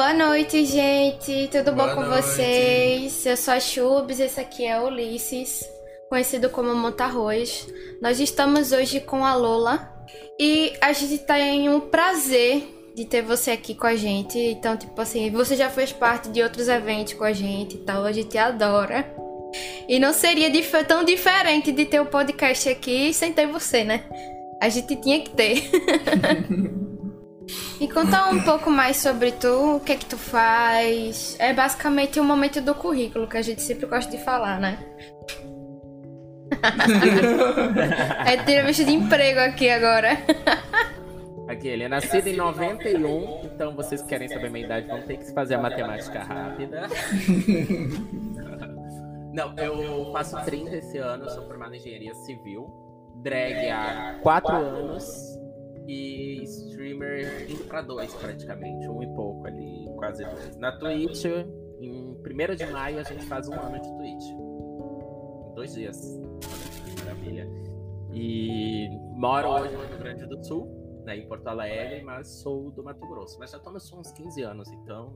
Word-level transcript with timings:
Boa 0.00 0.14
noite, 0.14 0.64
gente. 0.64 1.50
Tudo 1.52 1.72
Boa 1.72 1.88
bom 1.88 1.96
com 1.96 2.08
noite. 2.08 2.22
vocês? 2.24 3.26
Eu 3.26 3.36
sou 3.36 3.52
a 3.52 3.60
Chubs, 3.60 4.18
esse 4.18 4.40
aqui 4.40 4.64
é 4.64 4.80
Ulisses, 4.80 5.62
conhecido 6.08 6.48
como 6.48 6.74
Montarroz. 6.74 7.68
Nós 8.00 8.18
estamos 8.18 8.72
hoje 8.72 9.00
com 9.00 9.22
a 9.26 9.34
Lola 9.34 9.92
e 10.40 10.72
a 10.80 10.94
gente 10.94 11.18
tem 11.18 11.68
um 11.68 11.80
prazer 11.80 12.62
de 12.96 13.04
ter 13.04 13.20
você 13.20 13.50
aqui 13.50 13.74
com 13.74 13.86
a 13.86 13.94
gente. 13.94 14.38
Então, 14.38 14.74
tipo 14.74 14.98
assim, 14.98 15.30
você 15.30 15.54
já 15.54 15.68
fez 15.68 15.92
parte 15.92 16.30
de 16.30 16.42
outros 16.42 16.66
eventos 16.68 17.12
com 17.12 17.24
a 17.24 17.34
gente 17.34 17.74
e 17.76 17.80
tal, 17.80 18.02
a 18.06 18.10
gente 18.10 18.38
adora. 18.38 19.04
E 19.86 19.98
não 19.98 20.14
seria 20.14 20.48
dif- 20.48 20.82
tão 20.84 21.04
diferente 21.04 21.72
de 21.72 21.84
ter 21.84 22.00
o 22.00 22.06
podcast 22.06 22.70
aqui 22.70 23.12
sem 23.12 23.34
ter 23.34 23.46
você, 23.46 23.84
né? 23.84 24.04
A 24.62 24.70
gente 24.70 24.96
tinha 24.96 25.20
que 25.20 25.28
ter. 25.28 25.70
E 27.80 27.88
conta 27.88 28.28
um 28.28 28.42
pouco 28.42 28.70
mais 28.70 28.98
sobre 28.98 29.32
tu, 29.32 29.76
o 29.76 29.80
que 29.80 29.92
é 29.92 29.96
que 29.96 30.04
tu 30.04 30.18
faz. 30.18 31.34
É 31.38 31.54
basicamente 31.54 32.20
o 32.20 32.24
momento 32.24 32.60
do 32.60 32.74
currículo 32.74 33.26
que 33.26 33.38
a 33.38 33.42
gente 33.42 33.62
sempre 33.62 33.86
gosta 33.86 34.14
de 34.14 34.22
falar, 34.22 34.60
né? 34.60 34.78
é 38.26 38.34
entrevista 38.34 38.84
de 38.84 38.92
emprego 38.92 39.40
aqui 39.40 39.70
agora. 39.70 40.10
Aqui, 41.48 41.68
ele 41.68 41.84
é 41.84 41.88
nascido 41.88 42.26
em 42.26 42.36
91, 42.36 43.44
então 43.44 43.74
vocês 43.74 44.02
que 44.02 44.08
querem 44.08 44.28
saber 44.28 44.50
minha 44.50 44.66
idade 44.66 44.86
vão 44.86 45.00
ter 45.00 45.16
que 45.16 45.32
fazer 45.32 45.54
a 45.54 45.58
matemática 45.58 46.22
rápida. 46.22 46.86
Não, 49.32 49.56
eu 49.56 50.12
faço 50.12 50.36
30 50.44 50.76
esse 50.76 50.98
ano, 50.98 51.30
sou 51.30 51.46
formado 51.46 51.74
em 51.74 51.78
engenharia 51.78 52.14
civil, 52.14 52.68
drag 53.22 53.70
há 53.70 54.18
4 54.22 54.54
anos 54.54 55.39
e 55.90 56.44
streamer 56.44 57.50
indo 57.50 57.64
pra 57.64 57.82
2 57.82 58.14
praticamente, 58.14 58.88
um 58.88 59.02
e 59.02 59.12
pouco 59.14 59.46
ali, 59.46 59.86
quase 59.96 60.24
dois. 60.24 60.56
Na 60.56 60.72
Twitch, 60.78 61.24
em 61.80 62.16
1 62.16 62.54
de 62.54 62.66
maio 62.66 63.00
a 63.00 63.02
gente 63.02 63.26
faz 63.26 63.48
um 63.48 63.54
ano 63.54 63.80
de 63.80 63.88
Twitch. 63.96 64.30
Em 65.50 65.54
dois 65.54 65.74
dias. 65.74 66.00
Maravilha. 67.00 67.48
E 68.12 68.88
moro 69.16 69.48
hoje 69.48 69.74
no 69.74 69.84
Rio 69.84 69.98
Grande 69.98 70.26
do 70.26 70.44
Sul, 70.44 71.02
né, 71.04 71.16
em 71.16 71.26
Porto 71.26 71.48
Alegre, 71.48 72.02
mas 72.02 72.28
sou 72.28 72.70
do 72.70 72.84
Mato 72.84 73.04
Grosso. 73.06 73.38
Mas 73.38 73.50
já 73.50 73.58
tô 73.58 73.70
nos 73.70 73.90
uns 73.92 74.12
15 74.12 74.42
anos, 74.42 74.70
então 74.70 75.14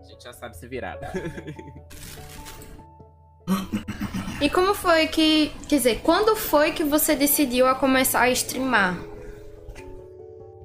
a 0.00 0.04
gente 0.04 0.22
já 0.22 0.32
sabe 0.32 0.56
se 0.56 0.68
virar. 0.68 0.98
E 4.40 4.48
como 4.48 4.74
foi 4.74 5.06
que. 5.08 5.50
Quer 5.68 5.76
dizer, 5.76 6.00
quando 6.02 6.34
foi 6.34 6.72
que 6.72 6.82
você 6.82 7.14
decidiu 7.14 7.66
a 7.66 7.74
começar 7.74 8.20
a 8.22 8.30
streamar? 8.30 8.98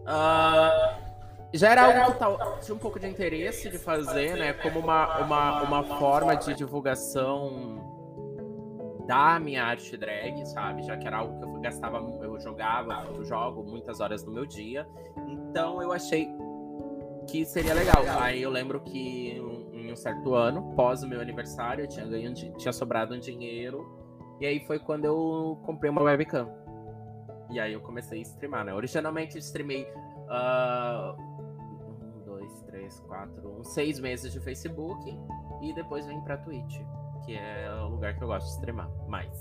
Ah, 0.07 0.97
já 1.53 1.71
era 1.71 1.83
algo 2.03 2.13
que 2.13 2.19
tal- 2.19 2.59
tinha 2.61 2.75
um 2.75 2.79
pouco 2.79 2.99
de 2.99 3.07
interesse 3.07 3.69
de 3.69 3.77
fazer, 3.77 4.35
né? 4.37 4.53
Como 4.53 4.79
uma, 4.79 5.17
uma, 5.19 5.61
uma 5.63 5.83
forma 5.99 6.35
de 6.35 6.53
divulgação 6.53 7.83
da 9.07 9.39
minha 9.39 9.63
arte 9.63 9.95
drag, 9.97 10.45
sabe? 10.47 10.83
Já 10.83 10.95
que 10.97 11.05
era 11.07 11.17
algo 11.17 11.37
que 11.39 11.45
eu 11.45 11.61
gastava, 11.61 11.97
eu 12.21 12.39
jogava, 12.39 13.07
eu 13.13 13.23
jogo 13.25 13.63
muitas 13.63 13.99
horas 13.99 14.23
do 14.23 14.31
meu 14.31 14.45
dia. 14.45 14.87
Então 15.27 15.81
eu 15.81 15.91
achei 15.91 16.29
que 17.27 17.43
seria 17.45 17.73
legal. 17.73 18.03
Aí 18.19 18.41
eu 18.41 18.49
lembro 18.49 18.79
que 18.79 19.41
um 19.91 19.95
certo 19.95 20.33
ano, 20.33 20.73
pós 20.75 21.03
o 21.03 21.07
meu 21.07 21.21
aniversário, 21.21 21.83
eu 21.83 21.87
tinha 21.87 22.05
ganho, 22.05 22.33
tinha 22.33 22.73
sobrado 22.73 23.15
um 23.15 23.19
dinheiro. 23.19 23.85
E 24.39 24.45
aí 24.45 24.59
foi 24.65 24.79
quando 24.79 25.05
eu 25.05 25.59
comprei 25.65 25.89
uma 25.89 26.01
webcam. 26.01 26.49
E 27.49 27.59
aí 27.59 27.73
eu 27.73 27.81
comecei 27.81 28.19
a 28.19 28.21
streamar, 28.21 28.65
né? 28.65 28.73
Originalmente 28.73 29.35
eu 29.35 29.39
streamei 29.39 29.87
ah, 30.29 31.15
um, 31.17 32.23
dois, 32.25 32.61
três, 32.63 32.99
quatro, 33.01 33.63
seis 33.63 33.99
meses 33.99 34.33
de 34.33 34.39
Facebook 34.39 35.17
e 35.61 35.73
depois 35.73 36.05
vim 36.05 36.19
pra 36.21 36.37
Twitch, 36.37 36.79
que 37.25 37.35
é 37.35 37.69
o 37.83 37.89
lugar 37.89 38.15
que 38.15 38.23
eu 38.23 38.27
gosto 38.27 38.47
de 38.47 38.53
streamar 38.53 38.89
mais. 39.07 39.31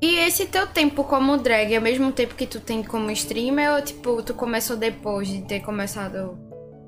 E 0.00 0.16
esse 0.16 0.46
teu 0.46 0.66
tempo 0.66 1.04
como 1.04 1.36
drag 1.36 1.74
é 1.74 1.78
o 1.78 1.82
mesmo 1.82 2.10
tempo 2.10 2.34
que 2.34 2.46
tu 2.46 2.60
tem 2.60 2.82
como 2.82 3.10
streamer 3.12 3.74
ou 3.74 3.82
tipo, 3.82 4.20
tu 4.22 4.34
começou 4.34 4.76
depois 4.76 5.28
de 5.28 5.42
ter 5.42 5.60
começado 5.60 6.36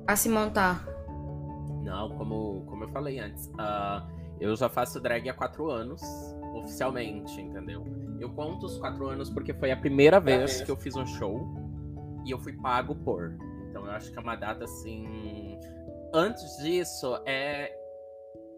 a 0.05 0.15
se 0.17 0.27
montar? 0.27 0.94
Não, 1.85 2.09
como, 2.17 2.65
como 2.65 2.83
eu 2.83 2.89
falei 2.89 3.19
antes, 3.19 3.51
ah, 3.59 4.05
eu 4.39 4.55
já 4.55 4.67
faço 4.67 4.99
drag 4.99 5.29
há 5.29 5.33
quatro 5.33 5.69
anos, 5.69 6.01
oficialmente, 6.55 7.39
entendeu? 7.39 7.85
Eu 8.19 8.33
conto 8.33 8.65
os 8.65 8.79
quatro 8.79 9.07
anos 9.07 9.29
porque 9.29 9.53
foi 9.53 9.71
a 9.71 9.77
primeira 9.77 10.19
vez 10.19 10.61
que 10.61 10.71
eu 10.71 10.75
fiz 10.75 10.95
um 10.95 11.05
show 11.05 11.47
e 12.25 12.31
eu 12.31 12.39
fui 12.39 12.53
pago 12.53 12.95
por. 12.95 13.37
Então 13.69 13.85
eu 13.85 13.91
acho 13.91 14.11
que 14.11 14.17
é 14.17 14.21
uma 14.21 14.35
data 14.35 14.63
assim. 14.63 15.59
Antes 16.11 16.57
disso, 16.57 17.21
é. 17.25 17.71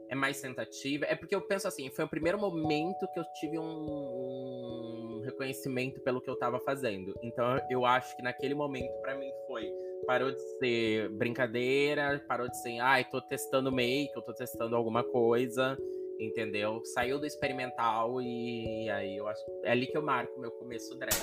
É 0.10 0.16
mais 0.16 0.40
tentativa. 0.40 1.04
É 1.04 1.16
porque 1.18 1.36
eu 1.36 1.42
penso 1.42 1.68
assim, 1.68 1.90
foi 1.90 2.06
o 2.06 2.08
primeiro 2.08 2.40
momento 2.40 3.06
que 3.14 3.20
eu 3.20 3.26
tive 3.42 3.60
um, 3.60 3.66
um 3.66 5.22
reconhecimento 5.26 6.00
pelo 6.00 6.22
que 6.22 6.30
eu 6.30 6.40
tava 6.40 6.62
fazendo. 6.62 7.14
Então 7.22 7.60
eu 7.70 7.86
acho 7.86 8.16
que 8.16 8.24
naquele 8.24 8.54
momento, 8.54 8.94
pra 9.02 9.18
mim, 9.18 9.30
foi 9.46 9.70
parou 10.06 10.32
de 10.32 10.40
ser 10.60 11.10
brincadeira, 11.10 12.24
parou 12.28 12.50
de 12.50 12.58
ser, 12.62 12.80
ai, 12.80 13.06
tô 13.06 13.22
testando 13.22 13.72
make, 13.72 14.12
eu 14.16 14.22
tô 14.22 14.34
testando 14.34 14.76
alguma 14.76 15.04
coisa, 15.04 15.78
entendeu? 16.20 16.82
Saiu 16.86 17.20
do 17.20 17.26
experimental 17.26 18.22
e 18.22 18.90
aí 18.90 19.18
eu 19.18 19.28
acho 19.28 19.42
é 19.64 19.72
ali 19.72 19.88
que 19.88 19.98
eu 19.98 20.02
marco 20.02 20.40
meu 20.40 20.52
começo 20.52 20.98
drag. 20.98 21.14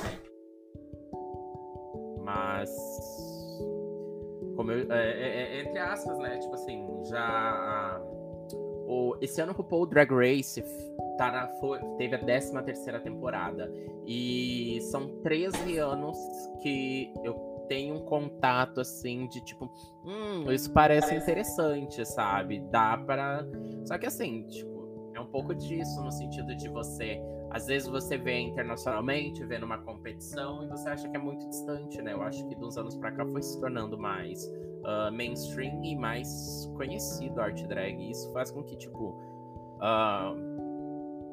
Mas 2.20 2.70
como 4.56 4.72
eu, 4.72 4.90
é, 4.92 5.10
é- 5.10 5.42
é- 5.58 5.60
entre 5.60 5.78
aspas, 5.78 6.18
né? 6.18 6.38
Tipo 6.38 6.54
assim, 6.54 6.86
já 7.04 8.00
o, 8.86 9.16
esse 9.20 9.40
ano 9.40 9.52
o 9.52 9.54
RuPaul 9.54 9.86
Drag 9.86 10.10
Race 10.10 10.62
tá 11.16 11.30
na, 11.30 11.48
foi- 11.60 11.80
teve 11.96 12.16
a 12.16 12.18
13 12.18 12.62
terceira 12.64 13.00
temporada 13.00 13.70
e 14.06 14.78
são 14.90 15.08
13 15.22 15.78
anos 15.78 16.16
que 16.62 17.12
eu 17.24 17.53
tenho 17.68 17.96
um 17.96 18.04
contato 18.04 18.80
assim 18.80 19.26
de 19.28 19.40
tipo, 19.40 19.70
hum, 20.04 20.50
isso 20.50 20.72
parece 20.72 21.14
interessante, 21.14 22.04
sabe? 22.06 22.60
Dá 22.70 22.96
para 22.96 23.46
Só 23.86 23.98
que 23.98 24.06
assim, 24.06 24.46
tipo, 24.48 25.10
é 25.14 25.20
um 25.20 25.26
pouco 25.26 25.54
disso 25.54 26.02
no 26.02 26.12
sentido 26.12 26.54
de 26.56 26.68
você 26.68 27.20
às 27.54 27.66
vezes 27.66 27.86
você 27.86 28.18
vê 28.18 28.40
internacionalmente, 28.40 29.44
vê 29.44 29.58
numa 29.58 29.78
competição 29.78 30.64
e 30.64 30.66
você 30.66 30.88
acha 30.88 31.08
que 31.08 31.16
é 31.16 31.20
muito 31.20 31.48
distante, 31.48 32.02
né? 32.02 32.12
Eu 32.12 32.20
acho 32.22 32.44
que 32.48 32.54
dos 32.56 32.76
anos 32.76 32.96
pra 32.96 33.12
cá 33.12 33.24
foi 33.24 33.40
se 33.42 33.60
tornando 33.60 33.96
mais 33.96 34.50
ah, 34.84 35.10
mainstream 35.12 35.82
e 35.84 35.96
mais 35.96 36.70
conhecido 36.76 37.40
a 37.40 37.44
arte 37.44 37.64
drag. 37.68 37.96
E 37.96 38.10
isso 38.10 38.30
faz 38.32 38.50
com 38.50 38.62
que, 38.64 38.76
tipo, 38.76 39.16
ah, 39.80 40.34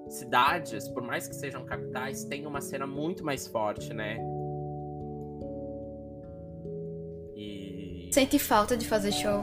cidades, 0.09 0.87
por 0.89 1.01
mais 1.01 1.27
que 1.27 1.33
sejam 1.33 1.65
capitais, 1.65 2.23
tenham 2.25 2.51
uma 2.51 2.61
cena 2.61 2.85
muito 2.85 3.25
mais 3.25 3.47
forte, 3.47 3.91
né? 3.91 4.17
Sente 8.11 8.37
falta 8.37 8.75
de 8.75 8.85
fazer 8.85 9.13
show? 9.13 9.41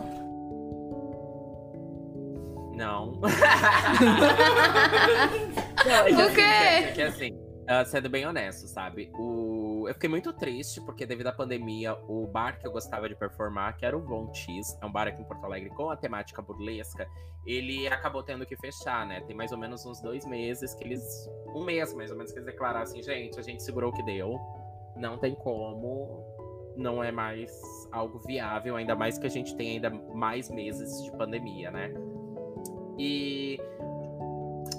Não. 2.77 3.19
Por 6.15 6.34
quê? 6.34 6.87
Porque 6.87 7.03
assim, 7.03 7.31
ah, 7.67 7.84
sendo 7.84 8.11
bem 8.11 8.27
honesto, 8.27 8.69
sabe? 8.69 9.11
O... 9.19 9.87
Eu 9.89 9.95
fiquei 9.95 10.09
muito 10.09 10.33
triste 10.34 10.83
porque, 10.83 11.06
devido 11.06 11.29
à 11.29 11.33
pandemia, 11.33 11.95
o 12.09 12.27
bar 12.27 12.59
que 12.59 12.67
eu 12.67 12.71
gostava 12.71 13.09
de 13.09 13.17
performar, 13.17 13.75
que 13.77 13.87
era 13.87 13.97
o 13.97 14.03
Von 14.03 14.33
Cheese, 14.34 14.77
é 14.83 14.87
um 14.87 14.93
bar 14.93 15.09
aqui 15.09 15.23
em 15.23 15.25
Porto 15.25 15.45
Alegre 15.45 15.71
com 15.71 15.89
a 15.91 15.97
temática 15.97 16.43
burlesca, 16.43 17.09
ele 17.47 17.89
acabou 17.89 18.23
tendo 18.23 18.45
que 18.45 18.56
fechar, 18.56 19.06
né? 19.06 19.23
Tem 19.23 19.35
mais 19.35 19.50
ou 19.50 19.56
menos 19.56 19.87
uns 19.87 19.99
dois 20.03 20.27
meses 20.27 20.75
que 20.75 20.85
eles. 20.85 21.03
Um 21.55 21.65
mês 21.65 21.95
mais 21.95 22.11
ou 22.11 22.19
menos 22.19 22.33
que 22.33 22.39
eles 22.39 22.47
declararam 22.47 22.83
assim, 22.83 23.03
gente, 23.03 23.41
a 23.41 23.43
gente 23.43 23.62
segurou 23.62 23.91
o 23.91 23.94
que 23.94 24.03
deu. 24.03 24.38
Não 24.94 25.17
tem 25.17 25.35
como. 25.35 26.27
Não 26.78 27.02
é 27.02 27.10
mais 27.12 27.50
algo 27.92 28.19
viável, 28.20 28.76
ainda 28.76 28.94
mais 28.94 29.19
que 29.19 29.26
a 29.26 29.30
gente 29.30 29.54
tem 29.56 29.72
ainda 29.72 29.90
mais 29.90 30.48
meses 30.48 31.02
de 31.04 31.10
pandemia, 31.12 31.70
né? 31.70 31.92
E 32.96 33.60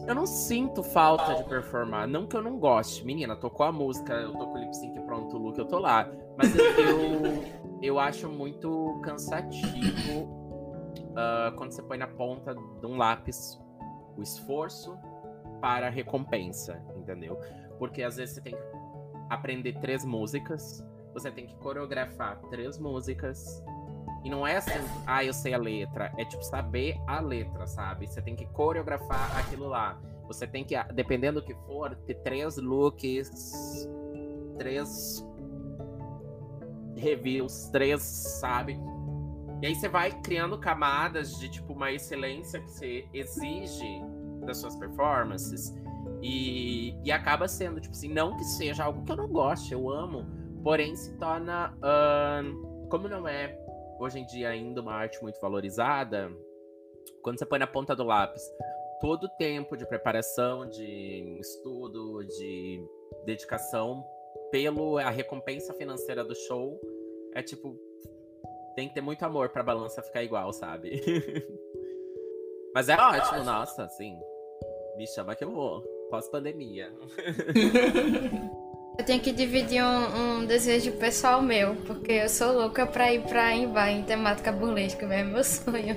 eu 0.08 0.16
não 0.16 0.26
sinto 0.26 0.82
falta 0.82 1.36
de 1.36 1.44
performar. 1.44 2.08
Não 2.08 2.26
que 2.26 2.36
eu 2.36 2.42
não 2.42 2.58
goste. 2.58 3.06
Menina, 3.06 3.36
tocou 3.36 3.66
a 3.66 3.72
música, 3.72 4.14
eu 4.14 4.32
tô 4.32 4.48
com 4.48 4.54
o 4.54 4.58
lip 4.58 4.76
sync 4.76 5.00
pronto, 5.02 5.36
o 5.36 5.40
look, 5.40 5.58
eu 5.60 5.66
tô 5.66 5.78
lá. 5.78 6.10
Mas 6.36 6.56
eu, 6.56 6.66
eu, 7.82 8.00
acho 8.00 8.28
muito 8.28 9.00
cansativo 9.04 10.40
ah, 11.16 11.54
quando 11.56 11.72
você 11.72 11.84
põe 11.84 11.98
na 11.98 12.08
ponta 12.08 12.56
de 12.56 12.86
um 12.86 12.98
lápis 12.98 13.60
o 14.18 14.24
esforço 14.24 14.98
para 15.62 15.88
a 15.88 15.90
recompensa, 15.90 16.82
entendeu? 16.96 17.38
Porque 17.78 18.02
às 18.02 18.16
vezes 18.18 18.36
você 18.36 18.42
tem 18.42 18.54
que 18.54 18.62
aprender 19.30 19.80
três 19.80 20.04
músicas, 20.04 20.84
você 21.14 21.32
tem 21.32 21.46
que 21.46 21.56
coreografar 21.56 22.40
três 22.50 22.78
músicas. 22.78 23.64
E 24.24 24.30
não 24.30 24.46
é 24.46 24.58
assim, 24.58 24.80
ah, 25.08 25.24
eu 25.24 25.34
sei 25.34 25.54
a 25.54 25.58
letra. 25.58 26.14
É 26.18 26.26
tipo 26.26 26.44
saber 26.44 26.98
a 27.08 27.20
letra, 27.20 27.66
sabe? 27.68 28.08
Você 28.08 28.22
tem 28.22 28.36
que 28.36 28.46
coreografar 28.48 29.38
aquilo 29.38 29.68
lá. 29.68 30.00
Você 30.28 30.46
tem 30.46 30.64
que, 30.64 30.76
dependendo 30.94 31.42
do 31.42 31.46
que 31.46 31.56
for, 31.66 31.96
ter 32.06 32.16
três 32.16 32.58
looks, 32.58 33.88
três 34.58 35.26
reviews, 36.96 37.70
três, 37.70 38.02
sabe? 38.02 38.78
E 39.62 39.68
aí 39.68 39.76
você 39.76 39.90
vai 39.90 40.12
criando 40.22 40.58
camadas 40.58 41.38
de 41.38 41.50
tipo 41.50 41.74
uma 41.74 41.92
excelência 41.92 42.62
que 42.62 42.70
você 42.70 43.08
exige 43.14 44.02
das 44.46 44.58
suas 44.58 44.76
performances. 44.76 45.74
E, 46.22 46.96
e 47.04 47.12
acaba 47.12 47.48
sendo, 47.48 47.80
tipo 47.80 47.96
assim, 47.96 48.10
não 48.10 48.36
que 48.36 48.44
seja 48.44 48.84
algo 48.84 49.04
que 49.04 49.12
eu 49.12 49.16
não 49.16 49.28
goste, 49.28 49.74
eu 49.74 49.90
amo, 49.90 50.26
porém 50.70 50.96
se 50.96 51.12
torna. 51.18 51.74
Uh, 51.78 52.88
como 52.90 53.08
não 53.08 53.28
é 53.28 53.60
hoje 54.00 54.20
em 54.20 54.26
dia 54.28 54.50
ainda 54.50 54.82
uma 54.82 54.94
arte 54.94 55.20
muito 55.20 55.42
valorizada, 55.42 56.32
quando 57.24 57.40
você 57.40 57.46
põe 57.46 57.58
na 57.58 57.66
ponta 57.66 57.96
do 57.96 58.04
lápis 58.04 58.44
todo 59.02 59.24
o 59.24 59.30
tempo 59.30 59.76
de 59.76 59.84
preparação, 59.88 60.70
de 60.70 61.40
estudo, 61.40 62.24
de 62.24 62.86
dedicação 63.26 64.06
pelo 64.52 65.00
a 65.00 65.10
recompensa 65.10 65.74
financeira 65.74 66.24
do 66.24 66.36
show, 66.36 66.80
é 67.34 67.42
tipo 67.42 67.76
tem 68.76 68.90
que 68.90 68.94
ter 68.94 69.02
muito 69.02 69.26
amor 69.26 69.50
pra 69.50 69.64
balança 69.64 70.04
ficar 70.04 70.22
igual, 70.22 70.54
sabe? 70.54 71.02
Mas 72.76 72.90
é 72.90 72.96
ótimo, 72.96 73.44
nossa, 73.44 73.86
assim. 73.86 74.16
Me 74.96 75.08
chama 75.08 75.34
que 75.34 75.44
eu 75.44 75.50
vou. 75.50 75.82
Pós-pandemia. 76.12 76.94
eu 79.00 79.06
tenho 79.06 79.22
que 79.22 79.32
dividir 79.32 79.82
um, 79.82 80.42
um, 80.42 80.46
desejo 80.46 80.92
pessoal 80.98 81.42
meu, 81.42 81.74
porque 81.88 82.12
eu 82.12 82.28
sou 82.28 82.52
louca 82.52 82.86
pra 82.86 83.14
ir 83.14 83.22
pra 83.24 83.56
Imba 83.56 83.90
em 83.90 84.04
temática 84.04 84.52
burlesca, 84.52 85.06
é 85.06 85.24
meu 85.24 85.42
sonho. 85.42 85.96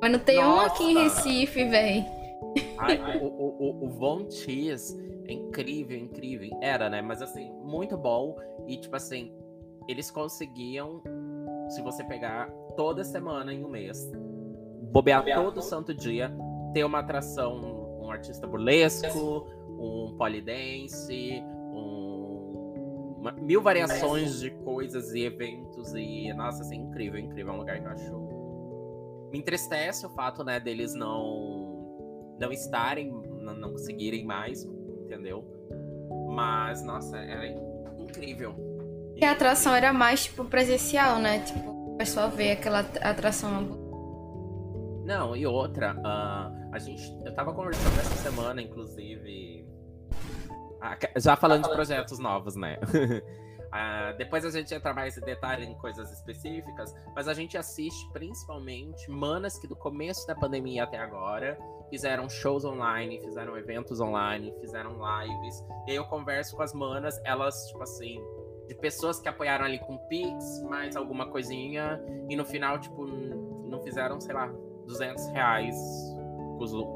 Mas 0.00 0.10
não 0.10 0.18
tem 0.18 0.36
nossa. 0.36 0.62
um 0.62 0.66
aqui 0.66 0.84
em 0.84 1.02
Recife, 1.02 1.64
véi. 1.66 2.02
o, 3.20 3.26
o, 3.26 3.84
o, 3.84 3.84
o 3.84 3.88
Von 3.90 4.30
Cheese 4.30 4.98
é 5.28 5.34
incrível, 5.34 5.98
incrível. 5.98 6.48
Era, 6.62 6.88
né? 6.88 7.02
Mas 7.02 7.20
assim, 7.20 7.52
muito 7.62 7.94
bom. 7.98 8.34
E 8.66 8.78
tipo 8.78 8.96
assim, 8.96 9.30
eles 9.86 10.10
conseguiam 10.10 11.02
se 11.68 11.82
você 11.82 12.02
pegar 12.02 12.50
toda 12.74 13.04
semana 13.04 13.52
em 13.52 13.62
um 13.62 13.68
mês, 13.68 14.10
bobear, 14.90 15.20
bobear 15.20 15.36
todo, 15.36 15.54
todo 15.56 15.62
santo 15.62 15.92
dia, 15.92 16.32
ter 16.72 16.84
uma 16.84 17.00
atração, 17.00 18.00
um 18.00 18.10
artista 18.10 18.46
burlesco, 18.46 19.46
um 19.78 20.14
polidense, 20.16 21.44
uma, 23.20 23.32
mil 23.32 23.62
variações 23.62 24.40
de 24.40 24.50
coisas 24.50 25.12
e 25.12 25.24
eventos 25.24 25.94
e 25.94 26.32
nossa, 26.32 26.62
assim, 26.62 26.76
incrível, 26.76 27.20
incrível, 27.20 27.52
é 27.52 27.56
um 27.56 27.58
lugar 27.58 27.78
que 27.78 27.86
eu 27.86 27.90
acho. 27.90 29.30
Me 29.30 29.38
entristece 29.38 30.04
o 30.04 30.10
fato, 30.10 30.42
né, 30.42 30.58
deles 30.58 30.94
não 30.94 31.78
não 32.40 32.50
estarem, 32.50 33.10
não, 33.10 33.54
não 33.54 33.70
conseguirem 33.72 34.24
mais, 34.24 34.64
entendeu? 34.64 35.44
Mas 36.30 36.82
nossa, 36.82 37.18
era 37.18 37.46
incrível 37.98 38.70
que 39.20 39.24
a 39.26 39.32
atração 39.32 39.74
era 39.74 39.92
mais, 39.92 40.24
tipo, 40.24 40.46
presencial, 40.46 41.18
né? 41.18 41.40
Tipo, 41.40 41.92
o 41.92 41.96
pessoal 41.98 42.30
vê 42.30 42.52
aquela 42.52 42.80
atração. 42.80 43.78
Não, 45.04 45.36
e 45.36 45.46
outra, 45.46 45.94
uh, 45.94 46.72
a 46.72 46.78
gente. 46.78 47.14
Eu 47.22 47.34
tava 47.34 47.52
conversando 47.52 48.00
essa 48.00 48.14
semana, 48.14 48.62
inclusive. 48.62 49.68
Uh, 50.80 51.20
já 51.20 51.36
falando 51.36 51.64
de 51.64 51.74
projetos 51.74 52.18
novos, 52.18 52.56
né? 52.56 52.78
Uh, 52.82 54.16
depois 54.18 54.44
a 54.44 54.50
gente 54.50 54.74
entra 54.74 54.94
mais 54.94 55.16
em 55.18 55.20
detalhe 55.20 55.66
em 55.66 55.74
coisas 55.74 56.10
específicas, 56.10 56.94
mas 57.14 57.28
a 57.28 57.34
gente 57.34 57.58
assiste 57.58 58.10
principalmente 58.12 59.10
manas 59.10 59.58
que 59.58 59.66
do 59.66 59.76
começo 59.76 60.26
da 60.26 60.34
pandemia 60.34 60.84
até 60.84 60.98
agora 60.98 61.58
fizeram 61.90 62.28
shows 62.28 62.64
online, 62.64 63.20
fizeram 63.20 63.58
eventos 63.58 64.00
online, 64.00 64.54
fizeram 64.60 64.92
lives. 64.92 65.62
E 65.86 65.90
aí 65.90 65.96
eu 65.96 66.04
converso 66.04 66.56
com 66.56 66.62
as 66.62 66.72
manas, 66.72 67.20
elas, 67.24 67.66
tipo 67.66 67.82
assim, 67.82 68.24
de 68.68 68.74
pessoas 68.76 69.20
que 69.20 69.28
apoiaram 69.28 69.64
ali 69.64 69.80
com 69.80 69.98
Pix, 70.06 70.62
mais 70.62 70.96
alguma 70.96 71.26
coisinha, 71.26 72.00
e 72.28 72.36
no 72.36 72.44
final, 72.44 72.78
tipo, 72.78 73.04
não 73.04 73.82
fizeram, 73.82 74.20
sei 74.20 74.34
lá, 74.34 74.46
200 74.86 75.26
reais 75.28 75.76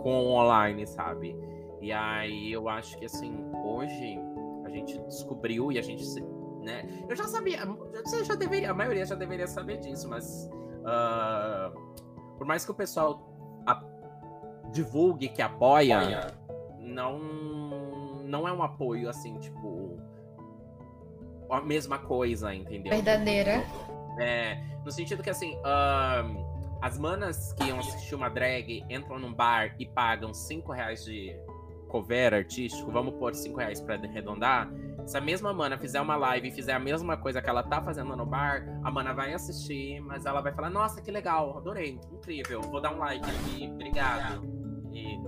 com 0.03 0.29
online, 0.29 0.87
sabe? 0.87 1.37
E 1.85 1.93
aí 1.93 2.51
eu 2.51 2.67
acho 2.67 2.97
que, 2.97 3.05
assim, 3.05 3.45
hoje 3.63 4.19
a 4.65 4.71
gente 4.71 4.99
descobriu 5.01 5.71
e 5.71 5.79
a 5.79 5.83
gente, 5.83 6.03
né? 6.63 6.83
Eu 7.07 7.15
já 7.15 7.25
sabia, 7.25 7.59
você 8.03 8.25
já 8.25 8.35
deveria, 8.35 8.71
a 8.71 8.75
maioria 8.75 9.05
já 9.05 9.15
deveria 9.15 9.47
saber 9.47 9.81
disso, 9.81 10.09
mas 10.09 10.51
uh, 10.81 11.79
por 12.39 12.47
mais 12.47 12.65
que 12.65 12.71
o 12.71 12.75
pessoal 12.75 13.21
a, 13.67 13.85
divulgue 14.73 15.29
que 15.29 15.43
apoia, 15.43 15.99
apoia, 15.99 16.35
não, 16.81 17.19
não 18.25 18.49
é 18.49 18.53
um 18.53 18.63
apoio, 18.63 19.11
assim, 19.11 19.39
tipo 19.39 19.99
a 21.51 21.61
mesma 21.61 21.99
coisa, 21.99 22.55
entendeu? 22.55 22.95
Verdadeira. 22.95 23.63
É, 24.19 24.57
no 24.83 24.91
sentido 24.91 25.23
que 25.23 25.29
assim, 25.29 25.55
um, 25.59 26.79
as 26.81 26.99
manas 26.99 27.53
que 27.53 27.65
iam 27.65 27.79
assistir 27.79 28.15
uma 28.15 28.31
drag 28.31 28.83
entram 28.89 29.19
num 29.19 29.35
bar 29.35 29.75
e 29.79 29.85
pagam 29.85 30.33
5 30.33 30.73
reais 30.73 31.05
de 31.05 31.37
cover 31.95 32.35
artístico, 32.35 32.91
vamos 32.91 33.15
pôr 33.15 33.33
5 33.33 33.57
reais 33.57 33.81
pra 33.81 33.95
arredondar. 33.95 34.69
Se 35.07 35.17
a 35.17 35.21
mesma 35.21 35.53
mana 35.53 35.79
fizer 35.79 36.01
uma 36.01 36.17
live 36.17 36.49
e 36.49 36.51
fizer 36.51 36.73
a 36.73 36.79
mesma 36.81 37.17
coisa 37.17 37.41
que 37.41 37.49
ela 37.49 37.63
tá 37.63 37.81
fazendo 37.81 38.17
no 38.17 38.27
bar, 38.27 38.67
a 38.83 38.91
mana 38.91 39.13
vai 39.13 39.33
assistir, 39.33 40.01
mas 40.01 40.27
ela 40.27 40.41
vai 40.41 40.53
falar: 40.53 40.71
Nossa, 40.71 41.01
que 41.01 41.13
legal, 41.13 41.57
adorei, 41.57 42.01
incrível, 42.13 42.63
vou 42.63 42.81
dar 42.81 42.93
um 42.93 42.99
like 42.99 43.25
aqui, 43.25 43.71
obrigado. 43.73 44.45
E 44.93 45.21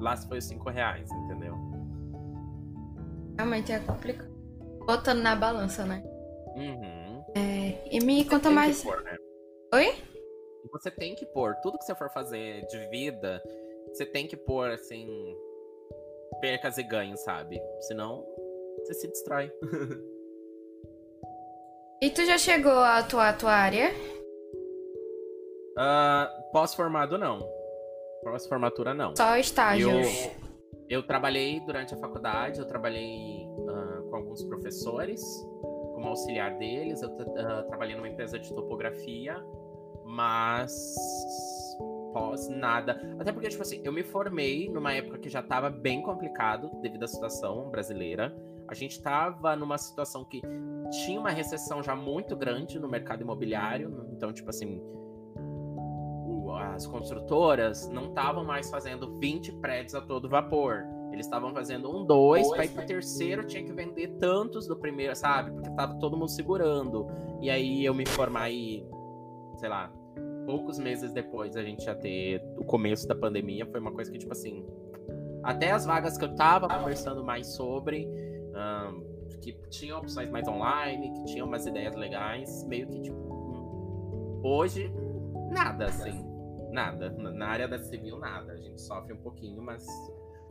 lá 0.00 0.16
se 0.16 0.26
foi 0.26 0.38
os 0.38 0.44
5 0.44 0.68
reais, 0.70 1.08
entendeu? 1.12 1.54
Realmente 3.38 3.70
é 3.70 3.78
complicado 3.78 4.34
botando 4.84 5.22
na 5.22 5.36
balança, 5.36 5.84
né? 5.84 6.02
Uhum. 6.56 7.24
É, 7.36 7.96
e 7.96 8.04
me 8.04 8.24
você 8.24 8.30
conta 8.30 8.50
mais. 8.50 8.82
Pôr, 8.82 9.00
né? 9.04 9.16
Oi? 9.72 9.94
Você 10.72 10.90
tem 10.90 11.14
que 11.14 11.26
pôr. 11.26 11.54
Tudo 11.62 11.78
que 11.78 11.84
você 11.84 11.94
for 11.94 12.10
fazer 12.10 12.66
de 12.66 12.88
vida, 12.88 13.40
você 13.92 14.06
tem 14.06 14.26
que 14.26 14.36
pôr, 14.36 14.70
assim. 14.70 15.36
Percas 16.40 16.78
e 16.78 16.82
ganhos, 16.82 17.20
sabe? 17.20 17.60
Senão, 17.80 18.24
você 18.78 18.94
se 18.94 19.08
destrói. 19.08 19.52
e 22.02 22.10
tu 22.10 22.24
já 22.24 22.36
chegou 22.36 22.72
a 22.72 22.98
atuar 22.98 23.30
a 23.30 23.32
tua 23.32 23.52
área? 23.52 23.90
Uh, 25.76 26.52
Pós-formado, 26.52 27.16
não. 27.16 27.38
Pós-formatura, 28.22 28.94
não. 28.94 29.14
Só 29.16 29.36
estágios. 29.36 29.92
Eu, 29.92 30.32
eu 30.88 31.06
trabalhei 31.06 31.60
durante 31.60 31.94
a 31.94 31.96
faculdade, 31.96 32.58
eu 32.58 32.66
trabalhei 32.66 33.44
com 34.14 34.16
alguns 34.16 34.44
professores 34.44 35.20
como 35.94 36.08
auxiliar 36.08 36.56
deles. 36.58 37.02
Eu 37.02 37.08
uh, 37.08 37.66
trabalhei 37.66 37.96
numa 37.96 38.08
empresa 38.08 38.38
de 38.38 38.52
topografia, 38.52 39.36
mas 40.04 40.94
pós 42.14 42.48
nada. 42.48 42.98
Até 43.18 43.32
porque, 43.32 43.48
tipo 43.48 43.60
assim, 43.60 43.82
eu 43.84 43.92
me 43.92 44.04
formei 44.04 44.70
numa 44.70 44.92
época 44.94 45.18
que 45.18 45.28
já 45.28 45.40
estava 45.40 45.68
bem 45.68 46.00
complicado 46.00 46.70
devido 46.80 47.02
à 47.02 47.08
situação 47.08 47.68
brasileira. 47.68 48.34
A 48.68 48.74
gente 48.74 48.92
estava 48.92 49.54
numa 49.56 49.76
situação 49.76 50.24
que 50.24 50.40
tinha 51.04 51.20
uma 51.20 51.30
recessão 51.30 51.82
já 51.82 51.94
muito 51.94 52.34
grande 52.36 52.78
no 52.78 52.88
mercado 52.88 53.20
imobiliário. 53.22 54.08
Então, 54.12 54.32
tipo 54.32 54.48
assim, 54.48 54.80
as 56.74 56.86
construtoras 56.86 57.88
não 57.88 58.08
estavam 58.08 58.44
mais 58.44 58.70
fazendo 58.70 59.18
20 59.18 59.52
prédios 59.54 59.94
a 59.94 60.00
todo 60.00 60.28
vapor. 60.28 60.84
Eles 61.12 61.26
estavam 61.26 61.52
fazendo 61.52 61.94
um, 61.94 62.04
dois, 62.04 62.48
para 62.48 62.64
ir 62.64 62.70
pro 62.70 62.86
terceiro 62.86 63.46
tinha 63.46 63.62
que 63.62 63.72
vender 63.72 64.16
tantos 64.18 64.66
do 64.66 64.76
primeiro, 64.76 65.14
sabe? 65.14 65.52
Porque 65.52 65.70
tava 65.70 65.94
todo 65.98 66.16
mundo 66.16 66.30
segurando. 66.30 67.06
E 67.40 67.50
aí 67.50 67.84
eu 67.84 67.94
me 67.94 68.06
formar 68.06 68.44
aí, 68.44 68.84
sei 69.58 69.68
lá, 69.68 69.92
poucos 70.44 70.78
meses 70.78 71.12
depois 71.12 71.56
a 71.56 71.62
gente 71.62 71.84
já 71.84 71.94
ter 71.94 72.42
o 72.56 72.64
começo 72.64 73.06
da 73.06 73.14
pandemia, 73.14 73.66
foi 73.66 73.80
uma 73.80 73.92
coisa 73.92 74.10
que, 74.10 74.18
tipo 74.18 74.32
assim, 74.32 74.64
até 75.42 75.70
as 75.70 75.84
vagas 75.84 76.16
que 76.16 76.24
eu 76.24 76.34
tava 76.34 76.68
conversando 76.68 77.24
mais 77.24 77.46
sobre, 77.48 78.08
um, 78.08 79.38
que 79.40 79.52
tinham 79.70 79.98
opções 79.98 80.30
mais 80.30 80.46
online, 80.48 81.12
que 81.12 81.24
tinham 81.26 81.46
umas 81.46 81.66
ideias 81.66 81.94
legais, 81.94 82.64
meio 82.66 82.88
que, 82.88 83.00
tipo, 83.00 84.40
hoje, 84.42 84.92
nada, 85.50 85.86
assim, 85.86 86.24
nada. 86.70 87.10
Na 87.10 87.46
área 87.48 87.68
da 87.68 87.78
civil, 87.78 88.18
nada. 88.18 88.52
A 88.52 88.56
gente 88.56 88.80
sofre 88.80 89.12
um 89.12 89.18
pouquinho, 89.18 89.62
mas 89.62 89.86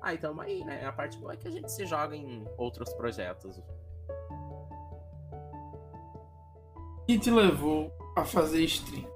ah, 0.03 0.13
então 0.13 0.39
aí, 0.41 0.65
né? 0.65 0.85
A 0.85 0.91
parte 0.91 1.17
boa 1.17 1.31
é 1.31 1.37
que 1.37 1.47
a 1.47 1.51
gente 1.51 1.71
se 1.71 1.85
joga 1.85 2.13
em 2.13 2.45
outros 2.57 2.93
projetos. 2.93 3.57
O 6.97 7.05
que 7.05 7.17
te 7.17 7.31
levou 7.31 7.89
a 8.15 8.25
fazer 8.25 8.63
stream? 8.65 9.12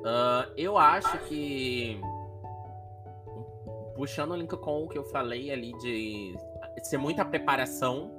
Uh, 0.00 0.52
eu 0.56 0.78
acho 0.78 1.18
que. 1.26 2.00
Puxando 3.94 4.32
o 4.32 4.36
link 4.36 4.56
com 4.56 4.84
o 4.84 4.88
que 4.88 4.96
eu 4.96 5.04
falei 5.04 5.50
ali 5.50 5.72
de 5.78 6.34
ser 6.82 6.96
muita 6.96 7.22
preparação 7.22 8.10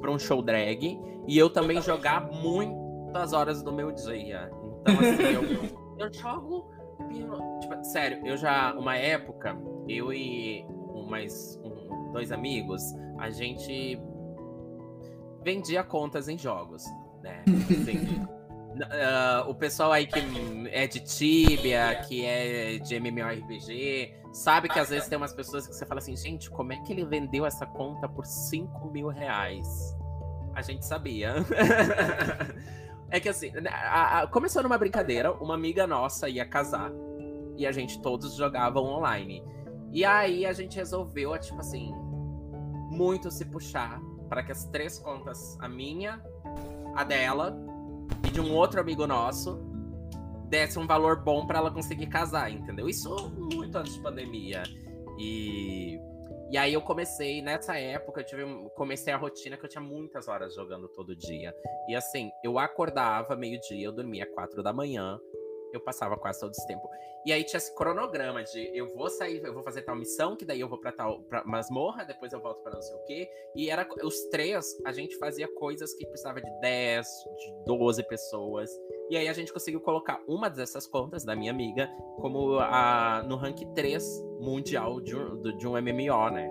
para 0.00 0.10
um 0.10 0.18
show 0.18 0.40
drag 0.40 0.98
e 1.26 1.36
eu 1.36 1.50
também 1.50 1.82
jogar 1.82 2.32
muitas 2.32 3.34
horas 3.34 3.62
do 3.62 3.72
meu 3.72 3.92
dia. 3.92 4.50
Então, 4.80 4.94
assim, 4.94 5.22
eu, 5.34 5.68
eu 6.06 6.12
jogo 6.12 6.76
Tipo, 7.60 7.84
sério, 7.84 8.26
eu 8.26 8.36
já, 8.36 8.74
uma 8.74 8.96
época, 8.96 9.56
eu 9.88 10.12
e 10.12 10.64
mais 11.08 11.60
um, 11.62 12.12
dois 12.12 12.32
amigos, 12.32 12.82
a 13.18 13.30
gente 13.30 14.00
vendia 15.42 15.84
contas 15.84 16.28
em 16.28 16.36
jogos, 16.36 16.84
né? 17.22 17.44
Assim, 17.70 18.26
uh, 18.82 19.48
o 19.50 19.54
pessoal 19.54 19.92
aí 19.92 20.06
que 20.06 20.20
é 20.70 20.86
de 20.86 21.00
Tibia, 21.00 22.02
que 22.06 22.24
é 22.24 22.78
de 22.78 22.96
MMORPG, 22.96 24.14
sabe 24.32 24.68
que 24.68 24.78
às 24.78 24.90
vezes 24.90 25.08
tem 25.08 25.16
umas 25.16 25.32
pessoas 25.32 25.66
que 25.66 25.74
você 25.74 25.86
fala 25.86 25.98
assim, 25.98 26.16
gente, 26.16 26.50
como 26.50 26.72
é 26.72 26.76
que 26.78 26.92
ele 26.92 27.04
vendeu 27.04 27.46
essa 27.46 27.66
conta 27.66 28.08
por 28.08 28.26
5 28.26 28.90
mil 28.90 29.08
reais? 29.08 29.96
A 30.54 30.62
gente 30.62 30.84
sabia. 30.84 31.34
é 33.10 33.20
que 33.20 33.28
assim, 33.28 33.50
né, 33.50 33.70
a, 33.70 34.22
a, 34.22 34.26
começou 34.26 34.62
numa 34.62 34.78
brincadeira, 34.78 35.32
uma 35.32 35.54
amiga 35.54 35.86
nossa 35.86 36.28
ia 36.28 36.46
casar. 36.46 36.90
E 37.56 37.66
a 37.66 37.72
gente 37.72 38.00
todos 38.02 38.34
jogavam 38.34 38.84
online. 38.84 39.42
E 39.92 40.04
aí 40.04 40.44
a 40.44 40.52
gente 40.52 40.76
resolveu, 40.76 41.38
tipo 41.38 41.58
assim, 41.58 41.90
muito 42.90 43.30
se 43.30 43.44
puxar 43.46 44.00
para 44.28 44.42
que 44.42 44.52
as 44.52 44.66
três 44.66 44.98
contas, 44.98 45.56
a 45.60 45.68
minha, 45.68 46.22
a 46.94 47.04
dela 47.04 47.56
e 48.26 48.30
de 48.30 48.40
um 48.40 48.54
outro 48.54 48.80
amigo 48.80 49.06
nosso, 49.06 49.60
desse 50.48 50.78
um 50.78 50.86
valor 50.86 51.22
bom 51.22 51.46
para 51.46 51.58
ela 51.58 51.70
conseguir 51.70 52.06
casar, 52.06 52.50
entendeu? 52.50 52.88
Isso 52.88 53.30
muito 53.30 53.76
antes 53.76 53.94
de 53.94 54.00
pandemia. 54.00 54.62
E 55.18 56.00
e 56.48 56.56
aí 56.56 56.72
eu 56.72 56.80
comecei, 56.80 57.42
nessa 57.42 57.76
época, 57.76 58.20
eu 58.20 58.24
tive, 58.24 58.44
comecei 58.76 59.12
a 59.12 59.16
rotina 59.16 59.56
que 59.56 59.64
eu 59.64 59.68
tinha 59.68 59.82
muitas 59.82 60.28
horas 60.28 60.54
jogando 60.54 60.86
todo 60.88 61.16
dia. 61.16 61.52
E 61.88 61.96
assim, 61.96 62.30
eu 62.44 62.56
acordava 62.56 63.34
meio-dia, 63.34 63.84
eu 63.84 63.90
dormia 63.90 64.24
quatro 64.32 64.62
da 64.62 64.72
manhã, 64.72 65.18
eu 65.76 65.80
passava 65.80 66.16
quase 66.16 66.40
todo 66.40 66.50
esse 66.50 66.66
tempo. 66.66 66.88
E 67.24 67.32
aí 67.32 67.42
tinha 67.44 67.58
esse 67.58 67.74
cronograma 67.74 68.42
de 68.44 68.70
eu 68.76 68.86
vou 68.94 69.10
sair, 69.10 69.42
eu 69.44 69.52
vou 69.52 69.62
fazer 69.62 69.82
tal 69.82 69.96
missão, 69.96 70.36
que 70.36 70.44
daí 70.44 70.60
eu 70.60 70.68
vou 70.68 70.78
pra 70.78 70.92
tal 70.92 71.20
pra 71.22 71.44
masmorra, 71.44 72.04
depois 72.04 72.32
eu 72.32 72.40
volto 72.40 72.62
pra 72.62 72.72
não 72.72 72.82
sei 72.82 72.94
o 72.94 73.04
quê. 73.04 73.30
E 73.54 73.68
era 73.68 73.86
os 74.04 74.20
três, 74.30 74.64
a 74.84 74.92
gente 74.92 75.16
fazia 75.16 75.48
coisas 75.54 75.92
que 75.94 76.06
precisava 76.06 76.40
de 76.40 76.50
10, 76.60 77.06
de 77.38 77.64
12 77.64 78.02
pessoas. 78.04 78.70
E 79.10 79.16
aí 79.16 79.28
a 79.28 79.32
gente 79.32 79.52
conseguiu 79.52 79.80
colocar 79.80 80.20
uma 80.26 80.48
dessas 80.48 80.86
contas 80.86 81.24
da 81.24 81.34
minha 81.34 81.50
amiga 81.50 81.88
como 82.20 82.58
a, 82.58 83.22
no 83.26 83.36
rank 83.36 83.60
3 83.74 84.04
mundial 84.40 85.00
de 85.00 85.16
um, 85.16 85.42
de 85.56 85.66
um 85.66 85.72
MMO, 85.72 86.30
né? 86.30 86.50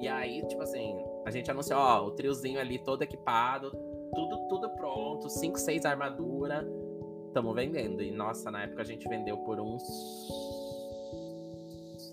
E 0.00 0.08
aí, 0.08 0.46
tipo 0.46 0.62
assim, 0.62 0.96
a 1.24 1.30
gente 1.30 1.50
anunciou, 1.50 1.80
ó, 1.80 2.06
o 2.06 2.10
triozinho 2.10 2.60
ali 2.60 2.78
todo 2.78 3.02
equipado, 3.02 3.70
tudo, 4.14 4.48
tudo 4.48 4.70
pronto, 4.76 5.28
5, 5.28 5.58
6 5.58 5.84
armadura, 5.84 6.66
estamos 7.36 7.54
vendendo. 7.54 8.02
E 8.02 8.10
nossa, 8.10 8.50
na 8.50 8.62
época 8.62 8.82
a 8.82 8.84
gente 8.84 9.06
vendeu 9.08 9.36
por 9.38 9.60
uns. 9.60 9.82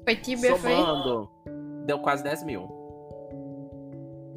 Foi 0.03 0.15
Tibia, 0.17 0.57
Somando, 0.57 1.29
deu 1.85 1.99
quase 1.99 2.23
10 2.23 2.43
mil. 2.43 2.83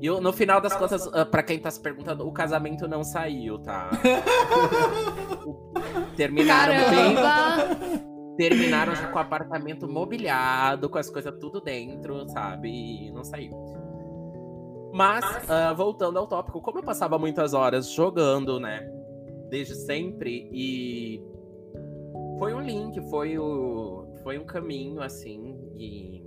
E 0.00 0.08
no 0.08 0.32
final 0.32 0.60
das 0.60 0.76
contas, 0.76 1.06
uh, 1.06 1.26
pra 1.28 1.42
quem 1.42 1.58
tá 1.58 1.70
se 1.70 1.80
perguntando, 1.80 2.26
o 2.26 2.32
casamento 2.32 2.86
não 2.86 3.02
saiu, 3.02 3.58
tá? 3.58 3.90
Terminaram 6.16 6.74
Caramba! 6.74 7.74
bem. 7.74 8.06
Terminaram 8.36 8.94
já 8.94 9.08
com 9.08 9.16
o 9.16 9.22
apartamento 9.22 9.88
mobiliado, 9.88 10.90
com 10.90 10.98
as 10.98 11.08
coisas 11.08 11.34
tudo 11.40 11.60
dentro, 11.60 12.28
sabe? 12.28 12.68
E 12.68 13.10
não 13.10 13.24
saiu. 13.24 13.52
Mas, 14.92 15.24
uh, 15.24 15.74
voltando 15.74 16.18
ao 16.18 16.26
tópico, 16.26 16.60
como 16.60 16.78
eu 16.78 16.82
passava 16.82 17.18
muitas 17.18 17.54
horas 17.54 17.90
jogando, 17.90 18.60
né? 18.60 18.95
Desde 19.48 19.74
sempre, 19.74 20.48
e 20.52 21.22
foi 22.38 22.52
um 22.52 22.60
link, 22.60 23.00
foi, 23.08 23.38
o, 23.38 24.06
foi 24.22 24.38
um 24.38 24.44
caminho, 24.44 25.00
assim, 25.00 25.56
e 25.74 26.26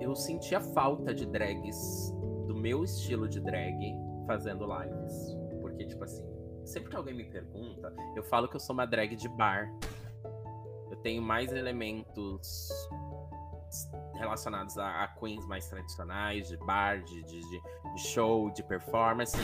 eu 0.00 0.14
sentia 0.16 0.60
falta 0.60 1.14
de 1.14 1.26
drags, 1.26 2.12
do 2.46 2.54
meu 2.54 2.82
estilo 2.82 3.28
de 3.28 3.40
drag, 3.40 3.94
fazendo 4.26 4.66
lives. 4.66 5.36
Porque, 5.60 5.86
tipo 5.86 6.02
assim, 6.02 6.24
sempre 6.64 6.90
que 6.90 6.96
alguém 6.96 7.14
me 7.14 7.24
pergunta, 7.24 7.94
eu 8.16 8.22
falo 8.24 8.48
que 8.48 8.56
eu 8.56 8.60
sou 8.60 8.74
uma 8.74 8.86
drag 8.86 9.14
de 9.14 9.28
bar. 9.28 9.72
Eu 10.90 10.96
tenho 10.96 11.22
mais 11.22 11.52
elementos 11.52 12.68
relacionados 14.14 14.76
a, 14.78 15.04
a 15.04 15.08
queens 15.08 15.46
mais 15.46 15.66
tradicionais, 15.68 16.48
de 16.48 16.56
bar, 16.58 17.02
de, 17.02 17.22
de, 17.22 17.40
de, 17.40 17.62
show, 17.98 18.50
de 18.50 18.62
performance, 18.62 19.36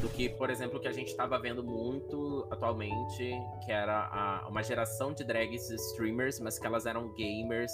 do 0.00 0.08
que, 0.08 0.28
por 0.28 0.50
exemplo, 0.50 0.80
que 0.80 0.88
a 0.88 0.92
gente 0.92 1.08
estava 1.08 1.38
vendo 1.38 1.62
muito 1.62 2.46
atualmente, 2.50 3.40
que 3.64 3.70
era 3.70 4.08
a, 4.10 4.48
uma 4.48 4.62
geração 4.62 5.12
de 5.12 5.24
drags 5.24 5.70
streamers, 5.70 6.40
mas 6.40 6.58
que 6.58 6.66
elas 6.66 6.86
eram 6.86 7.12
gamers. 7.14 7.72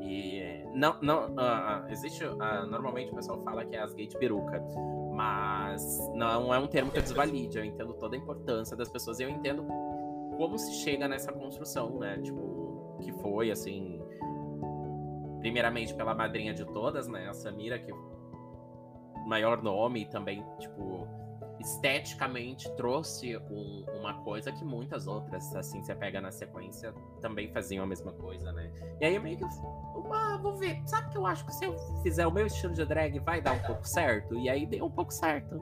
E 0.00 0.64
não, 0.74 1.00
não 1.00 1.26
uh, 1.34 1.88
existe. 1.88 2.24
Uh, 2.24 2.66
normalmente 2.68 3.12
o 3.12 3.14
pessoal 3.14 3.40
fala 3.44 3.64
que 3.64 3.76
é 3.76 3.80
as 3.80 3.94
gay 3.94 4.08
peruca, 4.18 4.60
mas 5.12 5.82
não 6.14 6.52
é 6.52 6.58
um 6.58 6.66
termo 6.66 6.90
que 6.90 6.98
eu 6.98 7.02
desvalide. 7.02 7.58
Eu 7.58 7.64
entendo 7.64 7.94
toda 7.94 8.16
a 8.16 8.18
importância 8.18 8.76
das 8.76 8.88
pessoas 8.88 9.20
e 9.20 9.22
eu 9.22 9.30
entendo 9.30 9.64
como 10.36 10.58
se 10.58 10.72
chega 10.82 11.06
nessa 11.06 11.32
construção, 11.32 11.98
né? 12.00 12.18
Tipo, 12.18 12.98
que 13.00 13.12
foi 13.12 13.50
assim 13.50 14.01
primeiramente 15.42 15.92
pela 15.92 16.14
madrinha 16.14 16.54
de 16.54 16.64
todas, 16.64 17.08
né? 17.08 17.28
A 17.28 17.34
Samira, 17.34 17.76
que 17.76 17.92
maior 19.26 19.60
nome 19.60 20.02
e 20.02 20.06
também, 20.06 20.44
tipo, 20.60 21.06
esteticamente 21.60 22.70
trouxe 22.76 23.36
um, 23.36 23.84
uma 23.98 24.22
coisa 24.22 24.52
que 24.52 24.64
muitas 24.64 25.08
outras, 25.08 25.54
assim, 25.56 25.82
você 25.82 25.94
pega 25.96 26.20
na 26.20 26.30
sequência, 26.30 26.94
também 27.20 27.52
faziam 27.52 27.82
a 27.82 27.86
mesma 27.86 28.12
coisa, 28.12 28.52
né? 28.52 28.70
E 29.00 29.04
aí 29.04 29.16
eu 29.16 29.22
meio 29.22 29.36
que, 29.36 29.44
ah, 29.44 30.38
vou 30.40 30.56
ver, 30.56 30.80
sabe 30.86 31.10
que 31.10 31.18
eu 31.18 31.26
acho 31.26 31.44
que 31.44 31.52
se 31.54 31.64
eu 31.64 31.76
fizer 32.04 32.26
o 32.26 32.30
meu 32.30 32.46
estilo 32.46 32.72
de 32.72 32.84
drag 32.84 33.18
vai 33.18 33.40
dar 33.40 33.52
um 33.52 33.62
pouco 33.62 33.86
certo? 33.86 34.38
E 34.38 34.48
aí 34.48 34.64
deu 34.64 34.86
um 34.86 34.90
pouco 34.90 35.12
certo. 35.12 35.60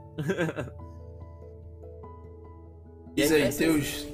Diz 3.15 3.31
aí, 3.33 3.51
teus. 3.51 4.07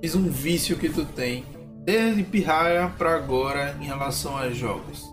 Diz 0.00 0.14
um 0.14 0.28
vício 0.30 0.78
que 0.78 0.88
tu 0.88 1.04
tem 1.04 1.44
desde 1.84 2.22
pirraia 2.22 2.88
para 2.96 3.14
agora 3.14 3.76
em 3.80 3.84
relação 3.84 4.36
a 4.36 4.50
jogos? 4.50 5.04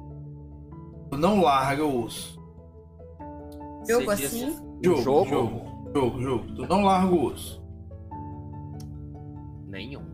Não 1.11 1.41
larga 1.41 1.85
o 1.85 2.03
osso. 2.03 2.37
Jogo 3.87 4.11
assim? 4.11 4.55
Jogo, 4.83 5.01
jogo, 5.01 5.29
jogo, 5.29 5.91
jogo, 5.93 6.21
jogo. 6.21 6.55
Tu 6.55 6.67
não 6.67 6.83
larga 6.83 7.13
o 7.13 7.25
osso. 7.25 7.63
Nenhum. 9.65 10.05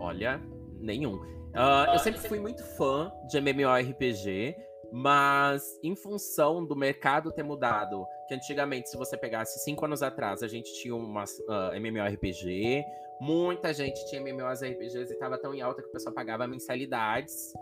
Olha, 0.00 0.40
nenhum. 0.80 1.14
Uh, 1.14 1.92
eu 1.92 1.98
sempre 1.98 2.20
fui 2.20 2.38
muito 2.38 2.62
fã 2.76 3.10
de 3.28 3.38
MMORPG, 3.38 4.54
mas 4.92 5.62
em 5.82 5.96
função 5.96 6.64
do 6.64 6.76
mercado 6.76 7.32
ter 7.32 7.42
mudado, 7.42 8.06
que 8.28 8.34
antigamente, 8.34 8.90
se 8.90 8.96
você 8.96 9.16
pegasse 9.16 9.58
cinco 9.64 9.84
anos 9.86 10.02
atrás, 10.02 10.42
a 10.42 10.48
gente 10.48 10.72
tinha 10.74 10.94
uma 10.94 11.24
uh, 11.24 11.74
MMORPG, 11.74 12.84
Muita 13.20 13.74
gente 13.74 14.06
tinha 14.08 14.22
MMOs 14.22 14.62
RPGs 14.62 15.10
e 15.10 15.14
estava 15.14 15.36
tão 15.38 15.52
em 15.52 15.60
alta 15.60 15.82
que 15.82 15.88
o 15.88 15.92
pessoal 15.92 16.14
pagava 16.14 16.46
mensalidades, 16.46 17.52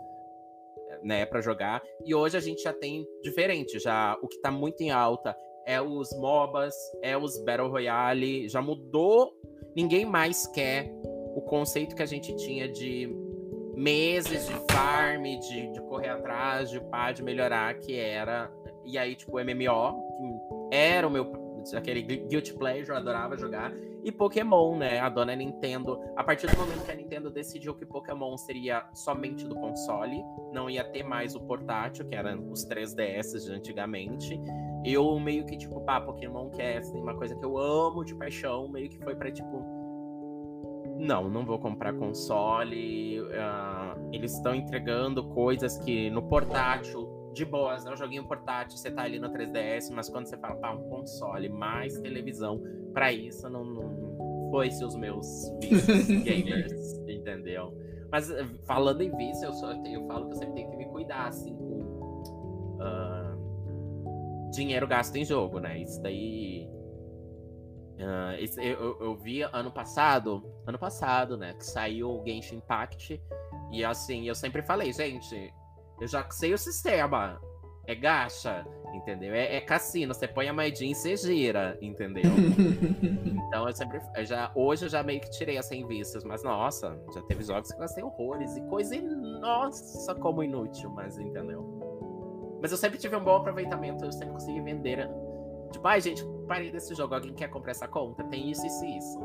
né, 1.01 1.25
para 1.25 1.41
jogar. 1.41 1.81
E 2.05 2.13
hoje 2.13 2.37
a 2.37 2.39
gente 2.39 2.61
já 2.61 2.71
tem 2.71 3.07
diferente, 3.23 3.79
já 3.79 4.17
o 4.21 4.27
que 4.27 4.35
está 4.35 4.51
muito 4.51 4.81
em 4.81 4.91
alta 4.91 5.35
é 5.65 5.81
os 5.81 6.15
MOBAs, 6.15 6.75
é 7.01 7.17
os 7.17 7.43
Battle 7.43 7.69
Royale, 7.69 8.47
já 8.47 8.61
mudou. 8.61 9.33
Ninguém 9.75 10.05
mais 10.05 10.45
quer 10.45 10.91
o 11.35 11.41
conceito 11.41 11.95
que 11.95 12.03
a 12.03 12.05
gente 12.05 12.35
tinha 12.35 12.69
de 12.69 13.09
meses 13.75 14.47
de 14.47 14.53
farm, 14.71 15.23
de, 15.23 15.71
de 15.71 15.81
correr 15.81 16.09
atrás, 16.09 16.69
de 16.69 16.79
pá, 16.79 17.11
de 17.11 17.23
melhorar, 17.23 17.73
que 17.79 17.97
era. 17.97 18.51
E 18.85 18.97
aí, 18.97 19.15
tipo, 19.15 19.33
MMO, 19.33 20.06
era 20.71 21.07
o 21.07 21.11
meu 21.11 21.47
aquele 21.75 22.01
Guilty 22.01 22.53
Pleasure, 22.53 22.91
eu 22.91 22.97
adorava 22.97 23.37
jogar. 23.37 23.73
E 24.03 24.11
Pokémon, 24.11 24.77
né? 24.77 24.99
A 24.99 25.09
dona 25.09 25.35
Nintendo, 25.35 25.99
a 26.15 26.23
partir 26.23 26.47
do 26.47 26.57
momento 26.57 26.85
que 26.85 26.91
a 26.91 26.95
Nintendo 26.95 27.29
decidiu 27.29 27.75
que 27.75 27.85
Pokémon 27.85 28.37
seria 28.37 28.87
somente 28.93 29.45
do 29.45 29.55
console, 29.55 30.23
não 30.53 30.69
ia 30.69 30.83
ter 30.83 31.03
mais 31.03 31.35
o 31.35 31.41
portátil, 31.41 32.07
que 32.07 32.15
eram 32.15 32.49
os 32.51 32.65
3DS 32.65 33.45
de 33.45 33.51
antigamente. 33.51 34.39
Eu 34.85 35.19
meio 35.19 35.45
que, 35.45 35.57
tipo, 35.57 35.81
pá, 35.81 35.99
Pokémon 35.99 36.49
que 36.49 36.61
é 36.61 36.77
assim, 36.77 36.99
uma 37.01 37.15
coisa 37.15 37.35
que 37.35 37.43
eu 37.43 37.57
amo 37.57 38.05
de 38.05 38.15
paixão, 38.15 38.69
meio 38.69 38.89
que 38.89 38.99
foi 38.99 39.15
para 39.15 39.31
tipo. 39.31 39.75
Não, 40.99 41.29
não 41.29 41.45
vou 41.45 41.59
comprar 41.59 41.93
console. 41.93 43.19
Uh, 43.19 44.09
eles 44.11 44.33
estão 44.33 44.55
entregando 44.55 45.27
coisas 45.29 45.77
que 45.79 46.09
no 46.09 46.23
portátil 46.23 47.06
de 47.37 47.45
boas, 47.45 47.85
é 47.85 47.91
um 47.91 47.95
joguinho 47.95 48.27
portátil, 48.27 48.77
você 48.77 48.91
tá 48.91 49.03
ali 49.03 49.19
no 49.19 49.29
3DS, 49.29 49.91
mas 49.91 50.09
quando 50.09 50.25
você 50.25 50.37
fala, 50.37 50.55
pá, 50.55 50.71
um 50.71 50.89
console 50.89 51.47
mais 51.49 51.97
televisão, 51.99 52.61
para 52.93 53.13
isso 53.13 53.47
não, 53.49 53.63
não 53.63 54.49
foi-se 54.51 54.83
os 54.83 54.95
meus 54.95 55.25
vícios 55.61 56.07
gamers, 56.23 56.97
entendeu? 57.07 57.73
Mas 58.11 58.31
eh, 58.31 58.45
falando 58.65 59.01
em 59.01 59.15
vício, 59.15 59.45
eu, 59.45 59.53
só, 59.53 59.71
eu 59.71 60.07
falo 60.07 60.27
que 60.27 60.33
eu 60.33 60.37
sempre 60.37 60.55
tenho 60.55 60.71
que 60.71 60.77
me 60.77 60.85
cuidar, 60.85 61.27
assim, 61.27 61.55
com 61.55 62.23
uh, 62.79 64.51
dinheiro 64.51 64.87
gasto 64.87 65.15
em 65.15 65.25
jogo, 65.25 65.59
né? 65.59 65.79
Isso 65.79 66.01
daí. 66.01 66.67
Uh, 67.97 68.41
isso, 68.41 68.59
eu, 68.61 68.97
eu 68.99 69.15
vi 69.15 69.41
ano 69.41 69.71
passado, 69.71 70.43
ano 70.65 70.77
passado, 70.77 71.35
né, 71.35 71.53
que 71.55 71.65
saiu 71.65 72.11
o 72.11 72.23
Genshin 72.23 72.57
Impact, 72.57 73.19
e 73.71 73.83
assim, 73.83 74.27
eu 74.27 74.35
sempre 74.35 74.61
falei, 74.61 74.93
gente, 74.93 75.51
eu 75.99 76.07
já 76.07 76.29
sei 76.29 76.53
o 76.53 76.57
sistema. 76.57 77.39
é 77.85 77.95
gacha, 77.95 78.65
entendeu? 78.93 79.33
É, 79.33 79.55
é 79.55 79.61
cassino, 79.61 80.13
você 80.13 80.27
põe 80.27 80.47
a 80.49 80.53
moedinha 80.53 80.91
e 80.91 80.95
você 80.95 81.15
gira, 81.15 81.77
entendeu? 81.81 82.23
então 83.47 83.67
eu 83.67 83.75
sempre. 83.75 84.01
Eu 84.15 84.25
já, 84.25 84.51
hoje 84.53 84.85
eu 84.85 84.89
já 84.89 85.01
meio 85.01 85.21
que 85.21 85.29
tirei 85.31 85.57
as 85.57 85.65
100 85.67 85.87
vistas, 85.87 86.23
mas 86.23 86.43
nossa, 86.43 86.99
já 87.13 87.21
teve 87.23 87.43
jogos 87.43 87.71
que 87.71 87.79
gastei 87.79 88.03
horrores 88.03 88.55
e 88.57 88.61
coisa, 88.63 88.95
nossa, 89.01 90.13
como 90.15 90.43
inútil, 90.43 90.89
mas 90.89 91.17
entendeu? 91.17 91.65
Mas 92.61 92.71
eu 92.71 92.77
sempre 92.77 92.97
tive 92.97 93.15
um 93.15 93.23
bom 93.23 93.37
aproveitamento, 93.37 94.03
eu 94.03 94.11
sempre 94.11 94.33
consegui 94.33 94.61
vender. 94.61 95.07
Tipo, 95.71 95.87
ai, 95.87 96.01
gente, 96.01 96.25
parei 96.47 96.71
desse 96.71 96.95
jogo, 96.95 97.13
alguém 97.13 97.33
quer 97.33 97.49
comprar 97.49 97.71
essa 97.71 97.87
conta? 97.87 98.23
Tem 98.25 98.49
isso, 98.49 98.65
isso 98.65 98.85
e 98.85 98.97
isso. 98.97 99.19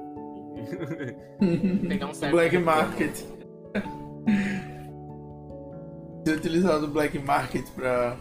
Pegar 1.88 2.06
um 2.06 2.14
certo. 2.14 2.32
Black 2.32 2.58
Market. 2.58 3.41
Ter 6.32 6.38
utilizado 6.38 6.86
o 6.86 6.88
Black 6.88 7.18
Market 7.18 7.68
pra 7.72 8.16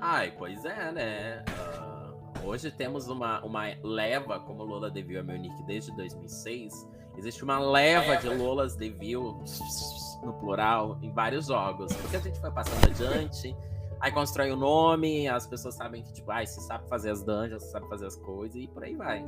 Ai, 0.00 0.32
pois 0.38 0.64
é, 0.64 0.92
né? 0.92 1.44
Uh, 1.48 2.46
hoje 2.46 2.70
temos 2.70 3.08
uma, 3.08 3.44
uma 3.44 3.64
leva, 3.82 4.38
como 4.38 4.62
Lola 4.62 4.88
Devil 4.88 5.18
é 5.18 5.22
meu 5.24 5.36
nick 5.36 5.60
desde 5.64 5.90
2006. 5.96 6.88
Existe 7.18 7.42
uma 7.42 7.58
leva 7.58 8.16
de 8.18 8.28
Lolas 8.28 8.76
Devil, 8.76 9.42
no 10.22 10.32
plural, 10.34 10.96
em 11.02 11.10
vários 11.10 11.46
jogos. 11.46 11.92
Porque 11.96 12.18
a 12.18 12.20
gente 12.20 12.38
foi 12.38 12.52
passando 12.52 12.88
adiante, 12.88 13.56
aí 13.98 14.12
constrói 14.12 14.52
o 14.52 14.54
um 14.54 14.58
nome, 14.58 15.26
as 15.26 15.44
pessoas 15.44 15.74
sabem 15.74 16.04
que, 16.04 16.12
tipo, 16.12 16.30
ai, 16.30 16.46
você 16.46 16.60
sabe 16.60 16.88
fazer 16.88 17.10
as 17.10 17.20
dungeons, 17.20 17.64
você 17.64 17.70
sabe 17.72 17.88
fazer 17.88 18.06
as 18.06 18.14
coisas, 18.14 18.62
e 18.62 18.68
por 18.68 18.84
aí 18.84 18.94
vai. 18.94 19.24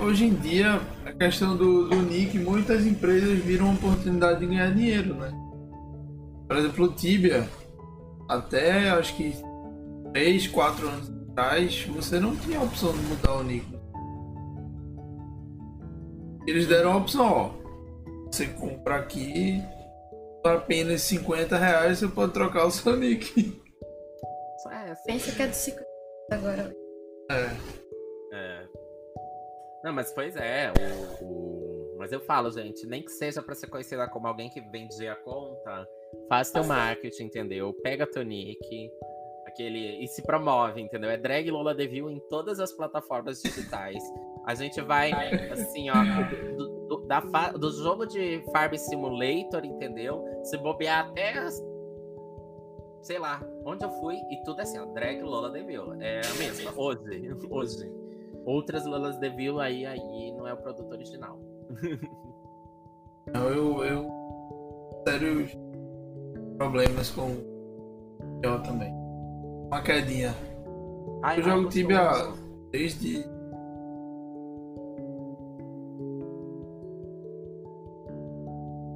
hoje 0.00 0.24
em 0.24 0.34
dia, 0.34 0.80
a 1.04 1.12
questão 1.12 1.58
do, 1.58 1.90
do 1.90 1.96
nick, 1.96 2.38
muitas 2.38 2.86
empresas 2.86 3.38
viram 3.40 3.66
uma 3.66 3.74
oportunidade 3.74 4.40
de 4.40 4.46
ganhar 4.46 4.72
dinheiro, 4.72 5.14
né? 5.14 5.45
Por 6.46 6.56
exemplo, 6.56 6.84
o 6.84 6.92
Tibia, 6.92 7.48
até 8.28 8.90
acho 8.90 9.16
que 9.16 9.34
3, 10.12 10.48
4 10.48 10.88
anos 10.88 11.10
atrás, 11.30 11.84
você 11.84 12.18
não 12.18 12.34
tinha 12.36 12.58
a 12.58 12.62
opção 12.62 12.92
de 12.92 12.98
mudar 13.00 13.34
o 13.34 13.42
nick. 13.42 13.66
Eles 16.46 16.66
deram 16.66 16.92
a 16.92 16.96
opção, 16.96 17.32
ó. 17.32 17.66
Você 18.30 18.46
compra 18.46 18.96
aqui 18.96 19.60
por 20.42 20.52
apenas 20.52 21.02
50 21.02 21.56
reais, 21.56 21.98
você 21.98 22.08
pode 22.08 22.32
trocar 22.32 22.66
o 22.66 22.70
seu 22.70 22.96
nick. 22.96 23.60
É, 24.70 24.94
pensa 25.06 25.32
que 25.32 25.42
é 25.42 25.46
de 25.46 25.56
50 25.56 25.86
agora. 26.32 26.76
É. 27.30 27.76
É. 28.32 28.66
Não, 29.84 29.92
mas 29.92 30.12
pois 30.12 30.34
é, 30.36 30.72
o, 31.20 31.24
o... 31.24 31.96
mas 31.98 32.10
eu 32.12 32.20
falo, 32.20 32.50
gente, 32.50 32.86
nem 32.86 33.02
que 33.02 33.10
seja 33.10 33.42
para 33.42 33.54
ser 33.54 33.68
conhecida 33.68 34.08
como 34.08 34.26
alguém 34.26 34.50
que 34.50 34.60
vendia 34.60 35.12
a 35.12 35.16
conta, 35.16 35.88
faz 36.28 36.50
teu 36.50 36.64
marketing, 36.64 37.24
entendeu? 37.24 37.72
Pega 37.82 38.06
teu 38.06 38.24
nick, 38.24 38.90
aquele 39.46 40.02
e 40.02 40.08
se 40.08 40.22
promove, 40.22 40.80
entendeu? 40.80 41.10
É 41.10 41.16
drag 41.16 41.50
Lola 41.50 41.74
Devil 41.74 42.10
em 42.10 42.20
todas 42.28 42.60
as 42.60 42.72
plataformas 42.72 43.40
digitais. 43.42 44.02
A 44.44 44.54
gente 44.54 44.80
vai, 44.80 45.12
assim, 45.50 45.88
ó, 45.90 45.94
do, 46.56 46.86
do, 46.88 47.06
da 47.06 47.20
do 47.50 47.70
jogo 47.82 48.06
de 48.06 48.44
Farm 48.52 48.74
Simulator, 48.74 49.64
entendeu? 49.64 50.24
Se 50.44 50.56
bobear 50.58 51.06
até, 51.06 51.34
sei 53.02 53.18
lá, 53.18 53.42
onde 53.64 53.84
eu 53.84 53.90
fui, 54.00 54.16
e 54.30 54.42
tudo 54.44 54.60
é 54.60 54.62
assim, 54.62 54.78
ó, 54.78 54.86
drag 54.86 55.22
Lola 55.22 55.50
Devil. 55.50 55.94
É 56.00 56.20
a 56.20 56.34
mesma, 56.34 56.72
hoje, 56.76 57.34
hoje. 57.50 57.92
Outras 58.44 58.86
Lolas 58.86 59.16
Devil 59.18 59.58
aí, 59.58 59.84
aí 59.84 60.32
não 60.32 60.46
é 60.46 60.52
o 60.52 60.56
produto 60.56 60.92
original. 60.92 61.40
Não, 63.34 63.50
eu, 63.50 63.84
eu 63.84 64.26
sérios 65.06 65.56
problemas 66.56 67.10
com 67.10 67.36
ela 68.42 68.58
também 68.60 69.06
uma 69.66 69.82
quedinha. 69.82 70.34
Ai, 71.22 71.38
eu 71.38 71.42
jogo 71.42 71.68
Tibia 71.68 72.10
desde. 72.70 73.24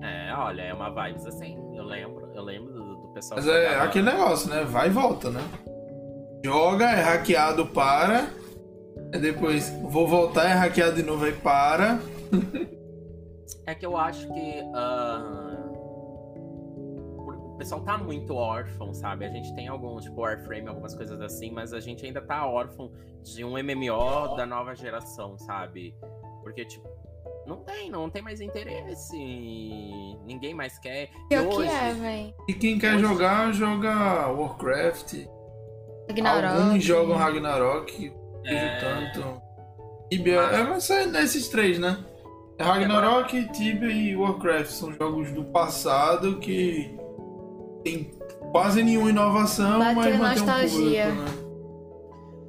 É, 0.02 0.34
olha, 0.36 0.62
é 0.62 0.74
uma 0.74 0.90
vibes 0.90 1.26
assim. 1.26 1.56
Eu 1.74 1.84
lembro, 1.84 2.30
eu 2.34 2.42
lembro 2.42 2.72
do, 2.72 2.96
do 2.96 3.08
pessoal. 3.08 3.40
Mas 3.40 3.48
é 3.48 3.76
aquele 3.80 4.10
negócio, 4.10 4.48
né? 4.48 4.64
Vai 4.64 4.88
e 4.88 4.90
volta, 4.90 5.30
né? 5.30 5.40
Joga, 6.44 6.90
é 6.90 7.02
hackeado, 7.02 7.66
para. 7.66 8.30
E 9.12 9.18
depois 9.18 9.70
vou 9.82 10.06
voltar, 10.06 10.48
é 10.48 10.52
hackeado 10.52 10.96
de 10.96 11.02
novo, 11.02 11.24
aí 11.24 11.32
para. 11.32 11.98
é 13.66 13.74
que 13.74 13.84
eu 13.84 13.96
acho 13.96 14.26
que. 14.32 14.62
Uh 14.62 15.49
pessoal 17.60 17.82
tá 17.82 17.98
muito 17.98 18.34
órfão, 18.34 18.94
sabe? 18.94 19.26
A 19.26 19.28
gente 19.28 19.54
tem 19.54 19.68
alguns, 19.68 20.04
tipo, 20.04 20.22
Warframe, 20.22 20.66
algumas 20.66 20.94
coisas 20.94 21.20
assim, 21.20 21.50
mas 21.50 21.74
a 21.74 21.78
gente 21.78 22.06
ainda 22.06 22.22
tá 22.22 22.46
órfão 22.46 22.90
de 23.22 23.44
um 23.44 23.50
MMO 23.50 24.34
da 24.34 24.46
nova 24.46 24.74
geração, 24.74 25.36
sabe? 25.36 25.94
Porque, 26.42 26.64
tipo, 26.64 26.88
não 27.46 27.58
tem, 27.58 27.90
não 27.90 28.08
tem 28.08 28.22
mais 28.22 28.40
interesse. 28.40 29.14
Ninguém 30.24 30.54
mais 30.54 30.78
quer. 30.78 31.10
E 31.30 31.36
o 31.36 31.50
que 31.50 31.66
é, 31.66 31.92
véi? 31.92 32.34
E 32.48 32.54
quem 32.54 32.78
quer 32.78 32.94
hoje... 32.94 33.02
jogar, 33.02 33.52
joga 33.52 34.28
Warcraft. 34.28 35.26
Ragnarok. 36.08 36.62
Alguns 36.62 36.82
jogam 36.82 37.16
Ragnarok, 37.18 38.12
é... 38.46 38.78
tanto. 38.80 39.42
Tibia, 40.10 40.40
é, 40.40 40.64
vai 40.64 40.80
ser 40.80 41.06
nesses 41.08 41.48
três, 41.48 41.78
né? 41.78 42.02
É 42.56 42.62
Ragnarok, 42.62 43.52
Tibia 43.52 43.92
e 43.92 44.16
Warcraft 44.16 44.70
são 44.70 44.92
jogos 44.94 45.30
do 45.30 45.44
passado 45.44 46.38
que 46.38 46.98
tem 47.82 48.10
quase 48.52 48.82
nenhuma 48.82 49.10
inovação, 49.10 49.78
Bateu 49.78 49.94
mas 49.94 50.18
mantém 50.18 50.46
nostalgia. 50.46 51.06
um 51.06 51.16
público, 51.16 51.34
né? 51.34 51.50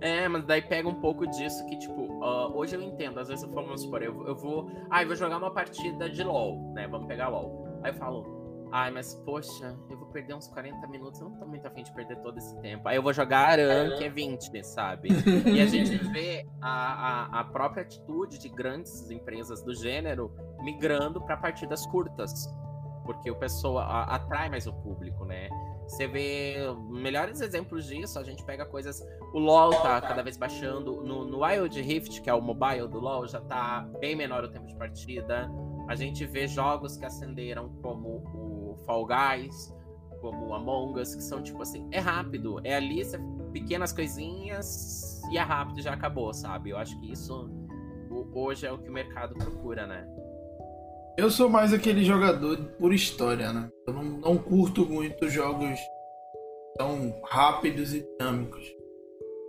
É, 0.01 0.27
mas 0.27 0.43
daí 0.45 0.63
pega 0.63 0.89
um 0.89 0.95
pouco 0.95 1.27
disso 1.27 1.63
que, 1.67 1.77
tipo, 1.77 2.01
uh, 2.01 2.57
hoje 2.57 2.75
eu 2.75 2.81
entendo, 2.81 3.19
às 3.19 3.27
vezes 3.27 3.43
eu 3.43 3.51
falo, 3.51 3.67
vamos 3.67 3.83
supor, 3.83 4.01
eu, 4.01 4.27
eu 4.27 4.35
vou. 4.35 4.71
Ah, 4.89 5.03
eu 5.03 5.07
vou 5.07 5.15
jogar 5.15 5.37
uma 5.37 5.51
partida 5.53 6.09
de 6.09 6.23
LOL, 6.23 6.73
né? 6.73 6.87
Vamos 6.87 7.07
pegar 7.07 7.29
LOL. 7.29 7.67
Aí 7.83 7.91
eu 7.91 7.95
falo, 7.95 8.67
ai, 8.71 8.89
mas 8.89 9.13
poxa, 9.23 9.77
eu 9.91 9.97
vou 9.99 10.07
perder 10.07 10.33
uns 10.33 10.47
40 10.47 10.87
minutos, 10.87 11.21
eu 11.21 11.29
não 11.29 11.37
tô 11.37 11.45
muito 11.45 11.67
afim 11.67 11.83
de 11.83 11.93
perder 11.93 12.17
todo 12.17 12.35
esse 12.35 12.59
tempo. 12.61 12.87
Aí 12.87 12.95
eu 12.95 13.03
vou 13.03 13.13
jogar 13.13 13.49
Aran, 13.49 13.95
que 13.95 14.05
é 14.05 14.09
20, 14.09 14.63
sabe? 14.63 15.09
e 15.45 15.61
a 15.61 15.67
gente 15.67 15.95
vê 16.11 16.47
a, 16.59 16.69
a, 17.37 17.39
a 17.41 17.43
própria 17.43 17.83
atitude 17.83 18.39
de 18.39 18.49
grandes 18.49 19.11
empresas 19.11 19.61
do 19.61 19.75
gênero 19.75 20.31
migrando 20.63 21.21
para 21.21 21.37
partidas 21.37 21.85
curtas 21.85 22.49
porque 23.03 23.29
o 23.29 23.35
pessoa 23.35 23.83
a, 23.83 24.15
atrai 24.15 24.49
mais 24.49 24.67
o 24.67 24.73
público, 24.73 25.25
né? 25.25 25.49
Você 25.87 26.07
vê 26.07 26.55
melhores 26.89 27.41
exemplos 27.41 27.85
disso, 27.85 28.17
a 28.17 28.23
gente 28.23 28.43
pega 28.45 28.65
coisas. 28.65 29.05
O 29.33 29.39
LoL 29.39 29.71
tá 29.81 29.99
cada 29.99 30.21
vez 30.23 30.37
baixando. 30.37 31.01
No, 31.03 31.25
no 31.25 31.43
Wild 31.43 31.81
Rift, 31.81 32.21
que 32.21 32.29
é 32.29 32.33
o 32.33 32.41
mobile 32.41 32.87
do 32.87 32.99
LoL, 32.99 33.27
já 33.27 33.41
tá 33.41 33.85
bem 33.99 34.15
menor 34.15 34.43
o 34.43 34.49
tempo 34.49 34.67
de 34.67 34.75
partida. 34.75 35.51
A 35.89 35.95
gente 35.95 36.25
vê 36.25 36.47
jogos 36.47 36.95
que 36.95 37.05
acenderam 37.05 37.69
como 37.81 38.23
o 38.33 38.77
Fall 38.85 39.05
Guys, 39.05 39.75
como 40.21 40.47
o 40.47 40.53
Among 40.53 40.99
Us, 41.01 41.13
que 41.15 41.23
são 41.23 41.41
tipo 41.41 41.61
assim, 41.61 41.87
é 41.91 41.99
rápido, 41.99 42.61
é 42.63 42.75
ali, 42.75 43.01
pequenas 43.51 43.91
coisinhas 43.91 45.21
e 45.31 45.37
é 45.37 45.41
rápido 45.41 45.81
já 45.81 45.93
acabou, 45.93 46.33
sabe? 46.33 46.69
Eu 46.69 46.77
acho 46.77 46.97
que 46.99 47.11
isso 47.11 47.49
hoje 48.33 48.65
é 48.65 48.71
o 48.71 48.77
que 48.77 48.89
o 48.89 48.93
mercado 48.93 49.35
procura, 49.35 49.85
né? 49.85 50.07
Eu 51.17 51.29
sou 51.29 51.49
mais 51.49 51.73
aquele 51.73 52.03
jogador 52.03 52.57
por 52.79 52.93
história, 52.93 53.51
né? 53.51 53.69
Eu 53.85 53.93
não, 53.93 54.03
não 54.03 54.37
curto 54.37 54.85
muito 54.85 55.29
jogos 55.29 55.77
tão 56.77 57.13
rápidos 57.25 57.93
e 57.93 58.05
dinâmicos. 58.17 58.65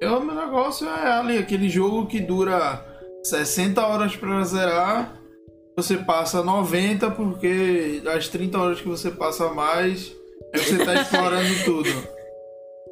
Eu, 0.01 0.21
meu 0.21 0.35
negócio 0.35 0.89
é 0.89 1.13
ali, 1.13 1.39
aquele 1.39 1.69
jogo 1.69 2.07
que 2.07 2.19
dura 2.19 2.85
60 3.23 3.87
horas 3.87 4.17
para 4.17 4.43
zerar, 4.43 5.21
você 5.77 5.97
passa 5.97 6.43
90 6.43 7.13
porque 7.13 8.03
as 8.13 8.29
30 8.29 8.59
horas 8.59 8.81
que 8.81 8.89
você 8.89 9.11
passa 9.11 9.49
mais, 9.55 10.15
você 10.53 10.85
tá 10.85 10.95
explorando 10.95 11.55
tudo. 11.65 11.89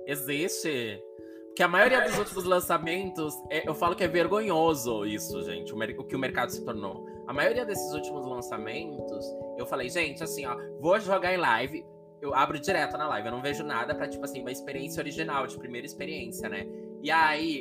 Existe. 0.06 1.02
Porque 1.48 1.64
a 1.64 1.68
maioria 1.68 2.00
dos 2.02 2.16
últimos 2.16 2.44
lançamentos, 2.44 3.34
é, 3.50 3.68
eu 3.68 3.74
falo 3.74 3.96
que 3.96 4.04
é 4.04 4.08
vergonhoso 4.08 5.04
isso, 5.04 5.42
gente, 5.42 5.72
o, 5.72 5.76
o 5.76 6.04
que 6.04 6.14
o 6.14 6.18
mercado 6.18 6.50
se 6.52 6.64
tornou. 6.64 7.04
A 7.30 7.32
maioria 7.32 7.64
desses 7.64 7.94
últimos 7.94 8.26
lançamentos, 8.26 9.24
eu 9.56 9.64
falei, 9.64 9.88
gente, 9.88 10.20
assim, 10.20 10.44
ó, 10.46 10.56
vou 10.80 10.98
jogar 10.98 11.32
em 11.32 11.36
live, 11.36 11.86
eu 12.20 12.34
abro 12.34 12.58
direto 12.58 12.98
na 12.98 13.06
live, 13.06 13.28
eu 13.28 13.32
não 13.32 13.40
vejo 13.40 13.62
nada 13.62 13.94
pra, 13.94 14.08
tipo 14.08 14.24
assim, 14.24 14.40
uma 14.40 14.50
experiência 14.50 15.00
original, 15.00 15.46
de 15.46 15.56
primeira 15.56 15.86
experiência, 15.86 16.48
né? 16.48 16.66
E 17.00 17.08
aí, 17.08 17.60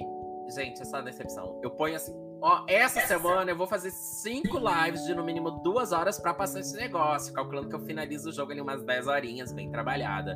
gente, 0.56 0.82
essa 0.82 1.00
decepção. 1.02 1.60
Eu 1.62 1.70
ponho 1.70 1.96
assim, 1.96 2.12
ó, 2.42 2.66
essa 2.68 3.00
semana 3.02 3.52
eu 3.52 3.56
vou 3.56 3.68
fazer 3.68 3.92
cinco 3.92 4.58
lives 4.58 5.06
de 5.06 5.14
no 5.14 5.24
mínimo 5.24 5.52
duas 5.62 5.92
horas 5.92 6.20
para 6.20 6.34
passar 6.34 6.62
esse 6.62 6.76
negócio, 6.76 7.32
calculando 7.32 7.70
que 7.70 7.76
eu 7.76 7.82
finalizo 7.82 8.30
o 8.30 8.34
jogo 8.34 8.52
ali 8.52 8.62
umas 8.62 8.82
10 8.82 9.06
horinhas, 9.06 9.54
bem 9.54 9.70
trabalhada. 9.70 10.36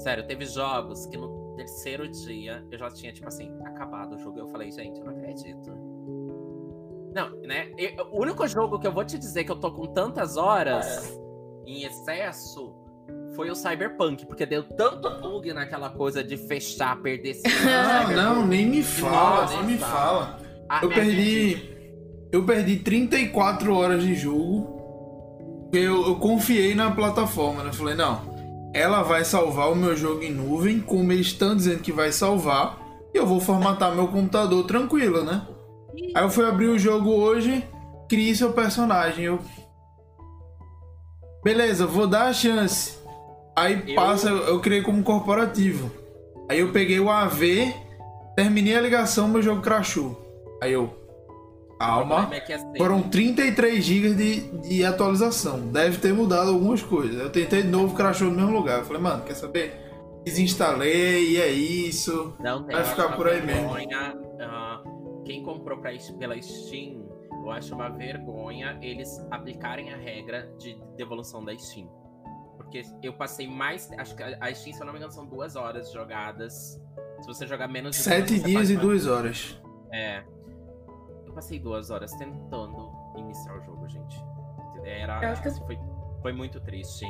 Sério, 0.00 0.26
teve 0.26 0.44
jogos 0.44 1.06
que 1.06 1.16
no 1.16 1.54
terceiro 1.54 2.08
dia 2.08 2.66
eu 2.68 2.78
já 2.80 2.90
tinha, 2.90 3.12
tipo 3.12 3.28
assim, 3.28 3.56
acabado 3.64 4.16
o 4.16 4.18
jogo. 4.18 4.40
Eu 4.40 4.48
falei, 4.48 4.72
gente, 4.72 4.98
eu 4.98 5.04
não 5.04 5.12
acredito. 5.12 5.99
Não, 7.14 7.30
né? 7.42 7.70
Eu, 7.76 8.06
o 8.10 8.20
único 8.20 8.46
jogo 8.46 8.78
que 8.78 8.86
eu 8.86 8.92
vou 8.92 9.04
te 9.04 9.18
dizer 9.18 9.44
que 9.44 9.50
eu 9.50 9.56
tô 9.56 9.72
com 9.72 9.86
tantas 9.86 10.36
horas 10.36 11.10
é. 11.66 11.70
em 11.70 11.84
excesso 11.84 12.74
foi 13.34 13.50
o 13.50 13.54
Cyberpunk, 13.54 14.26
porque 14.26 14.44
deu 14.44 14.62
tanto 14.62 15.08
bug 15.20 15.52
naquela 15.52 15.90
coisa 15.90 16.22
de 16.22 16.36
fechar, 16.36 17.00
perder 17.00 17.40
Não, 18.14 18.36
não, 18.36 18.46
nem 18.46 18.66
me 18.66 18.82
fala, 18.82 19.46
nem 19.56 19.64
me 19.64 19.78
fala. 19.78 20.38
eu 20.82 20.88
perdi. 20.88 21.70
Eu 22.32 22.44
perdi 22.44 22.76
34 22.76 23.74
horas 23.74 24.02
de 24.02 24.14
jogo. 24.14 25.68
Eu, 25.72 26.06
eu 26.06 26.16
confiei 26.16 26.74
na 26.74 26.90
plataforma, 26.90 27.62
né? 27.62 27.72
Falei, 27.72 27.94
não, 27.94 28.20
ela 28.72 29.02
vai 29.02 29.24
salvar 29.24 29.70
o 29.70 29.74
meu 29.74 29.96
jogo 29.96 30.22
em 30.22 30.32
nuvem, 30.32 30.80
como 30.80 31.12
eles 31.12 31.28
estão 31.28 31.56
dizendo 31.56 31.80
que 31.80 31.92
vai 31.92 32.12
salvar, 32.12 32.78
e 33.12 33.18
eu 33.18 33.26
vou 33.26 33.40
formatar 33.40 33.94
meu 33.94 34.08
computador 34.08 34.64
tranquilo, 34.64 35.24
né? 35.24 35.46
Aí 36.14 36.22
eu 36.22 36.30
fui 36.30 36.44
abrir 36.44 36.68
o 36.68 36.78
jogo 36.78 37.10
hoje, 37.10 37.64
crie 38.08 38.34
seu 38.34 38.52
personagem. 38.52 39.24
Eu. 39.24 39.40
Beleza, 41.42 41.86
vou 41.86 42.06
dar 42.06 42.26
a 42.26 42.32
chance. 42.32 42.98
Aí 43.56 43.82
eu... 43.86 43.94
passa, 43.94 44.28
eu 44.28 44.60
criei 44.60 44.82
como 44.82 45.02
corporativo. 45.02 45.90
Aí 46.48 46.60
eu 46.60 46.72
peguei 46.72 46.98
o 46.98 47.10
AV, 47.10 47.74
terminei 48.34 48.76
a 48.76 48.80
ligação, 48.80 49.28
meu 49.28 49.42
jogo 49.42 49.62
crashou. 49.62 50.20
Aí 50.60 50.72
eu. 50.72 50.98
Calma. 51.78 52.28
É 52.32 52.54
assim. 52.54 52.76
Foram 52.76 53.02
33 53.02 53.82
GB 53.82 54.14
de, 54.14 54.68
de 54.68 54.84
atualização. 54.84 55.60
Deve 55.68 55.96
ter 55.98 56.12
mudado 56.12 56.50
algumas 56.50 56.82
coisas. 56.82 57.18
Eu 57.18 57.30
tentei 57.30 57.62
de 57.62 57.68
novo, 57.68 57.94
crashou 57.94 58.28
no 58.28 58.36
mesmo 58.36 58.52
lugar. 58.52 58.80
Eu 58.80 58.84
falei, 58.84 59.00
mano, 59.00 59.22
quer 59.24 59.34
saber? 59.34 59.90
Desinstalei 60.24 61.30
e 61.30 61.40
é 61.40 61.48
isso. 61.48 62.34
Não 62.38 62.66
Vai 62.66 62.84
ficar 62.84 63.16
por 63.16 63.28
aí 63.28 63.40
mesmo. 63.40 63.70
Uh, 63.70 64.99
quem 65.30 65.44
comprou 65.44 65.78
pra, 65.78 65.92
pela 66.18 66.42
Steam, 66.42 67.08
eu 67.30 67.50
acho 67.52 67.72
uma 67.72 67.88
vergonha 67.88 68.76
eles 68.82 69.24
aplicarem 69.30 69.92
a 69.92 69.96
regra 69.96 70.52
de 70.58 70.74
devolução 70.96 71.44
da 71.44 71.56
Steam. 71.56 71.86
Porque 72.56 72.82
eu 73.00 73.12
passei 73.12 73.46
mais. 73.46 73.88
Acho 73.92 74.16
que 74.16 74.22
a 74.24 74.52
Steam, 74.52 74.74
se 74.74 74.82
eu 74.82 74.86
não 74.86 74.92
me 74.92 74.98
engano, 74.98 75.12
são 75.12 75.26
duas 75.26 75.54
horas 75.54 75.92
jogadas. 75.92 76.80
Se 77.20 77.26
você 77.28 77.46
jogar 77.46 77.68
menos 77.68 77.94
de 77.94 78.02
Sete 78.02 78.34
duas, 78.34 78.42
dias 78.42 78.70
e 78.70 78.76
duas 78.76 79.06
horas. 79.06 79.62
É. 79.92 80.24
Eu 81.24 81.32
passei 81.32 81.60
duas 81.60 81.90
horas 81.90 82.10
tentando 82.14 82.90
iniciar 83.16 83.56
o 83.56 83.62
jogo, 83.62 83.88
gente. 83.88 84.16
Era. 84.84 85.36
Foi, 85.64 85.78
foi 86.22 86.32
muito 86.32 86.60
triste. 86.60 87.06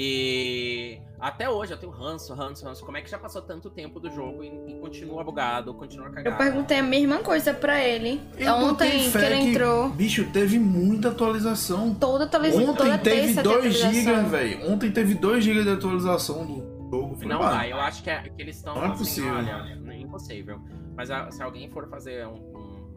E 0.00 1.00
até 1.18 1.50
hoje 1.50 1.72
eu 1.72 1.76
tenho 1.76 1.90
ranço, 1.90 2.32
ranço, 2.32 2.64
ranço. 2.64 2.84
Como 2.84 2.96
é 2.96 3.02
que 3.02 3.10
já 3.10 3.18
passou 3.18 3.42
tanto 3.42 3.68
tempo 3.68 3.98
do 3.98 4.08
jogo 4.08 4.44
e, 4.44 4.46
e 4.70 4.78
continua 4.78 5.24
bugado, 5.24 5.74
continua 5.74 6.08
cagado? 6.08 6.28
Eu 6.28 6.38
perguntei 6.38 6.78
a 6.78 6.82
mesma 6.84 7.18
coisa 7.18 7.52
pra 7.52 7.82
ele. 7.82 8.20
Eu 8.36 8.54
Ontem 8.54 9.10
que 9.10 9.18
ele 9.18 9.34
entrou. 9.34 9.88
Bicho, 9.88 10.30
teve 10.30 10.56
muita 10.56 11.08
atualização. 11.08 11.92
Toda 11.96 12.26
atualização. 12.26 12.70
Ontem 12.70 12.84
toda 12.84 12.98
teve 12.98 13.42
2 13.42 13.74
GB, 13.74 14.22
velho. 14.28 14.72
Ontem 14.72 14.92
teve 14.92 15.14
2 15.16 15.42
GB 15.42 15.64
de 15.64 15.70
atualização 15.70 16.46
do 16.46 16.88
jogo. 16.92 17.16
Falei, 17.16 17.28
não 17.30 17.40
dá, 17.40 17.66
eu 17.66 17.80
acho 17.80 18.00
que, 18.00 18.10
é, 18.10 18.22
que 18.22 18.40
eles 18.40 18.56
estão. 18.56 18.76
Não 18.76 18.84
é 18.84 18.86
assim, 18.86 18.98
possível. 18.98 19.34
Olha, 19.34 19.78
é 19.88 19.96
impossível. 19.96 20.60
Mas 20.96 21.10
a, 21.10 21.28
se 21.32 21.42
alguém 21.42 21.68
for 21.70 21.88
fazer 21.88 22.24
um, 22.24 22.36
um, 22.36 22.94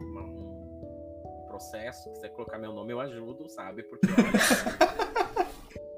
um 1.18 1.46
processo, 1.48 2.12
quiser 2.12 2.28
colocar 2.28 2.58
meu 2.58 2.72
nome, 2.72 2.92
eu 2.92 3.00
ajudo, 3.00 3.48
sabe? 3.48 3.82
Porque 3.82 4.06
olha. 4.06 4.91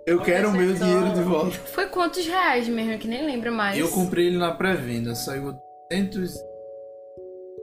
Eu 0.06 0.20
quero 0.20 0.50
o 0.50 0.52
meu 0.52 0.74
dinheiro 0.74 1.14
de 1.14 1.22
volta. 1.22 1.52
Foi 1.52 1.86
quantos 1.86 2.26
reais 2.26 2.68
mesmo, 2.68 2.98
que 2.98 3.08
nem 3.08 3.24
lembro 3.24 3.50
mais. 3.52 3.78
Eu 3.78 3.90
comprei 3.90 4.26
ele 4.26 4.36
na 4.36 4.52
pré-venda, 4.52 5.14
saiu 5.14 5.54
200 5.90 6.34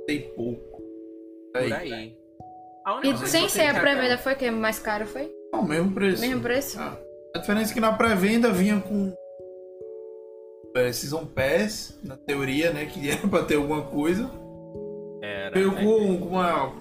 e 0.08 0.20
pouco. 0.20 0.82
Aí. 1.56 1.70
Por 1.70 1.74
aí. 1.74 2.22
E 3.04 3.28
sem 3.28 3.48
ser 3.48 3.68
a 3.68 3.80
pré-venda 3.80 4.18
foi 4.18 4.34
o 4.34 4.36
que? 4.36 4.50
Mais 4.50 4.80
caro 4.80 5.06
foi? 5.06 5.32
Não, 5.54 5.62
o 5.62 5.68
mesmo 5.68 5.92
preço. 5.94 6.22
Mesmo 6.22 6.42
preço? 6.42 6.80
Ah, 6.80 6.98
a 7.36 7.40
diferença 7.40 7.72
é 7.72 7.74
que 7.76 7.80
na 7.80 7.94
pré-venda 7.94 8.50
vinha 8.50 8.80
com 8.82 9.14
é, 10.76 10.92
Season 10.92 11.26
Pass, 11.26 12.00
na 12.04 12.18
teoria, 12.18 12.72
né? 12.72 12.86
Que 12.86 13.10
era 13.12 13.28
pra 13.28 13.44
ter 13.44 13.56
alguma 13.56 13.84
coisa. 13.84 14.30
Era. 15.22 15.52
Veio 15.54 15.72
né? 15.72 15.84
com, 15.84 16.16
uma. 16.28 16.74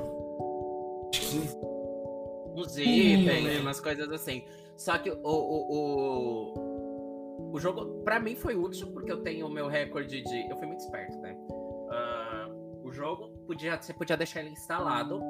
Uns 2.55 2.77
itens, 2.79 3.61
umas 3.61 3.81
coisas 3.81 4.11
assim. 4.11 4.43
Só 4.81 4.97
que 4.97 5.11
o, 5.11 5.19
o, 5.23 5.77
o, 5.77 7.51
o 7.53 7.61
jogo, 7.61 8.03
para 8.03 8.19
mim, 8.19 8.35
foi 8.35 8.57
útil 8.57 8.91
porque 8.93 9.13
eu 9.13 9.23
tenho 9.23 9.47
o 9.47 9.51
meu 9.51 9.69
recorde 9.69 10.23
de. 10.23 10.51
Eu 10.51 10.57
fui 10.57 10.67
muito 10.67 10.81
esperto, 10.81 11.19
né? 11.19 11.37
Uh, 11.51 12.89
o 12.89 12.91
jogo, 12.91 13.29
podia, 13.47 13.81
você 13.81 13.93
podia 13.93 14.17
deixar 14.17 14.41
ele 14.41 14.49
instalado. 14.49 15.21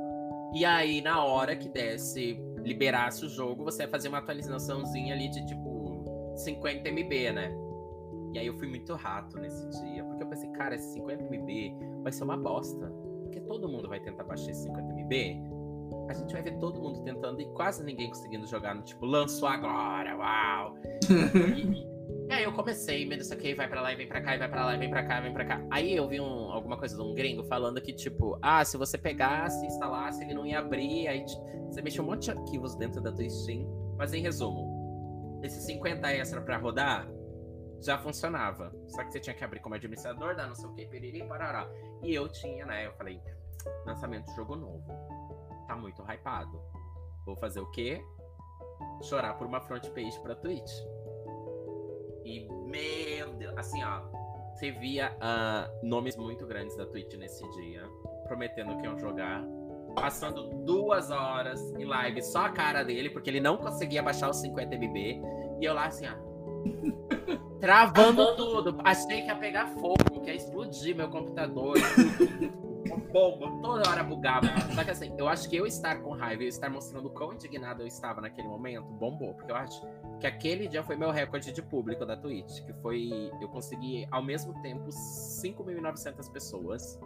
E 0.54 0.64
aí, 0.64 1.02
na 1.02 1.24
hora 1.24 1.56
que 1.56 1.68
desse, 1.68 2.40
liberasse 2.58 3.26
o 3.26 3.28
jogo, 3.28 3.64
você 3.64 3.82
ia 3.82 3.88
fazer 3.88 4.06
uma 4.06 4.18
atualizaçãozinha 4.18 5.14
ali 5.14 5.28
de 5.28 5.44
tipo 5.44 6.32
50 6.36 6.88
MB, 6.88 7.32
né? 7.32 7.52
E 8.32 8.38
aí 8.38 8.46
eu 8.46 8.56
fui 8.56 8.68
muito 8.68 8.94
rato 8.94 9.36
nesse 9.36 9.68
dia, 9.82 10.04
porque 10.04 10.22
eu 10.22 10.28
pensei, 10.28 10.48
cara, 10.50 10.76
esse 10.76 10.92
50 10.92 11.24
MB 11.24 12.02
vai 12.04 12.12
ser 12.12 12.22
uma 12.22 12.36
bosta. 12.36 12.86
Porque 13.24 13.40
todo 13.40 13.68
mundo 13.68 13.88
vai 13.88 13.98
tentar 13.98 14.22
baixar 14.22 14.52
esse 14.52 14.62
50 14.62 14.92
MB 14.92 15.59
a 16.10 16.14
gente 16.14 16.32
vai 16.32 16.42
ver 16.42 16.58
todo 16.58 16.80
mundo 16.80 17.02
tentando 17.02 17.40
e 17.40 17.46
quase 17.54 17.84
ninguém 17.84 18.08
conseguindo 18.08 18.46
jogar 18.46 18.74
no 18.74 18.82
tipo, 18.82 19.06
lançou 19.06 19.48
agora, 19.48 20.16
uau! 20.16 20.76
e, 21.56 21.86
e, 22.28 22.32
aí 22.32 22.42
eu 22.42 22.52
comecei, 22.52 23.06
meio 23.06 23.20
isso 23.20 23.32
aqui, 23.32 23.54
vai 23.54 23.68
pra 23.68 23.80
lá 23.80 23.92
e 23.92 23.96
vem 23.96 24.08
pra 24.08 24.20
cá, 24.20 24.34
e 24.34 24.38
vai 24.38 24.48
pra 24.48 24.64
lá 24.66 24.74
e 24.74 24.78
vem 24.78 24.90
pra 24.90 25.04
cá, 25.04 25.20
vem 25.20 25.32
pra 25.32 25.44
cá. 25.44 25.64
Aí 25.70 25.94
eu 25.94 26.08
vi 26.08 26.20
um, 26.20 26.50
alguma 26.50 26.76
coisa 26.76 26.96
de 26.96 27.02
um 27.02 27.14
gringo 27.14 27.44
falando 27.44 27.80
que, 27.80 27.92
tipo, 27.92 28.36
ah, 28.42 28.64
se 28.64 28.76
você 28.76 28.98
pegasse, 28.98 29.64
instalasse, 29.64 30.22
ele 30.24 30.34
não 30.34 30.44
ia 30.44 30.58
abrir, 30.58 31.06
aí 31.06 31.24
você 31.66 31.80
mexeu 31.80 32.02
um 32.02 32.08
monte 32.08 32.24
de 32.24 32.32
arquivos 32.32 32.74
dentro 32.74 33.00
da 33.00 33.12
tua 33.12 33.28
Steam. 33.28 33.64
Mas 33.96 34.12
em 34.12 34.20
resumo, 34.20 35.40
esses 35.44 35.62
50 35.64 36.10
extra 36.12 36.40
pra 36.40 36.56
rodar 36.56 37.08
já 37.80 37.98
funcionava. 37.98 38.74
Só 38.88 39.04
que 39.04 39.12
você 39.12 39.20
tinha 39.20 39.34
que 39.34 39.44
abrir 39.44 39.60
como 39.60 39.76
administrador, 39.76 40.34
dar 40.34 40.48
não 40.48 40.54
sei 40.56 40.68
o 40.68 40.74
que, 40.74 40.86
piriri, 40.86 41.24
parará. 41.24 41.70
E 42.02 42.12
eu 42.12 42.28
tinha, 42.28 42.66
né? 42.66 42.86
Eu 42.86 42.92
falei, 42.94 43.20
lançamento 43.86 44.26
de 44.26 44.34
jogo 44.34 44.56
novo 44.56 44.84
tá 45.70 45.76
muito 45.76 46.02
hypado. 46.02 46.60
Vou 47.24 47.36
fazer 47.36 47.60
o 47.60 47.70
quê? 47.70 48.04
Chorar 49.02 49.34
por 49.34 49.46
uma 49.46 49.60
front 49.60 49.88
page 49.90 50.18
pra 50.20 50.34
Twitch. 50.34 50.72
E, 52.24 52.48
meu 52.66 53.32
Deus, 53.34 53.56
assim, 53.56 53.82
ó. 53.84 54.02
Você 54.52 54.72
via 54.72 55.12
uh, 55.12 55.86
nomes 55.86 56.16
muito 56.16 56.44
grandes 56.44 56.76
da 56.76 56.84
Twitch 56.84 57.14
nesse 57.14 57.48
dia, 57.52 57.82
prometendo 58.26 58.76
que 58.78 58.84
iam 58.84 58.98
jogar. 58.98 59.44
Passando 59.94 60.64
duas 60.64 61.10
horas 61.10 61.60
em 61.74 61.84
live 61.84 62.22
só 62.22 62.46
a 62.46 62.50
cara 62.50 62.82
dele, 62.84 63.10
porque 63.10 63.30
ele 63.30 63.40
não 63.40 63.56
conseguia 63.56 64.02
baixar 64.02 64.28
os 64.28 64.36
50 64.38 64.74
MB. 64.74 65.20
E 65.60 65.64
eu 65.64 65.72
lá, 65.72 65.86
assim, 65.86 66.06
ó. 66.06 66.14
Travando 67.60 68.36
tudo. 68.36 68.78
Achei 68.84 69.22
que 69.22 69.28
ia 69.28 69.36
pegar 69.36 69.68
fogo, 69.68 70.20
que 70.22 70.30
ia 70.30 70.34
explodir 70.34 70.96
meu 70.96 71.08
computador 71.08 71.76
bomba, 73.10 73.50
toda 73.60 73.88
hora 73.88 74.02
bugava. 74.02 74.46
Só 74.74 74.84
que 74.84 74.90
assim, 74.90 75.14
eu 75.18 75.28
acho 75.28 75.48
que 75.48 75.56
eu 75.56 75.66
estar 75.66 76.00
com 76.00 76.10
raiva 76.12 76.44
e 76.44 76.48
estar 76.48 76.70
mostrando 76.70 77.06
o 77.06 77.10
quão 77.10 77.32
indignado 77.32 77.82
eu 77.82 77.86
estava 77.86 78.20
naquele 78.20 78.48
momento, 78.48 78.84
bombou. 78.84 79.34
Porque 79.34 79.50
eu 79.50 79.56
acho 79.56 79.82
que 80.18 80.26
aquele 80.26 80.68
dia 80.68 80.82
foi 80.82 80.96
meu 80.96 81.10
recorde 81.10 81.52
de 81.52 81.62
público 81.62 82.04
da 82.06 82.16
Twitch. 82.16 82.64
Que 82.64 82.72
foi. 82.74 83.10
Eu 83.40 83.48
consegui, 83.48 84.06
ao 84.10 84.22
mesmo 84.22 84.60
tempo, 84.62 84.88
5.900 84.88 86.30
pessoas. 86.32 86.98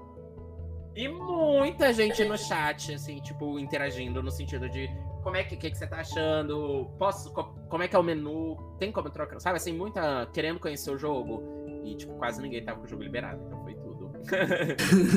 E 0.96 1.08
muita 1.08 1.92
gente 1.92 2.24
no 2.24 2.38
chat, 2.38 2.94
assim, 2.94 3.20
tipo, 3.20 3.58
interagindo 3.58 4.22
no 4.22 4.30
sentido 4.30 4.68
de 4.68 4.88
como 5.24 5.36
é 5.36 5.42
que, 5.42 5.56
que, 5.56 5.70
que 5.70 5.76
você 5.76 5.86
tá 5.86 6.00
achando? 6.00 6.88
Posso, 6.98 7.32
como 7.32 7.82
é 7.82 7.88
que 7.88 7.96
é 7.96 7.98
o 7.98 8.02
menu? 8.02 8.56
Tem 8.78 8.92
como 8.92 9.10
trocar? 9.10 9.40
Sabe, 9.40 9.56
assim, 9.56 9.72
muita 9.72 10.26
querendo 10.32 10.60
conhecer 10.60 10.92
o 10.92 10.98
jogo. 10.98 11.42
E, 11.82 11.96
tipo, 11.96 12.14
quase 12.14 12.40
ninguém 12.40 12.64
tava 12.64 12.78
com 12.78 12.84
o 12.84 12.88
jogo 12.88 13.02
liberado. 13.02 13.42
Então 13.44 13.60
foi 13.64 13.74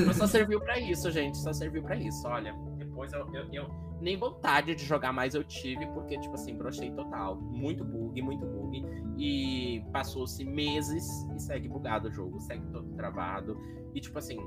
mas 0.06 0.17
só 0.17 0.28
serviu 0.28 0.60
para 0.60 0.80
isso, 0.80 1.10
gente. 1.12 1.38
Só 1.38 1.54
serviu 1.54 1.84
para 1.84 1.96
isso. 1.96 2.28
Olha, 2.28 2.54
depois 2.78 3.12
eu, 3.13 3.28
eu, 3.34 3.54
eu, 3.54 3.70
nem 4.02 4.17
vontade 4.17 4.76
de 4.76 4.86
jogar 4.86 5.12
mais 5.12 5.34
eu 5.34 5.43
tive, 5.43 5.86
porque, 5.88 6.20
tipo 6.20 6.34
assim, 6.34 6.56
brochei 6.56 6.91
total. 6.91 7.36
Muito 7.36 7.84
bug, 7.84 8.22
muito 8.22 8.46
bug. 8.46 8.84
E 9.17 9.84
passou-se 9.91 10.43
meses 10.43 11.06
e 11.36 11.39
segue 11.39 11.67
bugado 11.67 12.08
o 12.10 12.12
jogo, 12.12 12.39
segue 12.41 12.65
todo 12.72 12.93
travado. 12.96 13.58
E, 13.93 14.02
tipo 14.02 14.17
assim, 14.17 14.38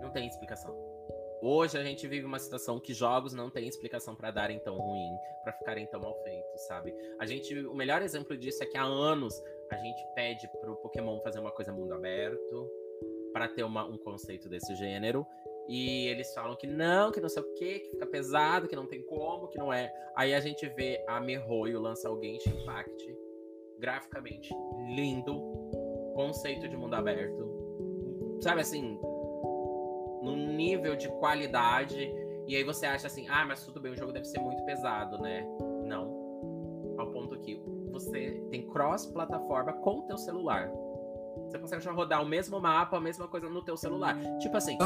não 0.00 0.10
tem 0.10 0.26
explicação. 0.26 0.74
Hoje 1.42 1.78
a 1.78 1.82
gente 1.82 2.06
vive 2.06 2.26
uma 2.26 2.38
situação 2.38 2.78
que 2.78 2.92
jogos 2.92 3.32
não 3.32 3.48
têm 3.48 3.66
explicação 3.66 4.14
para 4.14 4.30
darem 4.30 4.58
tão 4.58 4.76
ruim, 4.76 5.16
para 5.42 5.54
ficarem 5.54 5.86
tão 5.86 6.00
mal 6.00 6.14
feitos, 6.22 6.66
sabe? 6.66 6.94
A 7.18 7.24
gente, 7.24 7.58
o 7.66 7.74
melhor 7.74 8.02
exemplo 8.02 8.36
disso 8.36 8.62
é 8.62 8.66
que 8.66 8.76
há 8.76 8.82
anos 8.82 9.42
a 9.70 9.76
gente 9.76 10.04
pede 10.14 10.46
pro 10.60 10.76
Pokémon 10.76 11.18
fazer 11.20 11.38
uma 11.38 11.50
coisa 11.50 11.72
mundo 11.72 11.94
aberto, 11.94 12.70
para 13.32 13.48
ter 13.48 13.62
uma, 13.62 13.84
um 13.84 13.96
conceito 13.96 14.48
desse 14.48 14.74
gênero. 14.74 15.26
E 15.68 16.08
eles 16.08 16.34
falam 16.34 16.56
que 16.56 16.66
não, 16.66 17.12
que 17.12 17.20
não 17.20 17.28
sei 17.28 17.42
o 17.42 17.54
que, 17.54 17.78
que 17.78 17.90
fica 17.90 18.06
pesado, 18.06 18.66
que 18.66 18.74
não 18.74 18.86
tem 18.86 19.02
como, 19.02 19.46
que 19.48 19.58
não 19.58 19.72
é. 19.72 19.92
Aí 20.16 20.34
a 20.34 20.40
gente 20.40 20.68
vê 20.68 21.04
a 21.06 21.20
Mihoyo 21.20 21.80
lançar 21.80 22.10
o 22.10 22.20
Genshin 22.20 22.50
Impact, 22.60 23.16
graficamente 23.78 24.52
lindo, 24.94 25.40
conceito 26.14 26.68
de 26.68 26.76
mundo 26.76 26.94
aberto, 26.94 28.38
sabe 28.40 28.62
assim, 28.62 28.98
num 30.22 30.54
nível 30.56 30.96
de 30.96 31.08
qualidade. 31.08 32.12
E 32.46 32.56
aí 32.56 32.64
você 32.64 32.86
acha 32.86 33.06
assim, 33.06 33.26
ah, 33.28 33.44
mas 33.46 33.64
tudo 33.64 33.80
bem, 33.80 33.92
o 33.92 33.96
jogo 33.96 34.12
deve 34.12 34.26
ser 34.26 34.40
muito 34.40 34.64
pesado, 34.64 35.18
né? 35.18 35.46
Não. 35.84 36.18
Ao 36.98 37.10
ponto 37.12 37.38
que 37.38 37.62
você 37.90 38.42
tem 38.50 38.66
cross-plataforma 38.66 39.72
com 39.74 40.00
o 40.00 40.02
teu 40.02 40.18
celular. 40.18 40.70
Você 41.50 41.58
consegue 41.58 41.82
já 41.82 41.90
rodar 41.90 42.22
o 42.22 42.26
mesmo 42.26 42.60
mapa, 42.60 42.96
a 42.96 43.00
mesma 43.00 43.26
coisa 43.26 43.48
no 43.48 43.60
teu 43.62 43.76
celular. 43.76 44.16
Tipo 44.38 44.56
assim, 44.56 44.78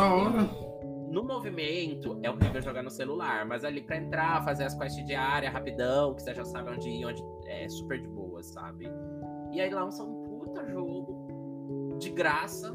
no 1.11 1.23
movimento 1.23 2.19
é 2.23 2.31
horrível 2.31 2.61
jogar 2.63 2.83
no 2.83 2.91
celular, 2.91 3.45
mas 3.45 3.65
ali 3.65 3.83
pra 3.83 3.97
entrar, 3.97 4.43
fazer 4.45 4.65
as 4.65 4.75
quests 4.75 5.05
diárias 5.07 5.53
rapidão, 5.53 6.15
que 6.15 6.23
você 6.23 6.35
já 6.35 6.45
sabe 6.45 6.71
onde 6.71 6.89
ir, 6.89 7.05
onde 7.05 7.23
é 7.47 7.69
super 7.69 8.01
de 8.01 8.09
boa, 8.09 8.43
sabe? 8.43 8.91
E 9.53 9.61
aí 9.61 9.71
lança 9.71 10.03
um 10.03 10.25
puta 10.25 10.67
jogo 10.67 11.97
de 12.01 12.11
graça, 12.11 12.75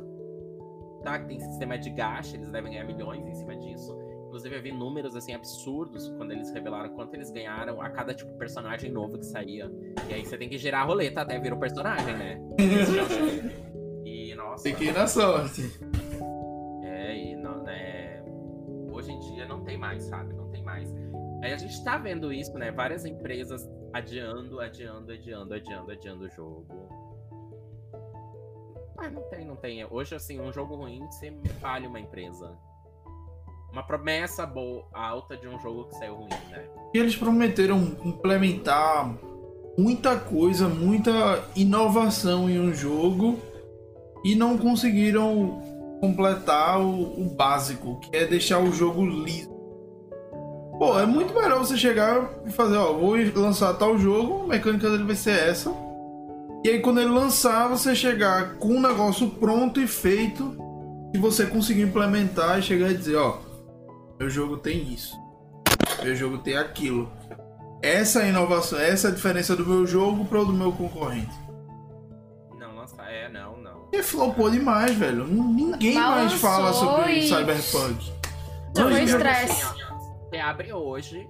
tá? 1.03 1.19
Que 1.19 1.27
tem 1.27 1.39
sistema 1.39 1.77
de 1.77 1.89
gacha, 1.89 2.37
eles 2.37 2.49
devem 2.49 2.71
ganhar 2.71 2.85
milhões 2.85 3.27
em 3.27 3.33
cima 3.33 3.57
disso. 3.57 3.97
Inclusive, 4.27 4.55
eu 4.55 4.61
vi 4.61 4.71
números 4.71 5.15
assim 5.15 5.33
absurdos 5.33 6.07
quando 6.15 6.31
eles 6.31 6.51
revelaram 6.51 6.89
quanto 6.89 7.15
eles 7.15 7.31
ganharam 7.31 7.81
a 7.81 7.89
cada 7.89 8.13
tipo 8.13 8.31
personagem 8.37 8.91
novo 8.91 9.17
que 9.17 9.25
saía. 9.25 9.69
E 10.07 10.13
aí 10.13 10.23
você 10.23 10.37
tem 10.37 10.47
que 10.47 10.57
girar 10.57 10.83
a 10.83 10.85
roleta 10.85 11.21
até 11.21 11.39
vir 11.39 11.51
o 11.51 11.59
personagem, 11.59 12.15
né? 12.15 12.39
nossa. 14.39 14.63
Tem 14.63 14.73
que 14.73 14.85
ir 14.85 14.93
na 14.93 15.05
sorte. 15.05 15.69
É, 16.83 17.15
e 17.15 17.35
não, 17.35 17.63
né? 17.63 18.23
Hoje 18.91 19.11
em 19.11 19.19
dia 19.19 19.45
não 19.45 19.63
tem 19.63 19.77
mais, 19.77 20.03
sabe? 20.03 20.33
Não 20.33 20.49
tem 20.49 20.63
mais. 20.63 20.89
Aí 21.43 21.53
a 21.53 21.57
gente 21.57 21.83
tá 21.83 21.97
vendo 21.97 22.33
isso, 22.33 22.57
né? 22.57 22.71
Várias 22.71 23.05
empresas 23.05 23.69
adiando, 23.93 24.59
adiando, 24.59 25.11
adiando, 25.11 25.53
adiando, 25.53 25.91
adiando 25.91 26.25
o 26.25 26.29
jogo. 26.29 26.65
Ah, 28.97 29.09
não 29.09 29.21
tem, 29.29 29.45
não 29.45 29.55
tem. 29.55 29.85
Hoje, 29.85 30.15
assim, 30.15 30.39
um 30.39 30.51
jogo 30.51 30.75
ruim, 30.75 31.05
você 31.05 31.31
falha 31.61 31.87
uma 31.87 31.99
empresa 31.99 32.57
uma 33.71 33.83
promessa 33.83 34.47
boa, 34.47 34.83
alta 34.91 35.37
de 35.37 35.47
um 35.47 35.59
jogo 35.59 35.85
que 35.85 35.95
saiu 35.95 36.15
ruim, 36.15 36.29
né? 36.49 36.65
E 36.91 36.97
eles 36.97 37.15
prometeram 37.15 37.77
implementar 38.03 39.15
muita 39.77 40.19
coisa, 40.19 40.67
muita 40.67 41.47
inovação 41.55 42.49
em 42.49 42.59
um 42.59 42.73
jogo 42.73 43.39
e 44.23 44.35
não 44.35 44.57
conseguiram 44.57 45.61
completar 45.99 46.79
o, 46.79 47.21
o 47.21 47.25
básico, 47.35 47.99
que 47.99 48.15
é 48.15 48.25
deixar 48.25 48.59
o 48.59 48.71
jogo 48.71 49.05
liso. 49.05 49.49
Pô, 50.77 50.97
é 50.97 51.05
muito 51.05 51.33
melhor 51.33 51.59
você 51.59 51.75
chegar 51.75 52.29
e 52.45 52.51
fazer, 52.51 52.77
ó, 52.77 52.93
vou 52.93 53.15
lançar 53.35 53.73
tal 53.73 53.97
jogo, 53.97 54.43
a 54.45 54.47
mecânica 54.47 54.89
dele 54.89 55.03
vai 55.03 55.15
ser 55.15 55.37
essa. 55.37 55.73
E 56.63 56.69
aí 56.69 56.79
quando 56.79 57.01
ele 57.01 57.09
lançar, 57.09 57.67
você 57.67 57.93
chegar 57.93 58.55
com 58.55 58.75
um 58.75 58.81
negócio 58.81 59.29
pronto 59.29 59.81
e 59.81 59.87
feito 59.87 60.57
que 61.11 61.19
você 61.19 61.45
conseguir 61.45 61.81
implementar 61.81 62.59
e 62.59 62.61
chegar 62.61 62.91
e 62.91 62.97
dizer, 62.97 63.17
ó, 63.17 63.39
meu 64.17 64.29
jogo 64.29 64.57
tem 64.57 64.93
isso. 64.93 65.17
Meu 66.03 66.15
jogo 66.15 66.37
tem 66.37 66.55
aquilo. 66.55 67.11
Essa 67.81 68.21
é 68.21 68.25
a 68.25 68.29
inovação, 68.29 68.79
essa 68.79 69.07
é 69.07 69.11
a 69.11 69.13
diferença 69.13 69.55
do 69.55 69.65
meu 69.65 69.85
jogo 69.85 70.25
pro 70.25 70.45
do 70.45 70.53
meu 70.53 70.71
concorrente. 70.71 71.48
E 73.91 74.03
flopou 74.03 74.49
demais, 74.49 74.95
velho. 74.95 75.25
Ninguém 75.25 75.95
mais 75.95 76.33
fala 76.33 76.73
sobre 76.73 77.19
e... 77.19 77.27
Cyberpunk. 77.27 78.13
Não, 78.75 78.89
foi 78.89 79.03
estresse. 79.03 79.65
Você 80.29 80.37
abre 80.37 80.71
hoje, 80.71 81.27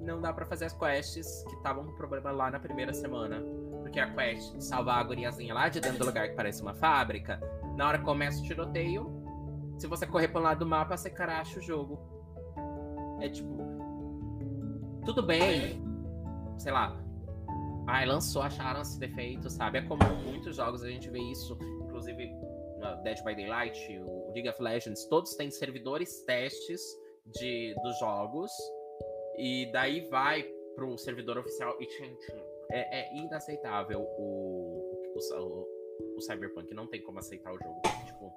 não 0.00 0.20
dá 0.20 0.32
para 0.32 0.46
fazer 0.46 0.66
as 0.66 0.72
quests 0.72 1.44
que 1.48 1.56
estavam 1.56 1.84
com 1.84 1.92
problema 1.92 2.30
lá 2.30 2.50
na 2.50 2.60
primeira 2.60 2.92
semana. 2.92 3.42
Porque 3.82 3.98
a 3.98 4.10
quest 4.14 4.54
de 4.54 4.64
salvar 4.64 5.00
a 5.00 5.02
guriazinha 5.02 5.52
lá 5.52 5.68
de 5.68 5.80
dentro 5.80 5.98
do 5.98 6.06
lugar 6.06 6.28
que 6.28 6.34
parece 6.34 6.62
uma 6.62 6.74
fábrica, 6.74 7.40
na 7.76 7.88
hora 7.88 7.98
que 7.98 8.04
começa 8.04 8.40
o 8.40 8.42
tiroteio, 8.42 9.24
se 9.78 9.86
você 9.86 10.06
correr 10.06 10.28
para 10.28 10.40
um 10.40 10.44
lado 10.44 10.58
do 10.60 10.66
mapa, 10.66 10.96
você 10.96 11.10
caracha 11.10 11.58
o 11.58 11.62
jogo. 11.62 11.98
É 13.20 13.28
tipo. 13.28 13.52
Tudo 15.04 15.22
bem. 15.22 15.82
Sei 16.56 16.72
lá. 16.72 17.03
Ai, 17.86 18.06
lançou, 18.06 18.42
acharam 18.42 18.80
esse 18.80 18.98
defeito, 18.98 19.50
sabe? 19.50 19.78
É 19.78 19.82
comum 19.82 20.14
muitos 20.24 20.56
jogos 20.56 20.82
a 20.82 20.88
gente 20.88 21.10
vê 21.10 21.18
isso. 21.18 21.56
Inclusive, 21.82 22.32
Dead 23.02 23.22
by 23.24 23.34
Daylight, 23.34 23.98
o 23.98 24.32
League 24.32 24.48
of 24.48 24.62
Legends, 24.62 25.04
todos 25.06 25.34
têm 25.34 25.50
servidores 25.50 26.22
testes 26.22 26.80
de, 27.26 27.74
dos 27.82 27.98
jogos. 27.98 28.50
E 29.36 29.70
daí 29.72 30.08
vai 30.08 30.42
pro 30.74 30.96
servidor 30.98 31.38
oficial 31.38 31.76
e 31.80 31.86
tchim, 31.86 32.14
tchim. 32.14 32.42
É, 32.70 33.00
é 33.00 33.16
inaceitável 33.16 34.00
o, 34.00 35.14
o, 35.14 35.18
o, 35.38 35.68
o 36.16 36.20
Cyberpunk. 36.20 36.72
Não 36.74 36.86
tem 36.86 37.02
como 37.02 37.18
aceitar 37.18 37.52
o 37.52 37.58
jogo. 37.58 37.82
Tipo, 38.06 38.32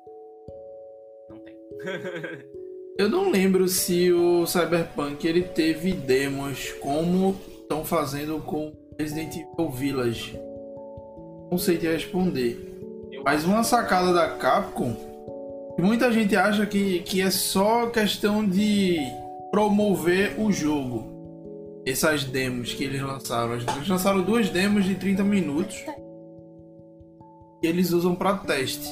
Eu 2.98 3.10
não 3.10 3.30
lembro 3.30 3.68
se 3.68 4.12
o 4.12 4.46
Cyberpunk 4.48 5.28
ele 5.28 5.44
teve 5.44 5.94
demos 5.94 6.72
como 6.74 7.40
estão 7.62 7.86
fazendo 7.86 8.42
com 8.42 8.74
Resident 9.00 9.36
Evil 9.36 9.70
Village. 9.70 10.40
Não 11.52 11.58
sei 11.58 11.78
te 11.78 11.88
responder. 11.88 12.64
Mas 13.24 13.44
uma 13.44 13.64
sacada 13.64 14.14
da 14.14 14.30
Capcom, 14.30 14.96
que 15.76 15.82
muita 15.82 16.12
gente 16.12 16.36
acha 16.36 16.66
que, 16.66 17.00
que 17.00 17.22
é 17.22 17.30
só 17.30 17.88
questão 17.88 18.48
de 18.48 18.98
promover 19.52 20.40
o 20.40 20.52
jogo. 20.52 21.16
Essas 21.86 22.24
demos 22.24 22.74
que 22.74 22.84
eles 22.84 23.02
lançaram. 23.02 23.54
Eles 23.54 23.88
lançaram 23.88 24.22
duas 24.22 24.50
demos 24.50 24.86
de 24.86 24.96
30 24.96 25.24
minutos. 25.24 25.76
Que 27.62 27.68
eles 27.68 27.92
usam 27.92 28.16
para 28.16 28.38
teste. 28.38 28.90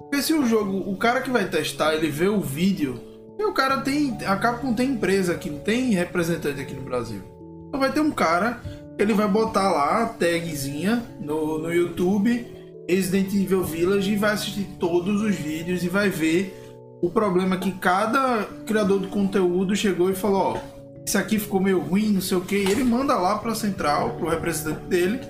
Porque 0.00 0.22
se 0.22 0.34
o 0.34 0.44
jogo, 0.44 0.90
o 0.90 0.96
cara 0.96 1.20
que 1.20 1.30
vai 1.30 1.48
testar, 1.48 1.94
ele 1.94 2.08
vê 2.08 2.28
o 2.28 2.40
vídeo, 2.40 3.00
e 3.38 3.44
o 3.44 3.54
cara 3.54 3.80
tem. 3.80 4.18
A 4.26 4.36
Capcom 4.36 4.74
tem 4.74 4.90
empresa 4.90 5.32
aqui, 5.32 5.48
não 5.48 5.60
tem 5.60 5.92
representante 5.92 6.60
aqui 6.60 6.74
no 6.74 6.82
Brasil. 6.82 7.22
Então 7.68 7.78
vai 7.78 7.92
ter 7.92 8.00
um 8.00 8.10
cara, 8.10 8.60
ele 9.02 9.14
vai 9.14 9.28
botar 9.28 9.70
lá 9.70 10.02
a 10.02 10.06
tagzinha 10.06 11.02
no, 11.20 11.58
no 11.58 11.72
YouTube, 11.72 12.46
Resident 12.88 13.32
Evil 13.32 13.62
Village, 13.62 14.12
e 14.12 14.16
vai 14.16 14.32
assistir 14.32 14.66
todos 14.78 15.22
os 15.22 15.34
vídeos 15.34 15.82
e 15.84 15.88
vai 15.88 16.08
ver 16.08 16.56
o 17.02 17.10
problema 17.10 17.56
que 17.56 17.72
cada 17.72 18.44
criador 18.66 19.00
de 19.00 19.08
conteúdo 19.08 19.74
chegou 19.74 20.10
e 20.10 20.14
falou, 20.14 20.54
ó, 20.54 20.58
isso 21.06 21.16
aqui 21.16 21.38
ficou 21.38 21.60
meio 21.60 21.80
ruim, 21.80 22.12
não 22.12 22.20
sei 22.20 22.36
o 22.36 22.42
que, 22.42 22.54
ele 22.54 22.84
manda 22.84 23.16
lá 23.16 23.38
pra 23.38 23.54
central, 23.54 24.10
pro 24.16 24.28
representante 24.28 24.84
dele, 24.86 25.20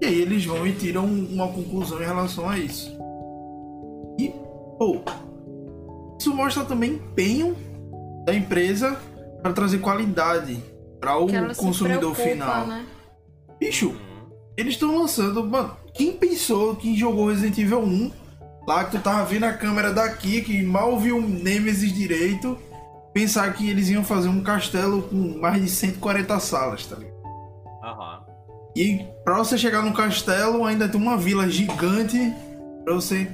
e 0.00 0.06
aí 0.06 0.20
eles 0.20 0.44
vão 0.44 0.66
e 0.66 0.72
tiram 0.72 1.04
uma 1.06 1.48
conclusão 1.48 2.02
em 2.02 2.06
relação 2.06 2.48
a 2.48 2.58
isso. 2.58 2.90
E, 4.18 4.28
pô, 4.78 5.00
isso 6.20 6.34
mostra 6.34 6.64
também 6.64 6.92
empenho 6.92 7.56
da 8.26 8.34
empresa 8.34 8.98
para 9.42 9.52
trazer 9.52 9.78
qualidade 9.78 10.62
para 11.00 11.18
o 11.18 11.26
consumidor 11.54 12.14
preocupa, 12.14 12.22
final. 12.22 12.66
Né? 12.66 12.84
Bicho, 13.64 13.96
eles 14.58 14.74
estão 14.74 14.98
lançando. 14.98 15.42
Mano, 15.42 15.74
quem 15.94 16.12
pensou, 16.12 16.76
quem 16.76 16.94
jogou 16.94 17.28
Resident 17.28 17.56
Evil 17.56 17.80
1, 17.80 18.10
lá 18.68 18.84
que 18.84 18.90
tu 18.90 19.02
tava 19.02 19.24
vendo 19.24 19.44
a 19.44 19.54
câmera 19.54 19.90
daqui, 19.90 20.42
que 20.42 20.62
mal 20.62 20.98
viu 20.98 21.16
o 21.16 21.26
Nemesis 21.26 21.90
direito, 21.90 22.58
pensar 23.14 23.50
que 23.54 23.70
eles 23.70 23.88
iam 23.88 24.04
fazer 24.04 24.28
um 24.28 24.42
castelo 24.42 25.04
com 25.04 25.38
mais 25.40 25.62
de 25.62 25.70
140 25.70 26.38
salas, 26.40 26.84
tá 26.84 26.96
ligado? 26.96 27.16
Aham. 27.82 28.26
E 28.76 29.06
pra 29.24 29.38
você 29.38 29.56
chegar 29.56 29.80
no 29.80 29.94
castelo, 29.94 30.66
ainda 30.66 30.86
tem 30.86 31.00
uma 31.00 31.16
vila 31.16 31.48
gigante 31.48 32.18
pra 32.84 32.92
você 32.92 33.26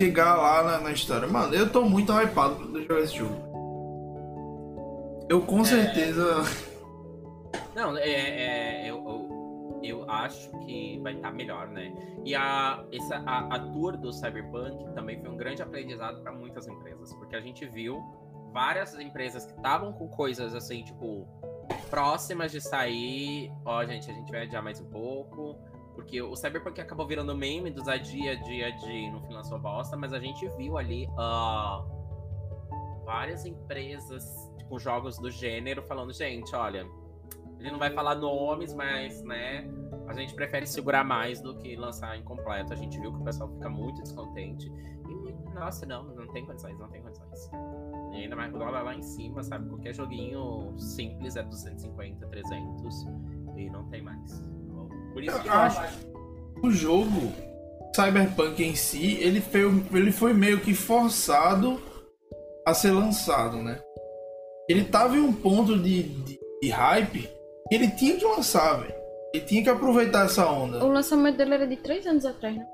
chegar 0.00 0.36
lá 0.36 0.62
na, 0.62 0.78
na, 0.78 0.92
história. 0.92 1.26
Mano, 1.26 1.52
eu 1.52 1.68
tô 1.68 1.82
muito 1.82 2.12
hypado 2.12 2.54
pra 2.54 2.82
jogar 2.82 3.00
esse 3.00 3.16
jogo. 3.16 3.34
Eu 5.28 5.40
com 5.40 5.62
é... 5.62 5.64
certeza. 5.64 6.44
Não, 7.74 7.98
é, 7.98 8.08
é 8.08 8.90
eu, 8.90 8.96
eu, 8.96 9.25
eu, 9.88 10.10
acho 10.10 10.50
que 10.60 10.98
vai 11.02 11.14
estar 11.14 11.30
tá 11.30 11.34
melhor, 11.34 11.68
né? 11.68 11.92
E 12.24 12.34
a, 12.34 12.84
essa, 12.92 13.16
a, 13.26 13.54
a 13.54 13.58
tour 13.72 13.96
do 13.96 14.12
Cyberpunk 14.12 14.92
também 14.94 15.20
foi 15.20 15.30
um 15.30 15.36
grande 15.36 15.62
aprendizado 15.62 16.22
para 16.22 16.32
muitas 16.32 16.66
empresas, 16.66 17.12
porque 17.14 17.36
a 17.36 17.40
gente 17.40 17.66
viu 17.66 18.02
várias 18.52 18.98
empresas 18.98 19.46
que 19.46 19.52
estavam 19.52 19.92
com 19.92 20.08
coisas 20.08 20.54
assim, 20.54 20.82
tipo, 20.82 21.26
próximas 21.90 22.52
de 22.52 22.60
sair. 22.60 23.52
Ó, 23.64 23.84
gente, 23.84 24.10
a 24.10 24.14
gente 24.14 24.30
vai 24.30 24.42
adiar 24.42 24.62
mais 24.62 24.80
um 24.80 24.88
pouco 24.88 25.58
porque 25.96 26.20
o 26.20 26.36
Cyberpunk 26.36 26.78
acabou 26.78 27.06
virando 27.06 27.34
meme 27.34 27.70
dos 27.70 27.88
adia, 27.88 28.36
dia, 28.36 28.70
dia, 28.70 29.10
no 29.10 29.22
final 29.22 29.42
sua 29.42 29.58
bosta, 29.58 29.96
mas 29.96 30.12
a 30.12 30.20
gente 30.20 30.46
viu 30.50 30.76
ali 30.76 31.08
uh, 31.12 33.02
várias 33.02 33.46
empresas 33.46 34.46
com 34.52 34.56
tipo, 34.58 34.78
jogos 34.78 35.18
do 35.18 35.30
gênero 35.30 35.82
falando, 35.82 36.12
gente, 36.12 36.54
olha, 36.54 36.86
ele 37.58 37.70
não 37.70 37.78
vai 37.78 37.90
falar 37.90 38.14
nomes, 38.14 38.74
mas, 38.74 39.22
né, 39.22 39.68
a 40.06 40.14
gente 40.14 40.34
prefere 40.34 40.66
segurar 40.66 41.04
mais 41.04 41.40
do 41.40 41.56
que 41.56 41.74
lançar 41.76 42.16
incompleto. 42.16 42.72
A 42.72 42.76
gente 42.76 42.98
viu 42.98 43.12
que 43.12 43.20
o 43.20 43.24
pessoal 43.24 43.50
fica 43.50 43.68
muito 43.68 44.02
descontente. 44.02 44.70
E, 45.08 45.54
nossa, 45.54 45.84
não, 45.86 46.04
não 46.04 46.26
tem 46.28 46.44
condições, 46.46 46.78
não 46.78 46.88
tem 46.88 47.02
condições. 47.02 47.50
E 48.12 48.22
ainda 48.22 48.36
mais 48.36 48.54
o 48.54 48.58
dólar 48.58 48.82
lá 48.82 48.94
em 48.94 49.02
cima, 49.02 49.42
sabe? 49.42 49.68
Qualquer 49.68 49.94
joguinho 49.94 50.74
simples 50.78 51.36
é 51.36 51.42
250, 51.42 52.26
300 52.26 53.06
e 53.56 53.70
não 53.70 53.88
tem 53.88 54.02
mais. 54.02 54.42
Por 55.12 55.22
isso 55.22 55.42
que 55.42 55.48
eu 55.48 55.52
acho. 55.52 55.80
O 56.62 56.70
jogo, 56.70 57.32
Cyberpunk 57.94 58.62
em 58.62 58.74
si, 58.74 59.14
ele 59.14 59.40
foi, 59.40 59.62
ele 59.92 60.12
foi 60.12 60.32
meio 60.32 60.60
que 60.60 60.74
forçado 60.74 61.80
a 62.66 62.72
ser 62.74 62.92
lançado, 62.92 63.62
né? 63.62 63.80
Ele 64.68 64.84
tava 64.84 65.16
em 65.16 65.20
um 65.20 65.32
ponto 65.32 65.78
de, 65.78 66.02
de, 66.02 66.40
de 66.62 66.70
hype 66.70 67.35
ele 67.70 67.90
tinha 67.90 68.16
que 68.16 68.24
lançar, 68.24 68.80
velho. 68.80 68.94
Ele 69.34 69.44
tinha 69.44 69.62
que 69.62 69.68
aproveitar 69.68 70.26
essa 70.26 70.50
onda. 70.50 70.84
O 70.84 70.88
lançamento 70.88 71.36
dele 71.36 71.54
era 71.54 71.66
de 71.66 71.76
três 71.76 72.06
anos 72.06 72.24
atrás, 72.24 72.56
né? 72.56 72.66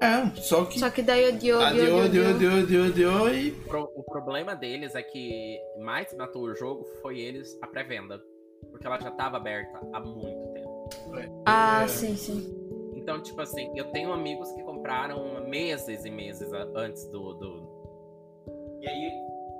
É, 0.00 0.40
só 0.40 0.64
que. 0.64 0.78
Só 0.80 0.90
que 0.90 1.02
daí 1.02 1.26
adiou, 1.28 1.60
adiou, 1.60 2.00
Adiou, 2.00 2.00
adiou, 2.02 2.26
adiou, 2.34 2.52
adiou, 2.62 2.84
adiou, 2.86 3.24
adiou 3.26 3.34
e. 3.34 3.50
Pro- 3.52 3.92
O 3.94 4.02
problema 4.02 4.54
deles 4.56 4.94
é 4.94 5.02
que 5.02 5.58
mais 5.80 6.12
matou 6.16 6.42
o 6.42 6.54
jogo 6.54 6.84
foi 7.00 7.18
eles 7.20 7.56
a 7.62 7.66
pré-venda. 7.66 8.20
Porque 8.70 8.86
ela 8.86 8.98
já 8.98 9.10
tava 9.10 9.36
aberta 9.36 9.80
há 9.92 10.00
muito 10.00 10.52
tempo. 10.52 10.88
Ah, 11.46 11.82
É. 11.84 11.88
sim, 11.88 12.16
sim. 12.16 12.58
Então, 12.96 13.20
tipo 13.20 13.40
assim, 13.40 13.70
eu 13.76 13.86
tenho 13.92 14.12
amigos 14.12 14.50
que 14.52 14.62
compraram 14.62 15.44
meses 15.48 16.04
e 16.04 16.10
meses 16.10 16.48
antes 16.74 17.04
do. 17.08 17.34
do... 17.34 17.68
E 18.80 18.88
aí, 18.88 19.10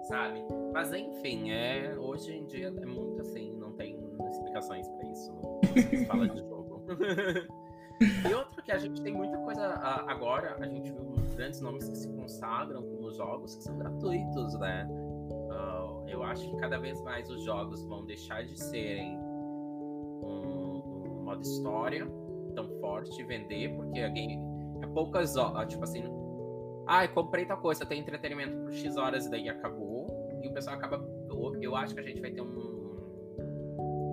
sabe? 0.09 0.40
Mas 0.72 0.92
enfim, 0.92 1.51
é, 1.53 1.94
hoje 1.98 2.33
em 2.33 2.46
dia 2.46 2.68
é 2.68 2.87
muito 2.87 3.20
assim, 3.20 3.53
explicações 4.53 4.88
pra 4.88 5.09
isso. 5.09 5.33
Não 5.33 6.07
fala 6.07 6.29
de 6.29 6.38
jogo. 6.41 6.83
e 8.29 8.35
outro 8.35 8.62
que 8.62 8.73
a 8.73 8.79
gente 8.79 9.03
tem 9.03 9.15
muita 9.15 9.38
coisa 9.38 9.62
a- 9.67 10.11
agora, 10.11 10.57
a 10.61 10.67
gente 10.67 10.93
viu 10.93 11.12
grandes 11.35 11.61
nomes 11.61 11.88
que 11.88 11.97
se 11.97 12.09
consagram 12.09 12.83
como 12.83 13.11
jogos 13.12 13.57
que 13.57 13.65
são 13.65 13.79
gratuitos, 13.79 14.59
né? 14.59 14.88
Ah, 15.51 16.03
eu 16.07 16.23
acho 16.23 16.49
que 16.51 16.57
cada 16.57 16.79
vez 16.79 17.01
mais 17.03 17.29
os 17.31 17.43
jogos 17.43 17.83
vão 17.85 18.05
deixar 18.05 18.45
de 18.45 18.59
serem 18.61 19.19
um, 19.19 20.83
um 21.07 21.25
modo 21.25 21.41
história 21.43 22.07
tão 22.55 22.69
forte 22.81 23.23
vender, 23.25 23.75
porque 23.75 24.01
alguém. 24.01 24.41
É 24.83 24.87
poucas 24.88 25.37
horas, 25.37 25.69
tipo 25.69 25.85
assim. 25.85 26.03
Ah, 26.88 27.07
comprei 27.07 27.47
tal 27.47 27.57
coisa, 27.59 27.87
tem 27.87 28.01
entretenimento 28.01 28.57
por 28.65 28.73
X 28.73 28.97
horas 28.97 29.27
e 29.27 29.31
daí 29.31 29.49
acabou. 29.49 30.09
E 30.43 30.49
o 30.49 30.53
pessoal 30.53 30.77
acaba. 30.77 31.09
Eu 31.61 31.77
acho 31.77 31.95
que 31.95 32.01
a 32.01 32.03
gente 32.03 32.21
vai 32.21 32.33
ter 32.33 32.41
um. 32.41 32.82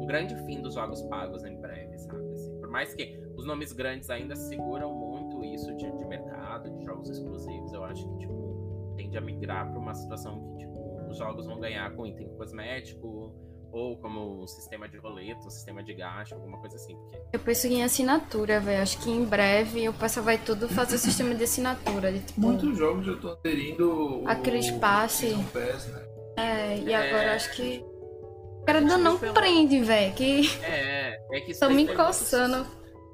Grande 0.10 0.36
fim 0.46 0.60
dos 0.62 0.74
jogos 0.74 1.04
pagos 1.04 1.44
em 1.46 1.56
breve, 1.62 1.98
sabe? 2.00 2.32
Assim, 2.34 2.60
por 2.60 2.68
mais 2.70 2.94
que 2.96 3.16
os 3.38 3.46
nomes 3.46 3.72
grandes 3.72 4.10
ainda 4.10 4.36
seguram 4.36 4.92
muito 4.92 5.46
isso 5.46 5.72
de, 5.78 5.86
de 5.98 6.06
mercado, 6.06 6.68
de 6.76 6.84
jogos 6.84 7.10
exclusivos, 7.12 7.72
eu 7.74 7.84
acho 7.84 8.08
que, 8.10 8.18
tipo, 8.18 8.94
tende 8.98 9.16
a 9.18 9.22
migrar 9.22 9.70
para 9.70 9.80
uma 9.80 9.94
situação 9.94 10.42
que, 10.58 10.66
tipo, 10.66 11.08
os 11.08 11.16
jogos 11.18 11.46
vão 11.46 11.60
ganhar 11.60 11.94
com 11.96 12.08
item 12.08 12.28
cosmético, 12.38 13.36
ou 13.72 13.98
como 14.00 14.42
um 14.42 14.48
sistema 14.48 14.90
de 14.90 14.98
roleta, 14.98 15.46
um 15.46 15.50
sistema 15.52 15.84
de 15.84 15.94
gacha, 15.94 16.34
alguma 16.34 16.58
coisa 16.60 16.76
assim. 16.76 16.96
Porque 16.96 17.20
Eu 17.34 17.40
penso 17.40 17.68
em 17.68 17.84
assinatura, 17.84 18.60
velho. 18.60 18.82
Acho 18.82 19.00
que 19.00 19.12
em 19.12 19.24
breve 19.24 19.88
o 19.88 19.94
pessoal 19.94 20.26
vai 20.26 20.40
tudo 20.40 20.68
fazer 20.68 20.98
sistema 20.98 21.36
de 21.36 21.44
assinatura. 21.44 22.12
De, 22.12 22.20
tipo, 22.20 22.42
Muitos 22.42 22.76
jogos 22.76 23.06
já 23.06 23.14
estão 23.14 23.32
aderindo. 23.34 24.24
o- 24.24 24.28
Aqueles 24.28 24.72
passe. 24.72 25.28
Season 25.28 25.44
Pass, 25.54 25.88
né? 25.88 26.04
É, 26.36 26.78
e 26.80 26.92
É. 26.92 26.96
agora 27.12 27.36
acho 27.36 27.56
que. 27.56 27.86
O 28.62 28.66
cara 28.66 28.80
ainda 28.80 28.98
não 28.98 29.18
pelo- 29.18 29.34
prende, 29.34 29.82
velho. 29.82 30.14
Que 30.14 30.42
É, 30.64 31.18
é 31.38 31.42
que 31.42 31.52
isso 31.52 31.60
tô 31.60 31.70
me 31.70 31.88
coçando 31.96 32.66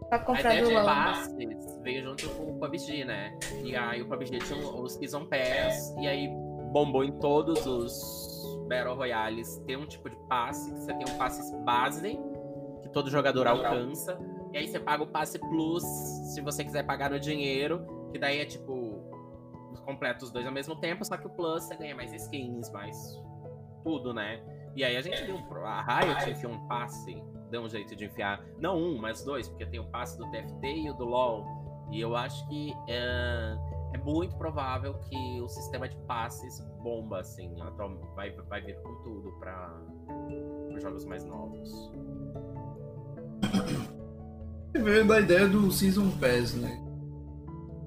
pra 0.10 0.18
A 0.18 0.20
comprar 0.20 0.56
ideia 0.56 0.64
do 0.64 0.68
de 0.70 0.74
LoL. 0.76 0.86
passes 0.86 1.36
veio 1.82 2.04
junto 2.04 2.30
com 2.30 2.52
o 2.52 2.60
PUBG, 2.60 3.06
né? 3.06 3.38
E 3.64 3.76
aí 3.76 4.02
o 4.02 4.08
PUBG 4.08 4.40
tinha 4.40 4.60
o 4.60 4.88
Season 4.90 5.26
Pass, 5.26 5.96
e 6.02 6.08
aí 6.08 6.28
bombou 6.72 7.04
em 7.04 7.12
todos 7.20 7.66
os 7.66 8.66
Battle 8.68 8.96
Royales. 8.96 9.58
Tem 9.68 9.78
um 9.78 9.86
tipo 9.86 10.10
de 10.10 10.16
passe, 10.28 10.72
que 10.74 10.80
você 10.80 10.94
tem 10.94 11.06
um 11.14 11.18
passe 11.18 11.56
base, 11.64 12.20
que 12.82 12.90
todo 12.90 13.10
jogador 13.10 13.48
alcança. 13.48 14.18
E 14.52 14.58
aí 14.58 14.68
você 14.68 14.80
paga 14.80 15.04
o 15.04 15.08
passe 15.08 15.38
plus, 15.40 15.84
se 16.34 16.42
você 16.42 16.64
quiser 16.64 16.84
pagar 16.86 17.10
no 17.12 17.20
dinheiro, 17.20 17.86
que 18.12 18.18
daí 18.18 18.40
é 18.40 18.46
tipo, 18.46 19.04
completa 19.86 20.24
os 20.26 20.32
dois 20.32 20.46
ao 20.48 20.52
mesmo 20.52 20.76
tempo, 20.78 21.04
só 21.06 21.16
que 21.18 21.28
o 21.28 21.30
plus 21.30 21.64
você 21.64 21.76
ganha 21.76 21.94
mais 21.96 22.12
skins, 22.14 22.70
mais 22.72 22.98
tudo, 23.84 24.14
né? 24.14 24.42
E 24.76 24.84
aí 24.84 24.98
a 24.98 25.02
gente 25.02 25.24
viu, 25.24 25.38
a 25.64 25.82
Riot 25.82 26.30
enfiou 26.30 26.52
um 26.52 26.68
passe, 26.68 27.24
deu 27.50 27.62
um 27.62 27.70
jeito 27.70 27.96
de 27.96 28.06
enfiar, 28.06 28.44
não 28.60 28.78
um, 28.78 28.98
mas 28.98 29.24
dois, 29.24 29.48
porque 29.48 29.66
tem 29.66 29.80
o 29.80 29.86
passe 29.86 30.18
do 30.18 30.30
TFT 30.32 30.68
e 30.68 30.90
o 30.90 30.94
do 30.94 31.06
LoL. 31.06 31.46
E 31.92 32.02
eu 32.02 32.16
acho 32.16 32.46
que 32.50 32.74
é, 32.90 33.58
é 33.94 33.98
muito 34.00 34.36
provável 34.36 34.96
que 34.96 35.42
o 35.42 35.48
sistema 35.48 35.88
de 35.88 35.96
passes 36.00 36.60
bomba, 36.84 37.22
assim, 37.22 37.54
vai, 38.16 38.32
vai 38.32 38.62
vir 38.62 38.76
com 38.82 38.96
tudo 39.04 39.32
para 39.40 39.82
os 40.76 40.84
jogos 40.84 41.06
mais 41.06 41.24
novos. 41.24 41.92
Veio 44.74 45.08
da 45.08 45.22
ideia 45.22 45.48
do 45.48 45.72
Season 45.72 46.10
Pass, 46.20 46.54
né? 46.54 46.84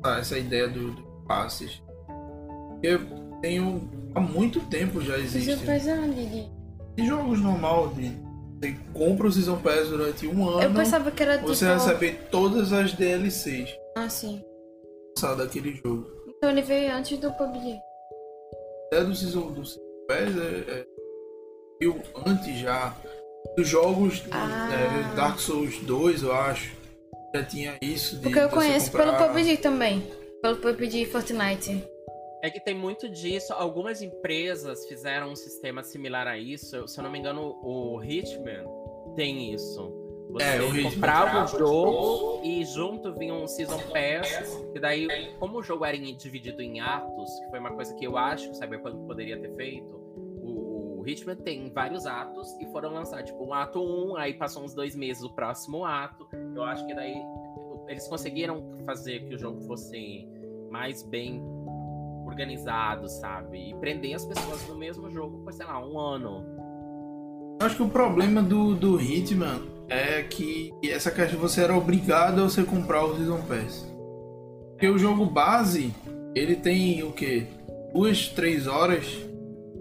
Ah, 0.03 0.21
essa 0.21 0.39
ideia 0.39 0.69
do, 0.69 0.93
do 0.93 1.03
passes. 1.27 1.83
Eu 2.83 3.01
tenho. 3.43 3.91
Há 4.15 4.21
muito 4.21 4.61
tempo 4.69 5.03
já 5.03 5.19
existe. 5.19 5.45
Season 5.45 5.67
Pass 5.67 5.87
é 5.87 6.01
onde, 6.01 6.58
Em 6.99 7.07
jogos 7.07 7.41
normal, 7.41 7.89
de, 7.95 8.11
você 8.61 8.77
compra 8.93 9.29
o 9.29 9.33
Season 9.33 9.57
Pass 9.59 9.89
durante 9.89 10.27
um 10.27 10.49
ano. 10.49 10.63
Eu 10.63 10.75
pensava 10.75 11.11
que 11.11 11.23
era 11.23 11.37
tipo. 11.39 11.49
Você 11.49 11.65
recebe 11.73 12.19
todas 12.31 12.73
as 12.73 12.93
DLCs 12.93 13.71
Ah, 13.97 14.09
sim. 14.09 14.43
lançadas 15.17 15.47
daquele 15.47 15.75
jogo. 15.77 16.07
Então 16.37 16.51
ele 16.51 16.63
veio 16.63 16.93
antes 16.93 17.17
do 17.19 17.33
PUBG. 17.33 17.79
Ideia 18.89 19.05
do 19.05 19.15
Season, 19.15 19.53
do 19.53 19.65
Season 19.65 19.81
Pass 20.09 20.37
é, 20.37 20.71
é 20.81 20.85
veio 21.81 22.03
antes 22.27 22.59
já. 22.59 22.95
Dos 23.57 23.69
jogos 23.69 24.15
de, 24.17 24.29
Ah. 24.33 24.69
é, 25.13 25.17
Dark 25.17 25.39
Souls 25.39 25.79
2, 25.83 26.23
eu 26.23 26.33
acho. 26.33 26.77
Já 27.35 27.45
tinha 27.45 27.79
isso. 27.81 28.17
De 28.17 28.23
Porque 28.23 28.39
eu 28.41 28.49
conheço 28.49 28.91
comprar- 28.91 29.17
pelo 29.19 29.29
PUBG 29.29 29.57
também. 29.59 30.03
Pelo 30.43 30.57
PUBG 30.57 31.03
e 31.03 31.07
Fortnite. 31.07 31.85
É 32.43 32.51
que 32.51 32.61
tem 32.61 32.75
muito 32.75 33.09
disso. 33.09 33.53
Algumas 33.53 34.01
empresas 34.01 34.87
fizeram 34.87 35.31
um 35.33 35.37
sistema 35.37 35.83
similar 35.83 36.27
a 36.27 36.39
isso. 36.39 36.87
Se 36.87 36.99
eu 37.01 37.05
não 37.05 37.11
me 37.11 37.19
engano, 37.19 37.59
o 37.63 38.03
Hitman 38.03 38.65
tem 39.17 39.53
isso. 39.53 39.93
Você 40.31 40.45
É, 40.45 40.83
comprava 40.83 41.45
o 41.45 41.47
jogo 41.47 42.41
e 42.45 42.65
junto 42.65 43.15
vinha 43.15 43.33
um 43.35 43.49
Season 43.49 43.79
Pass. 43.79 44.63
E 44.75 44.79
daí, 44.79 45.09
como 45.39 45.59
o 45.59 45.63
jogo 45.63 45.85
era 45.85 45.97
dividido 45.97 46.61
em 46.63 46.81
atos, 46.81 47.31
que 47.41 47.51
foi 47.51 47.59
uma 47.59 47.73
coisa 47.73 47.95
que 47.95 48.05
eu 48.05 48.17
acho 48.17 48.45
que 48.45 48.51
o 48.51 48.55
Cyberpunk 48.55 49.07
poderia 49.07 49.41
ter 49.41 49.55
feito, 49.57 49.97
o, 50.43 51.01
o 51.01 51.09
Hitman 51.09 51.35
tem 51.37 51.71
vários 51.73 52.07
atos 52.07 52.55
e 52.61 52.67
foram 52.67 52.93
lançar, 52.93 53.25
tipo, 53.25 53.43
um 53.43 53.55
ato 53.55 53.81
1, 53.81 54.17
aí 54.17 54.35
passou 54.35 54.63
uns 54.63 54.75
dois 54.75 54.95
meses 54.95 55.23
o 55.25 55.31
próximo 55.35 55.85
ato. 55.85 56.29
Eu 56.55 56.63
acho 56.63 56.87
que 56.87 56.95
daí 56.95 57.17
eles 57.89 58.07
conseguiram 58.07 58.63
fazer 58.85 59.25
que 59.25 59.35
o 59.35 59.39
jogo 59.39 59.63
fosse 59.63 60.29
mais 60.71 61.03
bem 61.03 61.43
organizado, 62.29 63.09
sabe? 63.09 63.71
E 63.71 63.75
prender 63.77 64.15
as 64.15 64.25
pessoas 64.25 64.67
no 64.69 64.77
mesmo 64.77 65.11
jogo 65.11 65.39
por, 65.39 65.53
sei 65.53 65.67
lá, 65.67 65.85
um 65.85 65.99
ano. 65.99 66.45
Eu 67.61 67.67
acho 67.67 67.77
que 67.77 67.83
o 67.83 67.89
problema 67.89 68.43
do, 68.43 68.75
do 68.75 69.01
Hitman 69.01 69.61
é 69.89 70.23
que 70.23 70.73
essa 70.85 71.11
caixa 71.11 71.37
você 71.37 71.63
era 71.63 71.77
obrigado 71.77 72.41
a 72.41 72.45
você 72.45 72.63
comprar 72.63 73.05
o 73.05 73.17
Season 73.17 73.41
Pass. 73.43 73.87
Porque 74.73 74.89
o 74.89 74.99
jogo 74.99 75.27
base, 75.27 75.93
ele 76.35 76.55
tem 76.55 77.03
o 77.03 77.13
quê? 77.13 77.47
Duas, 77.93 78.29
três 78.29 78.67
horas 78.67 79.07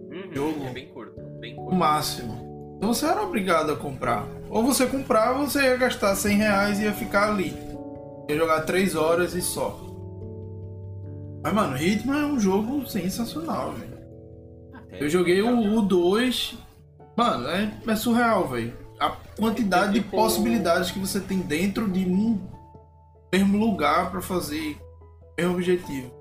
Uhum, 0.10 0.34
Jogo. 0.34 0.66
É 0.66 0.74
bem 0.74 0.88
curto, 0.88 1.22
bem 1.40 1.56
no 1.56 1.62
curto. 1.64 1.76
máximo. 1.76 2.76
Então 2.78 2.94
você 2.94 3.06
era 3.06 3.22
obrigado 3.22 3.72
a 3.72 3.76
comprar. 3.76 4.26
Ou 4.50 4.64
você 4.64 4.86
comprava, 4.88 5.46
você 5.46 5.62
ia 5.64 5.76
gastar 5.78 6.16
100 6.16 6.38
reais 6.38 6.80
e 6.80 6.84
ia 6.84 6.94
ficar 6.94 7.30
ali. 7.30 7.54
Ia 8.30 8.36
jogar 8.38 8.62
três 8.62 8.96
horas 8.96 9.34
e 9.36 9.42
só. 9.42 9.80
Mas, 11.48 11.56
mano, 11.56 11.78
Hitman 11.78 12.24
é 12.24 12.26
um 12.26 12.38
jogo 12.38 12.86
sensacional, 12.90 13.72
velho. 13.72 13.98
Eu 14.92 15.08
joguei 15.08 15.42
o 15.42 15.82
2. 15.82 16.58
Mano, 17.16 17.48
é, 17.48 17.72
é 17.88 17.96
surreal, 17.96 18.50
velho. 18.50 18.78
A 19.00 19.12
quantidade 19.40 19.94
de 19.94 20.02
possibilidades 20.02 20.92
que 20.92 21.00
você 21.00 21.22
tem 21.22 21.40
dentro 21.40 21.90
de 21.90 22.06
um 22.06 22.46
mesmo 23.32 23.58
lugar 23.58 24.12
pra 24.12 24.20
fazer 24.20 24.78
o 25.22 25.42
mesmo 25.42 25.54
objetivo. 25.54 26.12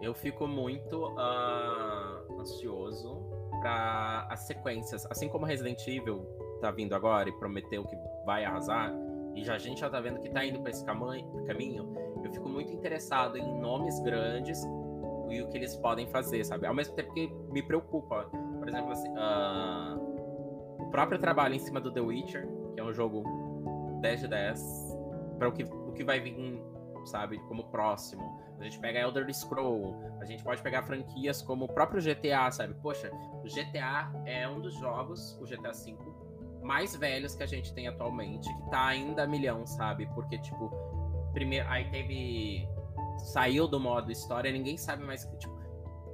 Eu 0.00 0.14
fico 0.14 0.46
muito 0.46 1.14
ah, 1.18 2.22
ansioso 2.40 3.20
para 3.60 4.26
as 4.30 4.46
sequências. 4.46 5.04
Assim 5.10 5.28
como 5.28 5.44
Resident 5.44 5.86
Evil 5.86 6.24
tá 6.62 6.70
vindo 6.70 6.94
agora 6.94 7.28
e 7.28 7.32
prometeu 7.32 7.84
que 7.84 7.96
vai 8.24 8.42
arrasar, 8.46 8.90
e 9.34 9.44
já 9.44 9.56
a 9.56 9.58
gente 9.58 9.80
já 9.80 9.90
tá 9.90 10.00
vendo 10.00 10.18
que 10.20 10.30
tá 10.30 10.42
indo 10.46 10.60
para 10.60 10.70
esse 10.70 10.82
caminho, 10.82 11.92
fico 12.34 12.48
muito 12.48 12.72
interessado 12.72 13.38
em 13.38 13.60
nomes 13.60 13.98
grandes 14.00 14.62
e 15.30 15.40
o 15.40 15.48
que 15.48 15.56
eles 15.56 15.76
podem 15.76 16.06
fazer, 16.06 16.44
sabe? 16.44 16.66
Ao 16.66 16.74
mesmo 16.74 16.94
tempo 16.94 17.12
que 17.12 17.28
me 17.50 17.62
preocupa. 17.62 18.28
Por 18.58 18.68
exemplo, 18.68 18.92
assim, 18.92 19.12
ah, 19.16 19.96
o 20.78 20.90
próprio 20.90 21.18
trabalho 21.18 21.54
em 21.54 21.58
cima 21.58 21.80
do 21.80 21.90
The 21.90 22.00
Witcher, 22.00 22.46
que 22.74 22.80
é 22.80 22.84
um 22.84 22.92
jogo 22.92 23.24
10 24.00 24.20
de 24.20 24.28
10, 24.28 24.98
para 25.38 25.48
o 25.48 25.52
que, 25.52 25.64
o 25.64 25.92
que 25.92 26.04
vai 26.04 26.20
vir, 26.20 26.62
sabe, 27.06 27.38
como 27.48 27.64
próximo. 27.64 28.22
A 28.58 28.64
gente 28.64 28.78
pega 28.78 29.00
Elder 29.00 29.32
Scroll, 29.34 29.96
a 30.20 30.24
gente 30.24 30.42
pode 30.42 30.62
pegar 30.62 30.82
franquias 30.82 31.42
como 31.42 31.64
o 31.64 31.68
próprio 31.68 32.00
GTA, 32.00 32.50
sabe? 32.50 32.74
Poxa, 32.74 33.10
o 33.42 33.48
GTA 33.48 34.12
é 34.24 34.48
um 34.48 34.60
dos 34.60 34.74
jogos, 34.74 35.38
o 35.40 35.44
GTA 35.44 35.72
V, 35.72 35.96
mais 36.62 36.96
velhos 36.96 37.34
que 37.34 37.42
a 37.42 37.46
gente 37.46 37.74
tem 37.74 37.88
atualmente, 37.88 38.48
que 38.48 38.70
tá 38.70 38.86
ainda 38.86 39.24
a 39.24 39.26
milhão, 39.26 39.66
sabe? 39.66 40.06
Porque, 40.14 40.38
tipo, 40.38 40.70
primeiro. 41.34 41.68
Aí 41.68 41.90
teve. 41.90 42.66
Saiu 43.32 43.68
do 43.68 43.78
modo 43.78 44.10
história, 44.10 44.50
ninguém 44.50 44.76
sabe 44.76 45.04
mais 45.04 45.28
tipo. 45.38 45.54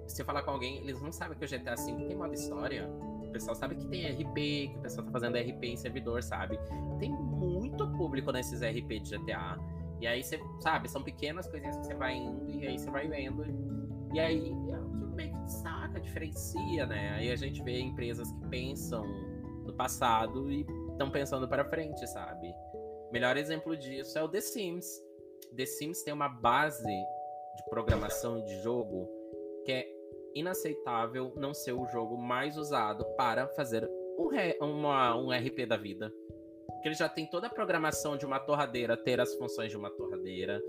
Se 0.07 0.17
você 0.17 0.25
falar 0.25 0.43
com 0.43 0.51
alguém, 0.51 0.79
eles 0.79 1.01
não 1.01 1.13
sabem 1.13 1.39
que 1.39 1.45
o 1.45 1.49
GTA 1.49 1.77
V 1.77 2.05
tem 2.07 2.17
modo 2.17 2.35
história. 2.35 2.89
o 2.89 3.31
pessoal 3.31 3.55
sabe 3.55 3.77
que 3.77 3.87
tem 3.87 4.11
RP, 4.11 4.73
que 4.73 4.77
o 4.77 4.81
pessoal 4.83 5.07
tá 5.07 5.13
fazendo 5.13 5.37
RP 5.37 5.65
em 5.65 5.77
servidor, 5.77 6.21
sabe? 6.21 6.59
Tem 6.99 7.13
muito 7.13 7.87
público 7.93 8.33
nesses 8.33 8.61
RP 8.61 9.01
de 9.01 9.17
GTA. 9.17 9.57
E 10.01 10.07
aí 10.09 10.25
você, 10.25 10.41
sabe, 10.61 10.89
são 10.89 11.03
pequenas 11.03 11.47
coisinhas 11.47 11.77
que 11.77 11.87
você 11.87 11.95
vai 11.95 12.17
indo 12.17 12.51
e 12.51 12.67
aí 12.67 12.79
você 12.79 12.91
vai 12.91 13.07
vendo. 13.07 13.45
E 14.13 14.19
aí 14.19 14.49
é 14.49 14.79
o 14.81 14.91
que 14.91 15.15
meio 15.15 15.33
que 15.33 15.41
destaca, 15.45 16.01
diferencia, 16.01 16.87
né? 16.87 17.11
Aí 17.11 17.31
a 17.31 17.37
gente 17.37 17.63
vê 17.63 17.79
empresas 17.79 18.33
que 18.33 18.49
pensam 18.49 19.05
no 19.65 19.73
passado 19.75 20.51
e 20.51 20.67
estão 20.91 21.11
pensando 21.11 21.47
para 21.47 21.65
frente, 21.65 22.05
sabe? 22.09 22.53
Melhor 23.13 23.37
exemplo 23.37 23.77
disso 23.77 24.19
é 24.19 24.23
o 24.23 24.29
The 24.29 24.41
Sims. 24.41 24.87
The 25.57 25.67
Sims 25.67 26.03
tem 26.03 26.15
uma 26.15 26.29
base 26.29 26.85
de 26.85 27.65
programação 27.69 28.43
de 28.45 28.63
jogo 28.63 29.09
que 29.65 29.73
é 29.73 29.87
inaceitável 30.35 31.33
não 31.37 31.53
ser 31.53 31.73
o 31.73 31.87
jogo 31.87 32.17
mais 32.17 32.57
usado 32.57 33.05
para 33.17 33.49
fazer 33.49 33.89
um, 34.19 34.29
re, 34.29 34.57
uma, 34.61 35.17
um 35.17 35.31
RP 35.31 35.67
da 35.67 35.77
vida. 35.77 36.13
Porque 36.67 36.89
ele 36.89 36.95
já 36.95 37.09
tem 37.09 37.27
toda 37.27 37.47
a 37.47 37.51
programação 37.51 38.17
de 38.17 38.25
uma 38.25 38.39
torradeira 38.39 38.97
ter 38.97 39.21
as 39.21 39.35
funções 39.35 39.71
de 39.71 39.77
uma 39.77 39.91
torradeira. 39.91 40.63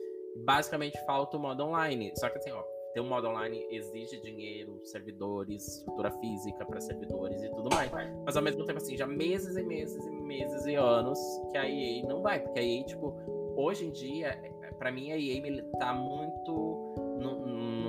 Basicamente 0.43 0.97
falta 1.05 1.37
o 1.37 1.39
modo 1.39 1.63
online. 1.63 2.11
Só 2.15 2.29
que 2.29 2.37
assim, 2.37 2.51
ó, 2.51 2.63
ter 2.93 2.99
um 2.99 3.07
modo 3.07 3.27
online 3.27 3.65
exige 3.69 4.19
dinheiro, 4.19 4.81
servidores, 4.83 5.65
estrutura 5.77 6.11
física 6.19 6.65
para 6.65 6.81
servidores 6.81 7.41
e 7.41 7.49
tudo 7.49 7.69
mais. 7.73 7.91
Mas 8.25 8.35
ao 8.35 8.43
mesmo 8.43 8.65
tempo, 8.65 8.79
assim, 8.79 8.97
já 8.97 9.07
meses 9.07 9.55
e 9.55 9.63
meses 9.63 10.05
e 10.05 10.09
meses 10.09 10.65
e 10.65 10.75
anos 10.75 11.19
que 11.51 11.57
a 11.57 11.69
EA 11.69 12.03
não 12.05 12.21
vai. 12.21 12.39
Porque 12.41 12.59
a 12.59 12.63
EA, 12.63 12.83
tipo, 12.83 13.15
hoje 13.55 13.85
em 13.85 13.91
dia, 13.91 14.37
para 14.81 14.91
mim, 14.91 15.11
a 15.11 15.15
EA 15.15 15.63
tá 15.77 15.93
muito 15.93 16.95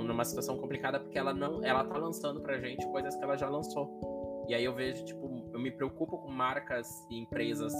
numa 0.05 0.23
situação 0.23 0.59
complicada 0.59 0.99
porque 0.99 1.17
ela 1.17 1.33
não, 1.33 1.65
ela 1.65 1.83
tá 1.83 1.97
lançando 1.97 2.39
pra 2.39 2.59
gente 2.59 2.85
coisas 2.89 3.15
que 3.15 3.23
ela 3.23 3.35
já 3.35 3.49
lançou. 3.49 4.45
E 4.47 4.53
aí 4.53 4.63
eu 4.63 4.75
vejo, 4.75 5.03
tipo, 5.03 5.49
eu 5.51 5.59
me 5.59 5.71
preocupo 5.71 6.19
com 6.19 6.29
marcas 6.29 6.87
e 7.09 7.17
empresas 7.17 7.73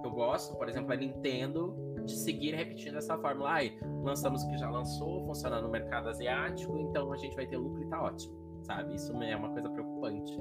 que 0.00 0.06
eu 0.06 0.10
gosto, 0.10 0.56
por 0.56 0.68
exemplo, 0.68 0.92
a 0.92 0.96
Nintendo, 0.96 1.76
de 2.04 2.16
seguir 2.16 2.52
repetindo 2.52 2.96
essa 2.96 3.16
fórmula. 3.18 3.50
Ai, 3.50 3.78
lançamos 4.02 4.42
o 4.42 4.48
que 4.48 4.58
já 4.58 4.68
lançou, 4.68 5.24
funciona 5.26 5.60
no 5.60 5.68
mercado 5.68 6.08
asiático, 6.08 6.76
então 6.76 7.12
a 7.12 7.16
gente 7.18 7.36
vai 7.36 7.46
ter 7.46 7.56
lucro 7.56 7.84
e 7.84 7.86
tá 7.86 8.02
ótimo, 8.02 8.34
sabe? 8.64 8.96
Isso 8.96 9.12
é 9.22 9.36
uma 9.36 9.50
coisa 9.50 9.68
preocupante. 9.68 10.36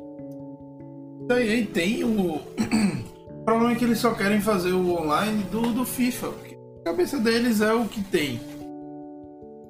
E 1.29 1.65
tem 1.67 2.03
o. 2.03 2.37
o 2.41 3.43
problema 3.45 3.73
é 3.73 3.75
que 3.75 3.85
eles 3.85 3.99
só 3.99 4.15
querem 4.15 4.41
fazer 4.41 4.71
o 4.71 4.99
online 4.99 5.43
do, 5.43 5.73
do 5.73 5.85
FIFA. 5.85 6.48
A 6.81 6.83
cabeça 6.85 7.19
deles 7.19 7.61
é 7.61 7.73
o 7.73 7.87
que 7.87 8.03
tem. 8.03 8.39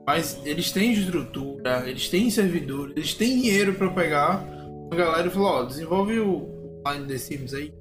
Mas 0.05 0.39
eles 0.43 0.72
têm 0.72 0.93
estrutura, 0.93 1.88
eles 1.88 2.10
têm 2.10 2.30
servidores, 2.30 2.95
eles 2.95 3.14
têm 3.14 3.41
dinheiro 3.41 3.76
para 3.76 3.89
pegar 3.91 4.43
a 4.91 4.95
galera 4.95 5.28
e 5.28 5.30
falar, 5.30 5.51
ó, 5.51 5.64
desenvolve 5.64 6.20
o 6.20 6.82
online 6.86 7.07
The 7.07 7.18
Sims 7.18 7.53
aí. 7.53 7.74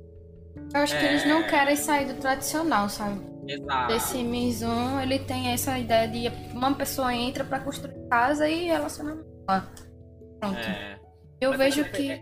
Eu 0.74 0.80
acho 0.80 0.94
é... 0.94 0.98
que 0.98 1.06
eles 1.06 1.26
não 1.26 1.38
é. 1.38 1.42
querem 1.44 1.76
sair 1.76 2.06
do 2.06 2.20
tradicional, 2.20 2.88
sabe? 2.88 3.20
Exato. 3.46 3.92
The 3.92 3.98
Sims 3.98 4.62
1, 4.62 5.00
ele 5.00 5.18
tem 5.20 5.48
essa 5.48 5.78
ideia 5.78 6.06
de 6.06 6.30
uma 6.54 6.74
pessoa 6.74 7.14
entra 7.14 7.44
para 7.44 7.60
construir 7.60 7.94
casa 8.10 8.48
e 8.48 8.66
relacionamento. 8.66 9.26
Pronto. 9.46 10.58
É... 10.58 10.98
Eu 11.40 11.50
Mas 11.50 11.58
vejo 11.58 11.84
que... 11.92 12.20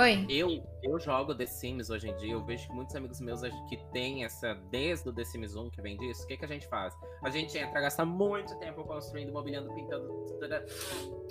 Oi. 0.00 0.26
Eu, 0.28 0.62
eu 0.82 0.98
jogo 0.98 1.34
The 1.34 1.46
Sims 1.46 1.90
hoje 1.90 2.08
em 2.08 2.16
dia, 2.16 2.32
eu 2.32 2.42
vejo 2.44 2.66
que 2.66 2.74
muitos 2.74 2.96
amigos 2.96 3.20
meus 3.20 3.42
que 3.68 3.76
têm 3.92 4.24
essa, 4.24 4.54
desde 4.70 5.08
o 5.08 5.12
The 5.12 5.24
Sims 5.24 5.54
1 5.54 5.70
que 5.70 5.82
vem 5.82 5.98
disso, 5.98 6.24
o 6.24 6.26
que, 6.26 6.36
que 6.36 6.44
a 6.44 6.48
gente 6.48 6.66
faz? 6.66 6.94
A 7.22 7.28
gente 7.28 7.56
entra, 7.58 7.80
gasta 7.80 8.04
muito 8.04 8.58
tempo 8.58 8.84
construindo, 8.84 9.32
mobiliando, 9.32 9.72
pintando. 9.74 10.08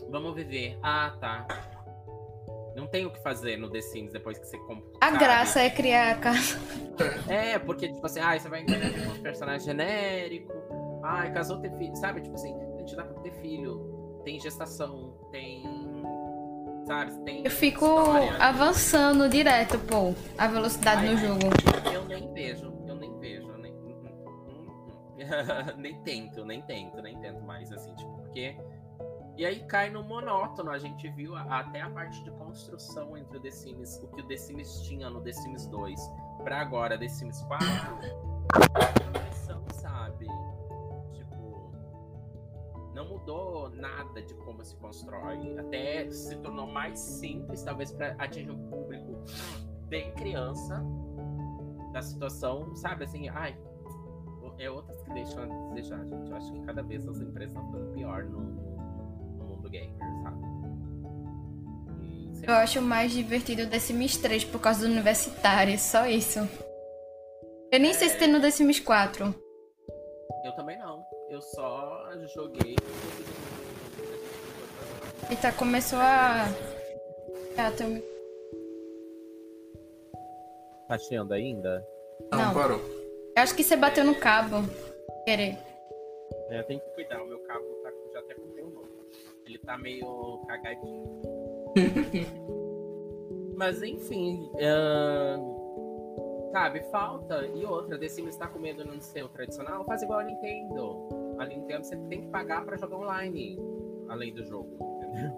Vamos 0.10 0.36
viver. 0.36 0.78
Ah, 0.84 1.18
tá. 1.20 1.48
Não 2.76 2.88
tem 2.88 3.06
o 3.06 3.12
que 3.12 3.22
fazer 3.22 3.58
no 3.58 3.70
The 3.70 3.82
Sims 3.82 4.14
depois 4.14 4.38
que 4.38 4.46
você 4.46 4.58
compra. 4.60 4.90
A 5.02 5.12
graça 5.12 5.62
é 5.62 5.70
criar 5.70 6.12
a 6.12 6.16
casa. 6.16 6.60
É, 7.28 7.58
porque, 7.58 7.88
tipo 7.92 8.06
assim, 8.06 8.20
ah, 8.20 8.38
você 8.38 8.48
vai 8.48 8.64
com 8.64 8.72
um 8.74 9.24
personagem 9.24 9.66
genérico. 9.66 10.54
Ai, 11.04 11.34
casou 11.34 11.60
ter 11.60 11.76
filho. 11.78 11.96
Sabe, 11.96 12.22
tipo 12.22 12.36
assim, 12.36 12.54
a 12.54 12.80
gente 12.80 12.96
dá 12.96 13.04
pra 13.04 13.20
ter 13.22 13.32
filho. 13.42 14.22
Tem 14.24 14.40
gestação, 14.40 15.18
tem 15.32 15.64
sabe? 16.86 17.14
Tem 17.24 17.44
eu 17.44 17.52
fico 17.52 17.86
história. 17.86 18.38
avançando 18.38 19.30
direto, 19.30 19.80
pô, 19.80 20.14
a 20.38 20.48
velocidade 20.48 21.08
Ai, 21.08 21.14
no 21.14 21.18
jogo. 21.18 21.42
Eu 21.94 22.06
nem 22.06 22.34
vejo, 22.34 22.74
eu 22.88 22.96
nem 22.96 23.20
vejo, 23.20 23.52
nem, 23.58 23.74
nem 25.78 26.04
tento, 26.04 26.46
nem 26.46 26.62
tento, 26.62 27.02
nem 27.02 27.20
tento 27.20 27.42
mais, 27.44 27.72
assim, 27.72 27.94
tipo, 27.96 28.12
porque. 28.18 28.56
E 29.38 29.46
aí 29.46 29.62
cai 29.66 29.90
no 29.90 30.04
monótono. 30.04 30.70
A 30.72 30.78
gente 30.78 31.10
viu 31.10 31.36
até 31.36 31.82
a 31.82 31.90
parte 31.90 32.22
de 32.24 32.32
construção 32.32 33.18
entre 33.18 33.38
o 33.38 33.42
The 33.42 33.50
Sims, 33.50 33.98
o 34.04 34.08
que 34.10 34.22
o 34.22 34.28
The 34.28 34.38
Sims 34.38 34.82
tinha 34.82 35.10
no 35.10 35.22
The 35.22 35.32
Sims 35.32 35.68
2 35.68 36.00
para 36.44 36.60
agora 36.60 36.98
The 36.98 37.08
Sims 37.08 37.42
4. 37.44 37.66
sabe? 39.74 40.28
Não 43.02 43.10
mudou 43.10 43.70
nada 43.72 44.22
de 44.22 44.34
como 44.36 44.64
se 44.64 44.76
constrói. 44.78 45.58
Até 45.58 46.10
se 46.12 46.38
tornou 46.38 46.68
mais 46.68 47.00
simples, 47.00 47.64
talvez 47.64 47.92
para 47.92 48.16
atingir 48.20 48.52
um 48.52 48.70
público 48.70 49.24
bem 49.88 50.12
criança 50.14 50.84
da 51.92 52.02
situação, 52.02 52.74
sabe? 52.76 53.04
Assim, 53.04 53.28
ai, 53.30 53.58
é 54.60 54.70
outras 54.70 55.02
que 55.02 55.12
deixam 55.14 55.44
a 55.44 55.74
desejar, 55.74 56.06
gente. 56.06 56.30
Eu 56.30 56.38
acho 56.38 56.54
que 56.54 56.62
cada 56.62 56.84
vez 56.84 57.08
as 57.08 57.20
empresas 57.20 57.56
estão 57.56 57.66
ficando 57.72 57.94
pior 57.94 58.24
no, 58.26 58.40
no 58.40 59.44
mundo 59.46 59.70
gamer, 59.70 59.98
sabe? 60.24 60.42
E, 62.04 62.32
Eu 62.48 62.54
acho 62.54 62.82
mais 62.82 63.12
divertido 63.12 63.64
o 63.64 63.68
The 63.68 63.80
Sims 63.80 64.18
3 64.18 64.46
por 64.46 64.62
causa 64.62 64.88
do 64.88 64.92
universitário, 64.92 65.78
só 65.80 66.06
isso. 66.06 66.40
Eu 67.72 67.80
nem 67.80 67.92
é... 67.92 67.94
sei 67.94 68.10
se 68.10 68.18
tem 68.18 68.32
no 68.32 68.40
The 68.40 68.52
Sims 68.52 68.80
4. 68.80 69.34
Eu 70.46 70.56
também 70.56 70.78
não. 70.80 71.11
Eu 71.32 71.42
só 71.42 72.10
joguei. 72.36 72.76
Eita, 75.30 75.54
começou 75.54 75.98
a. 75.98 76.44
Ah, 77.58 77.72
tô... 77.72 77.86
Tá 80.90 80.98
cheando 80.98 81.32
ainda? 81.32 81.88
Não, 82.34 82.38
Não, 82.38 82.54
parou. 82.54 82.80
Eu 82.80 83.44
acho 83.44 83.56
que 83.56 83.64
você 83.64 83.78
bateu 83.78 84.04
no 84.04 84.20
cabo. 84.20 84.58
Querer. 85.24 85.58
É, 86.50 86.64
tem 86.64 86.80
que 86.80 86.90
cuidar, 86.96 87.24
o 87.24 87.28
meu 87.28 87.40
cabo 87.44 87.64
tá, 87.82 87.94
já 88.12 88.20
até 88.20 88.34
comprei 88.34 88.66
um 88.66 88.72
novo. 88.72 88.90
Ele 89.46 89.58
tá 89.60 89.78
meio 89.78 90.44
cagadinho. 90.50 91.22
Mas 93.56 93.82
enfim. 93.82 94.52
Uh... 94.56 96.52
Sabe, 96.52 96.82
falta. 96.92 97.46
E 97.46 97.66
outra, 97.66 97.98
The 97.98 98.10
Sims 98.10 98.36
tá 98.36 98.50
com 98.50 98.60
medo 98.60 98.84
de 98.84 98.90
não 98.90 99.00
ser 99.00 99.24
o 99.24 99.30
tradicional, 99.30 99.86
faz 99.86 100.04
igual 100.04 100.20
a 100.20 100.24
Nintendo 100.26 101.21
a 101.42 101.46
Nintendo 101.46 101.84
você 101.84 101.98
tem 102.08 102.22
que 102.22 102.28
pagar 102.28 102.64
para 102.64 102.78
jogar 102.78 102.98
online, 102.98 103.60
além 104.08 104.32
do 104.34 104.46
jogo, 104.46 104.70
entendeu? 104.98 105.32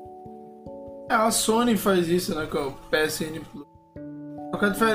É, 1.09 1.13
a 1.13 1.31
Sony 1.31 1.77
faz 1.77 2.09
isso, 2.09 2.35
né, 2.35 2.45
com 2.45 2.57
o 2.57 2.71
PSN 2.89 3.39
Plus. 3.51 3.67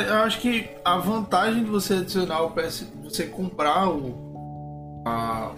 Eu 0.09 0.17
acho 0.19 0.41
que 0.41 0.69
a 0.85 0.99
vantagem 0.99 1.65
de 1.65 1.71
você 1.71 1.95
adicionar 1.95 2.43
o 2.43 2.51
PS, 2.51 2.87
você 3.03 3.27
comprar 3.27 3.91
o 3.91 4.29
a 5.05 5.53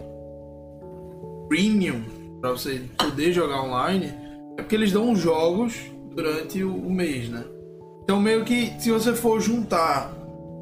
Premium 1.48 2.05
para 2.40 2.53
você 2.53 2.88
poder 2.96 3.32
jogar 3.32 3.62
online, 3.62 4.14
é 4.57 4.62
porque 4.62 4.76
eles 4.76 4.92
dão 4.92 5.14
jogos 5.16 5.74
durante 6.14 6.62
o, 6.62 6.74
o 6.74 6.90
mês, 6.90 7.28
né? 7.28 7.44
Então 8.05 8.20
meio 8.20 8.44
que 8.44 8.72
se 8.80 8.90
você 8.90 9.14
for 9.14 9.40
juntar 9.40 10.12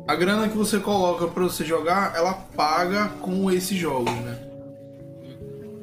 a 0.07 0.15
grana 0.15 0.49
que 0.49 0.57
você 0.57 0.81
coloca 0.81 1.27
para 1.29 1.45
você 1.45 1.65
jogar, 1.65 2.17
ela 2.17 2.33
paga 2.33 3.09
com 3.21 3.51
esses 3.51 3.77
jogos, 3.77 4.13
né? 4.13 4.48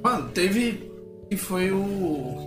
Mano, 0.06 0.30
teve. 0.30 0.92
que 1.28 1.36
foi 1.36 1.72
o. 1.72 2.38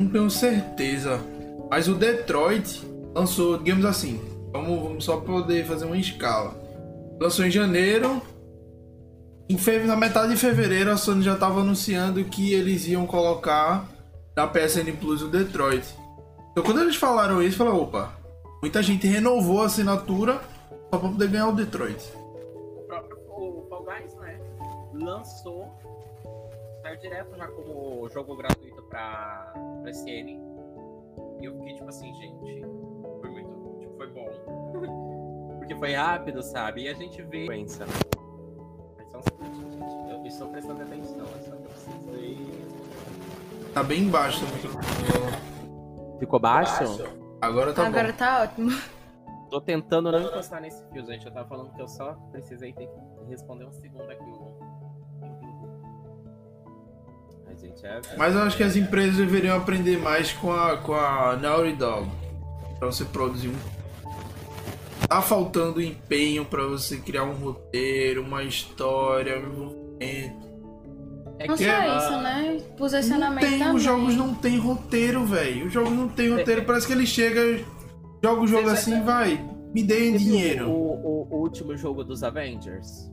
Não 0.00 0.08
tenho 0.08 0.30
certeza. 0.30 1.20
Mas 1.68 1.86
o 1.86 1.94
Detroit 1.94 2.82
lançou, 3.14 3.58
digamos 3.58 3.84
assim. 3.84 4.18
Vamos, 4.50 4.82
vamos 4.82 5.04
só 5.04 5.18
poder 5.18 5.66
fazer 5.66 5.84
uma 5.84 5.98
escala. 5.98 6.58
Lançou 7.20 7.44
em 7.44 7.50
janeiro. 7.50 8.22
Em 9.46 9.58
fe... 9.58 9.80
Na 9.80 9.94
metade 9.94 10.32
de 10.32 10.38
fevereiro 10.38 10.90
a 10.90 10.96
Sony 10.96 11.22
já 11.22 11.34
estava 11.34 11.60
anunciando 11.60 12.24
que 12.24 12.54
eles 12.54 12.88
iam 12.88 13.06
colocar 13.06 13.86
na 14.34 14.46
PSN 14.46 14.90
Plus 14.98 15.20
o 15.20 15.28
Detroit. 15.28 15.84
Então 16.52 16.64
quando 16.64 16.80
eles 16.80 16.96
falaram 16.96 17.42
isso, 17.42 17.58
falei, 17.58 17.74
opa, 17.74 18.10
muita 18.62 18.82
gente 18.82 19.06
renovou 19.06 19.60
a 19.60 19.66
assinatura 19.66 20.40
só 20.90 20.98
para 20.98 21.10
poder 21.10 21.28
ganhar 21.28 21.48
o 21.48 21.52
Detroit 21.52 22.23
lançou, 24.92 25.70
saiu 26.82 26.96
direto 26.98 27.36
já 27.36 27.48
como 27.48 28.08
jogo 28.08 28.36
gratuito 28.36 28.82
pra 28.84 29.52
PSN. 29.84 30.40
E 31.40 31.44
eu 31.44 31.54
fiquei 31.58 31.74
tipo 31.74 31.88
assim, 31.88 32.14
gente, 32.14 32.64
foi 33.20 33.30
muito, 33.30 33.78
tipo, 33.80 33.96
foi 33.96 34.06
bom. 34.08 35.56
Porque 35.58 35.74
foi 35.76 35.94
rápido, 35.94 36.42
sabe? 36.42 36.82
E 36.82 36.88
a 36.88 36.94
gente 36.94 37.22
vê. 37.22 37.46
Pensa, 37.46 37.86
né? 37.86 37.92
Mas 38.96 39.10
só 39.10 39.18
um 39.18 39.22
segundo, 39.22 39.72
gente. 39.72 40.10
Eu 40.10 40.26
estou 40.26 40.48
prestando 40.48 40.82
atenção, 40.82 41.24
é 41.24 41.42
só 41.42 41.50
que 41.56 41.64
eu 41.64 41.70
preciso 41.70 42.16
ir. 42.16 42.64
Tá 43.72 43.82
bem 43.82 44.08
baixo 44.08 44.40
também. 44.46 46.18
Ficou 46.18 46.38
baixo? 46.38 46.84
Agora 47.40 47.72
tá 47.72 47.86
Agora 47.86 48.12
bom. 48.12 48.18
tá 48.18 48.42
ótimo. 48.42 48.70
Tô 49.50 49.60
tentando 49.60 50.10
não 50.10 50.22
encostar 50.22 50.60
nesse 50.60 50.82
fio, 50.90 51.04
gente. 51.04 51.26
Eu 51.26 51.32
tava 51.32 51.48
falando 51.48 51.72
que 51.72 51.80
eu 51.80 51.88
só 51.88 52.14
precisei 52.30 52.72
ter 52.72 52.86
que 52.86 53.13
responder 53.28 53.64
um 53.64 53.72
segundo 53.72 54.10
aqui. 54.10 54.22
o- 54.24 54.54
Ai, 57.46 57.56
gente, 57.56 57.84
é... 57.86 58.00
Mas 58.16 58.34
eu 58.34 58.42
acho 58.42 58.56
que 58.56 58.62
as 58.62 58.76
empresas 58.76 59.16
deveriam 59.16 59.56
aprender 59.56 59.98
mais 59.98 60.32
com 60.32 60.52
a, 60.52 60.76
com 60.78 60.94
a 60.94 61.36
Naughty 61.36 61.72
Dog. 61.76 62.08
Pra 62.78 62.86
você 62.88 63.04
produzir 63.04 63.48
um. 63.48 63.54
Tá 65.08 65.20
faltando 65.20 65.80
empenho 65.82 66.44
pra 66.44 66.64
você 66.66 66.96
criar 66.96 67.24
um 67.24 67.34
roteiro, 67.34 68.22
uma 68.22 68.42
história, 68.42 69.38
um 69.38 69.42
envolvimento. 69.52 70.44
É 71.38 71.46
Não 71.46 71.56
que 71.56 71.64
só 71.64 71.70
ah, 71.70 71.96
isso, 71.98 72.22
né? 72.22 72.58
Não 72.68 72.76
Posicionamento 72.76 73.40
tem, 73.48 73.58
também. 73.58 73.74
os 73.76 73.82
jogos 73.82 74.14
não 74.16 74.34
tem 74.34 74.56
roteiro, 74.58 75.24
velho. 75.24 75.66
Os 75.66 75.72
jogos 75.72 75.92
não 75.92 76.08
tem 76.08 76.30
roteiro. 76.30 76.64
Parece 76.64 76.86
que 76.86 76.92
ele 76.92 77.06
chega, 77.06 77.62
joga 78.22 78.40
o 78.40 78.46
jogo 78.46 78.68
assim, 78.70 79.02
vai, 79.02 79.38
me 79.74 79.82
deem 79.82 80.12
Você 80.12 80.18
viu 80.18 80.32
dinheiro. 80.32 80.70
O, 80.70 80.94
o- 80.94 81.28
o 81.30 81.36
último 81.40 81.76
jogo 81.76 82.02
dos 82.04 82.22
Avengers? 82.22 83.10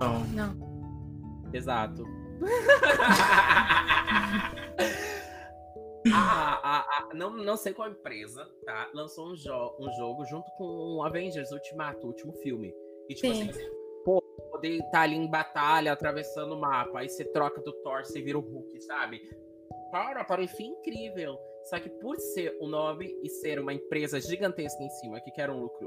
Não. 0.00 0.24
Não. 0.26 1.50
Exato. 1.52 2.04
Ah, 6.12 6.60
ah, 6.62 6.86
ah, 6.90 7.14
não, 7.14 7.30
não 7.30 7.56
sei 7.56 7.72
qual 7.72 7.88
empresa, 7.88 8.46
tá? 8.66 8.90
Lançou 8.92 9.32
um, 9.32 9.34
jo 9.34 9.74
um 9.80 9.90
jogo 9.92 10.24
junto 10.26 10.50
com 10.58 10.96
o 10.96 11.02
Avengers 11.02 11.50
Ultimato, 11.50 12.04
o 12.04 12.10
último 12.10 12.34
filme. 12.34 12.74
E 13.08 13.14
tipo 13.14 13.34
Sim. 13.34 13.48
assim, 13.48 13.70
pô, 14.04 14.20
poder 14.50 14.80
estar 14.80 15.00
ali 15.00 15.16
em 15.16 15.30
batalha, 15.30 15.92
atravessando 15.92 16.54
o 16.54 16.60
mapa, 16.60 17.00
aí 17.00 17.08
você 17.08 17.24
troca 17.24 17.62
do 17.62 17.72
Thor, 17.82 18.04
você 18.04 18.20
vira 18.20 18.38
o 18.38 18.42
Hulk, 18.42 18.82
sabe? 18.82 19.22
Para, 19.90 20.24
parecia 20.24 20.66
incrível. 20.66 21.38
Só 21.64 21.80
que 21.80 21.88
por 21.88 22.18
ser 22.18 22.54
o 22.60 22.66
nome 22.66 23.18
e 23.22 23.30
ser 23.30 23.58
uma 23.58 23.72
empresa 23.72 24.20
gigantesca 24.20 24.82
em 24.82 24.90
cima 24.90 25.20
que 25.20 25.30
quer 25.30 25.48
um 25.48 25.58
lucro 25.58 25.86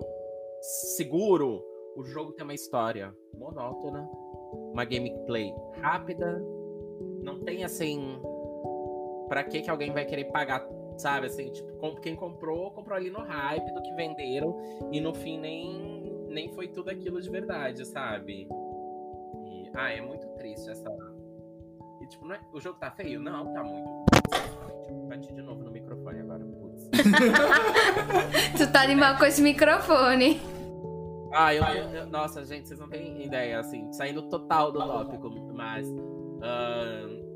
seguro, 0.61 1.63
o 1.97 2.03
jogo 2.05 2.31
tem 2.31 2.43
uma 2.43 2.53
história 2.53 3.11
monótona, 3.33 4.07
uma 4.71 4.85
gameplay 4.85 5.51
rápida, 5.81 6.39
não 7.23 7.39
tem 7.39 7.63
assim. 7.63 8.21
Pra 9.27 9.43
que 9.43 9.61
que 9.61 9.69
alguém 9.69 9.91
vai 9.91 10.05
querer 10.05 10.25
pagar, 10.25 10.65
sabe? 10.97 11.25
Assim, 11.25 11.51
tipo, 11.51 11.99
quem 11.99 12.15
comprou, 12.15 12.69
comprou 12.71 12.95
ali 12.95 13.09
no 13.09 13.19
hype 13.19 13.73
do 13.73 13.81
que 13.81 13.93
venderam 13.95 14.55
e 14.91 15.01
no 15.01 15.13
fim 15.13 15.39
nem, 15.39 16.27
nem 16.29 16.53
foi 16.53 16.67
tudo 16.67 16.91
aquilo 16.91 17.19
de 17.19 17.29
verdade, 17.31 17.83
sabe? 17.85 18.47
E, 19.47 19.69
ah, 19.73 19.91
é 19.91 19.99
muito 19.99 20.27
triste 20.35 20.69
essa. 20.69 20.89
E, 21.99 22.07
tipo, 22.07 22.31
é- 22.31 22.39
o 22.53 22.61
jogo 22.61 22.79
tá 22.79 22.91
feio? 22.91 23.19
Não, 23.19 23.51
tá 23.53 23.63
muito. 23.63 24.05
Bati 25.09 25.33
de 25.33 25.41
novo 25.41 25.63
no 25.63 25.71
microfone 25.71 26.19
agora, 26.19 26.45
putz. 26.45 26.89
Tu 28.57 28.71
tá 28.71 28.87
mal 28.95 29.17
com 29.17 29.25
esse 29.25 29.41
microfone. 29.41 30.39
Ah, 31.39 31.53
eu, 31.53 31.63
eu- 31.63 32.07
Nossa, 32.07 32.43
gente, 32.43 32.67
vocês 32.67 32.79
não 32.79 32.89
têm 32.89 33.23
ideia, 33.25 33.59
assim, 33.59 33.91
saindo 33.93 34.23
total 34.29 34.71
do 34.71 34.79
tópico, 34.79 35.29
mas. 35.53 35.88
eu 35.89 37.27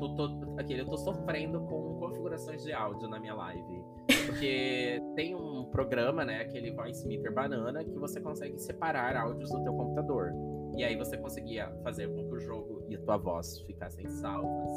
tô, 0.00 0.14
tô- 0.14 0.54
aquele, 0.58 0.82
eu 0.82 0.86
tô 0.86 0.96
sofrendo 0.96 1.60
com 1.62 1.96
configurações 1.98 2.62
de 2.62 2.72
áudio 2.72 3.08
na 3.08 3.18
minha 3.18 3.34
live. 3.34 3.82
Porque 4.26 5.02
tem 5.16 5.34
um 5.34 5.64
programa, 5.64 6.24
né, 6.24 6.42
aquele 6.42 6.70
Voice 6.70 7.06
Meter 7.06 7.32
Banana, 7.34 7.82
que 7.84 7.98
você 7.98 8.20
consegue 8.20 8.58
separar 8.58 9.16
áudios 9.16 9.50
do 9.50 9.62
teu 9.64 9.72
computador. 9.74 10.32
E 10.76 10.84
aí 10.84 10.94
você 10.96 11.16
conseguia 11.16 11.68
fazer 11.82 12.08
com 12.08 12.28
que 12.28 12.34
o 12.34 12.38
jogo 12.38 12.84
e 12.88 12.94
a 12.94 13.00
tua 13.00 13.16
voz 13.16 13.58
ficassem 13.62 14.06
salvas 14.08 14.70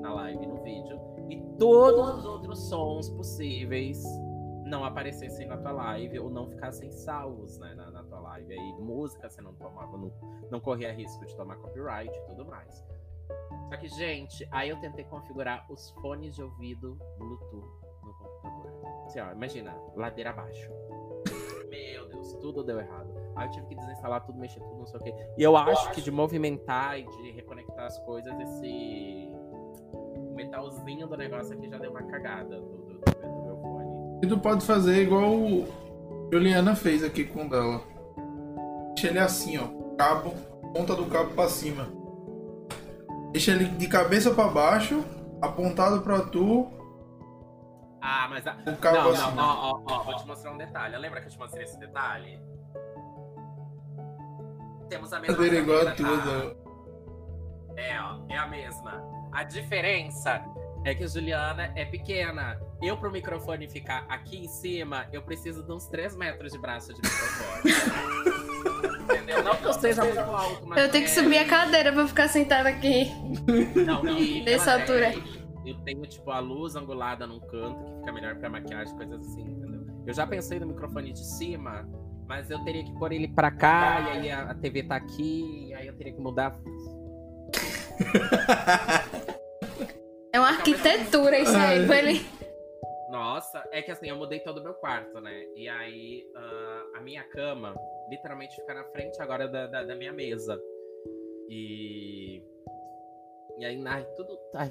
na 0.00 0.12
live 0.14 0.44
no 0.46 0.56
vídeo. 0.62 0.98
E 1.30 1.40
todos 1.58 2.18
os 2.18 2.24
outros 2.26 2.68
sons 2.68 3.08
possíveis 3.10 4.02
não 4.66 4.84
aparecessem 4.84 5.46
na 5.46 5.56
tua 5.56 5.72
live 5.72 6.18
ou 6.18 6.28
não 6.28 6.48
ficassem 6.48 6.90
salvos 6.90 7.56
né, 7.58 7.74
na, 7.74 7.90
na 7.90 8.02
tua 8.02 8.18
live. 8.20 8.52
Aí 8.52 8.72
música 8.80 9.30
você 9.30 9.40
não 9.40 9.54
tomava, 9.54 9.96
não, 9.96 10.12
não 10.50 10.60
corria 10.60 10.92
risco 10.92 11.24
de 11.24 11.34
tomar 11.36 11.56
copyright 11.56 12.12
e 12.12 12.26
tudo 12.26 12.44
mais. 12.44 12.84
Só 13.68 13.76
que, 13.76 13.88
gente, 13.88 14.46
aí 14.50 14.68
eu 14.68 14.78
tentei 14.80 15.04
configurar 15.04 15.64
os 15.70 15.90
fones 16.02 16.34
de 16.34 16.42
ouvido 16.42 16.98
Bluetooth 17.18 17.86
no 18.02 18.14
computador. 18.14 19.04
Assim, 19.06 19.20
ó, 19.20 19.32
imagina, 19.32 19.76
ladeira 19.94 20.30
abaixo. 20.30 20.70
Meu 21.70 22.08
Deus, 22.08 22.32
tudo 22.34 22.62
deu 22.62 22.78
errado. 22.80 23.12
Aí 23.36 23.46
eu 23.46 23.50
tive 23.50 23.66
que 23.66 23.74
desinstalar 23.76 24.24
tudo, 24.24 24.38
mexer 24.38 24.60
tudo, 24.60 24.78
não 24.78 24.86
sei 24.86 25.00
o 25.00 25.02
quê. 25.02 25.14
E 25.36 25.42
eu 25.42 25.56
acho 25.56 25.92
que 25.92 26.00
de 26.00 26.10
movimentar 26.10 26.98
e 26.98 27.04
de 27.04 27.30
reconectar 27.32 27.86
as 27.86 27.98
coisas, 28.00 28.32
esse 28.40 29.32
metalzinho 30.34 31.06
do 31.06 31.16
negócio 31.16 31.56
aqui 31.56 31.68
já 31.68 31.78
deu 31.78 31.90
uma 31.90 32.02
cagada. 32.04 32.60
E 34.22 34.26
tu 34.26 34.38
pode 34.38 34.64
fazer 34.64 35.02
igual 35.02 35.30
o 35.34 35.66
Juliana 36.32 36.74
fez 36.74 37.04
aqui 37.04 37.24
com 37.24 37.46
o 37.46 37.50
dela. 37.50 37.80
Deixa 38.94 39.08
ele 39.08 39.18
assim, 39.18 39.58
ó. 39.58 39.68
Cabo, 39.96 40.30
ponta 40.74 40.94
do 40.94 41.06
cabo 41.06 41.30
pra 41.34 41.48
cima. 41.48 41.86
Deixa 43.32 43.52
ele 43.52 43.64
de 43.66 43.86
cabeça 43.88 44.30
pra 44.32 44.48
baixo, 44.48 45.04
apontado 45.42 46.00
pra 46.00 46.20
tu, 46.20 46.66
Ah, 48.00 48.26
mas. 48.30 48.46
A... 48.46 48.52
o 48.66 48.76
cabo 48.76 48.96
Não, 48.96 49.10
assim. 49.10 49.34
não, 49.36 49.44
ó, 49.44 49.80
ó, 49.86 49.92
ó, 49.94 50.02
vou 50.04 50.16
te 50.16 50.26
mostrar 50.26 50.52
um 50.52 50.56
detalhe. 50.58 50.96
Lembra 50.96 51.20
que 51.20 51.26
eu 51.26 51.32
te 51.32 51.38
mostrei 51.38 51.64
esse 51.64 51.78
detalhe? 51.78 52.38
Temos 54.88 55.12
a 55.12 55.20
mesma. 55.20 55.46
Igual 55.46 55.80
a 55.80 55.84
cadeira, 55.86 56.22
tua. 56.22 56.54
tá? 56.54 57.80
É, 57.82 58.00
ó, 58.00 58.18
é 58.28 58.38
a 58.38 58.46
mesma. 58.46 59.02
A 59.32 59.42
diferença 59.44 60.42
é 60.86 60.94
que 60.94 61.04
a 61.04 61.06
Juliana 61.06 61.72
é 61.74 61.84
pequena. 61.84 62.58
Eu, 62.80 62.96
pro 62.96 63.10
microfone 63.10 63.68
ficar 63.68 64.06
aqui 64.08 64.38
em 64.38 64.48
cima, 64.48 65.06
eu 65.12 65.20
preciso 65.22 65.62
de 65.64 65.72
uns 65.72 65.86
3 65.88 66.16
metros 66.16 66.52
de 66.52 66.58
braço 66.58 66.94
de 66.94 67.00
microfone. 67.02 67.72
Entendeu? 69.02 69.42
Não 69.42 69.54
que 69.56 69.64
eu 69.64 69.72
seja 69.72 70.04
muito 70.04 70.18
alto, 70.20 70.66
mas. 70.66 70.78
Eu 70.82 70.90
tenho 70.90 71.04
que 71.04 71.10
é- 71.10 71.14
subir 71.14 71.38
a 71.38 71.44
cadeira 71.46 71.92
pra 71.92 72.06
ficar 72.06 72.28
sentada 72.28 72.68
aqui. 72.68 73.10
Não, 73.84 74.06
e 74.08 74.42
Nessa 74.44 74.74
altura. 74.74 75.10
tem- 75.12 75.46
Eu 75.66 75.74
tenho, 75.82 76.02
tipo, 76.02 76.30
a 76.30 76.38
luz 76.38 76.76
angulada 76.76 77.26
num 77.26 77.40
canto 77.40 77.84
que 77.84 77.98
fica 77.98 78.12
melhor 78.12 78.36
pra 78.36 78.48
maquiagem, 78.48 78.94
coisas 78.96 79.20
assim, 79.20 79.42
entendeu? 79.42 79.84
Eu 80.06 80.14
já 80.14 80.24
pensei 80.24 80.60
no 80.60 80.66
microfone 80.68 81.12
de 81.12 81.24
cima, 81.26 81.84
mas 82.28 82.48
eu 82.50 82.62
teria 82.64 82.84
que 82.84 82.92
pôr 82.96 83.10
ele 83.10 83.26
pra 83.26 83.50
cá, 83.50 84.00
e 84.00 84.10
aí 84.18 84.30
a, 84.30 84.42
a 84.50 84.54
TV 84.54 84.84
tá 84.84 84.94
aqui, 84.94 85.66
e 85.68 85.74
aí 85.74 85.88
eu 85.88 85.96
teria 85.96 86.12
que 86.12 86.20
mudar. 86.20 86.56
É 90.36 90.38
uma 90.38 90.48
arquitetura 90.48 91.38
isso 91.38 91.56
aí. 91.56 91.86
pra 91.86 91.98
ele... 91.98 92.20
Nossa, 93.08 93.66
é 93.72 93.80
que 93.80 93.90
assim, 93.90 94.10
eu 94.10 94.16
mudei 94.16 94.40
todo 94.40 94.58
o 94.58 94.62
meu 94.62 94.74
quarto, 94.74 95.18
né? 95.18 95.46
E 95.56 95.66
aí 95.66 96.28
ah, 96.36 96.84
a 96.96 97.00
minha 97.00 97.22
cama 97.24 97.74
literalmente 98.10 98.54
fica 98.56 98.74
na 98.74 98.84
frente 98.84 99.20
agora 99.22 99.48
da, 99.48 99.66
da, 99.66 99.84
da 99.84 99.94
minha 99.94 100.12
mesa. 100.12 100.60
E. 101.48 102.42
E 103.56 103.64
aí, 103.64 103.82
ai, 103.86 104.04
tudo. 104.14 104.38
ai, 104.54 104.70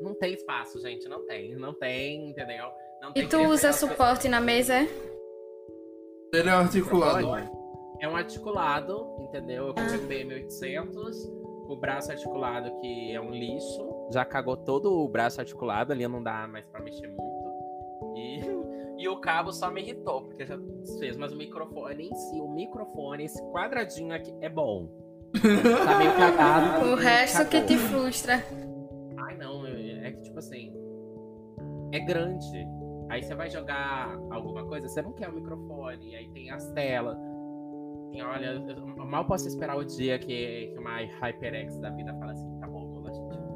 não 0.00 0.14
tem 0.14 0.34
espaço, 0.34 0.80
gente. 0.80 1.08
Não 1.08 1.24
tem. 1.26 1.54
Não 1.54 1.72
tem, 1.74 2.30
entendeu? 2.30 2.66
Não 3.00 3.10
E 3.10 3.12
tem 3.12 3.28
tu 3.28 3.38
que- 3.38 3.46
usa 3.46 3.72
suporte 3.72 4.28
na 4.28 4.40
mesa? 4.40 4.74
é? 4.74 4.88
Ele 6.32 6.48
é 6.48 6.52
articulado. 6.52 7.28
É 8.00 8.08
um 8.08 8.16
articulado, 8.16 9.14
entendeu? 9.20 9.68
Eu 9.68 9.74
comprei 9.74 10.24
um 10.24 10.28
BM800 10.28 11.14
com 11.66 11.72
o 11.72 11.76
braço 11.76 12.10
articulado 12.10 12.80
que 12.80 13.12
é 13.14 13.20
um 13.20 13.30
lixo. 13.30 13.93
Já 14.10 14.24
cagou 14.24 14.56
todo 14.56 14.92
o 14.92 15.08
braço 15.08 15.40
articulado, 15.40 15.92
ali 15.92 16.06
não 16.06 16.22
dá 16.22 16.46
mais 16.46 16.66
pra 16.66 16.80
mexer 16.80 17.08
muito. 17.08 17.24
E, 18.16 18.40
e 19.02 19.08
o 19.08 19.16
cabo 19.20 19.52
só 19.52 19.70
me 19.70 19.80
irritou, 19.80 20.22
porque 20.22 20.44
já 20.44 20.56
desfez. 20.56 21.16
Mas 21.16 21.32
o 21.32 21.36
microfone 21.36 22.08
em 22.08 22.14
si, 22.14 22.40
o 22.40 22.48
microfone, 22.48 23.24
esse 23.24 23.42
quadradinho 23.50 24.14
aqui, 24.14 24.34
é 24.40 24.48
bom. 24.48 24.88
Tá 25.86 25.98
meio 25.98 26.14
cagado. 26.16 26.86
O 26.86 26.96
mas 26.96 27.04
resto 27.04 27.44
que 27.48 27.60
cagou. 27.60 27.66
te 27.66 27.76
frustra. 27.76 28.44
Ai, 29.18 29.36
não, 29.36 29.66
é 29.66 30.12
que 30.12 30.22
tipo 30.22 30.38
assim. 30.38 30.72
É 31.92 32.00
grande. 32.00 32.66
Aí 33.08 33.22
você 33.22 33.34
vai 33.34 33.50
jogar 33.50 34.18
alguma 34.30 34.64
coisa, 34.66 34.88
você 34.88 35.02
não 35.02 35.12
quer 35.12 35.28
o 35.28 35.32
microfone, 35.34 36.16
aí 36.16 36.28
tem 36.30 36.50
as 36.50 36.66
telas. 36.72 37.16
Tem, 38.10 38.22
olha, 38.22 38.46
eu 38.46 39.06
mal 39.06 39.24
posso 39.24 39.46
esperar 39.46 39.76
o 39.76 39.84
dia 39.84 40.18
que, 40.18 40.68
que 40.72 40.78
uma 40.78 40.98
HyperX 40.98 41.78
da 41.78 41.90
vida 41.90 42.14
fala 42.14 42.32
assim: 42.32 42.53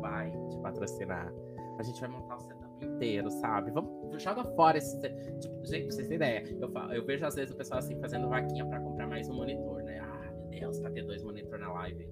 vai 0.08 0.30
te 0.48 0.58
patrocinar. 0.58 1.32
A 1.78 1.82
gente 1.82 2.00
vai 2.00 2.10
montar 2.10 2.36
o 2.36 2.40
setup 2.40 2.84
inteiro, 2.84 3.30
sabe? 3.30 3.70
Vamos, 3.70 4.22
joga 4.22 4.44
fora 4.44 4.78
esse. 4.78 4.98
Tipo, 4.98 5.64
gente, 5.66 5.86
pra 5.86 5.92
vocês 5.92 6.08
terem 6.08 6.16
ideia, 6.16 6.56
eu, 6.60 6.68
falo, 6.70 6.92
eu 6.92 7.04
vejo 7.04 7.24
às 7.24 7.34
vezes 7.34 7.54
o 7.54 7.56
pessoal 7.56 7.78
assim 7.78 7.98
fazendo 8.00 8.28
vaquinha 8.28 8.66
pra 8.66 8.80
comprar 8.80 9.06
mais 9.06 9.28
um 9.28 9.34
monitor, 9.34 9.82
né? 9.82 9.98
Ah, 10.00 10.30
meu 10.32 10.60
Deus, 10.60 10.80
pra 10.80 10.90
ter 10.90 11.04
dois 11.04 11.22
monitor 11.22 11.58
na 11.58 11.72
live. 11.72 12.08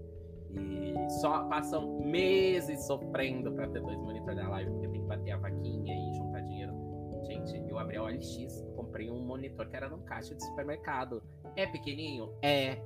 E 0.55 0.94
só 1.20 1.44
passam 1.49 2.01
meses 2.01 2.86
sofrendo 2.86 3.53
pra 3.53 3.66
ter 3.68 3.80
dois 3.80 3.99
monitores 3.99 4.36
na 4.36 4.49
live, 4.49 4.70
porque 4.70 4.88
tem 4.88 5.01
que 5.01 5.07
bater 5.07 5.32
a 5.32 5.36
vaquinha 5.38 5.94
e 5.94 6.14
juntar 6.14 6.40
dinheiro. 6.40 6.72
Gente, 7.26 7.62
eu 7.68 7.78
abri 7.78 7.97
a 7.97 8.05
OLX, 8.05 8.64
comprei 8.76 9.11
um 9.11 9.20
monitor 9.20 9.66
que 9.68 9.76
era 9.76 9.88
num 9.88 9.99
caixa 10.03 10.34
de 10.34 10.44
supermercado. 10.44 11.22
É 11.57 11.66
pequenininho? 11.66 12.32
É. 12.40 12.78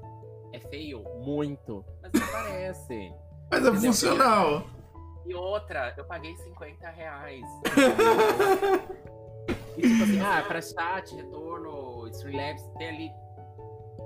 É 0.52 0.58
feio? 0.70 1.04
Muito. 1.20 1.84
Mas 2.02 2.12
não 2.12 2.26
parece. 2.32 3.12
Mas 3.50 3.66
é 3.66 3.72
funcional. 3.72 4.79
E 5.26 5.34
outra, 5.34 5.92
eu 5.96 6.04
paguei 6.04 6.36
50 6.36 6.88
reais. 6.90 7.44
e 9.76 9.82
tipo 9.82 10.02
assim, 10.02 10.20
ah, 10.20 10.44
pra 10.46 10.60
chat, 10.60 11.14
retorno, 11.14 12.08
Streamlabs, 12.08 12.62
tem 12.78 12.88
ali. 12.88 13.12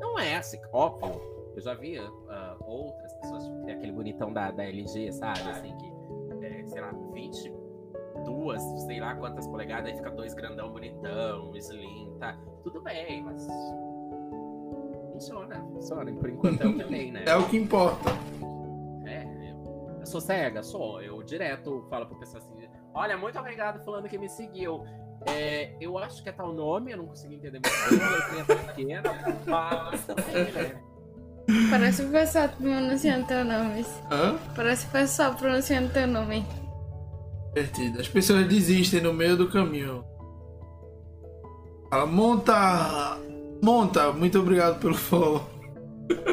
Não 0.00 0.18
é 0.18 0.36
assim, 0.36 0.60
óbvio. 0.72 1.20
Eu 1.54 1.62
já 1.62 1.74
vi 1.74 1.98
uh, 1.98 2.10
outras 2.66 3.14
pessoas, 3.14 3.44
tipo, 3.44 3.70
aquele 3.70 3.92
bonitão 3.92 4.32
da, 4.32 4.50
da 4.50 4.64
LG, 4.64 5.12
sabe? 5.12 5.40
Assim, 5.42 5.76
que, 5.76 6.44
é, 6.44 6.66
sei 6.66 6.80
lá, 6.80 6.90
22, 7.12 8.62
sei 8.86 9.00
lá 9.00 9.14
quantas 9.14 9.46
polegadas, 9.46 9.90
aí 9.90 9.96
fica 9.96 10.10
dois 10.10 10.34
grandão 10.34 10.72
bonitão, 10.72 11.54
slim, 11.56 12.12
tá? 12.18 12.36
Tudo 12.64 12.82
bem, 12.82 13.22
mas. 13.22 13.46
Funciona, 15.12 15.64
funciona. 15.72 16.12
Por 16.12 16.28
enquanto 16.28 16.60
é 16.60 16.66
o 16.66 16.76
que 16.76 16.84
tem, 16.84 17.12
né? 17.12 17.24
É 17.24 17.36
o 17.36 17.48
que 17.48 17.56
importa. 17.56 18.10
Eu 20.04 20.06
sou 20.06 20.20
cega? 20.20 20.62
Sou. 20.62 21.00
Eu 21.00 21.22
direto 21.22 21.86
falo 21.88 22.04
pro 22.04 22.18
pessoal 22.18 22.42
assim: 22.42 22.68
olha, 22.92 23.16
muito 23.16 23.38
obrigado 23.38 23.82
falando 23.82 24.06
que 24.06 24.18
me 24.18 24.28
seguiu. 24.28 24.84
É, 25.26 25.74
eu 25.80 25.96
acho 25.96 26.22
que 26.22 26.28
é 26.28 26.32
tal 26.32 26.52
nome, 26.52 26.92
eu 26.92 26.98
não 26.98 27.06
consegui 27.06 27.36
entender 27.36 27.58
muito 27.58 28.46
bem, 28.46 28.66
pequena, 28.66 29.02
mas 29.46 30.04
também, 30.04 30.52
né? 30.52 30.82
Parece 31.70 32.02
o 32.02 32.10
pessoal 32.10 32.48
pronunciando 32.50 33.26
teu 33.26 33.44
nome. 33.44 33.86
Hã? 34.10 34.36
Parece 34.54 34.86
o 34.86 34.90
pessoal 34.90 35.34
pronunciando 35.34 35.90
teu 35.90 36.06
nome. 36.06 36.44
Divertido. 37.54 38.00
As 38.00 38.08
pessoas 38.08 38.46
desistem 38.46 39.00
no 39.00 39.14
meio 39.14 39.38
do 39.38 39.50
caminho. 39.50 40.04
Fala, 41.88 42.04
monta! 42.04 43.18
Monta! 43.62 44.12
Muito 44.12 44.38
obrigado 44.38 44.78
pelo 44.80 44.94
follow. 44.94 45.53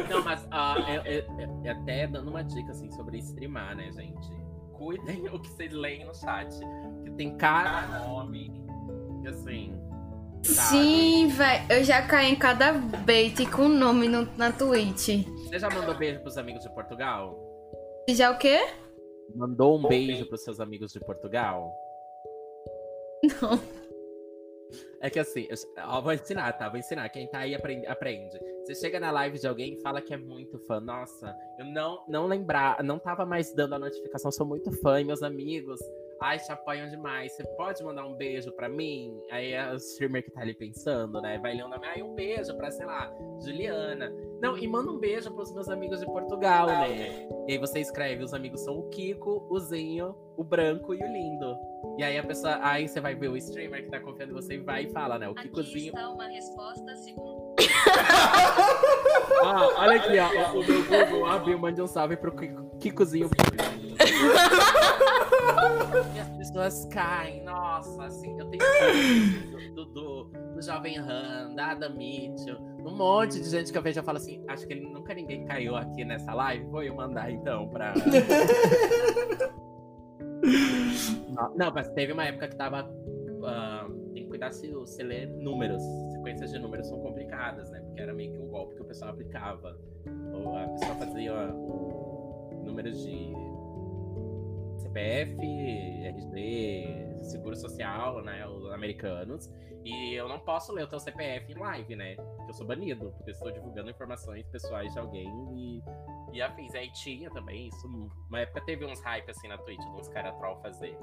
Não, 0.08 0.22
mas 0.24 0.44
uh, 0.44 0.82
é, 0.86 1.18
é, 1.18 1.48
é, 1.64 1.70
até 1.70 2.06
dando 2.06 2.28
uma 2.28 2.44
dica 2.44 2.70
assim 2.72 2.90
sobre 2.92 3.18
streamar, 3.18 3.76
né, 3.76 3.90
gente? 3.92 4.30
Cuidem 4.72 5.26
o 5.32 5.38
que 5.38 5.48
vocês 5.48 5.72
leem 5.72 6.04
no 6.04 6.14
chat. 6.14 6.54
Que 7.04 7.10
tem 7.12 7.36
cada 7.36 8.00
nome. 8.06 8.52
E 9.22 9.28
assim. 9.28 9.80
Sabe? 10.42 10.68
Sim, 10.68 11.28
velho. 11.28 11.64
Eu 11.70 11.84
já 11.84 12.02
caí 12.02 12.32
em 12.32 12.36
cada 12.36 12.72
bait 12.72 13.46
com 13.50 13.68
nome 13.68 14.08
no, 14.08 14.28
na 14.36 14.50
Twitch. 14.52 15.24
Você 15.46 15.58
já 15.58 15.70
mandou 15.70 15.94
beijo 15.94 16.20
pros 16.20 16.36
amigos 16.36 16.62
de 16.62 16.74
Portugal? 16.74 17.38
Já 18.08 18.30
o 18.30 18.38
quê? 18.38 18.58
Mandou 19.34 19.78
um 19.78 19.88
beijo 19.88 20.26
pros 20.26 20.42
seus 20.42 20.58
amigos 20.58 20.92
de 20.92 21.00
Portugal? 21.00 21.72
Não. 23.40 23.81
É 25.02 25.10
que 25.10 25.18
assim, 25.18 25.48
eu, 25.50 26.00
vou 26.00 26.12
ensinar, 26.12 26.52
tá? 26.52 26.68
Vou 26.68 26.78
ensinar. 26.78 27.08
Quem 27.08 27.26
tá 27.26 27.40
aí 27.40 27.56
aprende, 27.56 27.84
aprende. 27.88 28.38
Você 28.62 28.76
chega 28.76 29.00
na 29.00 29.10
live 29.10 29.36
de 29.36 29.48
alguém 29.48 29.74
e 29.74 29.80
fala 29.82 30.00
que 30.00 30.14
é 30.14 30.16
muito 30.16 30.60
fã. 30.60 30.80
Nossa, 30.80 31.36
eu 31.58 31.64
não, 31.64 32.04
não 32.06 32.26
lembrar, 32.26 32.80
não 32.84 33.00
tava 33.00 33.26
mais 33.26 33.52
dando 33.52 33.74
a 33.74 33.78
notificação, 33.80 34.30
sou 34.30 34.46
muito 34.46 34.70
fã 34.80 35.00
e 35.00 35.04
meus 35.04 35.20
amigos, 35.24 35.80
ai, 36.20 36.38
te 36.38 36.52
apoiam 36.52 36.88
demais. 36.88 37.32
Você 37.32 37.42
pode 37.56 37.82
mandar 37.82 38.06
um 38.06 38.14
beijo 38.14 38.52
pra 38.52 38.68
mim? 38.68 39.20
Aí 39.32 39.52
o 39.72 39.76
streamer 39.76 40.22
que 40.22 40.30
tá 40.30 40.40
ali 40.40 40.54
pensando, 40.54 41.20
né? 41.20 41.36
Vai 41.38 41.54
ler 41.54 41.64
o 41.64 41.68
nome, 41.68 41.84
ai, 41.84 42.00
um 42.00 42.14
beijo 42.14 42.56
pra, 42.56 42.70
sei 42.70 42.86
lá, 42.86 43.12
Juliana. 43.44 44.12
Não, 44.42 44.58
e 44.58 44.66
manda 44.66 44.90
um 44.90 44.98
beijo 44.98 45.30
pros 45.30 45.52
meus 45.54 45.68
amigos 45.68 46.00
de 46.00 46.06
Portugal, 46.06 46.66
né? 46.66 47.28
E 47.46 47.52
aí 47.52 47.58
você 47.58 47.78
escreve, 47.78 48.24
os 48.24 48.34
amigos 48.34 48.60
são 48.62 48.76
o 48.76 48.88
Kiko, 48.90 49.46
o 49.48 49.60
Zinho, 49.60 50.16
o 50.36 50.42
Branco 50.42 50.92
e 50.92 50.98
o 50.98 51.06
Lindo. 51.06 51.56
E 51.96 52.02
aí 52.02 52.18
a 52.18 52.24
pessoa, 52.24 52.58
aí 52.60 52.88
você 52.88 53.00
vai 53.00 53.14
ver 53.14 53.28
o 53.28 53.36
streamer 53.36 53.84
que 53.84 53.90
tá 53.90 54.00
confiando 54.00 54.32
em 54.32 54.34
você 54.34 54.54
e 54.54 54.58
vai 54.58 54.86
e 54.86 54.90
fala, 54.90 55.16
né? 55.16 55.28
O 55.28 55.34
Kikozinho. 55.36 55.90
Aqui 55.90 55.96
está 55.96 56.10
uma 56.10 56.26
resposta 56.26 56.96
segundo. 56.96 57.54
ah, 59.44 59.68
olha 59.76 59.96
aqui, 59.96 60.18
ó. 60.18 60.58
O 60.58 60.66
meu 60.66 60.84
Google 60.86 61.26
abriu, 61.26 61.56
mande 61.56 61.80
um 61.80 61.86
salve 61.86 62.16
pro 62.16 62.34
Kikozinho. 62.80 63.30
e 66.14 66.20
as 66.20 66.30
pessoas 66.30 66.86
caem, 66.86 67.42
nossa, 67.44 68.04
assim, 68.04 68.38
eu 68.38 68.46
tenho 68.48 68.62
do, 69.74 69.84
do, 69.86 70.24
do 70.24 70.62
Jovem 70.62 70.98
Han, 70.98 71.54
da 71.54 71.72
Adam 71.72 71.94
Mitchell, 71.94 72.58
um 72.84 72.96
monte 72.96 73.40
de 73.40 73.48
gente 73.48 73.70
que 73.72 73.78
eu 73.78 73.82
vejo 73.82 74.00
e 74.00 74.02
falo 74.02 74.18
assim, 74.18 74.44
acho 74.48 74.66
que 74.66 74.74
nunca 74.74 75.14
ninguém 75.14 75.44
caiu 75.44 75.76
aqui 75.76 76.04
nessa 76.04 76.34
live, 76.34 76.64
vou 76.66 76.82
eu 76.82 76.94
mandar 76.94 77.30
então 77.30 77.68
pra. 77.68 77.94
Não, 81.56 81.72
mas 81.72 81.88
teve 81.90 82.12
uma 82.12 82.24
época 82.24 82.48
que 82.48 82.56
tava. 82.56 82.84
Uh, 82.84 84.12
tem 84.12 84.24
que 84.24 84.28
cuidar 84.28 84.52
se 84.52 84.70
você 84.70 85.02
lê 85.02 85.26
números. 85.26 85.82
Sequências 86.12 86.50
de 86.52 86.58
números 86.58 86.86
são 86.88 87.00
complicadas, 87.00 87.70
né? 87.70 87.80
Porque 87.80 88.00
era 88.00 88.12
meio 88.12 88.32
que 88.32 88.38
um 88.38 88.48
golpe 88.48 88.74
que 88.74 88.82
o 88.82 88.84
pessoal 88.84 89.12
aplicava. 89.12 89.76
Ou 90.32 90.56
a 90.56 90.68
pessoa 90.68 90.94
fazia 90.96 91.32
uh, 91.32 92.62
números 92.64 93.02
de 93.02 93.32
CPF, 94.92 95.36
RG, 96.04 97.18
Seguro 97.22 97.56
Social, 97.56 98.22
né? 98.22 98.46
Os 98.46 98.70
americanos. 98.72 99.50
E 99.84 100.14
eu 100.14 100.28
não 100.28 100.38
posso 100.38 100.72
ler 100.72 100.84
o 100.84 100.86
teu 100.86 101.00
CPF 101.00 101.52
em 101.52 101.58
live, 101.58 101.96
né? 101.96 102.14
Porque 102.14 102.50
eu 102.50 102.54
sou 102.54 102.66
banido, 102.66 103.12
porque 103.16 103.30
eu 103.30 103.34
estou 103.34 103.50
divulgando 103.50 103.90
informações 103.90 104.46
pessoais 104.48 104.92
de 104.92 104.98
alguém 104.98 105.28
e 105.56 105.82
e 106.32 106.40
afins. 106.40 106.74
Aí 106.74 106.90
tinha 106.92 107.30
também 107.30 107.68
isso. 107.68 107.86
Uma 108.28 108.40
época 108.40 108.60
teve 108.64 108.84
uns 108.84 109.00
hype 109.00 109.30
assim 109.30 109.48
na 109.48 109.58
Twitch, 109.58 109.84
uns 109.94 110.08
caras 110.08 110.36
troll 110.38 110.56
fazer. 110.62 110.96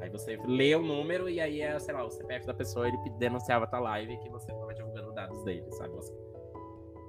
Aí 0.00 0.10
você 0.10 0.36
lê 0.46 0.74
o 0.74 0.82
número 0.82 1.28
e 1.28 1.40
aí 1.40 1.60
é, 1.60 1.78
sei 1.78 1.94
lá, 1.94 2.04
o 2.04 2.10
CPF 2.10 2.46
da 2.46 2.54
pessoa, 2.54 2.86
ele 2.86 2.98
denunciava 3.18 3.64
a 3.64 3.68
tua 3.68 3.80
live 3.80 4.16
que 4.18 4.28
você 4.28 4.46
tava 4.46 4.74
divulgando 4.74 5.12
dados 5.12 5.42
dele, 5.44 5.70
sabe? 5.72 5.92
Umas 5.92 6.12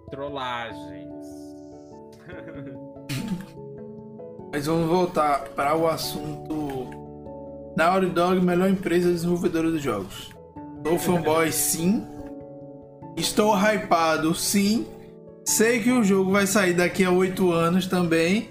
trollagens. 0.10 1.28
Mas 4.58 4.66
vamos 4.66 4.90
voltar 4.90 5.50
para 5.50 5.78
o 5.78 5.88
assunto. 5.88 6.90
Naughty 7.78 8.08
Dog, 8.08 8.42
melhor 8.42 8.68
empresa 8.68 9.12
desenvolvedora 9.12 9.72
de 9.72 9.78
jogos. 9.78 10.32
Sou 10.84 10.98
fanboy, 10.98 11.52
sim. 11.52 12.04
Estou 13.16 13.56
hypado, 13.56 14.34
sim. 14.34 14.88
Sei 15.46 15.84
que 15.84 15.92
o 15.92 16.04
jogo 16.04 16.32
vai 16.32 16.48
sair 16.48 16.74
daqui 16.74 17.04
a 17.04 17.12
oito 17.12 17.52
anos 17.52 17.86
também. 17.86 18.50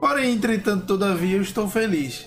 Porém, 0.00 0.32
entretanto, 0.32 0.86
todavia, 0.86 1.36
eu 1.36 1.42
estou 1.42 1.68
feliz. 1.68 2.26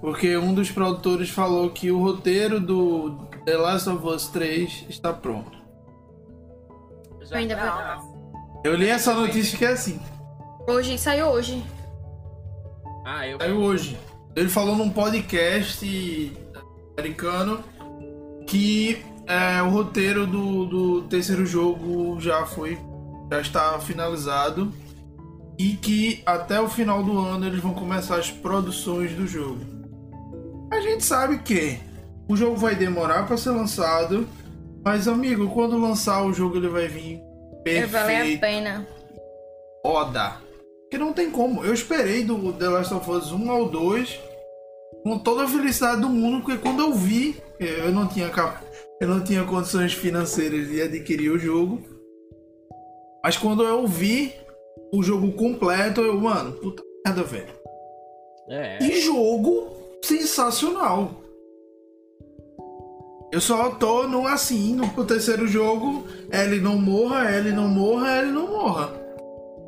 Porque 0.00 0.36
um 0.36 0.54
dos 0.54 0.70
produtores 0.70 1.28
falou 1.28 1.70
que 1.70 1.90
o 1.90 2.00
roteiro 2.00 2.60
do 2.60 3.16
The 3.44 3.56
Last 3.56 3.88
of 3.88 4.06
Us 4.06 4.28
3 4.28 4.86
está 4.88 5.12
pronto. 5.12 5.58
Já 7.22 7.38
ainda 7.38 7.56
vai. 7.56 7.98
Eu 8.62 8.76
li 8.76 8.88
essa 8.88 9.12
notícia 9.12 9.58
que 9.58 9.64
é 9.64 9.70
assim. 9.70 10.00
Hoje, 10.68 10.96
saiu 10.96 11.26
hoje. 11.26 11.60
Ah, 13.04 13.26
eu. 13.26 13.38
Saiu 13.38 13.56
hoje. 13.58 13.98
Ele 14.34 14.48
falou 14.48 14.76
num 14.76 14.90
podcast 14.90 16.32
americano 16.96 17.62
que 18.46 19.02
é, 19.26 19.62
o 19.62 19.68
roteiro 19.68 20.26
do, 20.26 20.66
do 20.66 21.02
terceiro 21.02 21.46
jogo 21.46 22.20
já 22.20 22.44
foi 22.44 22.78
já 23.30 23.40
está 23.40 23.78
finalizado 23.80 24.72
e 25.58 25.70
que 25.74 26.22
até 26.26 26.60
o 26.60 26.68
final 26.68 27.02
do 27.02 27.18
ano 27.18 27.46
eles 27.46 27.60
vão 27.60 27.72
começar 27.72 28.16
as 28.16 28.30
produções 28.30 29.12
do 29.14 29.26
jogo. 29.26 29.60
A 30.70 30.80
gente 30.80 31.04
sabe 31.04 31.38
que 31.38 31.78
o 32.28 32.36
jogo 32.36 32.56
vai 32.56 32.74
demorar 32.74 33.26
para 33.26 33.36
ser 33.36 33.50
lançado, 33.50 34.28
mas 34.84 35.08
amigo, 35.08 35.48
quando 35.50 35.78
lançar 35.78 36.22
o 36.24 36.32
jogo 36.32 36.56
ele 36.56 36.68
vai 36.68 36.88
vir 36.88 37.20
perfeito. 37.64 37.90
Vale 37.90 38.34
a 38.34 38.38
pena. 38.38 38.86
Oda. 39.84 40.36
Que 40.92 40.98
não 40.98 41.14
tem 41.14 41.30
como. 41.30 41.64
Eu 41.64 41.72
esperei 41.72 42.22
do 42.22 42.52
The 42.52 42.68
Last 42.68 42.92
of 42.92 43.10
Us 43.10 43.32
1 43.32 43.50
ao 43.50 43.66
2 43.66 44.20
com 45.02 45.18
toda 45.18 45.44
a 45.44 45.48
felicidade 45.48 46.02
do 46.02 46.08
mundo, 46.10 46.42
porque 46.42 46.58
quando 46.58 46.82
eu 46.82 46.92
vi, 46.92 47.42
eu 47.58 47.90
não 47.90 48.06
tinha 48.06 48.30
eu 49.00 49.08
não 49.08 49.24
tinha 49.24 49.42
condições 49.42 49.94
financeiras 49.94 50.68
de 50.68 50.82
adquirir 50.82 51.30
o 51.30 51.38
jogo. 51.38 51.80
Mas 53.24 53.38
quando 53.38 53.62
eu 53.62 53.86
vi 53.86 54.34
o 54.92 55.02
jogo 55.02 55.32
completo, 55.32 56.02
eu, 56.02 56.20
mano, 56.20 56.52
puta 56.60 56.82
merda, 57.06 57.22
velho. 57.22 57.54
É. 58.50 58.76
Que 58.76 59.00
jogo 59.00 59.68
sensacional. 60.04 61.22
Eu 63.32 63.40
só 63.40 63.70
tô 63.70 64.06
no 64.06 64.26
assim, 64.26 64.74
no 64.74 65.06
terceiro 65.06 65.48
jogo, 65.48 66.06
ele 66.30 66.60
não 66.60 66.76
morra, 66.76 67.34
ele 67.34 67.50
não 67.50 67.66
morra, 67.66 68.18
ele 68.18 68.30
não 68.30 68.46
morra. 68.46 69.01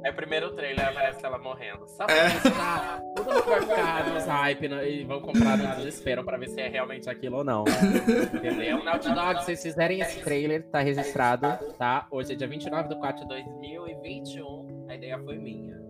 É 0.04 0.10
o 0.10 0.14
primeiro 0.14 0.50
trailer, 0.54 0.86
aparece 0.86 1.24
ela 1.24 1.38
morrendo. 1.38 1.88
Sabe 1.88 2.12
é. 2.12 2.50
tá, 2.50 3.00
todo 3.16 3.32
mundo 3.32 3.44
vai 3.46 3.60
ficar 3.62 4.12
nos 4.12 4.26
hype 4.26 4.68
né, 4.68 4.90
e 4.90 5.04
vão 5.04 5.18
comprar 5.18 5.56
no 5.56 5.76
desespero 5.76 6.22
pra 6.22 6.36
ver 6.36 6.50
se 6.50 6.60
é 6.60 6.68
realmente 6.68 7.08
aquilo 7.08 7.38
ou 7.38 7.44
não. 7.44 7.64
Entendeu? 8.34 8.84
Naughty 8.84 9.14
Dog, 9.14 9.38
se 9.38 9.46
vocês 9.46 9.62
fizerem 9.62 10.00
esse 10.00 10.20
trailer, 10.20 10.62
tá 10.64 10.80
registrado, 10.80 11.46
tá? 11.78 12.06
Hoje 12.10 12.34
é 12.34 12.36
dia 12.36 12.46
29 12.46 12.90
de 12.90 12.96
4 12.96 13.22
de 13.22 13.28
2021. 13.28 14.86
A 14.90 14.94
ideia 14.94 15.18
foi 15.18 15.38
minha. 15.38 15.82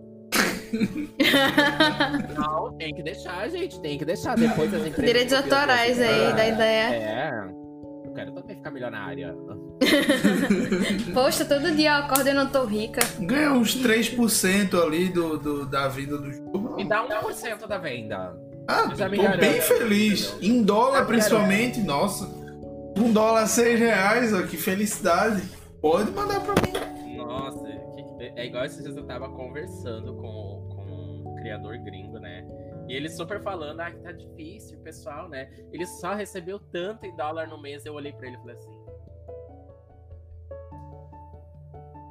não, 2.37 2.71
tem 2.77 2.95
que 2.95 3.03
deixar, 3.03 3.49
gente. 3.49 3.81
Tem 3.81 3.97
que 3.97 4.05
deixar. 4.05 4.37
Depois 4.37 4.73
as 4.73 4.81
empresas. 4.81 5.05
Direitos 5.05 5.33
autorais 5.33 5.99
aí 5.99 6.33
da 6.33 6.47
ideia. 6.47 6.95
É. 6.95 7.64
quero 8.15 8.31
também 8.31 8.55
ficar 8.55 8.71
milionária. 8.71 9.35
Poxa, 11.13 11.45
todo 11.45 11.75
dia 11.75 11.91
eu 11.91 12.03
acordo 12.05 12.29
e 12.29 12.33
não 12.33 12.49
tô 12.49 12.63
rica. 12.65 13.01
Ganha 13.19 13.51
uns 13.51 13.75
3% 13.83 14.81
ali 14.81 15.09
do, 15.09 15.37
do, 15.37 15.65
da 15.65 15.87
vida 15.87 16.17
do 16.17 16.31
jogo. 16.31 16.75
Me 16.75 16.85
dá 16.85 17.05
1% 17.07 17.67
da 17.67 17.77
venda. 17.77 18.35
Ah, 18.67 18.87
Eu 18.89 18.95
já 18.95 19.09
me 19.09 19.17
tô 19.17 19.23
garanto. 19.23 19.39
bem 19.41 19.61
feliz. 19.61 20.35
Em 20.41 20.63
dólar, 20.63 21.05
principalmente, 21.05 21.81
nossa. 21.81 22.25
Um 22.97 23.11
dólar, 23.11 23.45
seis 23.47 23.77
reais, 23.79 24.33
ó, 24.33 24.41
que 24.43 24.57
felicidade. 24.57 25.43
Pode 25.81 26.09
mandar 26.11 26.39
pra 26.39 26.53
mim. 26.55 27.17
Nossa, 27.17 27.67
é 28.35 28.45
igual 28.47 28.65
esses 28.65 28.81
dias 28.81 28.95
eu 28.95 29.03
tava 29.05 29.29
conversando 29.29 30.15
com, 30.15 30.69
com 30.73 31.31
um 31.31 31.35
criador 31.41 31.77
gringo, 31.79 32.17
né? 32.17 32.43
E 32.87 32.93
ele 32.93 33.09
super 33.09 33.41
falando, 33.41 33.79
ah, 33.79 33.91
que 33.91 33.99
tá 33.99 34.11
difícil, 34.11 34.79
pessoal, 34.79 35.27
né? 35.27 35.51
Ele 35.71 35.85
só 35.85 36.13
recebeu 36.13 36.59
tanto 36.59 37.05
em 37.05 37.15
dólar 37.15 37.47
no 37.47 37.59
mês, 37.61 37.85
eu 37.85 37.93
olhei 37.93 38.13
pra 38.13 38.27
ele 38.27 38.35
e 38.37 38.39
falei 38.39 38.55
assim. 38.55 38.85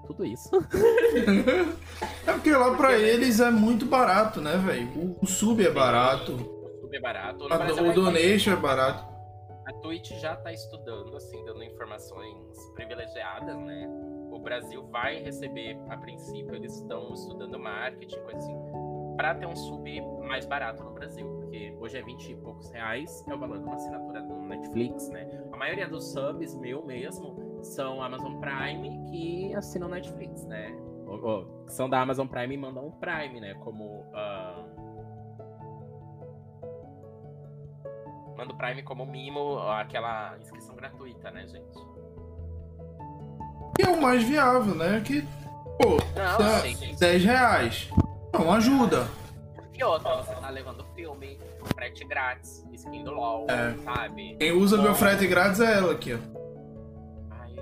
Tudo 0.06 0.24
isso? 0.24 0.50
É 2.26 2.32
porque 2.32 2.50
lá 2.52 2.74
pra 2.76 2.98
eles 2.98 3.38
é 3.40 3.50
muito 3.50 3.84
barato, 3.86 4.40
né, 4.40 4.56
velho? 4.56 5.16
O, 5.20 5.26
sub 5.26 5.62
é 5.64 5.70
barato. 5.70 6.32
O 6.32 6.80
sub 6.80 6.96
é 6.96 7.00
barato. 7.00 7.44
A- 7.52 7.58
Brasil 7.58 7.86
o 7.90 7.92
donation 7.92 8.52
é 8.52 8.56
barato. 8.56 9.14
A 9.66 9.72
Twitch 9.80 10.10
já 10.20 10.34
tá 10.36 10.52
estudando, 10.52 11.14
assim, 11.16 11.42
dando 11.44 11.62
informações 11.62 12.56
privilegiadas, 12.74 13.56
né? 13.58 13.86
O 14.30 14.38
Brasil 14.38 14.86
vai 14.88 15.22
receber, 15.22 15.78
a 15.88 15.96
princípio, 15.98 16.54
eles 16.54 16.74
estão 16.76 17.12
estudando 17.14 17.58
marketing, 17.58 18.20
coisa 18.20 18.38
assim, 18.38 18.56
pra 19.16 19.34
ter 19.34 19.46
um 19.46 19.56
sub 19.56 20.00
mais 20.26 20.46
barato 20.46 20.82
no 20.82 20.92
Brasil. 20.92 21.26
Porque 21.26 21.76
hoje 21.78 21.98
é 21.98 22.02
20 22.02 22.32
e 22.32 22.36
poucos 22.36 22.70
reais, 22.70 23.24
é 23.28 23.34
o 23.34 23.38
valor 23.38 23.58
de 23.58 23.64
uma 23.64 23.74
assinatura 23.74 24.22
do 24.22 24.34
Netflix, 24.42 25.08
né? 25.08 25.28
A 25.52 25.56
maioria 25.56 25.88
dos 25.88 26.12
subs, 26.12 26.54
meu 26.56 26.84
mesmo, 26.84 27.60
são 27.62 28.02
Amazon 28.02 28.34
Prime 28.40 29.04
que 29.10 29.54
assinam 29.54 29.88
Netflix, 29.88 30.44
né? 30.46 30.74
Ou, 31.06 31.24
ou, 31.24 31.64
que 31.64 31.72
são 31.72 31.88
da 31.88 32.00
Amazon 32.00 32.26
Prime 32.26 32.54
e 32.54 32.58
mandam 32.58 32.86
um 32.86 32.90
Prime, 32.92 33.40
né? 33.40 33.54
Como. 33.54 34.04
ah, 34.14 34.64
Manda 38.36 38.52
o 38.52 38.56
Prime 38.56 38.82
como 38.82 39.06
mimo, 39.06 39.58
aquela 39.60 40.36
inscrição 40.40 40.74
gratuita, 40.74 41.30
né, 41.30 41.46
gente? 41.46 41.78
E 43.78 43.82
é 43.82 43.88
o 43.88 44.00
mais 44.00 44.22
viável, 44.24 44.74
né? 44.74 45.00
Que, 45.04 45.22
pô, 45.78 45.98
Não, 46.16 46.60
gente. 46.62 46.98
10 46.98 47.24
reais. 47.24 47.90
Não 48.34 48.52
ajuda. 48.52 49.06
E 49.76 49.82
outra, 49.82 50.16
você 50.16 50.34
tá 50.34 50.50
levando 50.50 50.84
filme, 50.94 51.38
frete 51.74 52.04
grátis, 52.04 52.64
skin 52.74 53.02
do 53.04 53.10
LOL, 53.12 53.46
É. 53.48 53.74
sabe? 53.82 54.36
Quem 54.38 54.52
usa 54.52 54.76
meu 54.80 54.94
frete 54.94 55.26
grátis 55.26 55.60
é 55.60 55.72
ela 55.78 55.92
aqui, 55.92 56.14
ó. 56.14 56.18
Ai, 57.30 57.54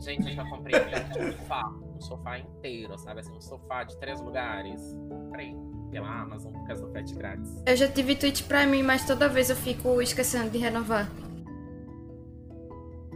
gente, 0.00 0.28
eu 0.28 0.34
já 0.34 0.44
comprei 0.48 0.74
um 0.80 1.32
sofá, 1.32 1.68
um 1.96 2.00
sofá 2.00 2.38
inteiro, 2.38 2.96
sabe? 2.98 3.20
Assim, 3.20 3.32
um 3.32 3.40
sofá 3.40 3.82
de 3.84 3.96
três 3.98 4.20
lugares. 4.20 4.80
Comprei 5.08 5.56
pela 5.90 6.08
Amazon 6.08 6.52
por 6.52 6.66
causa 6.66 6.86
do 6.86 6.92
frete 6.92 7.14
grátis. 7.14 7.60
Eu 7.66 7.76
já 7.76 7.88
tive 7.88 8.14
Twitch 8.14 8.42
pra 8.44 8.64
mim, 8.66 8.82
mas 8.84 9.04
toda 9.04 9.28
vez 9.28 9.50
eu 9.50 9.56
fico 9.56 10.00
esquecendo 10.00 10.50
de 10.50 10.58
renovar. 10.58 11.08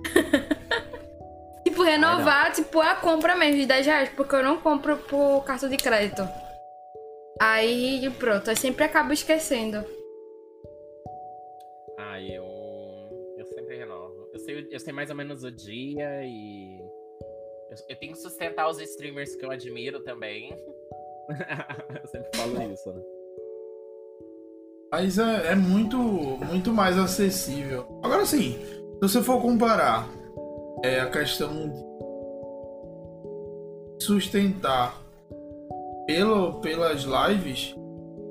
tipo, 1.64 1.82
renovar, 1.84 2.52
tipo, 2.52 2.80
a 2.80 2.96
compra 2.96 3.36
mesmo 3.36 3.60
de 3.60 3.66
10 3.66 3.86
reais, 3.86 4.08
porque 4.16 4.34
eu 4.34 4.42
não 4.42 4.58
compro 4.58 4.96
por 4.96 5.44
cartão 5.44 5.68
de 5.68 5.76
crédito. 5.76 6.28
Aí 7.40 8.08
pronto, 8.18 8.50
eu 8.50 8.56
sempre 8.56 8.84
acabo 8.84 9.12
esquecendo. 9.12 9.84
Ai, 11.98 12.30
eu. 12.30 12.44
Eu 13.36 13.46
sempre 13.46 13.76
renovo. 13.76 14.28
Eu 14.32 14.38
sei, 14.38 14.68
eu 14.70 14.80
sei 14.80 14.92
mais 14.92 15.10
ou 15.10 15.16
menos 15.16 15.42
o 15.42 15.50
dia 15.50 16.22
e. 16.24 16.78
Eu, 17.70 17.76
eu 17.88 17.96
tenho 17.96 18.12
que 18.12 18.18
sustentar 18.18 18.68
os 18.68 18.80
streamers 18.80 19.34
que 19.34 19.44
eu 19.44 19.50
admiro 19.50 20.00
também. 20.00 20.52
eu 22.02 22.08
sempre 22.08 22.30
falo 22.36 22.72
isso, 22.72 22.92
né? 22.92 23.02
Mas 24.92 25.18
é, 25.18 25.52
é 25.52 25.54
muito, 25.56 25.98
muito 25.98 26.72
mais 26.72 26.96
acessível. 26.96 27.98
Agora 28.00 28.24
sim, 28.24 28.52
se 28.52 29.00
você 29.00 29.20
for 29.20 29.42
comparar 29.42 30.08
é, 30.84 31.00
a 31.00 31.10
questão 31.10 31.68
de 31.68 31.94
sustentar 34.04 35.03
pelo, 36.06 36.54
pelas 36.60 37.04
lives, 37.04 37.74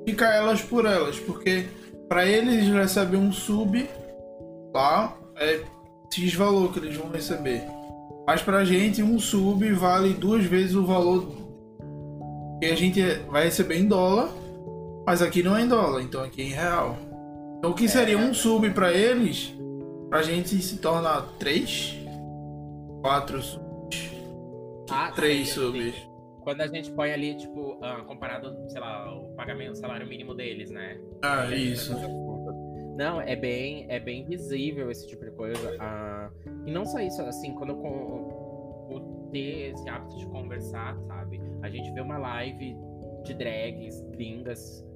fica 0.06 0.26
elas 0.26 0.62
por 0.62 0.86
elas, 0.86 1.18
porque 1.20 1.66
para 2.08 2.26
eles 2.26 2.68
receber 2.68 3.16
um 3.16 3.32
sub 3.32 3.88
lá 4.74 5.16
é 5.36 5.60
X 6.12 6.34
valor 6.34 6.72
que 6.72 6.78
eles 6.78 6.96
vão 6.96 7.10
receber. 7.10 7.62
Mas 8.26 8.42
pra 8.42 8.64
gente 8.64 9.02
um 9.02 9.18
sub 9.18 9.70
vale 9.72 10.14
duas 10.14 10.44
vezes 10.44 10.74
o 10.74 10.84
valor 10.84 11.26
que 12.60 12.66
a 12.66 12.74
gente 12.76 13.02
vai 13.28 13.44
receber 13.44 13.78
em 13.78 13.86
dólar 13.86 14.30
mas 15.06 15.20
aqui 15.20 15.42
não 15.42 15.56
é 15.56 15.62
em 15.62 15.68
dólar, 15.68 16.02
então 16.02 16.22
aqui 16.22 16.42
é 16.42 16.44
em 16.46 16.50
real. 16.50 16.96
Então 17.58 17.70
o 17.70 17.74
que 17.74 17.88
seria 17.88 18.18
um 18.18 18.32
sub 18.32 18.68
pra 18.70 18.92
eles, 18.92 19.54
pra 20.08 20.22
gente 20.22 20.60
se 20.60 20.78
torna 20.78 21.22
três, 21.38 21.94
quatro 23.02 23.42
subs, 23.42 24.10
Ah, 24.90 25.12
três 25.14 25.48
sim, 25.48 25.54
subs. 25.54 25.94
Quando 26.44 26.60
a 26.60 26.66
gente 26.66 26.92
põe 26.92 27.10
ali, 27.10 27.34
tipo, 27.34 27.78
ah, 27.82 28.04
comparado, 28.06 28.54
sei 28.68 28.80
lá, 28.80 29.12
o 29.14 29.34
pagamento, 29.34 29.72
o 29.72 29.76
salário 29.76 30.06
mínimo 30.06 30.34
deles, 30.34 30.70
né? 30.70 31.00
Ah, 31.22 31.46
isso. 31.54 31.94
Não, 32.96 33.20
é 33.20 33.34
bem, 33.34 33.86
é 33.88 33.98
bem 33.98 34.24
visível 34.24 34.90
esse 34.90 35.08
tipo 35.08 35.24
de 35.24 35.32
coisa. 35.32 35.76
ah, 35.80 36.30
e 36.66 36.70
não 36.70 36.84
só 36.84 37.00
isso, 37.00 37.20
assim, 37.22 37.54
quando 37.54 37.70
eu 37.70 37.82
ter 39.34 39.72
esse 39.72 39.88
hábito 39.88 40.16
de 40.16 40.26
conversar, 40.26 40.96
sabe? 41.08 41.40
A 41.62 41.68
gente 41.68 41.90
vê 41.92 42.00
uma 42.00 42.18
live 42.18 42.76
de 43.24 43.34
drags, 43.34 44.00
gringas. 44.12 44.86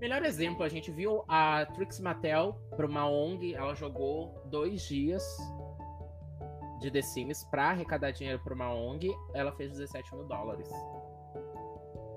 Melhor 0.00 0.22
exemplo, 0.22 0.62
a 0.62 0.68
gente 0.68 0.90
viu 0.90 1.24
a 1.26 1.64
Trix 1.74 1.98
Mattel 1.98 2.60
para 2.76 2.86
uma 2.86 3.08
ONG, 3.08 3.54
ela 3.54 3.74
jogou 3.74 4.42
dois 4.46 4.82
dias 4.82 5.24
de 6.78 6.90
The 6.90 7.02
Sims 7.02 7.44
pra 7.44 7.70
arrecadar 7.70 8.10
dinheiro 8.10 8.40
para 8.42 8.54
uma 8.54 8.72
ONG, 8.72 9.14
ela 9.34 9.52
fez 9.52 9.72
17 9.72 10.14
mil 10.14 10.24
dólares. 10.24 10.70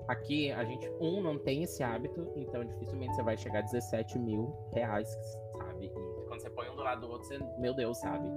Aqui, 0.08 0.50
a 0.50 0.64
gente, 0.64 0.90
um, 1.00 1.22
não 1.22 1.38
tem 1.38 1.62
esse 1.62 1.82
hábito, 1.82 2.30
então 2.36 2.64
dificilmente 2.64 3.14
você 3.14 3.22
vai 3.22 3.36
chegar 3.36 3.60
a 3.60 3.62
17 3.62 4.18
mil 4.18 4.52
reais, 4.72 5.08
sabe? 5.56 5.86
E 5.86 6.24
quando 6.26 6.40
você 6.40 6.50
põe 6.50 6.68
um 6.68 6.76
do 6.76 6.82
lado 6.82 7.00
do 7.02 7.10
outro, 7.10 7.26
você, 7.26 7.38
meu 7.58 7.72
Deus, 7.74 7.98
sabe? 7.98 8.28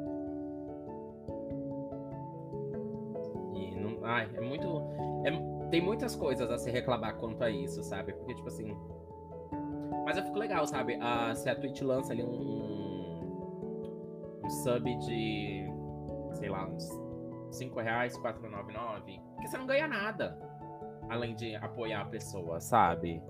E 3.56 3.76
não, 3.76 4.06
ai, 4.06 4.30
é 4.34 4.42
muito. 4.42 4.82
é- 5.26 5.70
tem 5.70 5.82
muitas 5.82 6.16
coisas 6.16 6.50
a 6.52 6.58
se 6.58 6.70
reclamar 6.70 7.18
quanto 7.18 7.44
a 7.44 7.50
isso, 7.50 7.84
sabe? 7.84 8.14
Porque, 8.14 8.36
tipo 8.36 8.48
assim. 8.48 8.78
Mas 10.06 10.18
eu 10.18 10.24
fico 10.24 10.38
legal, 10.38 10.68
sabe? 10.68 10.98
Ah, 11.02 11.34
se 11.34 11.50
a 11.50 11.56
Twitch 11.56 11.82
lança 11.82 12.14
ali 12.14 12.24
um, 12.24 13.20
um 14.44 14.50
sub 14.50 14.96
de. 15.00 15.68
Sei 16.46 16.50
lá, 16.52 16.68
uns 16.68 16.88
5 17.52 17.80
reais, 17.80 18.16
4,99, 18.20 19.20
porque 19.34 19.48
você 19.48 19.58
não 19.58 19.66
ganha 19.66 19.88
nada 19.88 20.38
além 21.10 21.36
de 21.36 21.56
apoiar 21.56 22.02
a 22.02 22.06
pessoa, 22.06 22.60
sabe? 22.60 23.22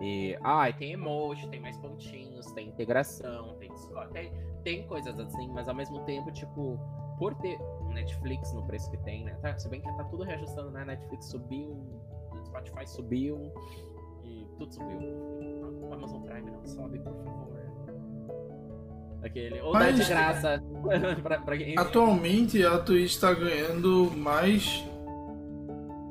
E, 0.00 0.38
ai, 0.42 0.72
tem 0.72 0.92
emoji, 0.92 1.48
tem 1.48 1.60
mais 1.60 1.76
pontinhos, 1.78 2.46
tem 2.52 2.68
integração, 2.68 3.56
tem, 3.58 3.70
tem, 4.12 4.32
tem 4.62 4.86
coisas 4.86 5.18
assim, 5.18 5.48
mas 5.48 5.68
ao 5.68 5.74
mesmo 5.74 6.04
tempo, 6.04 6.30
tipo, 6.30 6.78
por 7.18 7.34
ter 7.36 7.58
Netflix 7.88 8.52
no 8.52 8.64
preço 8.64 8.90
que 8.90 8.98
tem, 8.98 9.24
né? 9.24 9.36
Tá, 9.42 9.56
se 9.58 9.68
bem 9.68 9.80
que 9.80 9.96
tá 9.96 10.04
tudo 10.04 10.22
reajustando, 10.22 10.70
né? 10.70 10.84
Netflix 10.84 11.26
subiu, 11.26 11.76
Spotify 12.44 12.86
subiu 12.86 13.52
e 14.24 14.46
tudo 14.56 14.72
subiu. 14.72 15.00
Amazon 15.92 16.22
Prime 16.22 16.50
não 16.50 16.64
sobe, 16.64 16.98
por 17.00 17.14
favor. 17.24 17.53
Aquele. 19.24 19.60
Ou 19.60 19.72
dá 19.72 19.78
Mas- 19.80 19.96
de 19.96 20.04
graça 20.04 20.62
pra, 21.22 21.38
pra 21.40 21.56
quem. 21.56 21.78
Atualmente 21.78 22.64
a 22.64 22.78
Twitch 22.78 23.12
está 23.12 23.32
ganhando 23.32 24.12
mais 24.16 24.84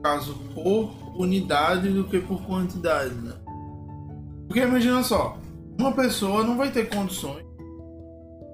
caso 0.03 0.35
por 0.53 0.91
unidade 1.15 1.89
do 1.89 2.03
que 2.05 2.19
por 2.19 2.41
quantidade, 2.45 3.13
né? 3.13 3.33
Porque 4.47 4.61
imagina 4.61 5.03
só, 5.03 5.37
uma 5.79 5.93
pessoa 5.93 6.43
não 6.43 6.57
vai 6.57 6.71
ter 6.71 6.89
condições 6.89 7.45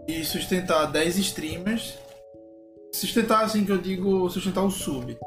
de 0.07 0.23
sustentar 0.25 0.85
10 0.91 1.17
streamers. 1.17 1.97
Sustentar 2.93 3.45
assim 3.45 3.65
que 3.65 3.71
eu 3.71 3.77
digo, 3.77 4.29
sustentar 4.29 4.63
o 4.63 4.69
sub. 4.71 5.17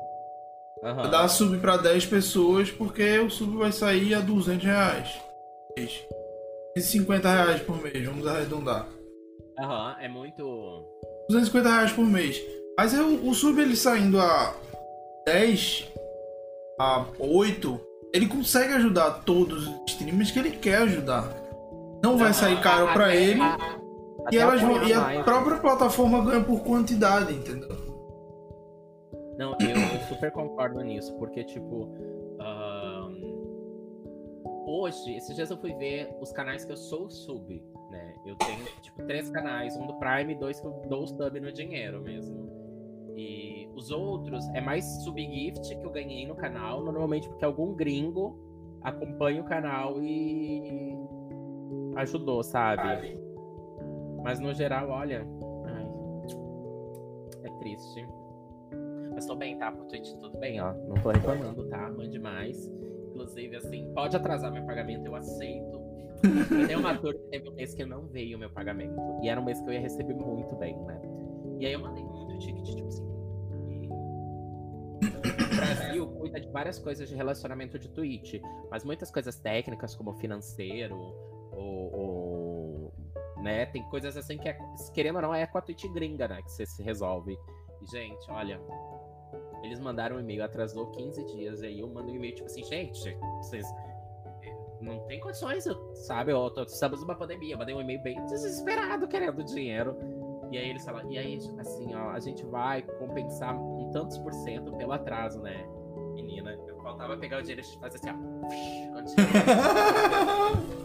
Aham. 0.85 1.09
Dar 1.11 1.29
sub 1.29 1.57
para 1.59 1.77
10 1.77 2.07
pessoas 2.07 2.71
porque 2.71 3.19
o 3.21 3.31
sub 3.31 3.57
vai 3.57 3.73
sair 3.73 4.15
a 4.15 4.21
200 4.21 4.65
reais. 4.65 5.09
150 6.77 7.29
reais 7.33 7.61
por 7.63 7.81
mês, 7.83 8.05
vamos 8.05 8.27
arredondar. 8.27 8.87
Aham, 9.59 9.97
é 10.01 10.09
muito. 10.09 10.85
250 11.29 11.69
reais 11.69 11.93
por 11.93 12.05
mês. 12.05 12.41
Mas 12.77 12.95
eu, 12.95 13.07
o 13.29 13.35
sub 13.35 13.61
ele 13.61 13.77
saindo 13.77 14.19
a 14.19 14.55
10, 15.27 15.87
a 16.81 17.05
8, 17.19 17.81
ele 18.15 18.27
consegue 18.27 18.73
ajudar 18.75 19.23
todos 19.25 19.67
os 19.69 19.75
streamers 19.89 20.31
que 20.31 20.39
ele 20.39 20.51
quer 20.53 20.79
ajudar. 20.79 21.29
Não 22.03 22.17
vai 22.17 22.33
sair 22.33 22.61
caro 22.61 22.89
A- 22.89 22.93
pra 22.93 23.07
até- 23.07 23.23
ele. 23.23 23.41
E, 24.31 24.39
elas 24.39 24.61
vão, 24.61 24.83
e 24.85 24.93
a 24.93 25.23
própria 25.25 25.59
plataforma 25.59 26.25
ganha 26.25 26.43
por 26.45 26.61
quantidade, 26.63 27.33
entendeu? 27.35 27.77
Não, 29.37 29.53
eu 29.61 30.01
super 30.09 30.31
concordo 30.31 30.81
nisso, 30.81 31.13
porque, 31.19 31.43
tipo, 31.45 31.89
hoje, 34.67 35.17
esses 35.17 35.35
dias 35.35 35.51
eu 35.51 35.57
fui 35.57 35.75
ver 35.75 36.09
os 36.21 36.33
canais 36.33 36.65
que 36.65 36.73
eu 36.73 36.77
sou 36.77 37.11
sub, 37.11 37.55
né? 37.55 37.63
Eu 38.25 38.37
tenho, 38.37 38.65
tipo, 38.81 39.03
três 39.05 39.29
canais, 39.31 39.77
um 39.77 39.87
do 39.87 39.95
Prime 39.95 40.33
e 40.33 40.37
dois 40.37 40.61
que 40.61 40.67
eu 40.67 40.83
dou 40.89 41.07
sub 41.07 41.41
no 41.41 41.53
dinheiro 41.53 42.01
mesmo. 42.01 42.51
E 43.17 43.69
os 43.75 43.91
outros 43.91 44.49
é 44.55 44.61
mais 44.61 44.85
sub-gift 45.03 45.77
que 45.77 45.85
eu 45.85 45.91
ganhei 45.91 46.27
no 46.27 46.35
canal, 46.35 46.83
normalmente 46.83 47.29
porque 47.29 47.45
algum 47.45 47.75
gringo 47.75 48.39
acompanha 48.81 49.41
o 49.41 49.45
canal 49.45 50.03
e 50.03 50.97
ajudou, 51.97 52.43
sabe? 52.43 53.19
Mas 54.23 54.39
no 54.39 54.55
geral, 54.55 54.89
olha. 54.89 55.27
Ai, 55.67 55.87
é 57.43 57.51
triste. 57.59 58.07
Mas 59.15 59.27
tô 59.27 59.35
bem, 59.35 59.59
tá? 59.59 59.71
Pro 59.71 59.85
Twitch 59.87 60.13
tudo 60.15 60.39
bem, 60.39 60.61
ó. 60.61 60.73
Não 60.73 60.95
tô 60.95 61.11
reclamando, 61.11 61.69
tá? 61.69 61.91
Mande 61.91 62.19
mais. 62.19 62.67
Inclusive, 63.11 63.57
assim, 63.57 63.93
pode 63.93 64.17
atrasar 64.17 64.51
meu 64.51 64.65
pagamento, 64.65 65.07
eu 65.07 65.15
aceito. 65.15 65.82
Tem 66.67 66.77
uma 66.77 66.97
turma 66.97 67.19
que 67.19 67.29
teve 67.31 67.49
um 67.49 67.53
mês 67.53 67.75
que 67.75 67.85
não 67.85 68.07
veio 68.07 68.37
o 68.37 68.41
meu 68.41 68.51
pagamento. 68.51 68.95
E 69.23 69.29
era 69.29 69.41
um 69.41 69.45
mês 69.45 69.61
que 69.61 69.69
eu 69.69 69.73
ia 69.73 69.81
receber 69.81 70.15
muito 70.15 70.55
bem, 70.57 70.77
né? 70.85 71.01
E 71.59 71.67
aí 71.67 71.73
eu 71.73 71.81
mandei 71.81 72.05
muito 72.05 72.39
ticket, 72.39 72.75
tipo 72.75 72.89
assim. 72.89 73.05
E... 73.71 73.89
O 75.03 75.57
Brasil 75.57 76.07
cuida 76.07 76.41
de 76.41 76.49
várias 76.49 76.79
coisas 76.79 77.09
de 77.09 77.15
relacionamento 77.15 77.79
de 77.79 77.89
Twitch, 77.89 78.41
mas 78.71 78.85
muitas 78.85 79.11
coisas 79.11 79.39
técnicas, 79.39 79.95
como 79.95 80.13
financeiro, 80.15 80.97
ou, 81.53 81.95
ou 81.95 82.95
né? 83.43 83.67
Tem 83.67 83.83
coisas 83.85 84.17
assim 84.17 84.39
que, 84.39 84.49
é, 84.49 84.57
querendo 84.95 85.17
ou 85.17 85.23
não, 85.23 85.35
é 85.35 85.47
com 85.47 85.59
a 85.59 85.61
Twitch 85.61 85.87
gringa, 85.93 86.29
né? 86.29 86.41
Que 86.43 86.51
você 86.51 86.65
se 86.65 86.83
resolve. 86.83 87.37
E, 87.81 87.87
gente, 87.87 88.31
olha, 88.31 88.61
eles 89.63 89.79
mandaram 89.79 90.17
um 90.17 90.21
e-mail, 90.21 90.45
atrasou 90.45 90.87
15 90.93 91.25
dias, 91.27 91.63
aí 91.63 91.81
eu 91.81 91.89
mando 91.89 92.11
um 92.11 92.15
e-mail 92.15 92.35
tipo 92.35 92.47
assim, 92.47 92.65
gente, 92.65 93.17
vocês 93.39 93.67
não 94.83 95.01
tem 95.07 95.21
condições, 95.21 95.65
sabe? 95.95 96.33
Eu 96.33 96.51
tô, 96.51 96.63
estamos 96.63 97.01
numa 97.01 97.15
pandemia, 97.15 97.57
mandei 97.57 97.75
um 97.75 97.81
e-mail 97.81 98.03
bem 98.03 98.25
desesperado 98.27 99.09
querendo 99.09 99.43
dinheiro. 99.45 99.97
E 100.51 100.59
aí 100.59 100.69
eles 100.69 100.85
falam, 100.85 101.11
e 101.11 101.17
aí, 101.17 101.39
assim, 101.59 101.95
ó, 101.95 102.11
a 102.11 102.21
gente 102.21 102.45
vai 102.45 102.83
compensar 102.83 103.57
um 103.59 103.91
tantos 103.91 104.19
por 104.19 104.35
cento 104.35 104.77
pelo 104.77 104.93
atraso, 104.93 105.41
né? 105.41 105.67
Menina, 106.15 106.53
eu 106.67 106.77
faltava 106.83 107.17
pegar 107.17 107.39
o 107.39 107.43
dinheiro 107.43 107.63
e 107.63 107.79
fazer 107.79 107.97
assim, 107.97 108.11
ó. 108.11 108.15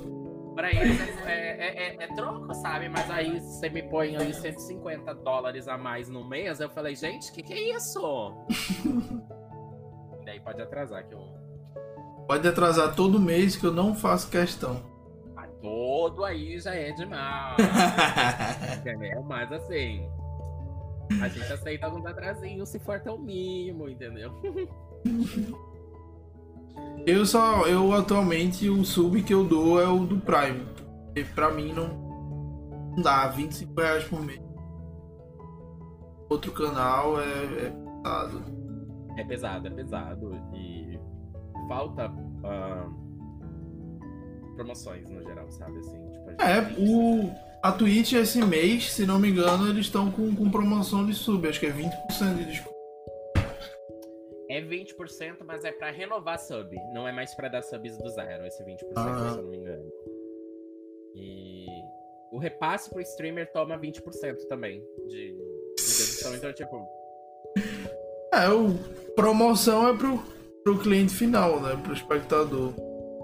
pra 0.57 0.71
eles 0.71 0.99
é, 1.25 1.31
é, 1.31 1.95
é, 1.95 2.03
é, 2.03 2.07
troco, 2.15 2.53
sabe? 2.55 2.89
Mas 2.89 3.11
aí 3.11 3.39
você 3.39 3.69
me 3.69 3.83
põe 3.83 4.15
ali 4.15 4.33
150 4.33 5.13
dólares 5.15 5.67
a 5.67 5.77
mais 5.77 6.09
no 6.09 6.27
mês, 6.27 6.59
eu 6.59 6.69
falei, 6.69 6.95
gente, 6.95 7.31
que, 7.31 7.43
que 7.43 7.53
é 7.53 7.75
isso? 7.75 8.33
e 10.19 10.25
daí 10.25 10.39
pode 10.39 10.61
atrasar 10.61 11.05
que 11.07 11.13
eu. 11.13 11.46
Pode 12.27 12.47
atrasar 12.47 12.93
todo 12.93 13.19
mês 13.19 13.55
que 13.55 13.65
eu 13.65 13.71
não 13.71 13.95
faço 13.95 14.29
questão. 14.29 14.81
Ah, 15.35 15.47
todo 15.61 16.25
aí 16.25 16.59
já 16.59 16.75
é 16.75 16.91
demais. 16.91 17.57
entendeu? 18.79 19.23
Mas 19.23 19.51
assim. 19.51 20.07
A 21.21 21.29
gente 21.29 21.53
aceita 21.53 21.85
alguns 21.85 22.05
atrasinhos 22.05 22.67
se 22.67 22.79
for 22.79 22.99
tão 22.99 23.17
mínimo, 23.17 23.87
entendeu? 23.87 24.31
Eu 27.05 27.25
só. 27.25 27.65
Eu 27.65 27.93
atualmente 27.93 28.69
o 28.69 28.83
sub 28.83 29.23
que 29.23 29.33
eu 29.33 29.43
dou 29.45 29.81
é 29.81 29.87
o 29.87 29.99
do 29.99 30.17
Prime. 30.17 30.65
E 31.15 31.23
pra 31.23 31.49
mim 31.49 31.71
não, 31.73 31.87
não 32.95 33.01
dá 33.01 33.27
25 33.27 33.79
reais 33.79 34.03
por 34.03 34.21
mês. 34.21 34.41
Outro 36.29 36.51
canal 36.51 37.19
é, 37.19 37.23
é 37.23 37.71
pesado. 38.03 38.43
É 39.17 39.23
pesado, 39.23 39.67
é 39.67 39.71
pesado. 39.71 40.31
Falta 41.67 42.09
uh, 42.09 43.07
promoções 44.55 45.09
no 45.09 45.21
geral, 45.23 45.49
sabe? 45.51 45.77
Assim, 45.79 46.09
tipo, 46.11 46.29
a 46.29 46.49
é, 46.49 46.63
gente... 46.63 46.79
É, 46.79 46.83
o, 46.83 47.31
a 47.61 47.71
Twitch 47.71 48.13
esse 48.13 48.43
mês, 48.43 48.91
se 48.91 49.05
não 49.05 49.19
me 49.19 49.29
engano, 49.29 49.69
eles 49.69 49.85
estão 49.85 50.11
com, 50.11 50.35
com 50.35 50.49
promoção 50.49 51.05
de 51.05 51.13
sub, 51.13 51.47
acho 51.47 51.59
que 51.59 51.67
é 51.67 51.71
20% 51.71 52.35
de 52.37 52.45
desconto. 52.45 52.77
É 54.49 54.61
20%, 54.61 55.43
mas 55.45 55.65
é 55.65 55.71
para 55.71 55.91
renovar 55.91 56.39
sub. 56.39 56.73
Não 56.93 57.07
é 57.07 57.11
mais 57.11 57.35
para 57.35 57.49
dar 57.49 57.61
subs 57.61 57.97
do 57.97 58.09
zero, 58.09 58.45
esse 58.45 58.63
20%, 58.63 58.77
ah. 58.95 59.31
se 59.33 59.37
eu 59.37 59.43
não 59.43 59.49
me 59.49 59.57
engano. 59.57 59.91
E 61.15 61.65
o 62.31 62.37
repasse 62.37 62.89
pro 62.89 63.01
streamer 63.01 63.51
toma 63.51 63.77
20% 63.77 64.47
também 64.47 64.81
de, 65.07 65.33
de 65.33 65.37
dedução. 65.75 66.35
Então, 66.35 66.53
tipo. 66.53 66.87
É, 68.33 68.49
o 68.49 68.73
promoção 69.15 69.89
é 69.89 69.97
pro, 69.97 70.23
pro 70.67 70.77
cliente 70.79 71.13
final, 71.13 71.61
né? 71.61 71.79
Pro 71.81 71.93
espectador. 71.93 72.73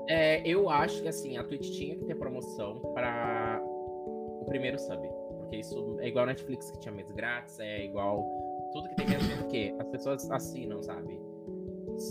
É, 0.08 0.41
eu 0.48 0.70
acho 0.70 1.02
que 1.02 1.10
assim, 1.10 1.36
a 1.36 1.44
Twitch 1.44 1.72
tinha 1.72 1.94
que 1.94 2.06
ter 2.06 2.16
promoção 2.16 2.80
para 2.94 3.60
o 3.62 4.46
primeiro 4.48 4.80
sub. 4.80 5.06
Porque 5.39 5.58
isso 5.58 5.98
é 6.00 6.08
igual 6.08 6.24
a 6.24 6.28
Netflix 6.28 6.72
que 6.72 6.80
tinha 6.80 6.94
mês 6.94 7.12
grátis, 7.12 7.60
é 7.60 7.84
igual 7.84 8.26
tudo 8.72 8.88
que 8.88 8.96
tem 8.96 9.10
menos 9.10 9.28
do 9.28 9.48
que 9.48 9.76
as 9.78 9.88
pessoas 9.89 10.32
assinam, 10.32 10.82
sabe? 10.82 11.20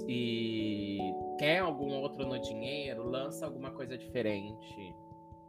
E 0.07 0.99
quer 1.39 1.61
algum 1.61 1.95
outro 1.95 2.27
no 2.27 2.39
dinheiro, 2.39 3.03
lança 3.03 3.47
alguma 3.47 3.71
coisa 3.71 3.97
diferente 3.97 4.95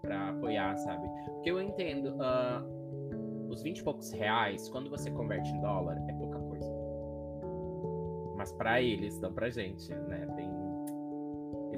para 0.01 0.29
apoiar, 0.29 0.77
sabe? 0.77 1.05
Porque 1.25 1.51
eu 1.51 1.61
entendo, 1.61 2.15
uh, 2.15 3.49
os 3.49 3.61
20 3.61 3.79
e 3.79 3.83
poucos 3.83 4.11
reais, 4.13 4.69
quando 4.69 4.89
você 4.89 5.11
converte 5.11 5.49
em 5.49 5.59
dólar, 5.59 5.97
é 6.07 6.13
pouca 6.13 6.32
coisa. 6.32 6.32
Mas 8.43 8.51
para 8.51 8.81
eles, 8.81 9.17
não 9.21 9.31
pra 9.31 9.49
gente, 9.49 9.89
né? 9.89 10.27
Tem 10.35 10.51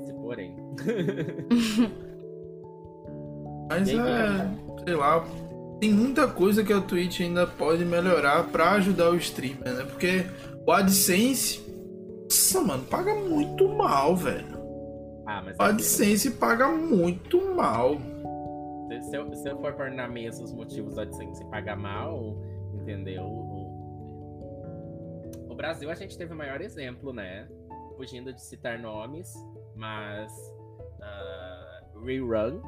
esse 0.01 0.11
porém. 0.16 0.55
Mas 3.70 3.88
aí, 3.88 3.99
é, 3.99 4.49
sei 4.84 4.95
lá, 4.95 5.24
tem 5.80 5.93
muita 5.93 6.28
coisa 6.28 6.63
que 6.63 6.74
a 6.74 6.82
Twitch 6.82 7.22
ainda 7.22 7.45
pode 7.45 7.86
melhorar 7.86 8.45
para 8.45 8.72
ajudar 8.72 9.11
o 9.11 9.16
streamer, 9.18 9.76
né? 9.76 9.84
Porque 9.84 10.26
o 10.66 10.72
AdSense, 10.72 11.61
nossa, 12.24 12.61
mano, 12.61 12.84
paga 12.86 13.13
muito 13.13 13.70
mal, 13.70 14.16
velho. 14.16 14.57
Ah, 15.28 15.43
mas 15.45 15.59
o 15.59 15.61
é 15.61 15.66
AdSense 15.68 16.32
paga 16.32 16.68
muito 16.68 17.39
mal. 17.53 17.95
Se, 18.88 19.03
se, 19.03 19.16
eu, 19.16 19.32
se 19.36 19.47
eu 19.47 19.59
for 19.59 19.74
pôr 19.74 19.91
na 19.91 20.07
mesa 20.07 20.43
os 20.43 20.51
motivos 20.51 20.95
do 20.95 21.01
AdSense 21.01 21.45
pagar 21.45 21.78
mal, 21.78 22.36
entendeu? 22.74 23.24
O 25.56 25.58
Brasil 25.58 25.89
a 25.89 25.95
gente 25.95 26.18
teve 26.18 26.34
o 26.34 26.36
maior 26.36 26.60
exemplo, 26.60 27.14
né? 27.14 27.47
Fugindo 27.95 28.34
de 28.34 28.41
citar 28.41 28.78
nomes, 28.78 29.34
mas 29.74 30.30
uh, 30.99 32.03
rerun, 32.03 32.62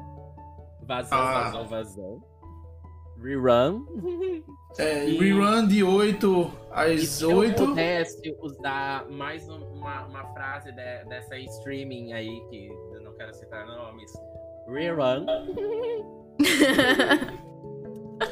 vazão, 0.84 1.18
ah. 1.18 1.42
vazão, 1.42 1.68
vazão 1.68 2.22
rerun. 3.22 3.84
É, 4.78 5.04
e, 5.06 5.18
rerun 5.18 5.66
de 5.66 5.84
8 5.84 6.50
às 6.70 7.22
8. 7.22 7.58
Se 7.58 7.62
eu 7.62 7.66
pudesse 7.66 8.36
usar 8.40 9.06
mais 9.10 9.46
uma, 9.46 10.06
uma 10.06 10.24
frase 10.32 10.72
de, 10.72 11.04
dessa 11.10 11.38
streaming 11.38 12.14
aí, 12.14 12.40
que 12.48 12.68
eu 12.94 13.02
não 13.02 13.12
quero 13.18 13.34
citar 13.34 13.66
nomes. 13.66 14.10
Rerun. 14.66 15.26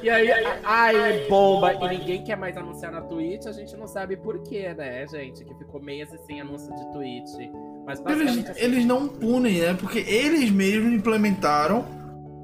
e 0.02 0.10
aí, 0.10 0.30
ai, 0.64 1.26
bomba, 1.28 1.72
e 1.74 1.98
ninguém 1.98 2.24
quer 2.24 2.36
mais 2.36 2.56
anunciar 2.56 2.92
na 2.92 3.00
Twitch, 3.00 3.46
a 3.46 3.52
gente 3.52 3.76
não 3.76 3.86
sabe 3.86 4.16
por 4.16 4.42
quê, 4.42 4.74
né, 4.74 5.06
gente? 5.06 5.44
Que 5.44 5.54
ficou 5.54 5.80
meses 5.80 6.20
sem 6.26 6.40
anúncio 6.40 6.74
de 6.74 6.92
Twitch. 6.92 7.50
Mas 7.86 8.00
eles, 8.06 8.48
assim, 8.48 8.64
eles 8.64 8.84
não 8.84 9.08
punem, 9.08 9.60
né? 9.60 9.74
Porque 9.74 9.98
eles 9.98 10.50
mesmos 10.50 10.92
implementaram 10.92 11.84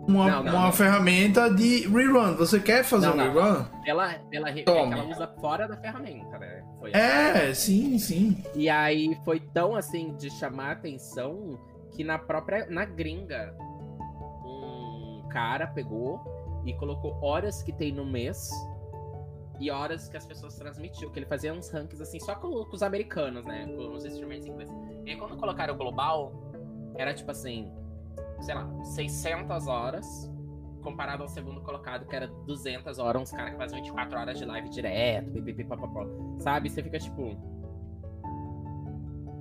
uma, 0.06 0.30
não, 0.30 0.42
não, 0.42 0.52
uma 0.52 0.64
não. 0.66 0.72
ferramenta 0.72 1.48
de 1.52 1.88
rerun. 1.88 2.34
Você 2.36 2.60
quer 2.60 2.84
fazer 2.84 3.08
um 3.08 3.16
rerun? 3.16 3.64
Ela, 3.86 4.16
ela, 4.32 4.50
é 4.50 4.64
ela 4.66 5.04
usa 5.04 5.26
fora 5.40 5.68
da 5.68 5.76
ferramenta, 5.76 6.38
né? 6.38 6.62
Foi 6.78 6.90
é, 6.92 7.50
assim. 7.50 7.98
sim, 7.98 7.98
sim. 7.98 8.44
E 8.54 8.68
aí 8.68 9.16
foi 9.24 9.40
tão 9.40 9.74
assim 9.74 10.14
de 10.16 10.30
chamar 10.30 10.72
atenção 10.72 11.58
que 11.92 12.02
na 12.02 12.18
própria. 12.18 12.66
Na 12.68 12.84
gringa, 12.84 13.54
um 14.44 15.28
cara 15.30 15.66
pegou 15.66 16.20
e 16.64 16.72
colocou 16.74 17.18
horas 17.22 17.62
que 17.62 17.72
tem 17.72 17.92
no 17.92 18.04
mês 18.04 18.50
e 19.60 19.70
horas 19.70 20.08
que 20.08 20.16
as 20.16 20.26
pessoas 20.26 20.54
transmitiam. 20.56 21.10
Que 21.10 21.18
ele 21.18 21.26
fazia 21.26 21.52
uns 21.52 21.70
rankings 21.70 22.02
assim, 22.02 22.20
só 22.20 22.34
com, 22.34 22.64
com 22.64 22.74
os 22.74 22.82
americanos, 22.82 23.44
né? 23.44 23.66
Com 23.66 23.94
os 23.94 24.04
instrumentos 24.04 24.46
ingleses. 24.46 24.74
E 25.04 25.10
aí 25.10 25.16
quando 25.16 25.36
colocaram 25.36 25.74
o 25.74 25.76
global, 25.76 26.32
era 26.96 27.14
tipo 27.14 27.30
assim 27.30 27.70
sei 28.42 28.54
lá, 28.54 28.68
600 28.82 29.66
horas, 29.66 30.30
comparado 30.82 31.22
ao 31.22 31.28
segundo 31.28 31.60
colocado, 31.60 32.06
que 32.06 32.14
era 32.14 32.26
200 32.26 32.98
horas, 32.98 33.22
uns 33.22 33.30
caras 33.30 33.52
que 33.52 33.56
fazem 33.56 33.78
24 33.80 34.18
horas 34.18 34.38
de 34.38 34.44
live 34.44 34.68
direto, 34.68 35.30
pipipi, 35.30 35.64
papapó, 35.64 36.06
sabe? 36.38 36.68
Você 36.68 36.82
fica 36.82 36.98
tipo. 36.98 37.36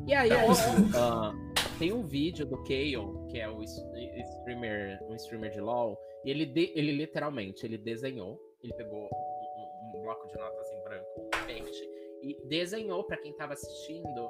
E 0.07 0.13
aí, 0.13 0.30
uh, 0.32 1.50
tem 1.82 1.91
um 1.91 2.03
vídeo 2.03 2.45
do 2.45 2.57
Kale, 2.61 3.27
que 3.27 3.39
é 3.39 3.49
o 3.49 3.63
streamer, 3.63 4.99
um 5.09 5.15
streamer 5.15 5.49
de 5.49 5.59
LoL, 5.59 5.99
E 6.23 6.29
ele, 6.29 6.45
de, 6.45 6.71
ele 6.75 6.91
literalmente, 6.91 7.65
ele 7.65 7.75
desenhou, 7.75 8.39
ele 8.61 8.71
pegou 8.75 9.09
um, 9.09 9.97
um 9.97 10.01
bloco 10.03 10.27
de 10.27 10.38
notas 10.38 10.71
em 10.71 10.84
branco, 10.84 11.09
e 12.21 12.38
desenhou 12.45 13.03
para 13.03 13.17
quem 13.17 13.32
estava 13.32 13.53
assistindo 13.53 14.29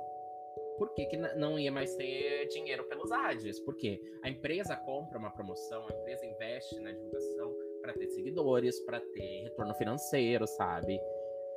por 0.78 0.94
que, 0.94 1.06
que 1.08 1.18
não 1.18 1.60
ia 1.60 1.70
mais 1.74 1.94
ter 1.98 2.48
dinheiro 2.48 2.86
pelos 2.86 3.12
ads. 3.12 3.60
Porque 3.60 4.02
a 4.24 4.30
empresa 4.30 4.78
compra 4.78 5.20
uma 5.20 5.32
promoção, 5.32 5.86
a 5.90 5.94
empresa 5.94 6.26
investe 6.26 6.80
na 6.80 6.94
divulgação 6.94 7.54
para 7.82 7.94
ter 7.94 8.08
seguidores, 8.12 8.80
para 8.86 9.02
ter 9.02 9.44
retorno 9.44 9.76
financeiro, 9.76 10.48
sabe? 10.48 10.98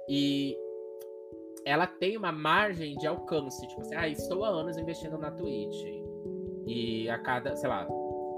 E 0.08 0.58
ela 1.64 1.86
tem 1.86 2.16
uma 2.16 2.30
margem 2.30 2.94
de 2.96 3.06
alcance, 3.06 3.66
tipo 3.66 3.80
assim, 3.80 3.94
ah, 3.94 4.08
estou 4.08 4.44
há 4.44 4.48
anos 4.48 4.76
investindo 4.76 5.16
na 5.16 5.30
Twitch. 5.30 5.84
E 6.66 7.08
a 7.08 7.18
cada, 7.18 7.56
sei 7.56 7.68
lá, 7.68 7.86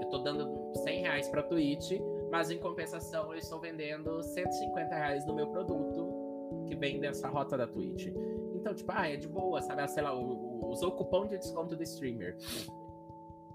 eu 0.01 0.07
tô 0.09 0.19
dando 0.19 0.73
100 0.83 1.01
reais 1.01 1.27
pra 1.29 1.43
Twitch, 1.43 1.99
mas 2.31 2.49
em 2.49 2.57
compensação 2.57 3.31
eu 3.31 3.37
estou 3.37 3.59
vendendo 3.59 4.21
150 4.23 4.95
reais 4.95 5.25
no 5.25 5.35
meu 5.35 5.47
produto 5.47 6.27
que 6.65 6.75
vem 6.75 6.99
dessa 6.99 7.27
rota 7.27 7.57
da 7.57 7.67
Twitch. 7.67 8.07
Então, 8.53 8.73
tipo, 8.73 8.91
ah, 8.93 9.09
é 9.09 9.17
de 9.17 9.27
boa, 9.27 9.61
sabe? 9.61 9.81
Ah, 9.81 9.87
sei 9.87 10.03
lá, 10.03 10.13
usou 10.13 10.89
o 10.89 10.91
cupom 10.93 11.27
de 11.27 11.37
desconto 11.37 11.75
do 11.75 11.83
streamer. 11.83 12.37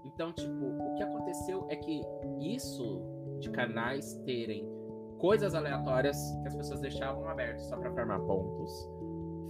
Então, 0.05 0.31
tipo, 0.33 0.65
o 0.65 0.95
que 0.95 1.03
aconteceu 1.03 1.65
é 1.69 1.75
que 1.75 2.01
isso 2.39 3.01
de 3.39 3.49
canais 3.49 4.13
terem 4.25 4.67
coisas 5.17 5.55
aleatórias 5.55 6.17
que 6.41 6.47
as 6.47 6.55
pessoas 6.55 6.81
deixavam 6.81 7.27
abertos 7.27 7.65
só 7.65 7.77
para 7.77 7.91
farmar 7.93 8.19
pontos 8.21 8.92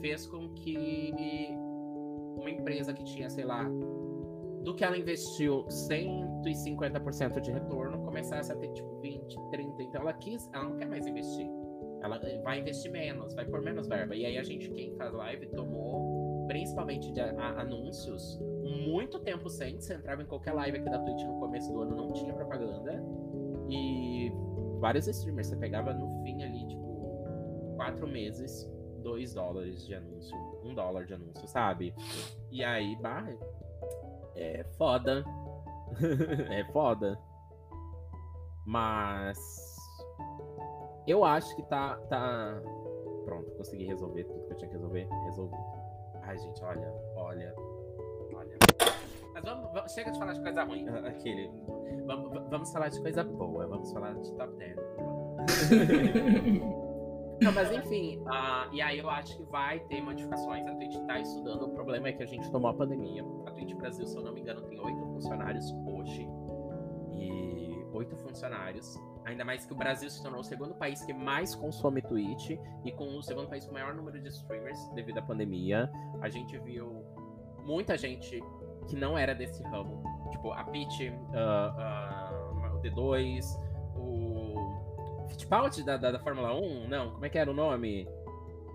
fez 0.03 0.27
com 0.27 0.49
que 0.49 1.55
uma 2.35 2.51
empresa 2.51 2.93
que 2.93 3.05
tinha, 3.05 3.29
sei 3.29 3.45
lá, 3.45 3.63
do 4.61 4.75
que 4.75 4.83
ela 4.83 4.97
investiu 4.97 5.65
150% 5.65 7.39
de 7.39 7.51
retorno, 7.51 8.03
começasse 8.03 8.51
a 8.51 8.55
ter 8.57 8.67
tipo 8.73 8.99
20, 8.99 9.37
30. 9.51 9.83
Então 9.83 10.01
ela 10.01 10.11
quis, 10.11 10.49
ela 10.53 10.65
não 10.65 10.75
quer 10.75 10.89
mais 10.89 11.07
investir. 11.07 11.49
Ela 12.01 12.19
vai 12.43 12.59
investir 12.59 12.91
menos, 12.91 13.33
vai 13.33 13.45
por 13.45 13.61
menos 13.61 13.87
verba. 13.87 14.13
E 14.13 14.25
aí 14.25 14.37
a 14.37 14.43
gente, 14.43 14.69
quem 14.71 14.93
faz 14.97 15.13
live, 15.13 15.47
tomou, 15.47 16.45
principalmente 16.47 17.09
de 17.13 17.21
anúncios, 17.21 18.37
muito 18.85 19.19
tempo 19.19 19.49
sem. 19.49 19.79
Você 19.79 19.93
entrava 19.93 20.21
em 20.21 20.25
qualquer 20.25 20.51
live 20.51 20.79
aqui 20.79 20.89
da 20.89 20.99
Twitch 20.99 21.23
no 21.23 21.39
começo 21.39 21.71
do 21.71 21.81
ano, 21.81 21.95
não 21.95 22.11
tinha 22.11 22.33
propaganda. 22.33 23.01
E 23.69 24.33
vários 24.81 25.07
streamers, 25.07 25.47
você 25.47 25.55
pegava 25.55 25.93
no 25.93 26.09
fim 26.23 26.43
ali, 26.43 26.67
tipo, 26.67 26.83
quatro 27.77 28.05
meses, 28.05 28.69
dois 29.03 29.33
dólares 29.33 29.85
de 29.85 29.93
anúncio, 29.93 30.35
um 30.63 30.73
dólar 30.73 31.05
de 31.05 31.13
anúncio, 31.13 31.47
sabe? 31.47 31.93
E 32.49 32.63
aí, 32.63 32.95
bah, 32.95 33.27
é 34.35 34.63
foda. 34.77 35.23
é 36.49 36.63
foda. 36.71 37.19
Mas 38.65 39.37
eu 41.05 41.23
acho 41.23 41.55
que 41.55 41.63
tá, 41.63 41.97
tá. 42.09 42.61
Pronto, 43.25 43.51
consegui 43.51 43.85
resolver 43.85 44.23
tudo 44.23 44.45
que 44.45 44.53
eu 44.53 44.57
tinha 44.57 44.69
que 44.69 44.75
resolver. 44.75 45.07
Resolvi. 45.25 45.57
Ai, 46.23 46.37
gente, 46.37 46.63
olha, 46.63 46.93
olha, 47.15 47.53
olha. 48.33 48.57
Mas 49.33 49.43
vamos, 49.43 49.73
vamos 49.73 49.91
chega 49.91 50.11
de 50.11 50.19
falar 50.19 50.33
de 50.33 50.41
coisa 50.41 50.63
ruim. 50.63 50.87
Aquele. 51.05 51.51
Vamos, 52.05 52.49
vamos 52.49 52.71
falar 52.71 52.89
de 52.89 53.01
coisa 53.01 53.23
boa. 53.23 53.67
Vamos 53.67 53.91
falar 53.91 54.13
de 54.13 54.31
top 54.33 54.55
10. 54.57 54.77
Não, 57.43 57.51
mas 57.51 57.71
enfim, 57.71 58.19
uh, 58.19 58.73
e 58.73 58.81
aí 58.81 58.99
eu 58.99 59.09
acho 59.09 59.37
que 59.37 59.43
vai 59.43 59.79
ter 59.81 60.01
modificações. 60.01 60.65
A 60.65 60.75
Twitch 60.75 60.95
tá 61.05 61.19
estudando. 61.19 61.63
O 61.63 61.69
problema 61.69 62.07
é 62.07 62.13
que 62.13 62.23
a 62.23 62.25
gente 62.25 62.49
tomou 62.51 62.71
a 62.71 62.73
pandemia. 62.73 63.23
A 63.45 63.51
Twitch 63.51 63.73
Brasil, 63.75 64.05
se 64.05 64.15
eu 64.15 64.23
não 64.23 64.33
me 64.33 64.41
engano, 64.41 64.61
tem 64.63 64.79
oito 64.79 65.05
funcionários 65.07 65.65
hoje. 65.85 66.27
E 67.11 67.85
oito 67.93 68.15
funcionários. 68.17 68.97
Ainda 69.25 69.45
mais 69.45 69.65
que 69.65 69.73
o 69.73 69.75
Brasil 69.75 70.09
se 70.09 70.21
tornou 70.21 70.41
o 70.41 70.43
segundo 70.43 70.73
país 70.75 71.03
que 71.03 71.13
mais 71.13 71.55
consome 71.55 72.01
Twitch 72.01 72.51
e 72.83 72.91
com 72.91 73.17
o 73.17 73.21
segundo 73.21 73.47
país 73.47 73.65
com 73.65 73.71
o 73.71 73.73
maior 73.73 73.93
número 73.93 74.19
de 74.21 74.29
streamers 74.29 74.79
devido 74.95 75.17
à 75.17 75.21
pandemia. 75.21 75.91
A 76.21 76.29
gente 76.29 76.57
viu 76.59 77.03
muita 77.65 77.97
gente 77.97 78.41
que 78.87 78.95
não 78.95 79.17
era 79.17 79.33
desse 79.33 79.63
ramo. 79.63 80.03
Tipo, 80.31 80.51
a 80.51 80.63
Peach, 80.65 81.09
uh, 81.09 81.13
uh, 81.13 82.77
o 82.77 82.81
D2, 82.81 83.45
Fittipaldi 85.29 85.83
da, 85.83 85.97
da, 85.97 86.11
da, 86.11 86.19
Fórmula 86.19 86.53
1? 86.53 86.87
Não, 86.87 87.11
como 87.11 87.25
é 87.25 87.29
que 87.29 87.37
era 87.37 87.49
o 87.49 87.53
nome? 87.53 88.07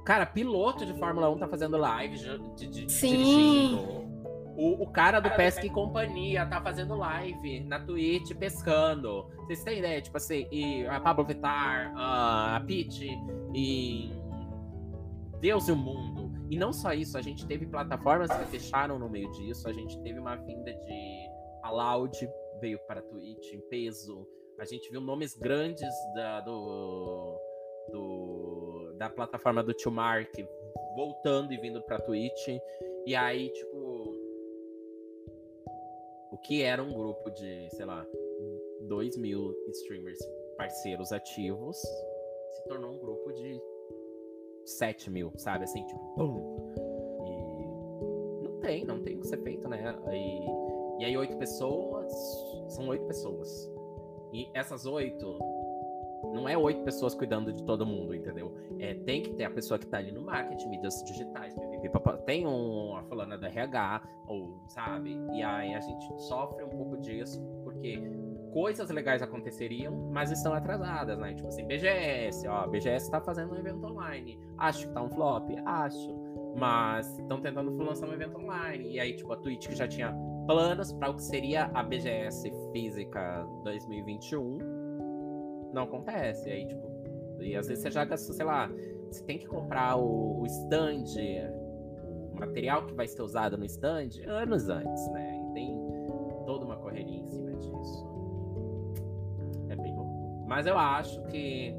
Cara, 0.05 0.25
piloto 0.25 0.87
de 0.87 0.95
Fórmula 0.99 1.29
1 1.31 1.39
tá 1.39 1.49
fazendo 1.49 1.77
live 1.77 2.17
de, 2.57 2.67
de, 2.67 2.93
Sim. 2.93 3.09
dirigindo. 3.09 4.09
O, 4.57 4.83
o 4.83 4.87
cara 4.89 5.21
do 5.21 5.31
Pesca 5.31 5.65
e 5.65 5.71
Companhia 5.71 6.45
tá 6.47 6.61
fazendo 6.61 6.97
live 6.97 7.61
na 7.61 7.79
Twitch 7.79 8.35
pescando. 8.35 9.27
Vocês 9.47 9.63
têm 9.63 9.79
ideia? 9.79 10.01
Tipo 10.01 10.17
assim, 10.17 10.49
e 10.51 10.85
a 10.87 10.99
Pablo 10.99 11.25
Vittar, 11.25 11.93
a 11.97 12.61
Pete 12.67 13.09
e. 13.55 14.11
Deus 15.41 15.69
e 15.69 15.73
o 15.73 15.77
mundo. 15.77 16.33
E 16.51 16.59
não 16.59 16.73
só 16.73 16.93
isso, 16.93 17.17
a 17.17 17.23
gente 17.23 17.47
teve 17.47 17.67
plataformas 17.67 18.31
que 18.31 18.45
fecharam 18.47 18.99
no 18.99 19.09
meio 19.09 19.31
disso. 19.33 19.69
A 19.69 19.73
gente 19.73 19.97
teve 20.03 20.19
uma 20.19 20.35
vinda 20.35 20.73
de. 20.73 21.29
A 21.63 21.71
Loud 21.71 22.19
veio 22.61 22.79
para 22.87 23.01
a 23.01 23.03
Twitch 23.03 23.53
em 23.53 23.61
peso. 23.69 24.27
A 24.59 24.65
gente 24.65 24.91
viu 24.91 25.01
nomes 25.01 25.35
grandes 25.35 25.89
da, 26.15 26.41
do, 26.41 27.41
do, 27.93 28.93
da 28.97 29.09
plataforma 29.09 29.63
do 29.63 29.73
Tio 29.73 29.91
Mark 29.91 30.35
voltando 30.97 31.53
e 31.53 31.57
vindo 31.57 31.81
pra 31.83 32.01
Twitch. 32.01 32.49
E 33.07 33.15
aí, 33.15 33.51
tipo. 33.51 34.17
O 36.31 36.39
que 36.39 36.63
era 36.63 36.83
um 36.83 36.93
grupo 36.93 37.31
de, 37.31 37.71
sei 37.71 37.87
lá, 37.87 38.07
2 38.83 39.17
mil 39.17 39.55
streamers 39.71 40.19
parceiros 40.57 41.13
ativos 41.13 41.79
se 41.79 42.69
tornou 42.69 42.93
um 42.93 42.99
grupo 42.99 43.33
de 43.33 43.61
7 44.65 45.11
mil, 45.11 45.33
sabe? 45.37 45.65
Assim, 45.65 45.87
tipo, 45.87 46.01
bum! 46.17 46.75
E 47.25 48.43
não 48.43 48.61
tem, 48.61 48.85
não 48.85 49.03
tem 49.03 49.17
o 49.17 49.21
que 49.21 49.27
ser 49.29 49.41
feito, 49.43 49.69
né? 49.69 49.97
E, 50.13 51.03
e 51.03 51.05
aí, 51.05 51.17
oito 51.17 51.37
pessoas 51.39 52.13
são 52.69 52.89
oito 52.89 53.07
pessoas. 53.07 53.78
E 54.33 54.49
essas 54.55 54.87
oito, 54.87 55.39
não 56.35 56.49
é 56.49 56.57
oito 56.57 56.83
pessoas 56.83 57.15
cuidando 57.15 57.53
de 57.53 57.63
todo 57.65 57.87
mundo, 57.87 58.15
entendeu? 58.15 58.55
É, 58.79 58.95
tem 58.95 59.23
que 59.23 59.33
ter 59.35 59.45
a 59.45 59.51
pessoa 59.51 59.79
que 59.79 59.87
tá 59.87 59.99
ali 59.99 60.13
no 60.13 60.23
marketing, 60.23 60.69
mídias 60.69 61.03
digitais, 61.05 61.55
tem 62.27 62.45
a 62.45 63.03
fulana 63.05 63.39
da 63.39 63.47
RH, 63.49 64.03
ou 64.27 64.63
sabe? 64.69 65.19
E 65.33 65.43
aí 65.43 65.75
a 65.75 65.81
gente 65.81 66.23
sofre 66.23 66.63
um 66.65 66.69
pouco 66.69 66.99
disso, 66.99 67.43
porque 67.65 68.01
coisas 68.53 68.91
legais 68.91 69.23
aconteceriam, 69.23 70.11
mas 70.13 70.31
estão 70.31 70.53
atrasadas, 70.53 71.19
né? 71.19 71.35
Tipo 71.35 71.49
assim, 71.49 71.67
BGS, 71.67 72.47
ó, 72.49 72.67
BGS 72.67 73.11
tá 73.11 73.21
fazendo 73.21 73.55
um 73.55 73.57
evento 73.57 73.85
online. 73.87 74.39
Acho 74.57 74.87
que 74.89 74.95
tá 74.95 75.03
um 75.03 75.11
flop? 75.11 75.51
Acho. 75.65 76.17
Mas 76.57 77.19
estão 77.19 77.41
tentando 77.41 77.71
lançar 77.77 78.09
um 78.09 78.13
evento 78.13 78.37
online. 78.39 78.93
E 78.93 79.01
aí, 79.01 79.15
tipo, 79.15 79.33
a 79.33 79.37
Twitch 79.37 79.69
que 79.69 79.77
já 79.77 79.87
tinha 79.87 80.13
planos 80.49 80.95
para 80.95 81.11
o 81.11 81.15
que 81.15 81.23
seria 81.23 81.71
a 81.75 81.83
BGS 81.83 82.51
Física 82.73 83.47
2021 83.65 84.59
não 85.75 85.83
acontece. 85.83 86.51
Aí, 86.51 86.67
tipo, 86.67 86.89
e 87.39 87.55
às 87.55 87.69
vezes 87.69 87.83
você 87.83 87.91
já 87.91 88.07
gastou, 88.07 88.35
sei 88.35 88.47
lá, 88.47 88.71
você 89.11 89.23
tem 89.25 89.39
que 89.39 89.47
comprar 89.47 89.97
o, 89.97 90.41
o 90.41 90.47
stand, 90.47 91.05
o 92.33 92.41
material 92.41 92.87
que 92.87 92.95
vai 92.95 93.07
ser 93.07 93.21
usado 93.21 93.59
no 93.59 93.65
stand 93.67 94.09
anos 94.27 94.71
antes, 94.71 95.11
né? 95.11 95.39
E 95.51 95.53
tem 95.53 95.79
toda 96.47 96.65
uma 96.65 96.77
correria 96.77 97.19
em 97.19 97.27
cima 97.27 97.53
disso. 97.53 98.07
É 99.69 99.77
bem 99.77 99.95
louco. 99.95 100.47
Mas 100.49 100.67
eu 100.67 100.79
acho 100.79 101.23
que 101.25 101.77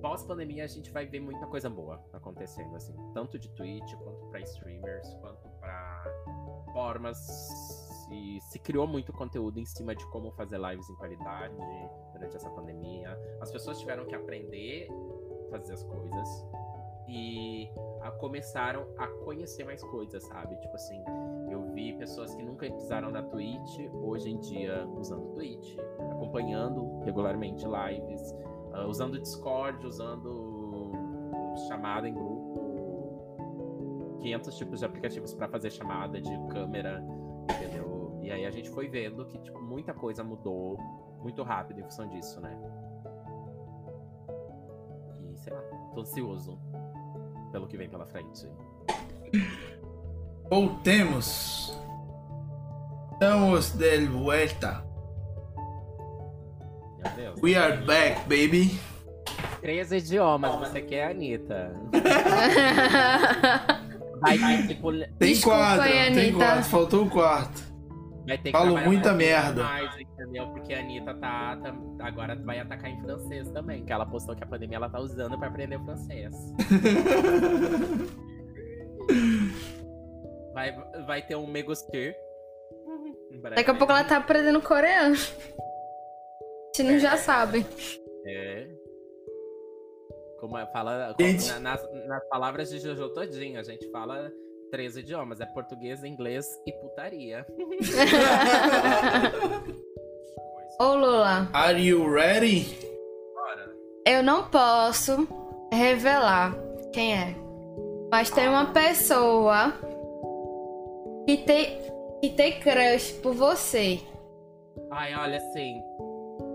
pós-pandemia 0.00 0.64
a 0.64 0.66
gente 0.66 0.90
vai 0.90 1.06
ver 1.06 1.20
muita 1.20 1.46
coisa 1.46 1.68
boa 1.68 2.02
acontecendo, 2.12 2.74
assim, 2.74 2.94
tanto 3.12 3.38
de 3.38 3.48
Twitch 3.50 3.94
quanto 3.96 4.26
para 4.26 4.40
streamers, 4.40 5.14
quanto 5.20 5.48
para 5.60 6.04
plataformas 6.70 7.98
e 8.10 8.40
se 8.40 8.58
criou 8.58 8.86
muito 8.86 9.12
conteúdo 9.12 9.58
em 9.60 9.64
cima 9.64 9.94
de 9.94 10.04
como 10.10 10.32
fazer 10.32 10.58
lives 10.58 10.88
em 10.88 10.96
qualidade 10.96 11.54
durante 12.12 12.36
essa 12.36 12.50
pandemia. 12.50 13.16
As 13.40 13.50
pessoas 13.50 13.78
tiveram 13.78 14.04
que 14.06 14.14
aprender 14.14 14.88
a 15.46 15.50
fazer 15.50 15.74
as 15.74 15.82
coisas 15.84 16.46
e 17.08 17.68
a, 18.02 18.10
começaram 18.12 18.86
a 18.96 19.06
conhecer 19.24 19.64
mais 19.64 19.82
coisas, 19.82 20.22
sabe? 20.24 20.56
Tipo 20.56 20.74
assim, 20.74 21.02
eu 21.50 21.72
vi 21.72 21.92
pessoas 21.94 22.34
que 22.34 22.42
nunca 22.42 22.70
pisaram 22.70 23.10
na 23.10 23.22
Twitch, 23.22 23.78
hoje 23.92 24.30
em 24.30 24.38
dia 24.38 24.86
usando 24.96 25.32
Twitch, 25.34 25.76
acompanhando 26.10 27.00
regularmente 27.00 27.64
lives, 27.64 28.34
uh, 28.74 28.86
usando 28.88 29.18
Discord, 29.18 29.86
usando 29.86 30.92
chamada 31.68 32.08
em 32.08 32.14
grupo 32.14 32.40
500 34.20 34.56
tipos 34.56 34.80
de 34.80 34.86
aplicativos 34.86 35.34
para 35.34 35.48
fazer 35.48 35.70
chamada 35.70 36.20
de 36.20 36.30
câmera, 36.48 37.02
entendeu? 37.50 38.18
E 38.22 38.30
aí 38.30 38.44
a 38.44 38.50
gente 38.50 38.70
foi 38.70 38.88
vendo 38.88 39.24
que 39.26 39.38
tipo, 39.38 39.60
muita 39.60 39.94
coisa 39.94 40.22
mudou 40.22 40.78
muito 41.20 41.42
rápido 41.42 41.80
em 41.80 41.82
função 41.82 42.08
disso, 42.08 42.40
né? 42.40 42.56
E 45.32 45.36
sei 45.36 45.52
lá, 45.52 45.62
tô 45.94 46.00
ansioso 46.00 46.58
pelo 47.50 47.66
que 47.66 47.76
vem 47.76 47.88
pela 47.88 48.06
frente. 48.06 48.46
Voltemos. 50.48 51.76
Estamos 53.12 53.72
de 53.72 54.06
volta. 54.06 54.89
Deus. 57.16 57.40
We 57.42 57.56
are 57.56 57.76
back, 57.84 58.20
baby. 58.22 58.78
Três 59.60 59.90
idiomas, 59.92 60.54
você 60.56 60.80
quer, 60.82 61.10
Anitta? 61.10 61.72
Vai 64.20 64.36
ter, 64.38 64.66
tipo, 64.68 64.92
Tem 64.92 65.08
Desculpa 65.32 65.58
quatro, 65.58 65.82
aí, 65.82 66.14
tem 66.14 66.32
quatro, 66.34 66.64
faltou 66.64 67.04
o 67.06 67.10
quarto. 67.10 67.62
vai 68.26 68.36
ter 68.36 68.44
que 68.44 68.50
Falo 68.52 68.76
muita 68.78 69.12
um 69.12 69.16
merda. 69.16 69.62
Mais, 69.62 69.98
entendeu? 69.98 70.46
Porque 70.48 70.74
a 70.74 70.80
Anitta 70.80 71.14
tá, 71.14 71.56
tá- 71.56 71.74
agora 72.00 72.36
vai 72.36 72.58
atacar 72.60 72.90
em 72.90 73.00
francês 73.00 73.48
também, 73.50 73.82
que 73.84 73.92
ela 73.92 74.04
postou 74.04 74.36
que 74.36 74.44
a 74.44 74.46
pandemia 74.46 74.76
ela 74.76 74.90
tá 74.90 75.00
usando 75.00 75.38
pra 75.38 75.48
aprender 75.48 75.78
francês. 75.84 76.34
vai, 80.52 80.76
vai 81.06 81.22
ter 81.22 81.36
um 81.36 81.46
Megostir. 81.46 82.14
Daqui 83.54 83.70
a 83.70 83.74
pouco 83.74 83.92
ela 83.92 84.04
tá 84.04 84.18
aprendendo 84.18 84.60
coreano. 84.60 85.16
Se 86.80 86.92
não 86.92 86.98
já 86.98 87.16
sabe. 87.18 87.66
É. 88.26 88.66
Como 90.38 90.56
é- 90.56 90.66
fala 90.72 91.14
Gente. 91.20 91.46
na- 91.52 91.60
nas, 91.60 92.06
nas 92.06 92.26
palavras 92.28 92.70
de 92.70 92.78
Jojo 92.78 93.10
todinho, 93.10 93.60
a 93.60 93.62
gente 93.62 93.90
fala 93.90 94.32
três 94.70 94.96
idiomas, 94.96 95.40
é 95.40 95.46
português, 95.46 96.02
inglês 96.04 96.46
e 96.66 96.72
putaria. 96.72 97.44
Ô 100.80 100.94
Lula, 100.94 101.48
Are 101.52 101.78
you 101.78 102.10
ready? 102.10 102.74
Bora. 103.34 103.70
eu 104.06 104.22
não 104.22 104.48
posso 104.48 105.28
revelar 105.70 106.54
quem 106.92 107.12
é. 107.14 107.34
Mas 108.10 108.30
tem 108.30 108.48
uma 108.48 108.72
pessoa 108.72 109.74
que 111.26 111.36
tem, 111.38 111.78
que 112.22 112.30
tem 112.30 112.58
crush 112.60 113.12
por 113.22 113.34
você. 113.34 114.00
Ai, 114.90 115.14
olha 115.14 115.36
assim, 115.36 115.82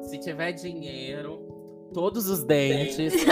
se 0.10 0.20
tiver 0.20 0.52
dinheiro, 0.54 1.40
todos 1.94 2.30
os 2.30 2.44
dentes 2.44 3.14
e... 3.14 3.26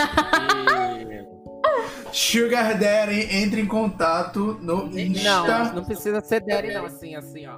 Sugar 2.12 2.78
Daddy, 2.78 3.36
entre 3.36 3.62
em 3.62 3.66
contato 3.66 4.60
no 4.62 4.88
Insta. 4.98 5.48
Não, 5.48 5.76
não 5.76 5.84
precisa 5.84 6.22
ser 6.22 6.42
daddy 6.42 6.72
não, 6.72 6.86
assim, 6.86 7.16
assim, 7.16 7.46
ó. 7.48 7.58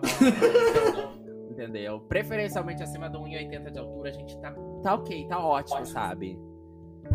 Entendeu? 1.51 1.99
Preferencialmente 2.01 2.82
acima 2.82 3.09
do 3.09 3.20
1,80 3.20 3.72
de 3.72 3.80
altura, 3.80 4.09
a 4.09 4.13
gente 4.13 4.38
tá, 4.39 4.53
tá 4.82 4.95
ok, 4.95 5.28
tá 5.28 5.39
ótimo, 5.39 5.86
sabe? 5.86 6.39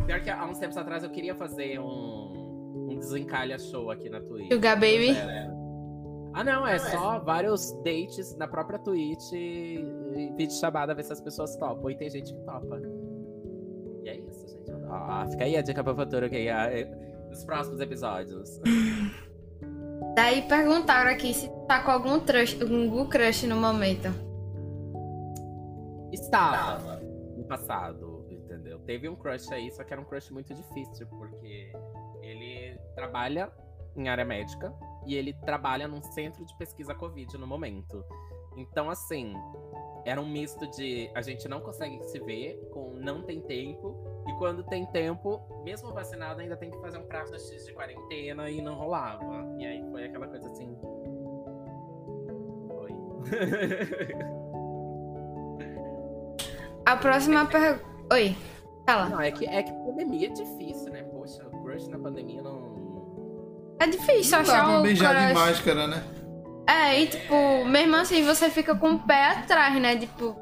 Pior 0.07 0.21
que 0.21 0.31
há 0.31 0.45
uns 0.45 0.59
tempos 0.59 0.77
atrás 0.77 1.03
eu 1.03 1.11
queria 1.11 1.35
fazer 1.35 1.79
um, 1.79 2.89
um 2.91 2.99
desencalha 2.99 3.59
show 3.59 3.91
aqui 3.91 4.09
na 4.09 4.21
Twitch. 4.21 4.53
Sugar 4.53 4.77
Baby. 4.77 5.17
Ah, 6.33 6.45
não, 6.45 6.67
é 6.67 6.79
só 6.79 7.19
vários 7.19 7.73
dates 7.83 8.37
na 8.37 8.47
própria 8.47 8.79
Twitch 8.79 9.33
e, 9.33 9.85
e 10.15 10.33
vídeo 10.37 10.55
chamada, 10.55 10.95
ver 10.95 11.03
se 11.03 11.13
as 11.13 11.21
pessoas 11.21 11.57
topam. 11.57 11.91
E 11.91 11.97
tem 11.97 12.09
gente 12.09 12.33
que 12.33 12.41
topa. 12.43 12.81
E 14.05 14.09
é 14.09 14.17
isso, 14.17 14.47
gente. 14.47 14.71
Ah, 14.89 15.27
fica 15.29 15.45
aí 15.45 15.57
a 15.57 15.63
dica 15.63 15.83
pra 15.83 15.95
futuro, 15.95 16.27
ok? 16.27 16.49
Ah, 16.49 16.69
Nos 17.29 17.45
próximos 17.45 17.81
episódios. 17.81 18.61
Daí 20.15 20.43
perguntaram 20.43 21.11
aqui 21.11 21.33
se 21.33 21.49
tá 21.67 21.83
com 21.83 21.91
algum 21.91 22.21
crush, 22.21 22.61
algum 22.61 23.07
crush 23.07 23.47
no 23.47 23.57
momento. 23.57 24.09
Estava 26.13 27.01
no 27.37 27.45
passado, 27.45 28.27
entendeu? 28.29 28.81
Teve 28.81 29.09
um 29.09 29.17
crush 29.17 29.53
aí, 29.53 29.71
só 29.71 29.85
que 29.85 29.93
era 29.93 30.03
um 30.03 30.05
crush 30.05 30.31
muito 30.33 30.53
difícil, 30.55 31.07
porque 31.07 31.73
ele 32.23 32.77
trabalha 32.95 33.53
em 33.97 34.09
área 34.09 34.25
médica 34.25 34.73
e 35.07 35.15
ele 35.15 35.33
trabalha 35.33 35.89
num 35.89 36.03
centro 36.03 36.45
de 36.45 36.57
pesquisa 36.57 36.95
Covid 36.95 37.37
no 37.39 37.47
momento. 37.47 38.05
Então, 38.57 38.91
assim, 38.91 39.35
era 40.05 40.21
um 40.21 40.29
misto 40.29 40.67
de 40.71 41.11
a 41.15 41.23
gente 41.23 41.49
não 41.49 41.61
consegue 41.61 42.03
se 42.05 42.19
ver, 42.21 42.69
com 42.73 42.95
não 42.95 43.23
tem 43.23 43.41
tempo, 43.41 43.97
e 44.27 44.33
quando 44.35 44.65
tem 44.65 44.87
tempo, 44.87 45.41
mesmo 45.65 45.93
vacinado, 45.93 46.41
ainda 46.41 46.57
tem 46.57 46.71
que 46.71 46.79
fazer 46.81 46.99
um 46.99 47.07
prazo 47.07 47.35
X 47.35 47.67
de 47.67 47.73
quarentena 47.73 48.51
e 48.51 48.61
não 48.61 48.75
rolava. 48.75 49.47
E 49.59 49.67
aí 49.67 49.83
foi 49.91 50.05
aquela 50.05 50.27
coisa 50.27 50.49
assim. 50.49 50.77
Oi. 52.71 52.91
A 56.87 56.97
próxima 56.97 57.47
pergunta. 57.47 57.85
Oi, 58.13 58.37
fala. 58.85 59.09
Não, 59.09 59.21
é 59.21 59.31
que, 59.31 59.47
é 59.47 59.63
que 59.63 59.73
pandemia 59.73 60.27
é 60.27 60.31
difícil, 60.31 60.91
né? 60.93 61.05
Poxa, 61.05 61.47
o 61.47 61.63
crush 61.63 61.87
na 61.89 61.99
pandemia 61.99 62.43
não. 62.43 62.70
É 63.81 63.87
difícil 63.87 64.37
Não 64.39 64.45
dá 64.45 64.53
achar 64.53 64.65
pra 64.65 64.79
um 64.79 64.83
beijar 64.83 65.15
de 65.15 65.33
crush. 65.33 65.47
máscara, 65.47 65.87
né? 65.89 66.05
É, 66.69 67.01
e 67.01 67.07
tipo, 67.09 67.65
mesmo 67.65 67.97
assim 67.97 68.25
você 68.25 68.49
fica 68.51 68.75
com 68.77 68.93
o 68.93 68.99
pé 69.01 69.31
atrás, 69.31 69.81
né? 69.81 69.97
Tipo, 69.97 70.37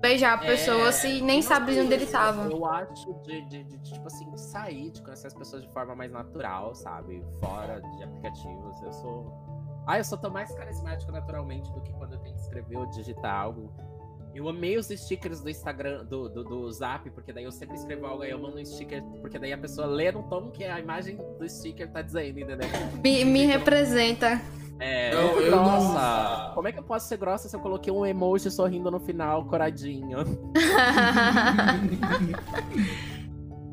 beijar 0.00 0.34
a 0.34 0.38
pessoa 0.38 0.88
É, 0.88 0.92
se 0.92 1.20
nem 1.22 1.36
não 1.36 1.42
sabe 1.42 1.80
onde 1.80 1.94
ele 1.94 2.06
tava. 2.06 2.42
Eu 2.42 2.64
acho 2.66 3.12
de, 3.22 3.40
de, 3.48 3.64
de, 3.64 3.78
tipo 3.82 4.06
assim, 4.06 4.30
de 4.30 4.40
sair, 4.40 4.90
de 4.90 5.02
conhecer 5.02 5.26
as 5.28 5.34
pessoas 5.34 5.62
de 5.62 5.72
forma 5.72 5.96
mais 5.96 6.12
natural, 6.12 6.74
sabe? 6.74 7.24
Fora 7.40 7.80
de 7.80 8.04
aplicativos. 8.04 8.82
Eu 8.82 8.92
sou. 8.92 9.84
Ah, 9.86 9.98
eu 9.98 10.04
sou 10.04 10.16
tão 10.18 10.30
mais 10.30 10.52
carismático 10.54 11.10
naturalmente 11.10 11.72
do 11.72 11.80
que 11.80 11.92
quando 11.94 12.12
eu 12.12 12.18
tenho 12.20 12.34
que 12.34 12.40
escrever 12.42 12.76
ou 12.76 12.86
digitar 12.90 13.34
algo. 13.34 13.72
Eu 14.34 14.48
amei 14.48 14.76
os 14.76 14.88
stickers 14.88 15.40
do 15.40 15.48
Instagram, 15.48 16.04
do, 16.04 16.28
do, 16.28 16.42
do 16.42 16.72
Zap, 16.72 17.08
porque 17.10 17.32
daí 17.32 17.44
eu 17.44 17.52
sempre 17.52 17.76
escrevo 17.76 18.06
algo 18.06 18.22
aí 18.24 18.30
eu 18.30 18.38
mando 18.38 18.58
um 18.58 18.64
sticker, 18.64 19.00
porque 19.20 19.38
daí 19.38 19.52
a 19.52 19.58
pessoa 19.58 19.86
lê 19.86 20.10
no 20.10 20.24
tom 20.24 20.50
que 20.50 20.64
a 20.64 20.80
imagem 20.80 21.16
do 21.38 21.48
sticker 21.48 21.88
tá 21.90 22.02
dizendo, 22.02 22.40
entendeu? 22.40 22.68
Me, 23.02 23.24
me 23.24 23.44
representa. 23.46 24.40
É, 24.80 25.14
Eu- 25.14 25.18
eu, 25.18 25.40
eu 25.42 25.56
não-. 25.56 26.52
Como 26.52 26.66
é 26.66 26.72
que 26.72 26.78
eu 26.80 26.82
posso 26.82 27.06
ser 27.06 27.16
grossa 27.16 27.48
se 27.48 27.54
eu 27.54 27.60
coloquei 27.60 27.92
um 27.92 28.04
emoji 28.04 28.50
sorrindo 28.50 28.90
no 28.90 28.98
final, 28.98 29.44
coradinho? 29.44 30.18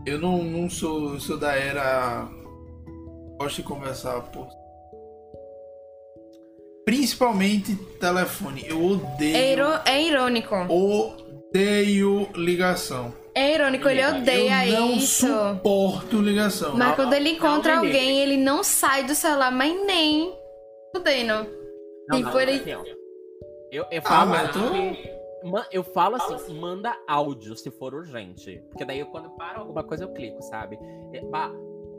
Eu 0.06 0.20
não, 0.20 0.44
não 0.44 0.70
sou, 0.70 1.20
sou 1.20 1.38
da 1.38 1.54
era. 1.56 2.28
Gosto 3.40 3.58
de 3.58 3.64
conversar 3.64 4.22
por. 4.32 4.48
Principalmente 6.86 7.76
telefone. 8.00 8.66
Eu 8.68 8.84
odeio. 8.84 9.36
É, 9.36 9.54
iro- 9.54 9.80
é 9.86 10.02
irônico. 10.04 10.56
Odeio 10.70 12.28
ligação. 12.36 13.14
É 13.34 13.56
irônico, 13.56 13.88
ele 13.88 14.06
odeia 14.06 14.68
eu 14.68 14.80
não 14.82 14.92
isso. 14.94 15.26
suporto 15.28 16.22
ligação. 16.22 16.76
Mas 16.76 16.96
quando 16.96 17.14
ele 17.14 17.30
encontra 17.30 17.76
não, 17.76 17.86
alguém, 17.86 18.20
ele 18.20 18.36
não 18.36 18.62
sai 18.64 19.06
do 19.06 19.16
celular, 19.16 19.52
mas 19.52 19.74
nem 19.86 20.34
fudendo. 20.94 21.48
Tipo, 22.12 22.40
ele- 22.40 22.52
assim. 22.74 22.92
Eu, 23.72 23.86
eu 23.90 24.00
Ah, 24.00 24.02
falo 24.02 24.30
mas 24.32 24.50
assim, 24.50 24.98
eu 25.72 25.82
falo 25.84 26.16
assim, 26.18 26.54
manda 26.60 26.94
áudio 27.08 27.56
se 27.56 27.72
for 27.72 27.94
urgente. 27.94 28.62
Porque 28.70 28.84
daí 28.84 29.00
eu, 29.00 29.06
quando 29.06 29.30
para 29.30 29.60
alguma 29.60 29.82
coisa 29.82 30.04
eu 30.04 30.14
clico, 30.14 30.42
sabe? 30.42 30.78
É, 31.14 31.22
bah, 31.22 31.52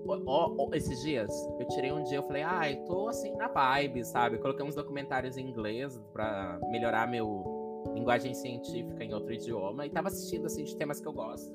ó, 0.07 0.55
ó, 0.59 0.69
esses 0.75 1.01
dias, 1.03 1.31
eu 1.59 1.67
tirei 1.69 1.93
um 1.93 2.03
dia, 2.05 2.19
eu 2.19 2.23
falei, 2.23 2.43
ah, 2.43 2.71
eu 2.71 2.85
tô 2.85 3.09
assim 3.09 3.35
na 3.37 3.49
vibe, 3.49 4.05
sabe? 4.05 4.39
Coloquei 4.39 4.65
uns 4.65 4.75
documentários 4.75 5.37
em 5.37 5.49
inglês 5.49 5.99
pra 6.13 6.59
melhorar 6.71 7.07
meu 7.09 7.85
linguagem 7.95 8.35
científica 8.35 9.03
em 9.03 9.13
outro 9.13 9.33
idioma 9.33 9.87
e 9.87 9.91
tava 9.91 10.09
assistindo 10.09 10.47
assim 10.47 10.65
de 10.65 10.77
temas 10.77 11.01
que 11.01 11.07
eu 11.07 11.13
gosto. 11.13 11.53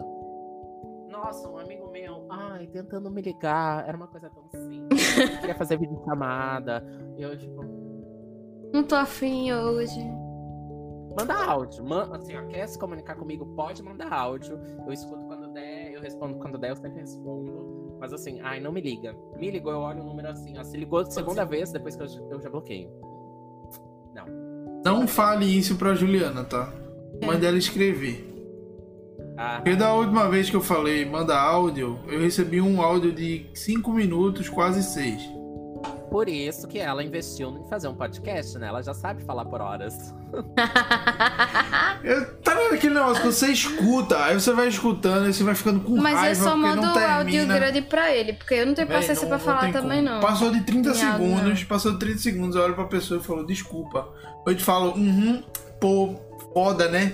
Nossa, 1.09 1.49
um 1.49 1.57
amigo 1.57 1.89
meu, 1.89 2.25
ai, 2.29 2.67
tentando 2.67 3.09
me 3.09 3.21
ligar, 3.21 3.87
era 3.87 3.97
uma 3.97 4.07
coisa 4.07 4.29
tão 4.29 4.47
simples. 4.49 5.17
Eu 5.17 5.39
queria 5.39 5.55
fazer 5.55 5.77
videochamada. 5.77 6.83
E 7.17 7.21
eu, 7.21 7.35
tipo, 7.37 7.63
Não 8.73 8.83
tô 8.83 8.95
afim 8.95 9.51
hoje. 9.51 9.99
Manda 11.17 11.33
áudio. 11.33 11.83
Man, 11.83 12.15
assim, 12.15 12.35
ó, 12.35 12.45
quer 12.45 12.67
se 12.67 12.77
comunicar 12.77 13.15
comigo, 13.15 13.45
pode 13.55 13.81
mandar 13.81 14.13
áudio. 14.13 14.59
Eu 14.85 14.93
escuto 14.93 15.25
eu 15.97 16.03
respondo 16.03 16.37
quando 16.37 16.57
der, 16.57 16.71
eu 16.71 16.75
sempre 16.75 17.01
respondo. 17.01 17.97
Mas 17.99 18.13
assim, 18.13 18.39
ai, 18.41 18.59
não 18.59 18.71
me 18.71 18.81
liga. 18.81 19.15
Me 19.37 19.49
ligou, 19.51 19.71
eu 19.71 19.79
olho 19.79 20.01
o 20.01 20.05
número 20.05 20.29
assim, 20.29 20.57
ó. 20.57 20.63
Se 20.63 20.77
ligou 20.77 21.05
segunda 21.09 21.43
vez, 21.43 21.71
depois 21.71 21.95
que 21.95 22.03
eu, 22.03 22.07
eu 22.31 22.41
já 22.41 22.49
bloqueio. 22.49 22.89
Não. 24.13 24.25
Não 24.85 25.07
fale 25.07 25.45
isso 25.45 25.75
pra 25.75 25.95
Juliana, 25.95 26.43
tá? 26.43 26.71
Manda 27.23 27.47
ela 27.47 27.57
escrever. 27.57 28.25
Ah, 29.37 29.57
Porque 29.57 29.75
da 29.75 29.93
última 29.93 30.27
vez 30.29 30.49
que 30.49 30.55
eu 30.55 30.61
falei 30.61 31.05
manda 31.05 31.39
áudio, 31.39 31.99
eu 32.07 32.19
recebi 32.19 32.59
um 32.59 32.81
áudio 32.81 33.11
de 33.11 33.45
5 33.53 33.91
minutos, 33.91 34.49
quase 34.49 34.81
6. 34.83 35.36
Por 36.09 36.27
isso 36.29 36.67
que 36.67 36.79
ela 36.79 37.03
investiu 37.03 37.49
em 37.57 37.69
fazer 37.69 37.87
um 37.87 37.93
podcast, 37.95 38.57
né? 38.57 38.67
Ela 38.67 38.81
já 38.81 38.93
sabe 38.93 39.23
falar 39.23 39.45
por 39.45 39.61
horas. 39.61 40.13
Eu, 42.03 42.35
tá 42.41 42.53
vendo 42.53 42.75
aquele 42.75 42.93
negócio 42.93 43.21
que 43.23 43.27
você 43.31 43.47
escuta, 43.47 44.23
aí 44.23 44.33
você 44.39 44.53
vai 44.53 44.67
escutando, 44.67 45.25
aí 45.25 45.33
você 45.33 45.43
vai 45.43 45.55
ficando 45.55 45.79
com 45.81 45.95
Mas 45.97 46.13
eu 46.13 46.19
raiva 46.19 46.35
só 46.43 46.51
porque 46.51 46.61
mando 46.67 46.81
não 46.81 46.91
o 46.91 46.93
termina. 46.93 47.15
áudio 47.17 47.47
grande 47.47 47.81
pra 47.81 48.13
ele, 48.15 48.33
porque 48.33 48.53
eu 48.53 48.65
não 48.65 48.73
tenho 48.73 48.87
paciência 48.87 49.23
não- 49.23 49.29
pra 49.29 49.39
falar 49.39 49.71
também, 49.71 50.03
como. 50.03 50.15
não. 50.15 50.19
Passou 50.21 50.51
de 50.51 50.61
30 50.61 50.89
Em 50.89 50.91
áudio, 50.91 51.11
segundos, 51.11 51.63
passou 51.63 51.91
de 51.93 51.99
30 51.99 52.17
segundos, 52.19 52.55
eu 52.55 52.63
olho 52.63 52.75
pra 52.75 52.85
pessoa 52.85 53.19
e 53.19 53.23
falo, 53.23 53.45
desculpa. 53.45 54.07
Eu 54.45 54.55
te 54.55 54.63
falo, 54.63 54.91
uhum, 54.93 55.43
pô, 55.81 56.15
foda, 56.53 56.87
né? 56.89 57.13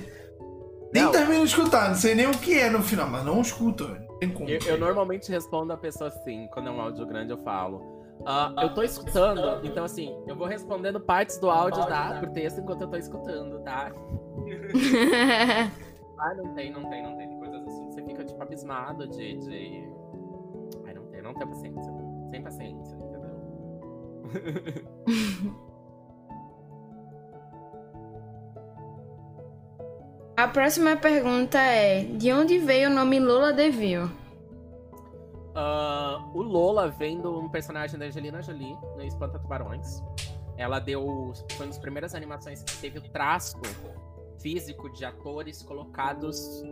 Nem 0.93 1.03
Não. 1.03 1.11
termino 1.11 1.39
de 1.43 1.49
escutar, 1.49 1.89
não 1.89 1.95
sei 1.95 2.13
nem 2.13 2.27
o 2.27 2.37
que 2.37 2.53
é 2.59 2.69
no 2.69 2.83
final, 2.83 3.09
mas 3.09 3.25
não 3.25 3.41
escuto, 3.41 3.87
velho. 3.87 4.03
não 4.07 4.19
tem 4.19 4.29
como. 4.29 4.49
Eu, 4.49 4.59
eu 4.65 4.77
normalmente 4.79 5.31
respondo 5.31 5.73
a 5.73 5.77
pessoa 5.77 6.09
assim, 6.09 6.47
quando 6.53 6.67
é 6.69 6.71
um 6.71 6.79
áudio 6.79 7.05
grande, 7.07 7.31
eu 7.31 7.37
falo. 7.37 7.92
"Ah, 8.25 8.53
eu 8.61 8.73
tô 8.73 8.83
escutando, 8.83 9.65
então 9.65 9.83
assim, 9.83 10.15
eu 10.27 10.35
vou 10.35 10.47
respondendo 10.47 10.99
partes 10.99 11.37
do 11.39 11.49
áudio, 11.49 11.85
tá? 11.85 12.17
Por 12.19 12.29
texto 12.29 12.59
enquanto 12.59 12.81
eu 12.81 12.87
tô 12.87 12.97
escutando, 12.97 13.59
tá? 13.61 13.91
Ah, 16.23 16.33
não 16.35 16.53
tem, 16.53 16.71
não 16.71 16.89
tem, 16.89 17.03
não 17.03 17.17
tem. 17.17 17.37
Coisas 17.37 17.67
assim 17.67 17.85
que 17.87 17.93
você 17.95 18.03
fica, 18.03 18.23
tipo, 18.23 18.41
abismado 18.41 19.05
de. 19.09 19.37
de... 19.39 19.83
Ai, 20.85 20.93
não 20.93 21.05
tem, 21.07 21.21
não 21.21 21.33
tem 21.33 21.45
paciência. 21.45 21.93
Sem 22.31 22.41
paciência, 22.41 22.95
entendeu? 22.95 23.33
A 30.35 30.47
próxima 30.47 30.95
pergunta 30.95 31.59
é: 31.59 32.03
de 32.03 32.31
onde 32.31 32.57
veio 32.57 32.89
o 32.89 32.93
nome 32.93 33.19
Lola 33.19 33.51
Devil? 33.53 34.09
Uh, 35.53 36.35
o 36.35 36.41
Lola 36.41 36.89
vem 36.89 37.21
de 37.21 37.27
um 37.27 37.47
personagem 37.47 37.99
da 37.99 38.05
Angelina 38.05 38.41
Jolie 38.41 38.75
no 38.95 39.03
Espanta 39.03 39.37
Tubarões. 39.37 40.01
Ela 40.57 40.79
deu. 40.79 41.31
Foi 41.51 41.65
uma 41.65 41.67
das 41.67 41.77
primeiras 41.77 42.15
animações 42.15 42.63
que 42.63 42.77
teve 42.77 42.99
o 42.99 43.01
traço 43.09 43.57
físico 44.39 44.91
de 44.91 45.05
atores 45.05 45.61
colocados 45.61 46.63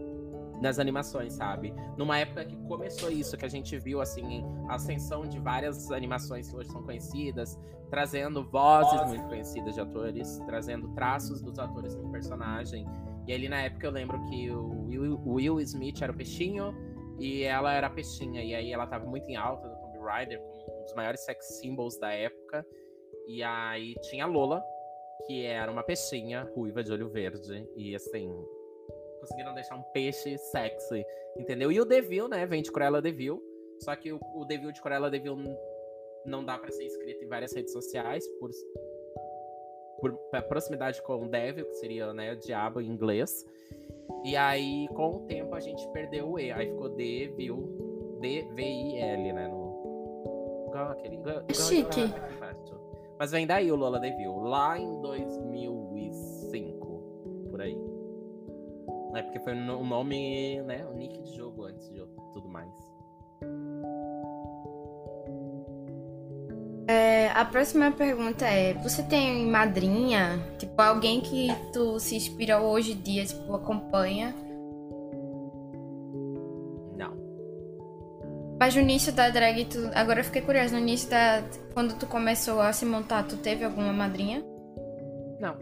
nas 0.62 0.78
animações, 0.78 1.34
sabe? 1.34 1.74
Numa 1.98 2.20
época 2.20 2.46
que 2.46 2.56
começou 2.68 3.12
isso, 3.12 3.38
que 3.38 3.46
a 3.46 3.50
gente 3.50 3.78
viu, 3.80 4.02
assim, 4.02 4.44
a 4.68 4.76
ascensão 4.76 5.24
de 5.24 5.40
várias 5.40 5.92
animações 5.92 6.50
que 6.50 6.56
hoje 6.56 6.70
são 6.70 6.84
conhecidas, 6.84 7.60
trazendo 7.90 8.44
vozes 8.44 9.08
muito 9.08 9.28
conhecidas 9.28 9.76
de 9.76 9.82
atores, 9.82 10.40
trazendo 10.46 10.90
traços 10.90 11.42
dos 11.42 11.58
atores 11.58 11.96
no 11.96 12.10
personagem. 12.12 12.88
E 13.28 13.34
ali 13.34 13.48
na 13.48 13.62
época 13.62 13.88
eu 13.88 13.92
lembro 13.92 14.24
que 14.26 14.52
o 14.52 14.86
Will, 14.86 15.22
o 15.26 15.34
Will 15.34 15.60
Smith 15.62 16.02
era 16.02 16.12
o 16.12 16.16
peixinho 16.16 16.76
e 17.22 17.44
ela 17.44 17.72
era 17.72 17.90
peixinha. 17.90 18.44
E 18.44 18.56
aí 18.56 18.74
ela 18.74 18.88
tava 18.88 19.06
muito 19.06 19.30
em 19.30 19.36
alta 19.36 19.68
no 19.68 19.76
Tomb 19.76 20.00
Raider, 20.00 20.42
um 20.42 20.84
dos 20.84 20.94
maiores 20.96 21.22
sex 21.22 21.60
symbols 21.60 21.98
da 22.00 22.12
época. 22.12 22.66
E 23.28 23.44
aí 23.44 23.94
tinha 24.10 24.26
a 24.26 24.28
Lola, 24.28 24.64
que 25.28 25.46
era 25.46 25.72
uma 25.72 25.84
peixinha 25.84 26.50
ruiva 26.56 26.84
de 26.84 26.92
olho 26.92 27.08
verde. 27.10 27.70
E 27.76 27.96
assim, 27.96 28.28
conseguiram 29.20 29.54
deixar 29.54 29.76
um 29.76 29.84
peixe 29.94 30.36
sexy, 30.38 31.06
entendeu? 31.38 31.72
E 31.72 31.80
o 31.80 31.86
Devil, 31.86 32.28
né, 32.28 32.44
vem 32.48 32.64
de 32.64 32.72
Cruella 32.72 33.02
Devil. 33.02 33.40
Só 33.80 33.96
que 33.96 34.12
o, 34.12 34.20
o 34.34 34.44
Devil 34.44 34.72
de 34.72 34.82
Cruella 34.82 35.10
Devil 35.10 35.38
não 36.26 36.44
dá 36.44 36.58
para 36.58 36.72
ser 36.72 36.86
escrito 36.86 37.24
em 37.24 37.28
várias 37.28 37.54
redes 37.54 37.72
sociais 37.72 38.28
por, 38.40 38.50
por 40.00 40.42
proximidade 40.48 41.02
com 41.04 41.24
o 41.24 41.30
Devil, 41.30 41.66
que 41.68 41.76
seria, 41.76 42.12
né, 42.14 42.34
o 42.34 42.36
diabo 42.36 42.82
em 42.82 42.88
inglês. 42.88 43.46
E 44.24 44.36
aí, 44.36 44.88
com 44.90 45.16
o 45.16 45.22
tempo, 45.22 45.56
a 45.56 45.60
gente 45.60 45.88
perdeu 45.90 46.32
o 46.32 46.40
E. 46.40 46.52
Aí 46.52 46.70
ficou 46.70 46.90
Devil, 46.90 47.58
D-V-I-L, 48.20 49.34
né, 49.34 49.48
no... 49.48 49.72
Igual 50.68 50.92
aquele... 50.92 51.16
Igual, 51.16 51.44
Chique. 51.52 52.14
Mas 53.18 53.32
vem 53.32 53.48
daí 53.48 53.72
o 53.72 53.76
Lola 53.76 54.00
Devil, 54.00 54.38
lá 54.40 54.80
em 54.80 55.02
2005, 55.02 57.04
por 57.50 57.62
aí. 57.62 57.76
É 59.14 59.22
porque 59.22 59.40
foi 59.40 59.54
o 59.54 59.84
nome, 59.84 60.62
né, 60.64 60.88
o 60.88 60.94
nick 60.94 61.22
de 61.22 61.36
jogo 61.36 61.66
antes 61.66 61.90
de 61.90 62.02
tudo 62.34 62.48
mais. 62.48 62.74
É, 66.88 67.30
a 67.30 67.46
próxima 67.46 67.92
pergunta 67.92 68.46
é: 68.46 68.74
você 68.74 69.04
tem 69.04 69.46
madrinha? 69.46 70.40
Tipo, 70.58 70.82
alguém 70.82 71.22
que 71.22 71.48
tu 71.72 72.00
se 72.00 72.16
inspira 72.16 72.60
hoje 72.60 72.94
em 72.94 73.02
dia, 73.02 73.26
tipo, 73.26 73.54
acompanha? 73.54 74.34
Não. 76.98 77.16
Mas 78.60 78.76
no 78.76 78.82
início 78.82 79.12
da 79.14 79.30
drag, 79.30 79.66
tu... 79.66 79.90
agora 79.94 80.20
eu 80.20 80.24
fiquei 80.24 80.42
curiosa, 80.42 80.76
no 80.76 80.82
início 80.82 81.10
da. 81.10 81.44
Quando 81.74 81.98
tu 81.98 82.08
começou 82.08 82.60
a 82.60 82.74
se 82.74 82.86
montar, 82.86 83.24
tu 83.24 83.38
teve 83.38 83.64
alguma 83.64 83.94
madrinha? 83.94 84.44
Não. 85.40 85.58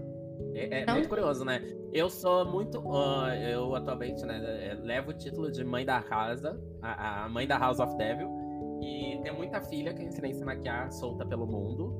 É, 0.53 0.81
é 0.81 0.91
muito 0.91 1.09
curioso, 1.09 1.45
né? 1.45 1.61
Eu 1.91 2.09
sou 2.09 2.45
muito. 2.45 2.79
Uh, 2.79 3.27
eu 3.49 3.75
atualmente, 3.75 4.25
né, 4.25 4.39
é, 4.71 4.73
levo 4.75 5.11
o 5.11 5.13
título 5.13 5.51
de 5.51 5.63
mãe 5.63 5.85
da 5.85 6.01
casa, 6.01 6.59
a, 6.81 7.25
a 7.25 7.29
mãe 7.29 7.47
da 7.47 7.57
House 7.57 7.79
of 7.79 7.95
Devil. 7.97 8.38
E 8.81 9.19
tem 9.21 9.33
muita 9.33 9.61
filha 9.61 9.93
que 9.93 10.01
eu 10.01 10.07
ensinei 10.07 10.31
a 10.31 10.33
se 10.33 10.45
maquiar 10.45 10.91
solta 10.91 11.25
pelo 11.25 11.45
mundo. 11.45 11.93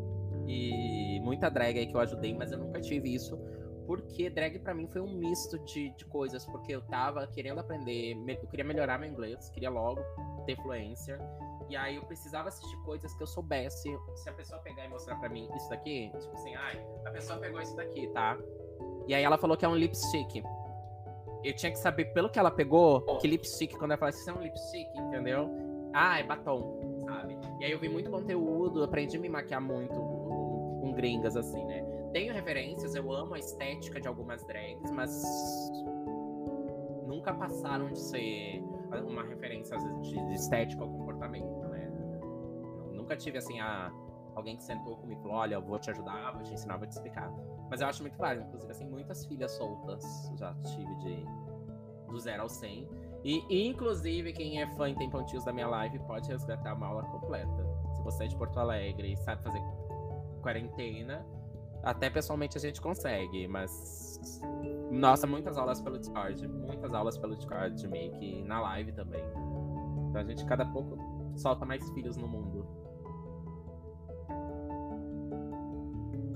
E 0.48 1.20
muita 1.22 1.50
drag 1.50 1.78
aí 1.78 1.86
que 1.86 1.96
eu 1.96 2.00
ajudei, 2.00 2.34
mas 2.34 2.52
eu 2.52 2.58
nunca 2.58 2.80
tive 2.80 3.14
isso. 3.14 3.38
Porque 3.86 4.30
drag 4.30 4.60
para 4.60 4.74
mim 4.74 4.88
foi 4.88 5.02
um 5.02 5.18
misto 5.18 5.58
de, 5.60 5.90
de 5.96 6.06
coisas. 6.06 6.46
Porque 6.46 6.74
eu 6.74 6.82
tava 6.82 7.26
querendo 7.28 7.60
aprender, 7.60 8.16
eu 8.42 8.48
queria 8.48 8.66
melhorar 8.66 9.00
meu 9.00 9.10
inglês, 9.10 9.50
queria 9.50 9.70
logo 9.70 10.02
ter 10.46 10.56
fluência. 10.58 11.20
E 11.70 11.76
aí 11.76 11.98
eu 11.98 12.04
precisava 12.04 12.48
assistir 12.48 12.76
coisas 12.84 13.14
que 13.14 13.22
eu 13.22 13.28
soubesse. 13.28 13.96
Se 14.16 14.30
a 14.30 14.34
pessoa 14.34 14.60
pegar 14.62 14.86
e 14.86 14.90
mostrar 14.90 15.16
para 15.18 15.30
mim 15.30 15.48
isso 15.56 15.70
daqui, 15.70 16.12
tipo 16.20 16.34
assim, 16.34 16.56
ai, 16.56 16.84
a 17.06 17.12
pessoa 17.12 17.38
pegou 17.40 17.62
isso 17.62 17.76
daqui, 17.76 18.08
tá? 18.08 18.38
E 19.08 19.14
aí 19.14 19.24
ela 19.24 19.38
falou 19.38 19.56
que 19.56 19.66
é 19.66 19.70
um 19.70 19.76
lipstick. 19.76 20.44
Eu 21.44 21.56
tinha 21.56 21.72
que 21.72 21.78
saber 21.78 22.06
pelo 22.06 22.30
que 22.30 22.40
ela 22.40 22.52
pegou, 22.52 23.02
que 23.18 23.28
lipstick, 23.28 23.78
quando 23.78 23.92
ela 23.92 24.00
fala 24.00 24.10
isso 24.10 24.30
é 24.30 24.34
um 24.34 24.42
lipstick, 24.42 24.90
entendeu? 24.98 25.69
Ah, 25.94 26.20
é 26.20 26.24
batom, 26.24 27.00
sabe? 27.06 27.38
E 27.60 27.66
aí 27.66 27.72
eu 27.72 27.80
vi 27.80 27.90
muito 27.90 28.10
conteúdo, 28.10 28.84
aprendi 28.84 29.18
a 29.18 29.20
me 29.20 29.30
maquiar 29.30 29.62
muito 29.62 29.96
com 29.96 30.94
gringas, 30.96 31.36
assim, 31.36 31.64
né? 31.66 31.84
Tenho 32.14 32.34
referências, 32.34 32.96
eu 32.96 33.12
amo 33.12 33.36
a 33.36 33.40
estética 33.40 34.00
de 34.00 34.08
algumas 34.08 34.46
drags, 34.46 34.92
mas 34.92 35.12
nunca 37.06 37.34
passaram 37.34 37.88
de 37.88 38.00
ser 38.00 38.64
uma 39.06 39.24
referência 39.24 39.78
de 39.78 40.34
estética 40.34 40.84
ou 40.84 40.90
comportamento, 40.90 41.68
né? 41.70 41.92
Nunca 42.92 43.16
tive, 43.16 43.38
assim, 43.38 43.60
a, 43.60 43.92
alguém 44.36 44.56
que 44.56 44.64
sentou 44.64 44.96
comigo 44.98 45.20
e 45.20 45.24
falou, 45.24 45.38
olha, 45.38 45.56
eu 45.56 45.62
vou 45.62 45.78
te 45.80 45.90
ajudar, 45.92 46.32
vou 46.34 46.44
te 46.44 46.54
ensinar, 46.54 46.78
vou 46.78 46.88
te 46.88 46.92
explicar. 46.92 47.32
Mas 47.70 47.82
eu 47.82 47.88
acho 47.88 48.02
muito 48.02 48.18
válido, 48.18 48.46
inclusive, 48.48 48.72
assim, 48.72 48.88
muitas 48.88 49.26
filhas 49.26 49.52
soltas 49.52 50.32
já 50.38 50.54
tive 50.64 50.96
de 50.98 51.26
do 52.08 52.20
zero 52.20 52.44
ao 52.44 52.50
100. 52.50 52.90
E, 53.24 53.68
inclusive, 53.68 54.32
quem 54.32 54.62
é 54.62 54.68
fã 54.76 54.90
e 54.90 54.96
tem 54.96 55.10
pontinhos 55.10 55.44
da 55.44 55.52
minha 55.52 55.68
live 55.68 56.00
pode 56.00 56.30
resgatar 56.30 56.74
uma 56.74 56.88
aula 56.88 57.04
completa. 57.04 57.66
Se 57.96 58.02
você 58.02 58.24
é 58.24 58.28
de 58.28 58.36
Porto 58.36 58.60
Alegre 58.60 59.12
e 59.14 59.18
sabe 59.18 59.44
fazer 59.44 59.62
quarentena, 60.42 61.26
até 61.84 62.10
pessoalmente 62.10 62.58
a 62.58 62.62
gente 62.62 62.82
consegue, 62.82 63.48
mas. 63.48 64.42
Nossa, 64.90 65.28
muitas 65.28 65.58
aulas 65.58 65.82
pelo 65.82 66.00
Discord. 66.00 66.48
Muitas 66.48 66.94
aulas 66.94 67.18
pelo 67.18 67.36
Discord 67.36 67.88
make 67.88 68.44
na 68.44 68.62
live 68.62 68.92
também. 68.94 69.24
Então 70.10 70.22
a 70.22 70.24
gente, 70.24 70.46
cada 70.46 70.66
pouco, 70.66 70.98
solta 71.38 71.66
mais 71.66 71.88
filhos 71.92 72.16
no 72.16 72.28
mundo. 72.28 72.66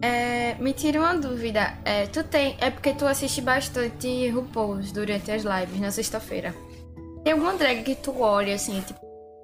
É, 0.01 0.55
me 0.55 0.73
tira 0.73 0.99
uma 0.99 1.15
dúvida. 1.15 1.77
É, 1.85 2.07
tu 2.07 2.25
tem. 2.25 2.57
É 2.59 2.69
porque 2.69 2.93
tu 2.93 3.05
assiste 3.05 3.41
bastante 3.41 4.29
RuPaul's 4.29 4.91
durante 4.91 5.31
as 5.31 5.43
lives 5.43 5.79
na 5.79 5.91
sexta-feira. 5.91 6.53
Tem 7.23 7.31
alguma 7.31 7.55
drag 7.55 7.83
que 7.83 7.95
tu 7.95 8.19
olha 8.19 8.53
assim, 8.53 8.81
tipo, 8.81 8.99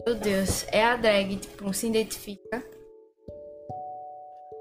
meu 0.06 0.14
Deus, 0.16 0.68
é 0.70 0.84
a 0.84 0.98
drag, 0.98 1.38
tipo, 1.38 1.74
se 1.74 1.88
identifica? 1.88 2.62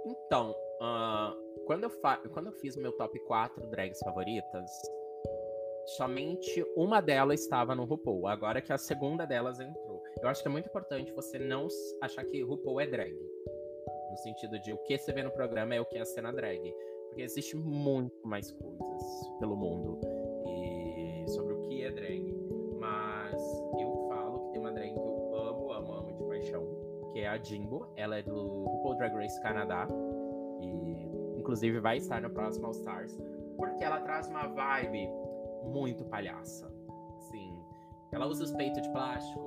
Então, 0.06 0.52
uh, 0.80 1.64
quando, 1.66 1.82
eu 1.82 1.90
fa 1.90 2.16
quando 2.32 2.46
eu 2.46 2.52
fiz 2.52 2.76
meu 2.76 2.92
top 2.92 3.18
4 3.20 3.66
drags 3.70 3.98
favoritas, 4.04 4.70
somente 5.96 6.64
uma 6.76 7.00
delas 7.00 7.40
estava 7.40 7.74
no 7.74 7.84
RuPaul. 7.84 8.28
Agora 8.28 8.60
que 8.60 8.72
a 8.72 8.78
segunda 8.78 9.26
delas 9.26 9.58
entrou. 9.58 10.00
Eu 10.22 10.28
acho 10.28 10.40
que 10.40 10.48
é 10.48 10.50
muito 10.50 10.68
importante 10.68 11.10
você 11.10 11.40
não 11.40 11.66
achar 12.00 12.24
que 12.24 12.40
RuPaul 12.40 12.80
é 12.80 12.86
drag. 12.86 13.18
No 14.10 14.16
sentido 14.18 14.60
de 14.60 14.72
o 14.72 14.78
que 14.84 14.96
você 14.96 15.12
vê 15.12 15.24
no 15.24 15.32
programa 15.32 15.74
é 15.74 15.80
o 15.80 15.84
que 15.84 15.98
é 15.98 16.02
a 16.02 16.06
cena 16.06 16.32
drag. 16.32 16.72
Porque 17.08 17.22
existe 17.22 17.56
muito 17.56 18.28
mais 18.28 18.52
coisas 18.52 19.38
pelo 19.40 19.56
mundo 19.56 20.00
e 20.46 21.28
sobre 21.30 21.54
o 21.54 21.62
que 21.62 21.82
é 21.82 21.90
drag. 21.90 22.47
Que 27.18 27.22
é 27.22 27.28
a 27.28 27.36
Jimbo. 27.36 27.88
Ela 27.96 28.18
é 28.18 28.22
do 28.22 28.64
RuPaul 28.64 28.96
Drag 28.96 29.12
Race 29.16 29.40
Canadá. 29.42 29.88
E 30.60 31.38
inclusive 31.40 31.80
vai 31.80 31.96
estar 31.96 32.22
no 32.22 32.30
próximo 32.30 32.66
All 32.66 32.72
Stars. 32.72 33.18
Porque 33.56 33.82
ela 33.82 34.00
traz 34.00 34.28
uma 34.28 34.46
vibe 34.46 35.08
muito 35.64 36.04
palhaça. 36.04 36.72
Assim, 37.16 37.60
ela 38.12 38.26
usa 38.26 38.44
os 38.44 38.52
peitos 38.52 38.80
de 38.82 38.88
plástico, 38.90 39.40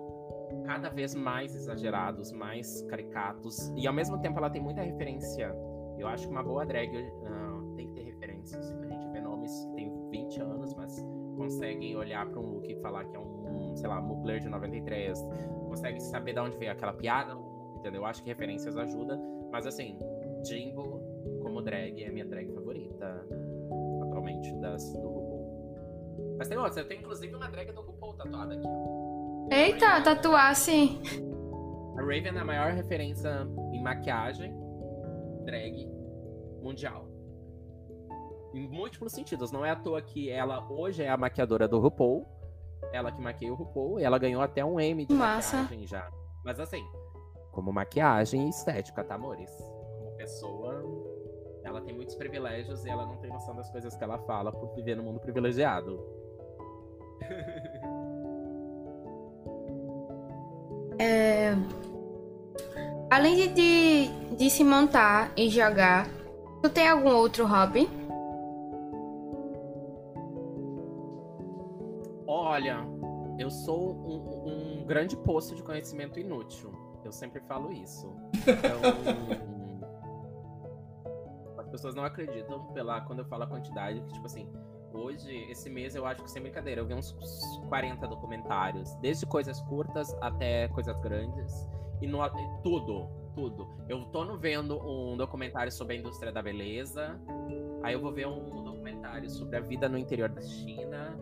cada 0.65 0.89
vez 0.89 1.15
mais 1.15 1.55
exagerados, 1.55 2.33
mais 2.33 2.81
caricatos, 2.83 3.71
e 3.77 3.87
ao 3.87 3.93
mesmo 3.93 4.19
tempo 4.19 4.37
ela 4.37 4.49
tem 4.49 4.61
muita 4.61 4.81
referência. 4.81 5.55
Eu 5.97 6.09
acho 6.09 6.27
que 6.27 6.31
uma 6.31 6.43
boa 6.43 6.65
drag 6.65 6.93
uh, 6.93 7.73
tem 7.77 7.87
que 7.87 7.93
ter 7.93 8.03
referências. 8.03 8.69
A 8.81 8.85
gente 8.85 9.07
vê 9.09 9.21
nomes 9.21 9.65
que 9.65 9.75
tem 9.75 10.09
20 10.09 10.41
anos, 10.41 10.73
mas 10.73 11.01
conseguem 11.37 11.95
olhar 11.95 12.27
para 12.27 12.39
um 12.39 12.55
look 12.55 12.69
e 12.69 12.75
falar 12.81 13.05
que 13.05 13.15
é 13.15 13.19
um, 13.19 13.73
sei 13.77 13.87
lá, 13.87 14.01
Mugler 14.01 14.41
de 14.41 14.49
93, 14.49 15.17
consegue 15.69 16.01
saber 16.01 16.33
de 16.33 16.39
onde 16.41 16.57
veio 16.57 16.73
aquela 16.73 16.93
piada, 16.93 17.33
entendeu? 17.81 18.01
Eu 18.01 18.05
acho 18.05 18.23
que 18.23 18.29
referências 18.29 18.77
ajudam, 18.77 19.49
mas 19.51 19.65
assim, 19.65 19.97
Jimbo 20.45 21.01
como 21.41 21.61
drag 21.61 22.03
é 22.03 22.09
minha 22.09 22.25
drag 22.25 22.51
favorita 22.53 23.27
atualmente 24.03 24.53
das, 24.59 24.93
do 24.93 25.07
RuPaul. 25.07 26.35
Mas 26.37 26.47
tem 26.47 26.57
outras, 26.57 26.77
eu 26.77 26.87
tenho 26.87 27.01
inclusive 27.01 27.35
uma 27.35 27.49
drag 27.49 27.71
do 27.71 27.81
RuPaul 27.81 28.13
tatuada 28.13 28.53
aqui, 28.53 28.63
ó. 28.65 29.47
Eita, 29.51 30.01
tatuar 30.01 30.55
sim. 30.55 31.01
A 31.97 32.01
Raven 32.01 32.35
é 32.35 32.39
a 32.39 32.45
maior 32.45 32.71
referência 32.71 33.47
em 33.73 33.81
maquiagem 33.81 34.53
drag 35.43 35.89
mundial. 36.61 37.07
Em 38.53 38.67
múltiplos 38.67 39.11
sentidos. 39.11 39.51
Não 39.51 39.65
é 39.65 39.71
à 39.71 39.75
toa 39.75 40.01
que 40.01 40.29
ela 40.29 40.65
hoje 40.71 41.03
é 41.03 41.09
a 41.09 41.17
maquiadora 41.17 41.67
do 41.67 41.79
RuPaul. 41.79 42.25
Ela 42.93 43.11
que 43.11 43.21
maquia 43.21 43.51
o 43.51 43.55
RuPaul. 43.55 43.99
E 43.99 44.03
ela 44.03 44.17
ganhou 44.17 44.41
até 44.41 44.63
um 44.63 44.79
M 44.79 45.05
de 45.05 45.13
Massa. 45.13 45.57
maquiagem 45.57 45.87
já. 45.87 46.09
Mas 46.43 46.59
assim, 46.59 46.83
como 47.51 47.71
maquiagem 47.71 48.47
e 48.47 48.49
estética, 48.49 49.03
tá, 49.03 49.15
amores? 49.15 49.51
Como 49.97 50.11
pessoa, 50.17 50.83
ela 51.63 51.81
tem 51.81 51.93
muitos 51.93 52.15
privilégios 52.15 52.85
e 52.85 52.89
ela 52.89 53.05
não 53.05 53.17
tem 53.17 53.29
noção 53.29 53.55
das 53.55 53.69
coisas 53.69 53.95
que 53.95 54.03
ela 54.03 54.17
fala 54.19 54.51
por 54.51 54.73
viver 54.75 54.95
no 54.95 55.03
mundo 55.03 55.19
privilegiado. 55.19 55.99
Além 63.11 63.35
de, 63.35 63.47
de, 63.49 64.35
de 64.37 64.49
se 64.49 64.63
montar 64.63 65.33
e 65.35 65.49
jogar, 65.49 66.07
tu 66.63 66.69
tem 66.69 66.87
algum 66.87 67.13
outro 67.13 67.45
hobby? 67.45 67.89
Olha, 72.25 72.87
eu 73.37 73.51
sou 73.51 73.91
um, 73.93 74.79
um 74.79 74.85
grande 74.85 75.17
poço 75.17 75.53
de 75.53 75.61
conhecimento 75.61 76.21
inútil. 76.21 76.71
Eu 77.11 77.13
sempre 77.13 77.41
falo 77.41 77.73
isso. 77.73 78.09
Então. 78.47 78.79
as 81.57 81.67
pessoas 81.67 81.93
não 81.93 82.05
acreditam 82.05 82.67
pela 82.67 83.01
quando 83.01 83.19
eu 83.19 83.25
falo 83.25 83.43
a 83.43 83.47
quantidade, 83.47 83.99
que, 83.99 84.13
tipo 84.13 84.25
assim, 84.25 84.49
hoje, 84.93 85.29
esse 85.51 85.69
mês, 85.69 85.93
eu 85.93 86.05
acho 86.05 86.23
que 86.23 86.31
sem 86.31 86.41
brincadeira, 86.41 86.79
eu 86.79 86.85
vi 86.85 86.93
uns 86.93 87.11
40 87.67 88.07
documentários, 88.07 88.93
desde 89.01 89.25
coisas 89.25 89.59
curtas 89.63 90.15
até 90.21 90.69
coisas 90.69 90.97
grandes. 91.01 91.69
E 92.01 92.07
no, 92.07 92.19
tudo, 92.63 93.09
tudo. 93.35 93.67
Eu 93.89 94.05
tô 94.05 94.37
vendo 94.37 94.79
um 94.81 95.17
documentário 95.17 95.71
sobre 95.71 95.97
a 95.97 95.99
indústria 95.99 96.31
da 96.31 96.41
beleza. 96.41 97.19
Aí 97.83 97.93
eu 97.93 97.99
vou 97.99 98.13
ver 98.13 98.25
um 98.25 98.63
documentário 98.63 99.29
sobre 99.29 99.57
a 99.57 99.59
vida 99.59 99.89
no 99.89 99.97
interior 99.97 100.29
da 100.29 100.41
China. 100.41 101.19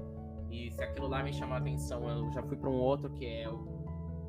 E 0.52 0.70
se 0.72 0.84
aquilo 0.84 1.08
lá 1.08 1.24
me 1.24 1.34
chamou 1.34 1.56
a 1.56 1.60
atenção, 1.60 2.08
eu 2.08 2.32
já 2.32 2.44
fui 2.44 2.58
para 2.58 2.70
um 2.70 2.76
outro 2.80 3.10
que 3.14 3.26
é 3.26 3.50
o- 3.50 3.79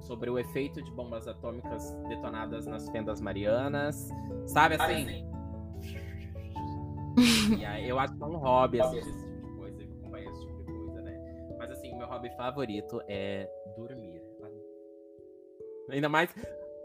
sobre 0.00 0.30
o 0.30 0.38
efeito 0.38 0.82
de 0.82 0.90
bombas 0.92 1.26
atômicas 1.28 1.92
detonadas 2.08 2.66
nas 2.66 2.88
fendas 2.90 3.20
marianas. 3.20 4.08
Sabe 4.46 4.76
assim? 4.76 5.26
E 7.58 7.64
aí, 7.64 7.88
eu 7.88 7.98
acho 7.98 8.16
que 8.16 8.22
é 8.22 8.26
um 8.26 8.36
hobby 8.36 8.80
assistir 8.80 9.08
esse 9.08 9.18
tipo 9.26 9.46
de 9.46 9.56
coisa, 9.56 9.82
acompanhar 9.82 10.30
esse 10.30 10.40
tipo 10.46 10.62
de 10.64 10.72
coisa, 10.72 11.02
né? 11.02 11.56
Mas 11.58 11.70
assim, 11.70 11.92
o 11.92 11.98
meu 11.98 12.06
hobby 12.06 12.30
favorito 12.36 13.02
é 13.08 13.48
dormir. 13.76 14.22
Ainda 15.90 16.08
mais. 16.08 16.34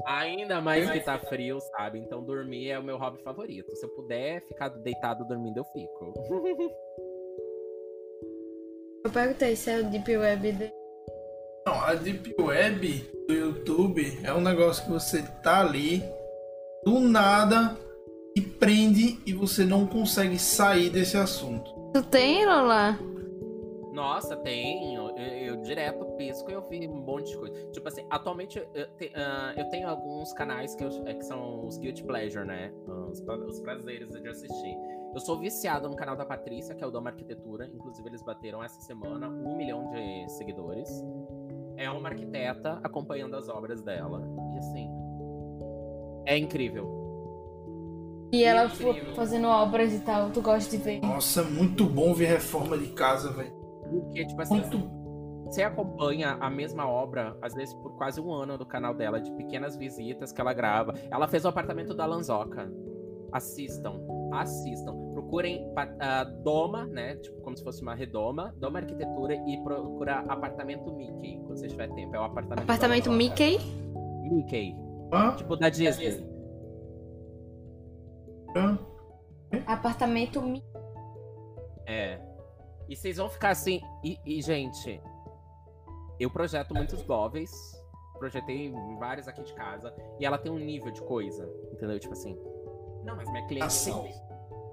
Ainda 0.06 0.62
mais 0.62 0.90
que 0.92 1.00
tá 1.00 1.18
frio, 1.18 1.60
sabe? 1.78 2.00
Então 2.00 2.24
dormir 2.24 2.70
é 2.70 2.80
o 2.80 2.84
meu 2.84 2.98
hobby 2.98 3.22
favorito. 3.24 3.76
Se 3.76 3.86
eu 3.86 3.90
puder 3.90 4.42
ficar 4.48 4.70
deitado 4.70 5.26
dormindo, 5.26 5.58
eu 5.58 5.66
fico. 5.66 6.14
Eu 9.04 9.12
perguntei 9.12 9.56
se 9.56 9.70
é 9.70 9.80
o 9.80 9.90
Deep 9.90 10.18
Web 10.18 10.52
dele. 10.52 10.85
Não, 11.76 11.82
a 11.84 11.94
Deep 11.94 12.34
Web 12.42 13.12
do 13.28 13.34
YouTube 13.34 14.20
é 14.24 14.34
um 14.34 14.40
negócio 14.40 14.86
que 14.86 14.92
você 14.92 15.22
tá 15.44 15.60
ali, 15.60 16.02
do 16.86 17.02
nada, 17.02 17.76
e 18.34 18.40
prende 18.40 19.20
e 19.26 19.34
você 19.34 19.66
não 19.66 19.86
consegue 19.86 20.40
sair 20.40 20.90
desse 20.90 21.18
assunto. 21.18 21.70
Tu 21.94 22.02
tem, 22.04 22.46
Lola? 22.46 22.98
Nossa, 23.92 24.38
tenho. 24.38 25.10
Eu, 25.18 25.26
eu 25.26 25.62
direto 25.64 26.06
pisco 26.18 26.50
e 26.50 26.54
eu 26.54 26.66
vi 26.70 26.88
um 26.88 26.96
monte 26.96 27.32
de 27.32 27.38
coisa. 27.38 27.72
Tipo 27.72 27.88
assim, 27.90 28.06
atualmente 28.10 28.58
eu, 28.58 28.88
te- 28.98 29.12
ah, 29.14 29.54
eu 29.58 29.66
tenho 29.70 29.90
alguns 29.90 30.32
canais 30.34 30.76
que, 30.76 30.84
eu- 30.84 31.06
é, 31.06 31.14
que 31.14 31.26
são 31.26 31.66
os 31.66 31.78
Guilty 31.78 32.04
Pleasure, 32.04 32.46
né? 32.46 32.72
Os, 33.10 33.20
os 33.22 33.60
prazeres 33.60 34.10
de 34.10 34.28
assistir. 34.30 34.78
Eu 35.14 35.20
sou 35.22 35.40
viciado 35.40 35.88
no 35.90 35.96
canal 35.96 36.16
da 36.18 36.26
Patrícia, 36.26 36.76
que 36.76 36.84
é 36.84 36.88
o 36.88 36.92
Doma 36.92 37.10
Arquitetura. 37.10 37.70
Inclusive, 37.74 38.08
eles 38.10 38.22
bateram 38.22 38.62
essa 38.62 38.80
semana 38.82 39.30
um 39.30 39.56
milhão 39.56 39.90
de 39.92 40.30
seguidores. 40.34 40.90
É 41.78 41.90
uma 41.90 42.10
arquiteta 42.10 42.80
acompanhando 42.84 43.36
as 43.36 43.50
obras 43.50 43.82
dela. 43.82 44.22
E 44.54 44.58
assim. 44.58 44.90
É 46.26 46.38
incrível. 46.38 47.06
E 48.32 48.44
ela 48.44 48.66
Incrível. 48.66 49.14
fazendo 49.16 49.48
obras 49.48 49.94
e 49.94 50.00
tal, 50.00 50.30
tu 50.30 50.42
gosta 50.42 50.76
de 50.76 50.84
ver? 50.84 51.00
Nossa, 51.02 51.42
é 51.42 51.44
muito 51.44 51.86
bom 51.86 52.14
ver 52.14 52.26
reforma 52.26 52.78
de 52.78 52.88
casa, 52.88 53.32
velho. 53.32 53.54
Porque, 53.90 54.26
tipo 54.26 54.42
assim, 54.42 54.56
Muito 54.56 54.90
Você 55.46 55.62
acompanha 55.62 56.38
a 56.42 56.50
mesma 56.50 56.90
obra, 56.90 57.38
às 57.42 57.54
vezes 57.54 57.74
por 57.76 57.96
quase 57.96 58.20
um 58.20 58.34
ano 58.34 58.58
do 58.58 58.66
canal 58.66 58.94
dela, 58.94 59.22
de 59.22 59.32
pequenas 59.34 59.78
visitas 59.78 60.32
que 60.34 60.42
ela 60.42 60.54
grava. 60.54 60.94
Ela 61.10 61.28
fez 61.28 61.46
o 61.46 61.48
apartamento 61.48 61.94
da 61.94 62.06
Lanzoca. 62.06 62.70
Assistam, 63.32 64.02
assistam. 64.34 65.05
Procurem 65.26 65.74
ah, 66.00 66.24
Doma, 66.24 66.86
né? 66.86 67.16
Tipo, 67.18 67.42
como 67.42 67.58
se 67.58 67.64
fosse 67.64 67.82
uma 67.82 67.96
redoma, 67.96 68.54
Doma 68.58 68.80
Arquitetura 68.80 69.34
e 69.34 69.58
procura 69.64 70.20
apartamento 70.20 70.94
Mickey, 70.94 71.40
quando 71.40 71.58
você 71.58 71.68
tiver 71.68 71.92
tempo. 71.94 72.16
É 72.16 72.20
o 72.20 72.24
apartamento. 72.24 72.64
Apartamento. 72.64 73.12
Mickey? 73.12 73.58
Mickey. 74.32 74.76
Hã? 75.12 75.36
Tipo 75.36 75.56
da 75.56 75.70
Disney. 75.70 76.26
Hã? 78.56 78.78
Apartamento 79.66 80.42
Mickey. 80.42 80.68
É. 81.88 82.20
E 82.88 82.96
vocês 82.96 83.18
vão 83.18 83.28
ficar 83.28 83.50
assim. 83.50 83.82
E, 84.04 84.20
e, 84.26 84.42
gente, 84.42 85.02
eu 86.20 86.30
projeto 86.30 86.74
muitos 86.74 87.04
móveis. 87.06 87.52
Projetei 88.20 88.72
vários 89.00 89.28
aqui 89.28 89.44
de 89.44 89.54
casa. 89.54 89.94
E 90.20 90.26
ela 90.26 90.38
tem 90.38 90.52
um 90.52 90.60
nível 90.60 90.92
de 90.92 91.02
coisa. 91.02 91.52
Entendeu? 91.74 92.00
Tipo 92.00 92.14
assim. 92.14 92.38
Não, 93.04 93.16
mas 93.16 93.30
minha 93.32 93.46
cliente. 93.48 93.66
Ação. 93.66 94.04
Tem, 94.04 94.14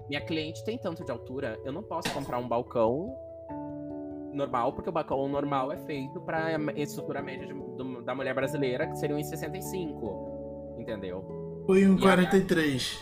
minha 0.09 0.21
cliente 0.21 0.63
tem 0.63 0.77
tanto 0.77 1.03
de 1.03 1.11
altura. 1.11 1.59
Eu 1.63 1.71
não 1.71 1.83
posso 1.83 2.13
comprar 2.13 2.37
um 2.37 2.47
balcão 2.47 3.15
normal, 4.33 4.73
porque 4.73 4.89
o 4.89 4.91
balcão 4.91 5.27
normal 5.27 5.71
é 5.71 5.77
feito 5.77 6.19
pra 6.21 6.51
estrutura 6.75 7.21
média 7.21 7.45
de- 7.45 7.53
do- 7.53 8.01
da 8.01 8.15
mulher 8.15 8.33
brasileira, 8.33 8.87
que 8.87 8.95
seria 8.97 9.15
um 9.15 9.23
65. 9.23 10.75
Entendeu? 10.77 11.63
Foi 11.65 11.85
um 11.87 11.93
E 11.95 11.97
a- 11.99 12.01
43. 12.01 12.99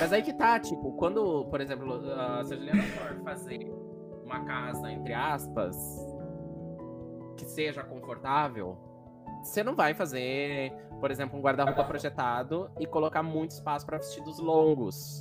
Mas 0.00 0.12
aí 0.12 0.22
que 0.22 0.32
tá, 0.32 0.58
tipo, 0.60 0.92
quando, 0.92 1.44
por 1.46 1.60
exemplo, 1.60 1.92
ah, 2.12 2.42
se 2.44 2.54
a 2.54 2.56
Juliana 2.56 2.82
for 2.82 3.22
fazer 3.24 3.72
uma 4.24 4.44
casa, 4.44 4.90
entre 4.92 5.12
aspas, 5.12 5.76
que 7.36 7.44
seja 7.44 7.82
confortável, 7.82 8.76
você 9.42 9.62
não 9.62 9.74
vai 9.74 9.94
fazer, 9.94 10.72
por 11.00 11.10
exemplo, 11.10 11.38
um 11.38 11.42
guarda-roupa 11.42 11.84
projetado 11.84 12.70
e 12.78 12.86
colocar 12.86 13.22
muito 13.22 13.52
espaço 13.52 13.84
para 13.86 13.98
vestidos 13.98 14.38
longos. 14.38 15.20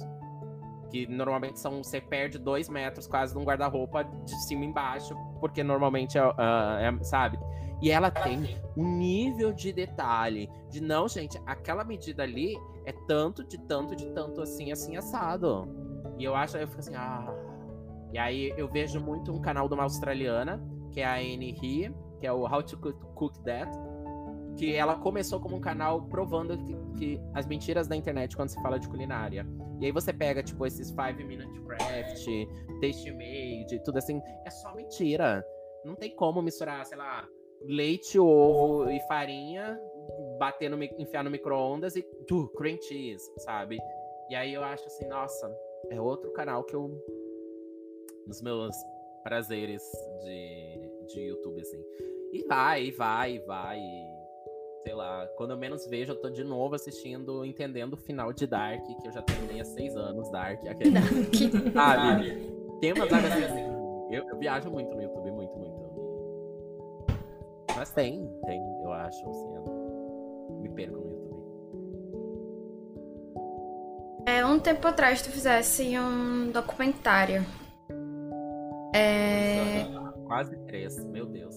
Que 0.89 1.07
normalmente 1.07 1.59
são. 1.59 1.83
Você 1.83 1.99
perde 1.99 2.37
dois 2.37 2.69
metros 2.69 3.07
quase 3.07 3.35
num 3.35 3.43
guarda-roupa 3.43 4.03
de 4.03 4.35
cima 4.45 4.65
embaixo, 4.65 5.15
porque 5.39 5.63
normalmente 5.63 6.17
é, 6.17 6.21
ah, 6.37 6.79
é- 6.81 7.03
sabe? 7.03 7.39
E 7.81 7.91
ela 7.91 8.09
tem 8.09 8.57
um 8.75 8.97
nível 8.97 9.53
de 9.53 9.71
detalhe 9.71 10.49
de 10.69 10.81
não, 10.81 11.07
gente, 11.07 11.39
aquela 11.45 11.83
medida 11.83 12.23
ali 12.23 12.57
é 12.85 12.91
tanto, 13.07 13.43
de 13.43 13.57
tanto, 13.59 13.95
de 13.95 14.07
tanto 14.07 14.41
assim, 14.41 14.71
assim, 14.71 14.97
assado. 14.97 15.67
E 16.17 16.23
eu 16.23 16.35
acho, 16.35 16.57
eu 16.57 16.67
fico 16.67 16.79
assim, 16.79 16.95
ah. 16.95 17.27
E 18.11 18.17
aí 18.17 18.53
eu 18.57 18.67
vejo 18.67 18.99
muito 18.99 19.31
um 19.31 19.39
canal 19.39 19.67
de 19.67 19.75
uma 19.75 19.83
australiana, 19.83 20.59
que 20.91 21.01
é 21.01 21.05
a 21.05 21.15
Annie 21.15 21.51
He, 21.61 21.93
que 22.19 22.25
é 22.25 22.33
o 22.33 22.51
How 22.51 22.63
to 22.63 22.77
Cook 22.77 23.37
That. 23.43 23.69
Que 24.57 24.73
ela 24.73 24.95
começou 24.95 25.39
como 25.39 25.55
um 25.55 25.61
canal 25.61 26.01
provando 26.03 26.57
que, 26.57 26.75
que 26.97 27.21
as 27.33 27.45
mentiras 27.45 27.87
da 27.87 27.95
internet 27.95 28.35
quando 28.35 28.49
se 28.49 28.61
fala 28.61 28.79
de 28.79 28.89
culinária. 28.89 29.45
E 29.79 29.85
aí 29.85 29.91
você 29.91 30.11
pega, 30.11 30.41
tipo, 30.41 30.65
esses 30.65 30.87
5 30.87 31.01
Minute 31.25 31.61
Craft, 31.61 32.25
Taste 32.81 33.11
Made, 33.11 33.79
tudo 33.83 33.97
assim, 33.97 34.21
é 34.45 34.49
só 34.49 34.73
mentira. 34.73 35.45
Não 35.85 35.95
tem 35.95 36.15
como 36.15 36.41
misturar, 36.41 36.83
sei 36.85 36.97
lá, 36.97 37.27
leite, 37.61 38.19
ovo 38.19 38.89
e 38.89 38.99
farinha, 39.07 39.79
bater 40.39 40.69
no, 40.69 40.81
enfiar 40.83 41.23
no 41.23 41.29
micro-ondas 41.29 41.95
e 41.95 42.01
tu, 42.27 42.47
cream 42.57 42.77
cheese, 42.81 43.31
sabe? 43.37 43.77
E 44.29 44.35
aí 44.35 44.53
eu 44.53 44.63
acho 44.63 44.85
assim, 44.85 45.07
nossa, 45.07 45.55
é 45.89 46.01
outro 46.01 46.31
canal 46.31 46.63
que 46.63 46.75
eu. 46.75 46.91
Nos 48.25 48.41
meus 48.41 48.75
prazeres 49.23 49.81
de, 50.23 51.05
de 51.07 51.21
YouTube, 51.21 51.61
assim. 51.61 51.81
E 52.33 52.43
vai, 52.45 52.85
e 52.85 52.91
vai, 52.91 53.35
e 53.35 53.39
vai. 53.39 53.79
e, 53.79 54.16
sei 54.87 54.95
lá, 54.95 55.27
quando 55.35 55.51
eu 55.51 55.57
menos 55.57 55.85
vejo, 55.85 56.13
eu 56.13 56.15
tô 56.15 56.29
de 56.29 56.45
novo 56.45 56.73
assistindo, 56.73 57.43
entendendo 57.43 57.91
o 57.91 57.97
final 57.97 58.31
de 58.31 58.47
Dark, 58.47 58.81
que 58.85 59.05
eu 59.05 59.11
já 59.11 59.21
terminei 59.21 59.59
há 59.59 59.65
seis 59.65 59.93
anos, 59.97 60.31
Dark. 60.31 60.63
Aquele, 60.65 60.93
sabe? 61.73 62.53
Tem 62.79 62.93
umas 62.93 63.11
áreas 63.11 63.51
assim. 63.51 63.65
Eu, 64.09 64.29
eu 64.29 64.39
viajo 64.39 64.71
muito 64.71 64.95
no 64.95 65.01
YouTube, 65.01 65.29
muito, 65.31 65.53
muito. 65.57 65.77
Mas 67.75 67.91
tem, 67.91 68.31
tem, 68.45 68.61
eu 68.81 68.93
acho, 68.93 69.29
assim. 69.29 69.55
eu 69.55 70.57
me 70.61 70.69
perco 70.69 70.95
no 70.95 71.09
YouTube. 71.09 71.27
É, 74.25 74.45
um 74.45 74.57
tempo 74.57 74.87
atrás 74.87 75.21
tu 75.21 75.29
fizesse 75.29 75.99
um 75.99 76.49
documentário. 76.49 77.45
É, 78.95 79.85
Quase 80.25 80.55
três, 80.59 80.97
meu 81.07 81.25
Deus. 81.25 81.55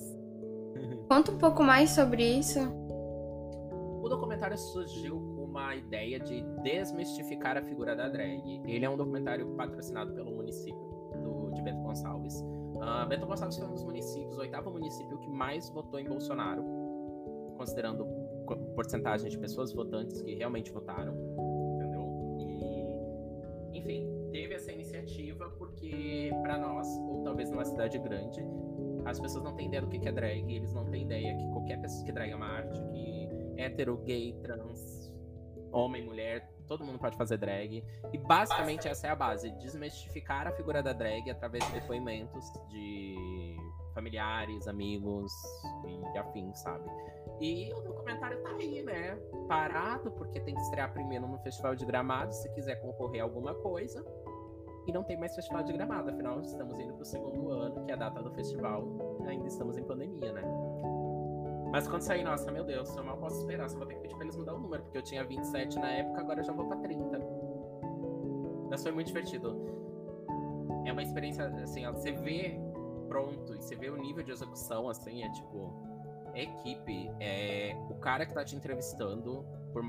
conta 1.09 1.31
um 1.31 1.39
pouco 1.39 1.63
mais 1.63 1.91
sobre 1.91 2.25
isso. 2.25 2.80
O 4.01 4.09
documentário 4.09 4.57
surgiu 4.57 5.17
com 5.17 5.45
uma 5.45 5.77
ideia 5.77 6.19
de 6.19 6.43
desmistificar 6.63 7.57
a 7.59 7.63
figura 7.63 7.95
da 7.95 8.09
drag. 8.09 8.63
Ele 8.65 8.85
é 8.85 8.89
um 8.89 8.97
documentário 8.97 9.47
patrocinado 9.57 10.15
pelo 10.15 10.31
município 10.31 10.81
do, 11.23 11.51
de 11.51 11.61
Bento 11.61 11.83
Gonçalves. 11.83 12.41
Uh, 12.41 13.07
Bento 13.09 13.27
Gonçalves 13.27 13.59
foi 13.59 13.67
um 13.67 13.73
dos 13.73 13.85
municípios, 13.85 14.39
o 14.39 14.41
oitavo 14.41 14.71
município 14.71 15.19
que 15.19 15.29
mais 15.29 15.69
votou 15.69 16.01
em 16.01 16.05
Bolsonaro, 16.05 16.65
considerando 17.59 18.07
porcentagem 18.75 19.29
de 19.29 19.39
pessoas 19.39 19.73
votantes 19.73 20.23
que 20.23 20.35
realmente 20.35 20.73
votaram, 20.73 21.15
entendeu? 21.75 22.39
E, 23.73 23.79
enfim, 23.79 24.09
teve 24.33 24.55
essa 24.55 24.73
iniciativa 24.73 25.51
porque, 25.59 26.31
para 26.43 26.57
nós, 26.57 26.89
ou 27.03 27.23
talvez 27.23 27.51
numa 27.51 27.67
cidade 27.67 27.99
grande, 27.99 28.43
as 29.05 29.21
pessoas 29.21 29.45
não 29.45 29.55
têm 29.55 29.67
ideia 29.67 29.83
do 29.83 29.89
que 29.89 30.09
é 30.09 30.13
drag, 30.13 30.53
eles 30.53 30.73
não 30.73 30.87
têm 30.87 31.03
ideia 31.03 31.37
que 31.37 31.47
qualquer 31.51 31.81
pessoa 31.81 32.05
que 32.05 32.13
drag 32.13 32.31
é 32.31 32.37
uma 32.37 32.47
arte, 32.47 32.81
que 32.93 33.10
hétero, 33.61 33.99
gay, 33.99 34.33
trans, 34.43 35.13
homem, 35.73 36.05
mulher, 36.05 36.49
todo 36.71 36.85
mundo 36.85 36.99
pode 36.99 37.17
fazer 37.17 37.37
drag. 37.37 37.85
E 38.13 38.19
basicamente 38.19 38.89
essa 38.89 39.09
é 39.09 39.11
a 39.11 39.17
base: 39.17 39.51
desmistificar 39.53 40.47
a 40.47 40.53
figura 40.53 40.83
da 40.83 40.93
drag 40.93 41.29
através 41.31 41.67
de 41.67 41.73
depoimentos 41.73 42.45
de 42.69 43.57
familiares, 43.93 44.69
amigos 44.69 45.33
e 46.15 46.19
afins, 46.19 46.59
sabe? 46.61 46.89
E 47.41 47.73
o 47.73 47.81
documentário 47.81 48.41
tá 48.43 48.51
aí, 48.51 48.83
né? 48.83 49.17
Parado, 49.49 50.11
porque 50.13 50.41
tem 50.41 50.55
que 50.55 50.61
estrear 50.61 50.93
primeiro 50.93 51.27
no 51.27 51.39
Festival 51.39 51.75
de 51.75 51.85
Gramado, 51.85 52.33
se 52.33 52.49
quiser 52.55 52.77
concorrer 52.77 53.21
a 53.21 53.25
alguma 53.25 53.55
coisa. 53.55 54.05
E 54.87 54.93
não 54.93 55.03
tem 55.03 55.19
mais 55.19 55.35
Festival 55.35 55.63
de 55.63 55.73
Gramado, 55.73 56.11
afinal 56.11 56.41
estamos 56.41 56.79
indo 56.79 56.95
pro 56.95 57.05
segundo 57.05 57.51
ano, 57.51 57.85
que 57.85 57.91
é 57.91 57.95
a 57.95 57.97
data 57.97 58.23
do 58.23 58.31
festival. 58.33 58.87
Ainda 59.27 59.47
estamos 59.47 59.77
em 59.77 59.85
pandemia, 59.85 60.33
né? 60.33 60.43
Mas 61.73 61.87
quando 61.87 62.03
sair, 62.03 62.25
nossa, 62.25 62.51
meu 62.51 62.65
Deus, 62.65 62.95
eu 62.97 63.05
mal 63.05 63.17
posso 63.17 63.41
esperar. 63.41 63.69
Só 63.69 63.79
vou 63.79 63.87
ter 63.87 63.95
que 63.95 64.01
pedir 64.01 64.15
pra 64.15 64.25
eles 64.25 64.37
mudar 64.37 64.55
o 64.55 64.59
número, 64.59 64.83
porque 64.83 64.99
eu 64.99 65.03
tinha 65.03 65.25
27 65.25 65.79
na 65.79 65.89
época, 65.91 66.21
agora 66.21 66.41
eu 66.41 66.45
já 66.45 66.53
vou 66.53 66.67
pra 66.67 66.77
30. 66.79 67.21
Mas 68.69 68.83
foi 68.83 68.93
muito 68.93 69.09
divertido. 69.09 69.57
É 70.85 70.93
uma 70.93 71.03
experiência, 71.03 71.47
assim, 71.63 71.87
você 71.87 72.13
vê 72.13 72.61
pronto 73.09 73.55
e 73.55 73.61
você 73.61 73.77
vê 73.77 73.91
o 73.91 73.97
nível 73.97 74.23
de 74.23 74.33
execução, 74.33 74.89
assim, 74.89 75.23
é 75.23 75.31
tipo. 75.31 75.89
É 76.33 76.45
equipe, 76.45 77.11
é 77.19 77.77
o 77.91 77.97
cara 77.97 78.25
que 78.25 78.33
tá 78.33 78.45
te 78.45 78.55
entrevistando 78.55 79.45
por 79.73 79.83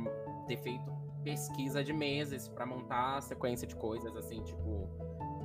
ter 0.47 0.57
feito 0.57 0.91
pesquisa 1.23 1.83
de 1.83 1.93
meses 1.93 2.47
para 2.47 2.65
montar 2.65 3.17
a 3.17 3.21
sequência 3.21 3.67
de 3.67 3.75
coisas, 3.75 4.15
assim, 4.15 4.41
tipo. 4.43 4.89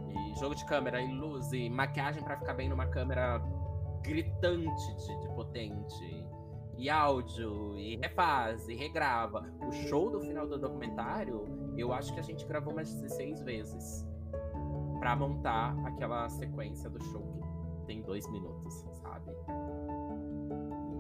E 0.09 0.39
jogo 0.39 0.55
de 0.55 0.65
câmera, 0.65 1.01
e 1.01 1.13
luz, 1.13 1.53
e 1.53 1.69
maquiagem 1.69 2.23
para 2.23 2.39
ficar 2.39 2.55
bem 2.55 2.69
numa 2.69 2.87
câmera 2.87 3.43
gritante 4.03 4.97
de, 4.97 5.21
de 5.21 5.29
potente 5.35 6.26
e 6.77 6.91
áudio, 6.91 7.79
e 7.79 7.97
refaz, 7.97 8.69
e 8.69 8.75
regrava. 8.75 9.51
O 9.67 9.73
show 9.73 10.11
do 10.11 10.21
final 10.21 10.47
do 10.47 10.59
documentário, 10.59 11.45
eu 11.77 11.93
acho 11.93 12.13
que 12.13 12.21
a 12.21 12.23
gente 12.23 12.47
gravou 12.47 12.73
umas 12.73 12.93
16 12.93 13.43
vezes 13.43 14.07
para 14.99 15.17
montar 15.17 15.77
aquela 15.87 16.29
sequência 16.29 16.91
do 16.91 17.03
show 17.05 17.23
que 17.79 17.87
tem 17.87 18.03
dois 18.03 18.29
minutos, 18.31 18.75
sabe? 18.93 19.33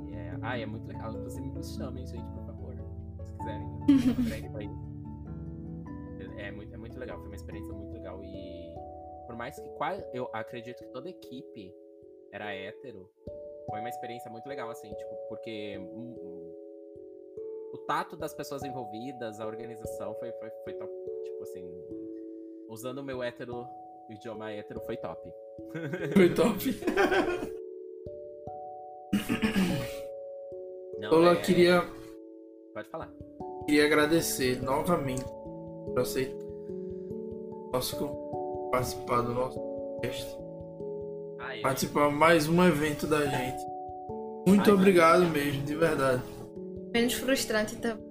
E 0.08 0.14
é... 0.14 0.38
Ah, 0.42 0.58
é 0.58 0.66
muito 0.66 0.86
legal. 0.86 1.12
Inclusive, 1.12 1.50
me 1.50 1.64
chamem, 1.64 2.06
gente, 2.06 2.30
por 2.32 2.46
favor. 2.46 2.74
Se 3.24 3.32
quiserem. 3.34 3.68
é, 6.38 6.50
muito, 6.50 6.74
é 6.74 6.76
muito 6.76 6.98
legal. 6.98 7.18
Foi 7.18 7.26
uma 7.26 7.36
experiência 7.36 7.74
muito 7.74 7.92
legal. 7.92 8.22
E 8.22 8.74
por 9.26 9.36
mais 9.36 9.58
que 9.58 9.68
eu 10.14 10.30
acredito 10.32 10.78
que 10.78 10.92
toda 10.92 11.10
equipe 11.10 11.74
era 12.32 12.54
hétero, 12.54 13.10
foi 13.68 13.80
uma 13.80 13.88
experiência 13.88 14.30
muito 14.30 14.48
legal, 14.48 14.70
assim, 14.70 14.92
tipo, 14.94 15.16
porque 15.28 15.78
o 17.72 17.78
tato 17.86 18.16
das 18.16 18.34
pessoas 18.34 18.62
envolvidas, 18.62 19.40
a 19.40 19.46
organização 19.46 20.14
foi, 20.14 20.32
foi, 20.32 20.50
foi 20.64 20.72
top. 20.74 20.92
Tipo 21.24 21.42
assim, 21.42 21.64
usando 22.68 22.98
o 22.98 23.04
meu 23.04 23.22
hétero, 23.22 23.66
o 24.08 24.12
idioma 24.12 24.52
hétero, 24.52 24.80
foi 24.80 24.96
top. 24.96 25.32
Foi 26.14 26.34
top. 26.34 26.64
Não, 30.98 31.10
Olá, 31.12 31.32
é... 31.32 31.36
queria. 31.36 31.82
Pode 32.72 32.88
falar. 32.88 33.10
Queria 33.64 33.86
agradecer 33.86 34.62
novamente 34.62 35.24
por 35.24 35.98
aceitar 35.98 36.46
nosso 37.72 37.96
participar 38.70 39.22
do 39.22 39.34
nosso 39.34 39.60
podcast 39.60 40.45
participar 41.62 42.10
mais 42.10 42.48
um 42.48 42.64
evento 42.64 43.06
da 43.06 43.24
gente. 43.26 43.62
Muito 44.46 44.70
Ai, 44.70 44.76
obrigado 44.76 45.22
cara. 45.22 45.32
mesmo, 45.32 45.62
de 45.64 45.74
verdade. 45.74 46.22
Menos 46.92 47.14
frustrante 47.14 47.76
também. 47.76 48.04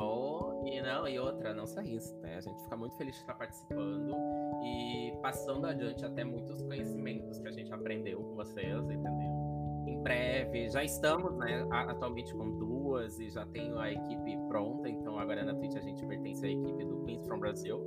Oh, 0.00 0.62
e 0.66 0.80
não, 0.80 1.06
e 1.06 1.18
outra, 1.18 1.52
não 1.52 1.66
só 1.66 1.80
isso, 1.82 2.18
né? 2.20 2.36
A 2.36 2.40
gente 2.40 2.62
fica 2.62 2.76
muito 2.76 2.96
feliz 2.96 3.14
de 3.14 3.20
estar 3.20 3.34
participando 3.34 4.16
e 4.64 5.12
passando 5.22 5.66
adiante 5.66 6.04
até 6.04 6.24
muitos 6.24 6.62
conhecimentos 6.62 7.38
que 7.38 7.48
a 7.48 7.52
gente 7.52 7.72
aprendeu 7.72 8.22
com 8.22 8.34
vocês, 8.34 8.82
entendeu? 8.84 9.54
Em 9.86 10.02
breve, 10.02 10.70
já 10.70 10.82
estamos, 10.82 11.36
né, 11.36 11.66
atualmente 11.70 12.32
com 12.34 12.50
duas 12.58 13.18
e 13.20 13.28
já 13.30 13.44
tenho 13.46 13.78
a 13.78 13.92
equipe 13.92 14.38
pronta, 14.48 14.88
então 14.88 15.18
agora 15.18 15.44
na 15.44 15.54
Twitch 15.54 15.76
a 15.76 15.80
gente 15.80 16.04
pertence 16.06 16.44
à 16.46 16.48
equipe 16.48 16.84
do 16.84 17.02
Queens 17.04 17.26
from 17.26 17.38
Brasil. 17.38 17.84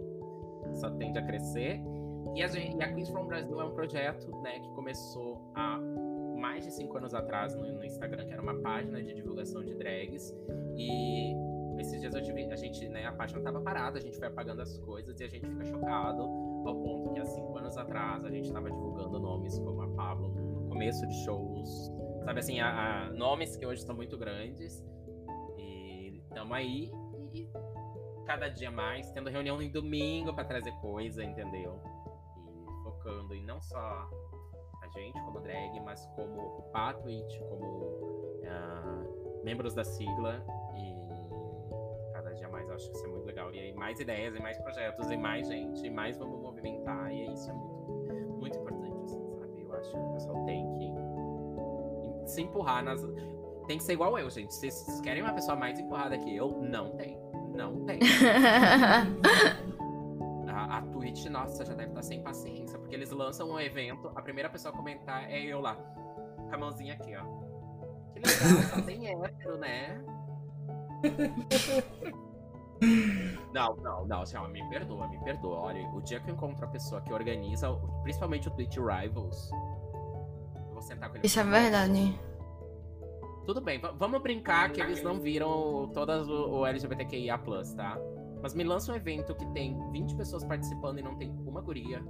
Só 0.76 0.92
tende 0.92 1.18
a 1.18 1.26
crescer. 1.26 1.82
E 2.36 2.44
a, 2.44 2.48
gente, 2.48 2.78
e 2.78 2.84
a 2.84 2.94
Queens 2.94 3.10
from 3.10 3.26
Brasil 3.26 3.60
é 3.60 3.66
um 3.66 3.74
projeto 3.74 4.30
né, 4.42 4.60
que 4.60 4.70
começou 4.72 5.52
há 5.56 5.80
mais 6.38 6.66
de 6.66 6.72
cinco 6.72 6.98
anos 6.98 7.14
atrás 7.14 7.56
no, 7.56 7.64
no, 7.64 7.84
Instagram, 7.84 8.26
que 8.26 8.34
era 8.34 8.42
uma 8.42 8.56
página 8.62 9.02
de 9.02 9.14
divulgação 9.14 9.64
de 9.64 9.74
drags. 9.74 10.34
E 10.76 11.34
esses 11.80 12.00
dias 12.00 12.14
tive, 12.26 12.52
a 12.52 12.56
gente, 12.56 12.88
né, 12.90 13.06
a 13.06 13.12
página 13.12 13.40
estava 13.40 13.60
parada, 13.62 13.98
a 13.98 14.02
gente 14.02 14.18
foi 14.18 14.28
apagando 14.28 14.62
as 14.62 14.78
coisas 14.80 15.20
e 15.20 15.24
a 15.24 15.28
gente 15.28 15.48
fica 15.48 15.66
chocado 15.66 16.22
ao 16.22 16.76
ponto 16.76 17.14
que 17.14 17.20
há 17.20 17.26
cinco 17.26 17.58
anos 17.58 17.78
atrás 17.78 18.26
a 18.26 18.30
gente 18.30 18.46
estava 18.46 18.70
divulgando 18.70 19.20
nomes 19.20 19.58
como 19.60 19.82
a 19.82 19.88
Pablo 19.90 20.30
no 20.30 20.70
começo 20.70 21.06
de 21.08 21.14
shows, 21.24 21.92
sabe 22.24 22.40
assim, 22.40 22.60
a, 22.60 23.08
a 23.08 23.10
nomes 23.12 23.56
que 23.56 23.66
hoje 23.66 23.82
são 23.82 23.96
muito 23.96 24.18
grandes. 24.18 24.84
E 25.58 26.22
estamos 26.28 26.56
aí 26.56 26.92
e 27.34 27.50
cada 28.26 28.50
dia 28.50 28.70
mais 28.70 29.10
tendo 29.12 29.30
reunião 29.30 29.62
em 29.62 29.70
domingo 29.70 30.34
para 30.34 30.44
trazer 30.44 30.72
coisa, 30.82 31.24
entendeu? 31.24 31.80
Focando 33.08 33.34
em 33.34 33.44
não 33.46 33.62
só 33.62 34.10
a 34.82 34.88
gente 34.90 35.20
como 35.22 35.40
drag, 35.40 35.80
mas 35.80 36.06
como 36.16 36.64
Patwitch, 36.74 37.40
como 37.40 37.66
uh, 38.44 39.44
membros 39.44 39.74
da 39.74 39.84
sigla 39.84 40.44
e 40.76 42.14
cada 42.14 42.34
dia 42.34 42.50
mais 42.50 42.68
eu 42.68 42.76
acho 42.76 42.90
que 42.90 42.98
isso 42.98 43.06
é 43.06 43.10
muito 43.10 43.26
legal. 43.26 43.54
E 43.54 43.60
aí 43.60 43.74
mais 43.74 44.00
ideias, 44.00 44.36
e 44.36 44.42
mais 44.42 44.58
projetos, 44.60 45.10
e 45.10 45.18
mais 45.18 45.48
gente, 45.48 45.86
e 45.86 45.90
mais 45.90 46.18
vamos 46.18 46.42
movimentar, 46.42 47.12
e 47.12 47.34
isso 47.34 47.50
é 47.50 47.54
muito, 47.54 48.40
muito 48.40 48.58
importante, 48.58 49.04
assim, 49.06 49.32
sabe? 49.40 49.62
Eu 49.62 49.74
acho 49.74 49.92
que 49.92 49.98
o 49.98 50.14
pessoal 50.14 50.46
tem 50.46 50.74
que 50.74 52.30
se 52.30 52.42
empurrar 52.42 52.84
nas. 52.84 53.02
Tem 53.68 53.78
que 53.78 53.84
ser 53.84 53.94
igual 53.94 54.18
eu, 54.18 54.30
gente. 54.30 54.54
Se 54.54 54.72
vocês 54.72 55.02
querem 55.02 55.22
uma 55.24 55.34
pessoa 55.34 55.56
mais 55.58 55.80
empurrada 55.80 56.18
que 56.18 56.36
eu, 56.36 56.52
não 56.62 56.92
tem. 56.96 57.18
Não 57.54 57.86
tem. 57.86 58.00
Twitch, 61.08 61.26
nossa, 61.28 61.64
já 61.64 61.74
deve 61.74 61.90
estar 61.90 62.04
sem 62.04 62.22
paciência, 62.22 62.78
porque 62.78 62.94
eles 62.94 63.12
lançam 63.12 63.50
um 63.50 63.60
evento, 63.60 64.12
a 64.14 64.22
primeira 64.22 64.50
pessoa 64.50 64.74
a 64.74 64.78
comentar 64.78 65.30
é 65.32 65.42
eu 65.42 65.62
lá, 65.62 65.76
com 65.76 66.54
a 66.54 66.58
mãozinha 66.58 66.96
aqui, 66.96 67.16
ó. 67.16 67.24
Que 68.14 68.20
legal, 68.20 68.64
só 68.70 68.82
tem 68.82 69.08
hétero, 69.08 69.58
né? 69.58 70.04
Não, 73.52 73.76
não, 73.78 74.06
não, 74.06 74.22
assim, 74.22 74.38
ó, 74.38 74.48
me 74.48 74.64
perdoa, 74.70 75.08
me 75.08 75.18
perdoa. 75.24 75.62
Olha, 75.62 75.82
o 75.90 76.00
dia 76.00 76.20
que 76.20 76.30
eu 76.30 76.36
encontro 76.36 76.64
a 76.64 76.68
pessoa 76.68 77.02
que 77.02 77.12
organiza, 77.12 77.74
principalmente 78.04 78.48
o 78.50 78.52
Twitch 78.52 78.78
Rivals, 78.78 79.50
eu 79.52 80.74
vou 80.74 80.82
sentar 80.84 81.10
com 81.10 81.16
ele. 81.16 81.26
Isso 81.26 81.40
é 81.40 81.44
verdade. 81.44 82.20
Tudo 83.48 83.60
bem, 83.62 83.82
vamos 83.96 84.22
brincar 84.22 84.72
que 84.72 84.80
eles 84.80 85.02
não 85.02 85.20
viram 85.20 85.90
todas 85.92 86.28
o, 86.30 86.60
o 86.60 86.66
LGBTQIA, 86.68 87.40
tá? 87.76 87.98
Mas 88.48 88.54
me 88.54 88.64
lança 88.64 88.94
um 88.94 88.96
evento 88.96 89.36
que 89.36 89.46
tem 89.48 89.78
20 89.92 90.16
pessoas 90.16 90.42
participando 90.42 91.00
e 91.00 91.02
não 91.02 91.18
tem 91.18 91.30
uma 91.46 91.60
guria. 91.60 92.02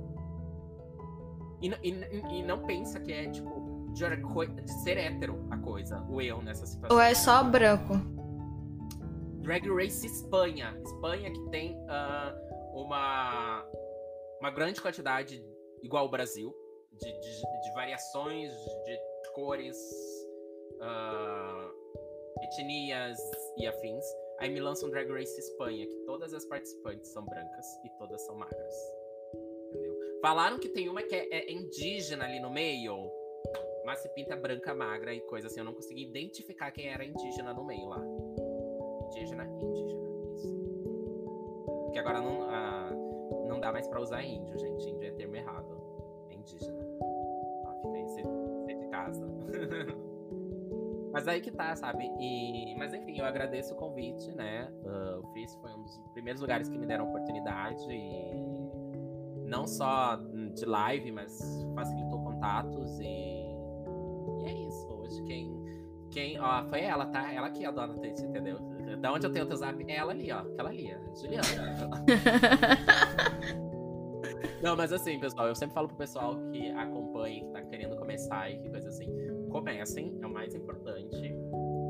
E, 1.60 1.68
e, 1.68 2.40
e 2.40 2.44
não 2.44 2.60
pensa 2.60 3.00
que 3.00 3.12
é, 3.12 3.28
tipo, 3.28 3.90
de, 3.92 4.62
de, 4.62 4.72
ser 4.84 5.00
hétero 5.00 5.48
a 5.50 5.58
coisa, 5.58 6.00
o 6.08 6.22
eu 6.22 6.40
nessa 6.44 6.68
situação. 6.68 6.96
Ou 6.96 7.02
é 7.02 7.16
só 7.16 7.44
branco? 7.44 7.96
Drag 9.42 9.68
Race 9.68 10.06
Espanha. 10.06 10.80
Espanha 10.86 11.32
que 11.32 11.50
tem 11.50 11.76
uh, 11.76 12.80
uma, 12.80 13.66
uma 14.40 14.52
grande 14.52 14.80
quantidade, 14.80 15.44
igual 15.82 16.06
o 16.06 16.10
Brasil, 16.10 16.54
de, 16.92 17.20
de, 17.20 17.62
de 17.64 17.74
variações 17.74 18.54
de 18.86 19.00
cores, 19.34 19.76
uh, 20.76 22.44
etnias 22.44 23.18
e 23.58 23.66
afins. 23.66 24.06
Aí 24.40 24.50
me 24.50 24.60
lançam 24.60 24.90
Drag 24.90 25.10
Race 25.12 25.40
Espanha, 25.40 25.86
que 25.88 25.96
todas 26.06 26.34
as 26.34 26.46
participantes 26.46 27.10
são 27.10 27.26
brancas 27.26 27.66
e 27.84 27.90
todas 27.98 28.22
são 28.26 28.36
magras. 28.36 28.76
Entendeu? 29.70 29.98
Falaram 30.22 30.60
que 30.60 30.70
tem 30.70 30.88
uma 30.90 31.02
que 31.02 31.16
é, 31.16 31.28
é 31.32 31.52
indígena 31.52 32.26
ali 32.26 32.40
no 32.40 32.52
meio, 32.52 33.12
mas 33.86 34.00
se 34.00 34.10
pinta 34.10 34.36
branca, 34.36 34.76
magra 34.76 35.14
e 35.14 35.22
coisa 35.22 35.48
assim. 35.48 35.60
Eu 35.60 35.66
não 35.66 35.74
consegui 35.74 36.04
identificar 36.04 36.72
quem 36.72 36.88
era 36.88 37.04
indígena 37.04 37.54
no 37.54 37.66
meio 37.66 37.88
lá. 37.88 38.04
Indígena, 39.08 39.46
indígena. 39.46 40.08
porque 41.86 42.00
agora 42.00 42.22
não, 42.22 42.44
ah, 42.50 42.92
não 43.48 43.60
dá 43.60 43.72
mais 43.72 43.88
pra 43.88 44.02
usar 44.02 44.24
índio, 44.24 44.58
gente. 44.60 44.90
Índio 44.90 45.08
é 45.08 45.12
termo 45.12 45.36
errado. 45.36 45.82
É 46.30 46.36
indígena. 46.36 46.86
Ah, 47.66 47.76
fica 47.82 47.94
aí, 47.94 48.04
você 48.04 48.74
de 48.76 48.88
casa. 48.90 49.26
Mas 51.18 51.28
aí 51.28 51.42
que 51.42 51.50
tá, 51.50 51.76
sabe? 51.76 52.04
E, 52.20 52.76
mas 52.76 52.94
enfim, 52.94 53.18
eu 53.18 53.26
agradeço 53.26 53.74
o 53.74 53.76
convite, 53.76 54.32
né? 54.36 54.72
Uh, 54.84 55.26
o 55.26 55.34
FIS 55.34 55.56
foi 55.56 55.74
um 55.74 55.82
dos 55.82 55.98
primeiros 56.14 56.40
lugares 56.40 56.70
que 56.70 56.78
me 56.78 56.86
deram 56.86 57.10
oportunidade. 57.10 57.84
E 57.90 58.36
não 59.44 59.66
só 59.66 60.16
de 60.54 60.64
live, 60.64 61.12
mas 61.12 61.66
facilitou 61.74 62.24
contatos. 62.24 63.00
E, 63.00 63.06
e 63.06 64.46
é 64.46 64.68
isso. 64.68 64.88
Hoje 64.94 65.24
quem. 65.24 65.60
quem 66.12 66.40
ó, 66.40 66.64
foi 66.66 66.82
ela, 66.82 67.08
tá? 67.08 67.34
Ela 67.34 67.50
que 67.50 67.66
é 67.66 67.68
a 67.68 67.72
dona 67.72 67.96
Twitch, 67.96 68.20
entendeu? 68.20 68.60
Da 69.02 69.12
onde 69.12 69.26
eu 69.26 69.32
tenho 69.32 69.46
o 69.46 69.48
teu 69.48 69.58
zap? 69.58 69.84
É 69.92 69.96
ela 69.96 70.12
ali, 70.12 70.32
ó. 70.32 70.42
Aquela 70.42 70.70
ali, 70.70 70.92
a 70.92 71.00
Juliana. 71.16 71.48
Não, 74.62 74.76
mas 74.76 74.94
assim, 74.94 75.20
pessoal, 75.20 75.48
eu 75.48 75.56
sempre 75.56 75.74
falo 75.74 75.88
pro 75.88 75.98
pessoal 75.98 76.38
que 76.52 76.70
acompanha, 76.70 77.44
que 77.44 77.52
tá 77.54 77.64
querendo 77.64 77.96
começar 77.98 78.52
e 78.52 78.60
que 78.60 78.70
coisa 78.70 78.88
assim. 78.88 79.37
Comecem, 79.58 80.16
é 80.22 80.28
o 80.28 80.30
mais 80.30 80.54
importante. 80.54 81.36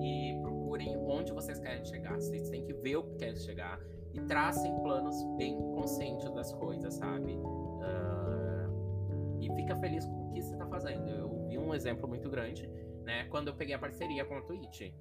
E 0.01 0.39
procurem 0.41 0.97
onde 0.97 1.33
vocês 1.33 1.59
querem 1.59 1.83
chegar. 1.83 2.15
Vocês 2.15 2.49
têm 2.49 2.63
que 2.63 2.71
ver 2.71 2.95
o 2.95 3.03
que 3.03 3.17
querem 3.17 3.35
chegar. 3.35 3.77
E 4.13 4.21
tracem 4.21 4.73
planos 4.83 5.21
bem 5.35 5.53
conscientes 5.73 6.33
das 6.33 6.53
coisas, 6.53 6.93
sabe? 6.93 7.35
Uh, 7.35 9.41
e 9.41 9.53
fica 9.53 9.75
feliz 9.75 10.05
com 10.05 10.29
o 10.29 10.31
que 10.31 10.41
você 10.41 10.55
tá 10.55 10.65
fazendo. 10.67 11.09
Eu 11.09 11.45
vi 11.45 11.57
um 11.57 11.75
exemplo 11.75 12.07
muito 12.07 12.29
grande, 12.29 12.69
né? 13.03 13.25
Quando 13.25 13.49
eu 13.49 13.53
peguei 13.53 13.75
a 13.75 13.79
parceria 13.79 14.23
com 14.23 14.35
a 14.35 14.41
Twitch. 14.43 14.93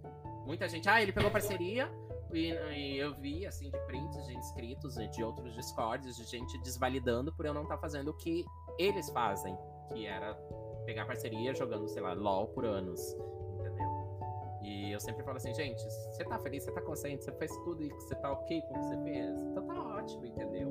Muita 0.45 0.69
gente, 0.69 0.89
ah, 0.89 1.01
ele 1.01 1.13
pegou 1.13 1.31
parceria, 1.31 1.89
e, 2.33 2.51
e, 2.51 2.99
eu 2.99 3.15
vi, 3.15 3.47
assim, 3.47 3.71
de 3.71 3.79
prints 3.87 4.27
de 4.27 4.37
inscritos 4.37 4.97
de 4.97 5.23
outros 5.23 5.55
discords, 5.55 6.17
de 6.17 6.25
gente 6.25 6.61
desvalidando 6.63 7.33
por 7.33 7.47
eu 7.47 7.55
não 7.55 7.63
estar 7.63 7.77
tá 7.77 7.81
fazendo 7.81 8.09
o 8.09 8.15
que 8.15 8.45
eles 8.77 9.09
fazem, 9.11 9.57
que 9.93 10.05
era 10.05 10.37
pegar 10.87 11.05
parceria 11.05 11.53
jogando, 11.53 11.89
sei 11.89 12.01
lá, 12.01 12.15
LOL 12.15 12.47
por 12.49 12.65
anos, 12.65 13.15
entendeu? 13.59 14.07
E 14.63 14.93
eu 14.93 15.01
sempre 15.01 15.23
falo 15.25 15.37
assim, 15.37 15.53
gente, 15.53 15.83
você 15.83 16.25
tá 16.25 16.39
feliz, 16.39 16.65
você 16.65 16.73
tá 16.73 16.81
consciente, 16.81 17.25
você 17.25 17.33
fez 17.33 17.51
tudo 17.65 17.83
e 17.83 17.89
você 17.91 18.15
tá 18.15 18.33
ok 18.33 18.63
com 18.63 18.69
o 18.69 18.73
que 18.73 18.85
você 18.87 19.03
fez, 19.03 19.37
então 19.51 19.67
tá 19.67 19.97
ótimo, 19.99 20.25
entendeu? 20.25 20.69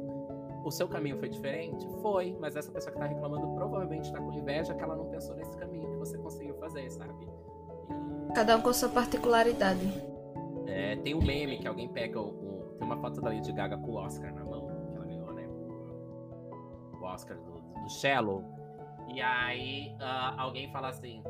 O 0.64 0.72
seu 0.72 0.88
caminho 0.88 1.18
foi 1.20 1.30
diferente? 1.30 1.88
Foi, 2.02 2.36
mas 2.40 2.56
essa 2.56 2.72
pessoa 2.72 2.92
que 2.92 2.98
tá 2.98 3.06
reclamando 3.06 3.54
provavelmente 3.54 4.12
tá 4.12 4.20
com 4.20 4.34
inveja 4.34 4.74
que 4.74 4.84
ela 4.84 4.96
não 4.96 5.06
pensou 5.10 5.36
nesse 5.36 5.56
caminho 5.58 5.92
que 5.92 5.98
você 5.98 6.18
conseguiu 6.18 6.56
fazer, 6.56 6.90
sabe? 6.90 7.14
E... 7.24 8.34
Cada 8.34 8.58
um 8.58 8.62
com 8.62 8.74
sua 8.74 8.90
particularidade. 8.90 9.86
É, 10.66 10.96
tem 10.98 11.14
um 11.14 11.24
meme 11.24 11.60
que 11.60 11.68
alguém 11.68 11.88
pega 11.88 12.20
o, 12.20 12.28
o, 12.28 12.76
Tem 12.78 12.88
uma 12.88 12.98
foto 12.98 13.22
da 13.22 13.30
Lady 13.30 13.52
Gaga 13.54 13.78
com 13.78 13.92
o 13.92 13.96
Oscar 13.96 14.34
na 14.34 14.44
mão, 14.44 14.66
que 14.90 14.96
ela 14.96 15.06
ganhou, 15.06 15.34
né? 15.34 15.48
O 17.00 17.04
Oscar 17.04 17.38
do, 17.38 17.52
do 17.82 17.90
Shallow. 17.90 18.44
E 19.08 19.22
aí 19.22 19.96
uh, 20.00 20.40
alguém 20.40 20.72
fala 20.72 20.90
assim. 20.90 21.24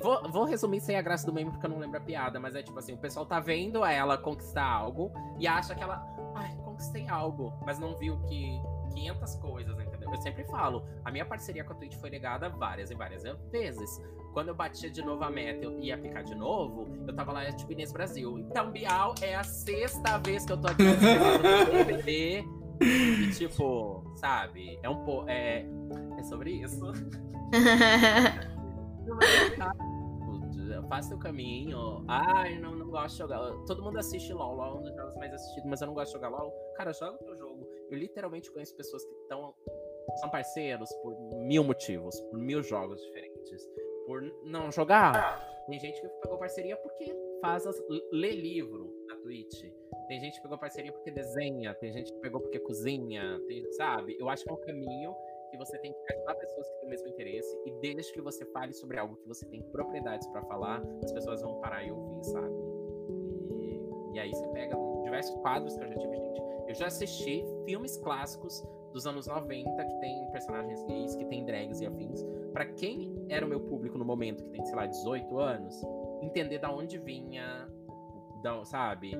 Vou, 0.00 0.30
vou, 0.30 0.44
resumir 0.44 0.80
sem 0.80 0.94
a 0.94 1.02
graça 1.02 1.26
do 1.26 1.32
meme 1.32 1.50
porque 1.50 1.66
eu 1.66 1.70
não 1.70 1.78
lembro 1.78 1.98
a 1.98 2.00
piada, 2.00 2.38
mas 2.38 2.54
é 2.54 2.62
tipo 2.62 2.78
assim: 2.78 2.92
o 2.92 2.98
pessoal 2.98 3.26
tá 3.26 3.40
vendo 3.40 3.84
ela 3.84 4.16
conquistar 4.16 4.64
algo 4.64 5.12
e 5.38 5.46
acha 5.46 5.74
que 5.74 5.82
ela. 5.82 6.04
Ai, 6.34 6.56
conquistei 6.64 7.08
algo, 7.08 7.52
mas 7.66 7.78
não 7.78 7.96
viu 7.96 8.20
que 8.22 8.60
500 8.94 9.34
coisas, 9.36 9.78
entendeu? 9.78 10.10
Eu 10.12 10.20
sempre 10.20 10.44
falo: 10.44 10.86
a 11.04 11.10
minha 11.10 11.24
parceria 11.24 11.64
com 11.64 11.72
a 11.72 11.76
Twitch 11.76 11.96
foi 11.96 12.10
negada 12.10 12.48
várias 12.48 12.90
e 12.90 12.94
várias 12.94 13.24
vezes. 13.50 14.00
Quando 14.32 14.48
eu 14.48 14.54
batia 14.54 14.90
de 14.90 15.02
novo 15.02 15.24
a 15.24 15.30
meta 15.30 15.64
eu 15.64 15.80
ia 15.80 15.98
picar 15.98 16.22
de 16.22 16.34
novo, 16.34 16.86
eu 17.06 17.14
tava 17.14 17.32
lá, 17.32 17.50
tipo, 17.50 17.72
Inês 17.72 17.90
Brasil. 17.90 18.38
Então, 18.38 18.70
Bial, 18.70 19.14
é 19.20 19.34
a 19.34 19.42
sexta 19.42 20.18
vez 20.18 20.44
que 20.44 20.52
eu 20.52 20.56
tô 20.56 20.68
aqui 20.68 20.82
no. 20.84 22.57
E, 22.80 23.30
tipo, 23.32 24.02
sabe? 24.16 24.78
É 24.82 24.88
um 24.88 25.04
pouco. 25.04 25.28
É, 25.28 25.66
é 26.18 26.22
sobre 26.24 26.52
isso. 26.52 26.80
Faça 30.88 31.14
o 31.14 31.18
caminho. 31.18 32.04
Ai, 32.08 32.58
não, 32.58 32.74
não 32.74 32.88
gosto 32.88 33.14
de 33.14 33.18
jogar. 33.18 33.38
Todo 33.66 33.82
mundo 33.82 33.98
assiste 33.98 34.32
LOL, 34.32 34.54
LOL 34.54 34.66
é 34.66 34.78
um 34.78 34.82
dos 34.82 34.94
jogos 34.94 35.16
mais 35.16 35.32
assistidos, 35.32 35.68
mas 35.68 35.80
eu 35.80 35.88
não 35.88 35.94
gosto 35.94 36.08
de 36.08 36.14
jogar 36.14 36.28
LOL. 36.28 36.52
Cara, 36.76 36.92
joga 36.92 37.16
o 37.16 37.24
teu 37.24 37.36
jogo. 37.36 37.68
Eu 37.90 37.98
literalmente 37.98 38.50
conheço 38.50 38.76
pessoas 38.76 39.04
que 39.04 39.12
estão. 39.22 39.54
São 40.20 40.30
parceiros 40.30 40.90
por 41.02 41.14
mil 41.46 41.64
motivos, 41.64 42.18
por 42.20 42.38
mil 42.38 42.62
jogos 42.62 43.00
diferentes. 43.02 43.68
Por 44.06 44.22
não 44.44 44.72
jogar. 44.72 45.38
Tem 45.66 45.78
gente 45.78 46.00
que 46.00 46.08
pegou 46.22 46.38
parceria 46.38 46.76
porque 46.78 47.14
faz 47.40 47.66
as, 47.66 47.82
lê 48.12 48.30
livro 48.30 48.94
na 49.08 49.16
Twitch. 49.16 49.64
Tem 50.08 50.20
gente 50.20 50.36
que 50.36 50.42
pegou 50.42 50.58
parceria 50.58 50.92
porque 50.92 51.10
desenha, 51.10 51.74
tem 51.74 51.92
gente 51.92 52.12
que 52.12 52.20
pegou 52.20 52.40
porque 52.40 52.58
cozinha, 52.58 53.40
tem, 53.46 53.70
sabe? 53.72 54.16
Eu 54.18 54.28
acho 54.28 54.44
que 54.44 54.50
é 54.50 54.52
um 54.52 54.60
caminho 54.60 55.14
que 55.50 55.56
você 55.56 55.78
tem 55.78 55.92
que 55.92 56.14
ajudar 56.14 56.34
pessoas 56.34 56.68
que 56.68 56.76
têm 56.80 56.86
o 56.86 56.90
mesmo 56.90 57.08
interesse 57.08 57.58
e 57.66 57.70
desde 57.80 58.12
que 58.12 58.20
você 58.20 58.44
fale 58.46 58.72
sobre 58.72 58.98
algo 58.98 59.16
que 59.16 59.26
você 59.26 59.46
tem 59.46 59.62
propriedades 59.62 60.26
para 60.28 60.42
falar, 60.42 60.82
as 61.02 61.12
pessoas 61.12 61.42
vão 61.42 61.60
parar 61.60 61.84
e 61.84 61.90
ouvir, 61.90 62.24
sabe? 62.24 62.54
E, 63.50 64.14
e 64.14 64.18
aí 64.18 64.30
você 64.30 64.46
pega 64.48 64.76
diversos 65.02 65.34
quadros 65.36 65.76
que 65.76 65.84
eu 65.84 65.88
já 65.88 65.96
tive, 65.96 66.16
gente. 66.16 66.42
Eu 66.68 66.74
já 66.74 66.86
assisti 66.86 67.44
filmes 67.64 67.96
clássicos 67.98 68.62
dos 68.92 69.06
anos 69.06 69.26
90 69.26 69.84
que 69.84 70.00
tem 70.00 70.30
personagens 70.30 70.82
gays, 70.84 71.14
que 71.14 71.24
tem 71.26 71.44
drags 71.44 71.80
e 71.80 71.86
afins. 71.86 72.24
Para 72.52 72.66
quem 72.66 73.14
era 73.28 73.44
o 73.44 73.48
meu 73.48 73.60
público 73.60 73.96
no 73.98 74.04
momento, 74.04 74.42
que 74.42 74.50
tem, 74.50 74.64
sei 74.64 74.74
lá, 74.74 74.86
18 74.86 75.38
anos, 75.38 75.82
entender 76.20 76.58
da 76.58 76.70
onde 76.70 76.98
vinha, 76.98 77.68
da, 78.42 78.64
sabe? 78.64 79.16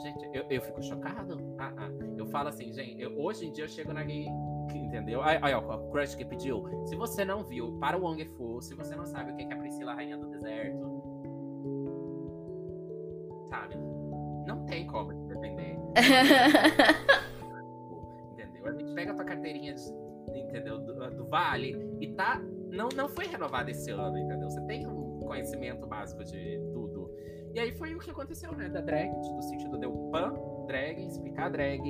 Gente, 0.00 0.30
eu, 0.32 0.44
eu 0.48 0.62
fico 0.62 0.82
chocado. 0.82 1.54
Ah, 1.58 1.72
ah. 1.76 1.90
Eu 2.16 2.26
falo 2.26 2.48
assim, 2.48 2.72
gente, 2.72 3.00
eu, 3.00 3.18
hoje 3.18 3.46
em 3.46 3.52
dia 3.52 3.64
eu 3.64 3.68
chego 3.68 3.92
na 3.92 4.04
gay, 4.04 4.28
entendeu? 4.74 5.22
Aí, 5.22 5.54
ó, 5.54 5.58
o 5.58 5.90
Crush 5.90 6.14
que 6.14 6.24
pediu. 6.24 6.64
Se 6.86 6.94
você 6.94 7.24
não 7.24 7.42
viu, 7.42 7.78
para 7.78 7.98
o 7.98 8.02
Wong 8.02 8.24
Fu, 8.24 8.62
se 8.62 8.74
você 8.74 8.94
não 8.94 9.06
sabe 9.06 9.32
o 9.32 9.36
que 9.36 9.42
é 9.42 9.52
a 9.52 9.56
Priscila 9.56 9.94
Rainha 9.94 10.16
do 10.16 10.28
Deserto, 10.28 11.02
sabe? 13.48 13.74
Não 14.46 14.64
tem 14.66 14.86
como 14.86 15.12
te 15.12 15.24
defender. 15.26 15.76
entendeu? 18.32 18.66
A 18.66 18.72
gente 18.72 18.94
pega 18.94 19.12
a 19.12 19.14
tua 19.14 19.24
carteirinha, 19.24 19.74
de, 19.74 20.38
entendeu? 20.38 20.78
Do, 20.78 21.10
do, 21.10 21.26
Vale 21.26 21.76
e 22.00 22.12
tá. 22.14 22.40
Não, 22.70 22.88
não 22.94 23.08
foi 23.08 23.26
renovada 23.26 23.70
esse 23.70 23.90
ano, 23.90 24.18
entendeu? 24.18 24.50
Você 24.50 24.60
tem 24.62 24.86
um 24.86 24.97
conhecimento 25.28 25.86
básico 25.86 26.24
de 26.24 26.58
tudo. 26.72 27.14
E 27.54 27.60
aí 27.60 27.72
foi 27.72 27.94
o 27.94 27.98
que 27.98 28.10
aconteceu, 28.10 28.52
né? 28.52 28.68
Da 28.68 28.80
drag, 28.80 29.10
do 29.10 29.42
sentido 29.42 29.78
de 29.78 29.86
eu 29.86 29.92
pan, 30.10 30.34
drag, 30.66 31.06
explicar 31.06 31.50
drag, 31.50 31.80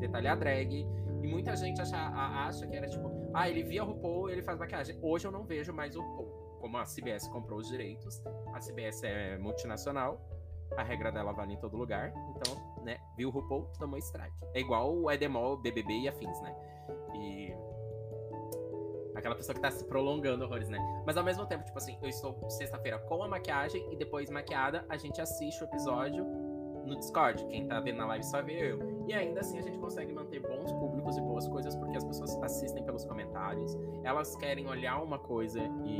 detalhar 0.00 0.38
drag. 0.38 0.86
E 1.22 1.26
muita 1.26 1.54
gente 1.56 1.80
acha, 1.80 1.96
acha 1.96 2.66
que 2.66 2.76
era 2.76 2.86
tipo, 2.86 3.10
ah, 3.34 3.48
ele 3.48 3.62
via 3.62 3.84
o 3.84 3.86
RuPaul 3.86 4.30
ele 4.30 4.42
faz 4.42 4.58
maquiagem. 4.58 4.98
Hoje 5.02 5.26
eu 5.26 5.32
não 5.32 5.44
vejo 5.44 5.72
mais 5.72 5.94
o 5.96 6.00
RuPaul. 6.00 6.58
Como 6.60 6.76
a 6.76 6.84
CBS 6.84 7.26
comprou 7.28 7.58
os 7.58 7.68
direitos, 7.68 8.22
a 8.52 8.60
CBS 8.60 9.02
é 9.02 9.38
multinacional, 9.38 10.20
a 10.76 10.82
regra 10.82 11.10
dela 11.10 11.32
vale 11.32 11.54
em 11.54 11.56
todo 11.58 11.76
lugar. 11.76 12.12
Então, 12.36 12.84
né, 12.84 12.98
viu 13.16 13.28
o 13.28 13.32
RuPaul, 13.32 13.70
tomou 13.78 13.98
strike. 13.98 14.34
É 14.54 14.60
igual 14.60 14.94
o 14.94 15.10
Edemol, 15.10 15.56
BBB 15.56 16.00
e 16.00 16.08
afins, 16.08 16.40
né? 16.42 16.54
E 17.14 17.54
Aquela 19.14 19.34
pessoa 19.34 19.54
que 19.54 19.60
tá 19.60 19.70
se 19.70 19.84
prolongando 19.84 20.44
horrores, 20.44 20.68
né? 20.68 20.78
Mas 21.06 21.16
ao 21.16 21.24
mesmo 21.24 21.46
tempo, 21.46 21.64
tipo 21.64 21.78
assim, 21.78 21.98
eu 22.00 22.08
estou 22.08 22.48
sexta-feira 22.50 22.98
com 22.98 23.22
a 23.22 23.28
maquiagem 23.28 23.86
e 23.92 23.96
depois 23.96 24.30
maquiada, 24.30 24.84
a 24.88 24.96
gente 24.96 25.20
assiste 25.20 25.62
o 25.62 25.64
episódio 25.64 26.24
no 26.84 26.96
Discord. 26.96 27.44
Quem 27.46 27.66
tá 27.66 27.80
vendo 27.80 27.98
na 27.98 28.06
live 28.06 28.24
só 28.24 28.42
vê 28.42 28.72
eu. 28.72 29.04
E 29.06 29.12
ainda 29.12 29.40
assim 29.40 29.58
a 29.58 29.62
gente 29.62 29.78
consegue 29.78 30.12
manter 30.12 30.40
bons 30.40 30.72
públicos 30.72 31.16
e 31.16 31.20
boas 31.20 31.46
coisas 31.48 31.74
porque 31.76 31.96
as 31.96 32.04
pessoas 32.04 32.36
assistem 32.42 32.84
pelos 32.84 33.04
comentários. 33.04 33.76
Elas 34.04 34.36
querem 34.36 34.66
olhar 34.66 35.02
uma 35.02 35.18
coisa 35.18 35.60
e 35.60 35.98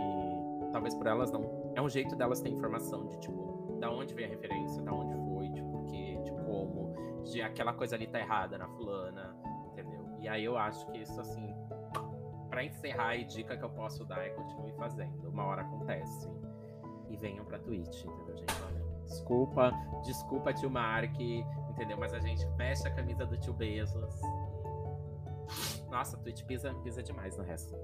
talvez 0.72 0.94
por 0.94 1.06
elas 1.06 1.30
não. 1.30 1.72
É 1.74 1.82
um 1.82 1.88
jeito 1.88 2.16
delas 2.16 2.40
ter 2.40 2.50
informação 2.50 3.06
de 3.06 3.18
tipo, 3.18 3.76
da 3.78 3.90
onde 3.90 4.14
veio 4.14 4.28
a 4.28 4.30
referência, 4.30 4.82
da 4.82 4.92
onde 4.92 5.14
foi, 5.28 5.48
de 5.48 5.62
porquê, 5.62 6.18
de 6.22 6.32
como, 6.44 6.92
de 7.24 7.42
aquela 7.42 7.72
coisa 7.72 7.96
ali 7.96 8.06
tá 8.06 8.18
errada 8.18 8.58
na 8.58 8.68
fulana, 8.68 9.36
entendeu? 9.72 10.04
E 10.18 10.28
aí 10.28 10.44
eu 10.44 10.56
acho 10.56 10.86
que 10.86 10.98
isso 10.98 11.20
assim 11.20 11.54
para 12.50 12.64
encerrar, 12.64 13.12
a 13.12 13.22
dica 13.22 13.56
que 13.56 13.64
eu 13.64 13.70
posso 13.70 14.04
dar 14.04 14.26
é 14.26 14.30
continue 14.30 14.72
fazendo. 14.72 15.30
Uma 15.30 15.44
hora 15.44 15.62
acontece. 15.62 16.28
E 17.08 17.16
venham 17.16 17.44
pra 17.44 17.58
Twitch, 17.58 18.04
entendeu, 18.04 18.36
gente? 18.36 18.52
Olha, 18.66 18.84
desculpa, 19.04 19.72
desculpa, 20.04 20.52
tio 20.52 20.70
Mark, 20.70 21.18
entendeu? 21.18 21.96
Mas 21.98 22.12
a 22.12 22.18
gente 22.18 22.44
veste 22.56 22.86
a 22.86 22.90
camisa 22.90 23.24
do 23.24 23.38
tio 23.38 23.54
Bezos. 23.54 24.20
Nossa, 25.88 26.16
a 26.16 26.20
Twitch 26.20 26.44
pisa, 26.44 26.74
pisa 26.82 27.02
demais 27.02 27.36
no 27.36 27.44
resto. 27.44 27.74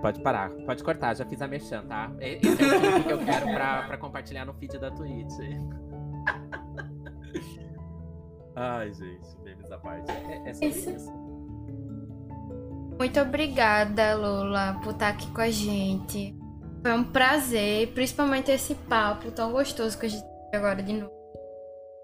Pode 0.00 0.20
parar, 0.22 0.50
pode 0.64 0.82
cortar, 0.82 1.14
já 1.14 1.26
fiz 1.26 1.42
a 1.42 1.48
mexã, 1.48 1.84
tá? 1.86 2.10
Esse 2.20 2.46
é 2.46 2.50
o 2.50 2.80
link 2.80 3.04
que 3.04 3.12
eu 3.12 3.24
quero 3.24 3.46
pra, 3.46 3.82
pra 3.82 3.98
compartilhar 3.98 4.44
no 4.44 4.54
feed 4.54 4.78
da 4.78 4.90
Twitch. 4.90 5.30
Ai, 8.56 8.92
gente, 8.92 9.38
memes 9.42 9.70
à 9.70 9.78
parte. 9.78 10.10
É, 10.10 10.48
é 10.48 10.54
sobre 10.54 10.68
isso. 10.68 11.12
Muito 13.00 13.18
obrigada, 13.18 14.14
Lula, 14.14 14.78
por 14.84 14.92
estar 14.92 15.08
aqui 15.08 15.26
com 15.32 15.40
a 15.40 15.50
gente. 15.50 16.34
Foi 16.82 16.92
um 16.92 17.02
prazer, 17.02 17.88
principalmente 17.94 18.50
esse 18.50 18.74
papo 18.74 19.30
tão 19.30 19.52
gostoso 19.52 19.98
que 19.98 20.04
a 20.04 20.08
gente 20.10 20.22
teve 20.22 20.56
agora 20.58 20.82
de 20.82 20.92
novo. 20.92 21.10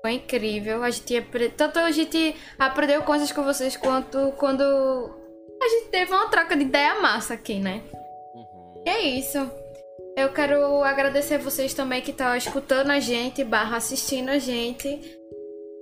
Foi 0.01 0.13
incrível. 0.13 0.83
A 0.83 0.89
gente 0.89 1.19
apre... 1.19 1.51
Tanto 1.51 1.81
a 1.81 1.91
gente 1.91 2.35
aprendeu 2.59 3.03
coisas 3.03 3.31
com 3.31 3.45
vocês 3.45 3.77
quanto 3.77 4.33
quando 4.39 4.63
a 4.63 5.69
gente 5.69 5.91
teve 5.91 6.15
uma 6.15 6.31
troca 6.31 6.57
de 6.57 6.63
ideia 6.63 6.99
massa 6.99 7.35
aqui, 7.35 7.59
né? 7.59 7.83
Uhum. 8.35 8.83
E 8.87 8.89
é 8.89 9.03
isso. 9.19 9.37
Eu 10.17 10.33
quero 10.33 10.83
agradecer 10.83 11.37
vocês 11.37 11.75
também 11.75 12.01
que 12.01 12.11
estão 12.11 12.35
escutando 12.35 12.91
a 12.91 13.01
gente, 13.01 13.45
barra 13.45 13.77
assistindo 13.77 14.31
a 14.31 14.39
gente. 14.39 14.99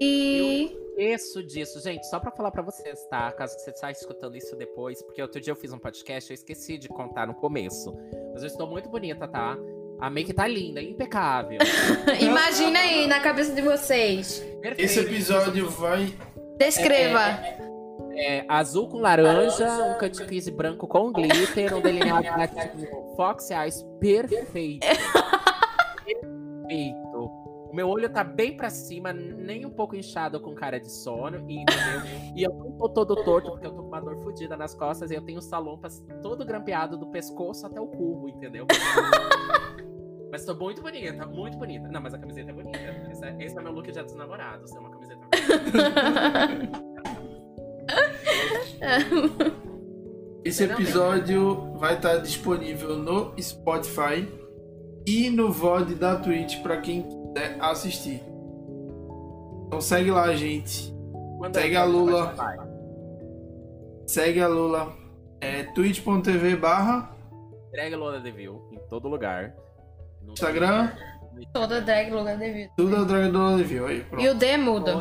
E. 0.02 0.76
Esqueço 0.96 1.42
disso, 1.42 1.80
gente, 1.80 2.06
só 2.06 2.20
pra 2.20 2.30
falar 2.30 2.52
pra 2.52 2.62
vocês, 2.62 3.04
tá? 3.10 3.32
Caso 3.32 3.58
você 3.58 3.70
esteja 3.70 3.90
escutando 3.90 4.36
isso 4.36 4.54
depois, 4.54 5.02
porque 5.02 5.20
outro 5.20 5.40
dia 5.40 5.50
eu 5.50 5.56
fiz 5.56 5.72
um 5.72 5.78
podcast, 5.78 6.30
eu 6.30 6.34
esqueci 6.34 6.78
de 6.78 6.88
contar 6.88 7.26
no 7.26 7.34
começo. 7.34 7.92
Mas 8.32 8.42
eu 8.42 8.46
estou 8.46 8.68
muito 8.68 8.88
bonita, 8.88 9.26
tá? 9.26 9.58
A 9.98 10.08
make 10.08 10.32
tá 10.32 10.46
linda, 10.46 10.80
impecável. 10.80 11.58
Imagina 12.20 12.78
aí 12.78 13.08
na 13.08 13.18
cabeça 13.18 13.52
de 13.52 13.60
vocês. 13.60 14.38
Perfeito. 14.60 14.82
Esse 14.82 15.00
episódio 15.00 15.68
vai. 15.68 16.14
Descreva. 16.58 17.20
É 18.16 18.44
azul 18.48 18.88
com 18.88 18.98
laranja, 18.98 19.68
um 19.68 19.98
cut 19.98 20.24
crease 20.24 20.52
branco 20.52 20.86
com 20.86 21.10
glitter, 21.10 21.74
um 21.76 21.80
delineado 21.80 22.28
latino 22.38 22.86
Fox 23.16 23.50
Eyes 23.50 23.84
perfeito. 23.98 24.86
perfeito. 26.06 27.03
O 27.74 27.76
meu 27.76 27.88
olho 27.88 28.09
tá 28.09 28.22
bem 28.22 28.56
pra 28.56 28.70
cima, 28.70 29.12
nem 29.12 29.66
um 29.66 29.70
pouco 29.70 29.96
inchado 29.96 30.38
com 30.38 30.55
cara 30.55 30.78
de 30.78 30.88
sono, 30.88 31.38
e, 31.51 31.59
entendeu? 31.59 32.02
E 32.36 32.44
eu 32.44 32.55
não 32.55 32.70
tô 32.78 32.88
todo 32.88 33.16
torto, 33.24 33.51
porque 33.51 33.66
eu 33.66 33.72
tô 33.72 33.82
com 33.82 33.88
uma 33.88 34.01
dor 34.01 34.16
fodida 34.22 34.56
nas 34.56 34.76
costas 34.76 35.10
e 35.10 35.16
eu 35.16 35.22
tenho 35.22 35.42
salompas 35.42 36.01
todo 36.22 36.46
grampeado 36.46 36.96
do 36.96 37.09
pescoço 37.09 37.66
até 37.66 37.80
o 37.80 37.88
cubo, 37.88 38.28
entendeu? 38.28 38.64
Mas 40.30 40.44
tô 40.44 40.55
muito 40.55 40.82
bonita, 40.82 41.26
muito 41.26 41.59
bonita. 41.59 41.88
Não, 41.88 42.01
mas 42.01 42.14
a 42.14 42.18
camiseta 42.18 42.51
é 42.51 42.55
bonita. 42.55 42.78
Esse 43.10 43.24
é, 43.24 43.36
esse 43.40 43.59
é 43.59 43.62
meu 43.62 43.72
look 43.72 43.86
de 43.86 43.92
dia 43.92 44.02
dos 44.05 44.14
namorados, 44.14 44.72
é 44.72 44.78
uma 44.78 44.90
camiseta 44.90 45.20
bonita. 45.20 45.44
Esse 50.44 50.64
episódio 50.64 51.72
vai 51.76 51.94
estar 51.94 52.18
disponível 52.18 52.96
no 52.96 53.32
Spotify 53.40 54.28
e 55.06 55.30
no 55.30 55.52
VOD 55.52 55.94
da 55.94 56.16
Twitch 56.16 56.62
pra 56.62 56.80
quem 56.80 57.23
quiser 57.35 57.56
assistir. 57.61 58.23
Então 59.66 59.81
segue 59.81 60.11
lá, 60.11 60.32
gente. 60.35 60.94
Quando 61.39 61.55
Segue 61.55 61.74
é 61.74 61.78
a 61.78 61.85
Lula. 61.85 62.35
Segue 64.06 64.40
a 64.40 64.48
Lula. 64.48 64.93
É 65.40 65.62
twitch.tv 65.65 66.56
barra 66.56 67.11
Drag 67.70 67.94
Lola 67.94 68.20
Devil 68.20 68.69
em 68.73 68.78
todo 68.89 69.09
lugar. 69.09 69.55
No 70.23 70.32
Instagram. 70.32 70.90
Toda 71.52 71.81
drag 71.81 72.11
lugar 72.12 72.39
devido. 72.39 72.70
tudo 72.77 72.94
é 72.94 73.05
Dragon 73.05 73.32
do 73.32 73.56
Review. 73.56 73.86
Aí, 73.86 74.05
pronto. 74.05 74.24
E 74.24 74.28
o 74.28 74.35
D 74.35 74.56
muda. 74.56 74.93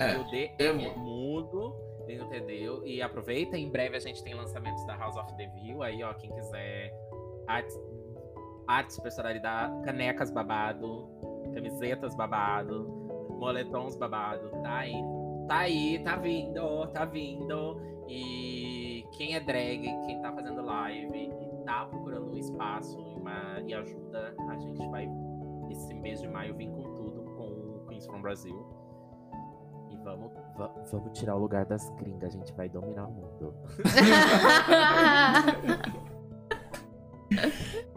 É, 0.00 0.14
E 0.14 0.16
o 0.16 0.24
D 0.30 0.50
é 0.58 0.72
mudo. 0.72 0.98
mudo, 0.98 1.76
entendeu? 2.08 2.84
E 2.84 3.00
aproveita, 3.00 3.56
em 3.56 3.70
breve 3.70 3.96
a 3.96 4.00
gente 4.00 4.22
tem 4.24 4.34
lançamentos 4.34 4.84
da 4.86 4.96
House 4.96 5.16
of 5.16 5.32
Devil. 5.36 5.80
Aí, 5.82 6.02
ó, 6.02 6.12
quem 6.14 6.30
quiser 6.34 6.92
artes, 7.46 7.78
artes 8.66 8.98
personalidade, 8.98 9.80
canecas 9.84 10.30
babado, 10.32 11.08
camisetas 11.54 12.14
babado, 12.14 12.86
moletons 13.38 13.96
babado, 13.96 14.48
tá 14.62 14.78
aí. 14.78 14.94
Tá 15.48 15.58
aí, 15.58 15.98
tá 16.02 16.16
vindo, 16.16 16.86
tá 16.88 17.04
vindo. 17.04 17.80
E 18.08 19.04
quem 19.12 19.34
é 19.34 19.40
drag, 19.40 19.82
quem 20.06 20.20
tá 20.22 20.32
fazendo 20.32 20.62
live 20.62 21.30
e 21.30 21.64
tá 21.64 21.84
procurando 21.86 22.30
um 22.32 22.36
espaço 22.36 22.98
e, 22.98 23.14
uma, 23.20 23.60
e 23.60 23.74
ajuda, 23.74 24.34
a 24.48 24.56
gente 24.56 24.86
vai, 24.88 25.06
esse 25.70 25.92
mês 25.94 26.20
de 26.20 26.28
maio, 26.28 26.54
vir 26.54 26.70
com 26.70 26.94
tudo 26.94 27.22
com 27.36 27.48
o 27.48 27.84
Queens 27.88 28.06
from 28.06 28.22
Brasil. 28.22 28.66
E 29.90 29.96
vamos, 29.98 30.32
va- 30.56 30.72
vamos 30.90 31.18
tirar 31.18 31.36
o 31.36 31.38
lugar 31.38 31.66
das 31.66 31.88
gringas, 31.96 32.34
a 32.34 32.38
gente 32.38 32.52
vai 32.54 32.68
dominar 32.70 33.06
o 33.06 33.12
mundo. 33.12 33.54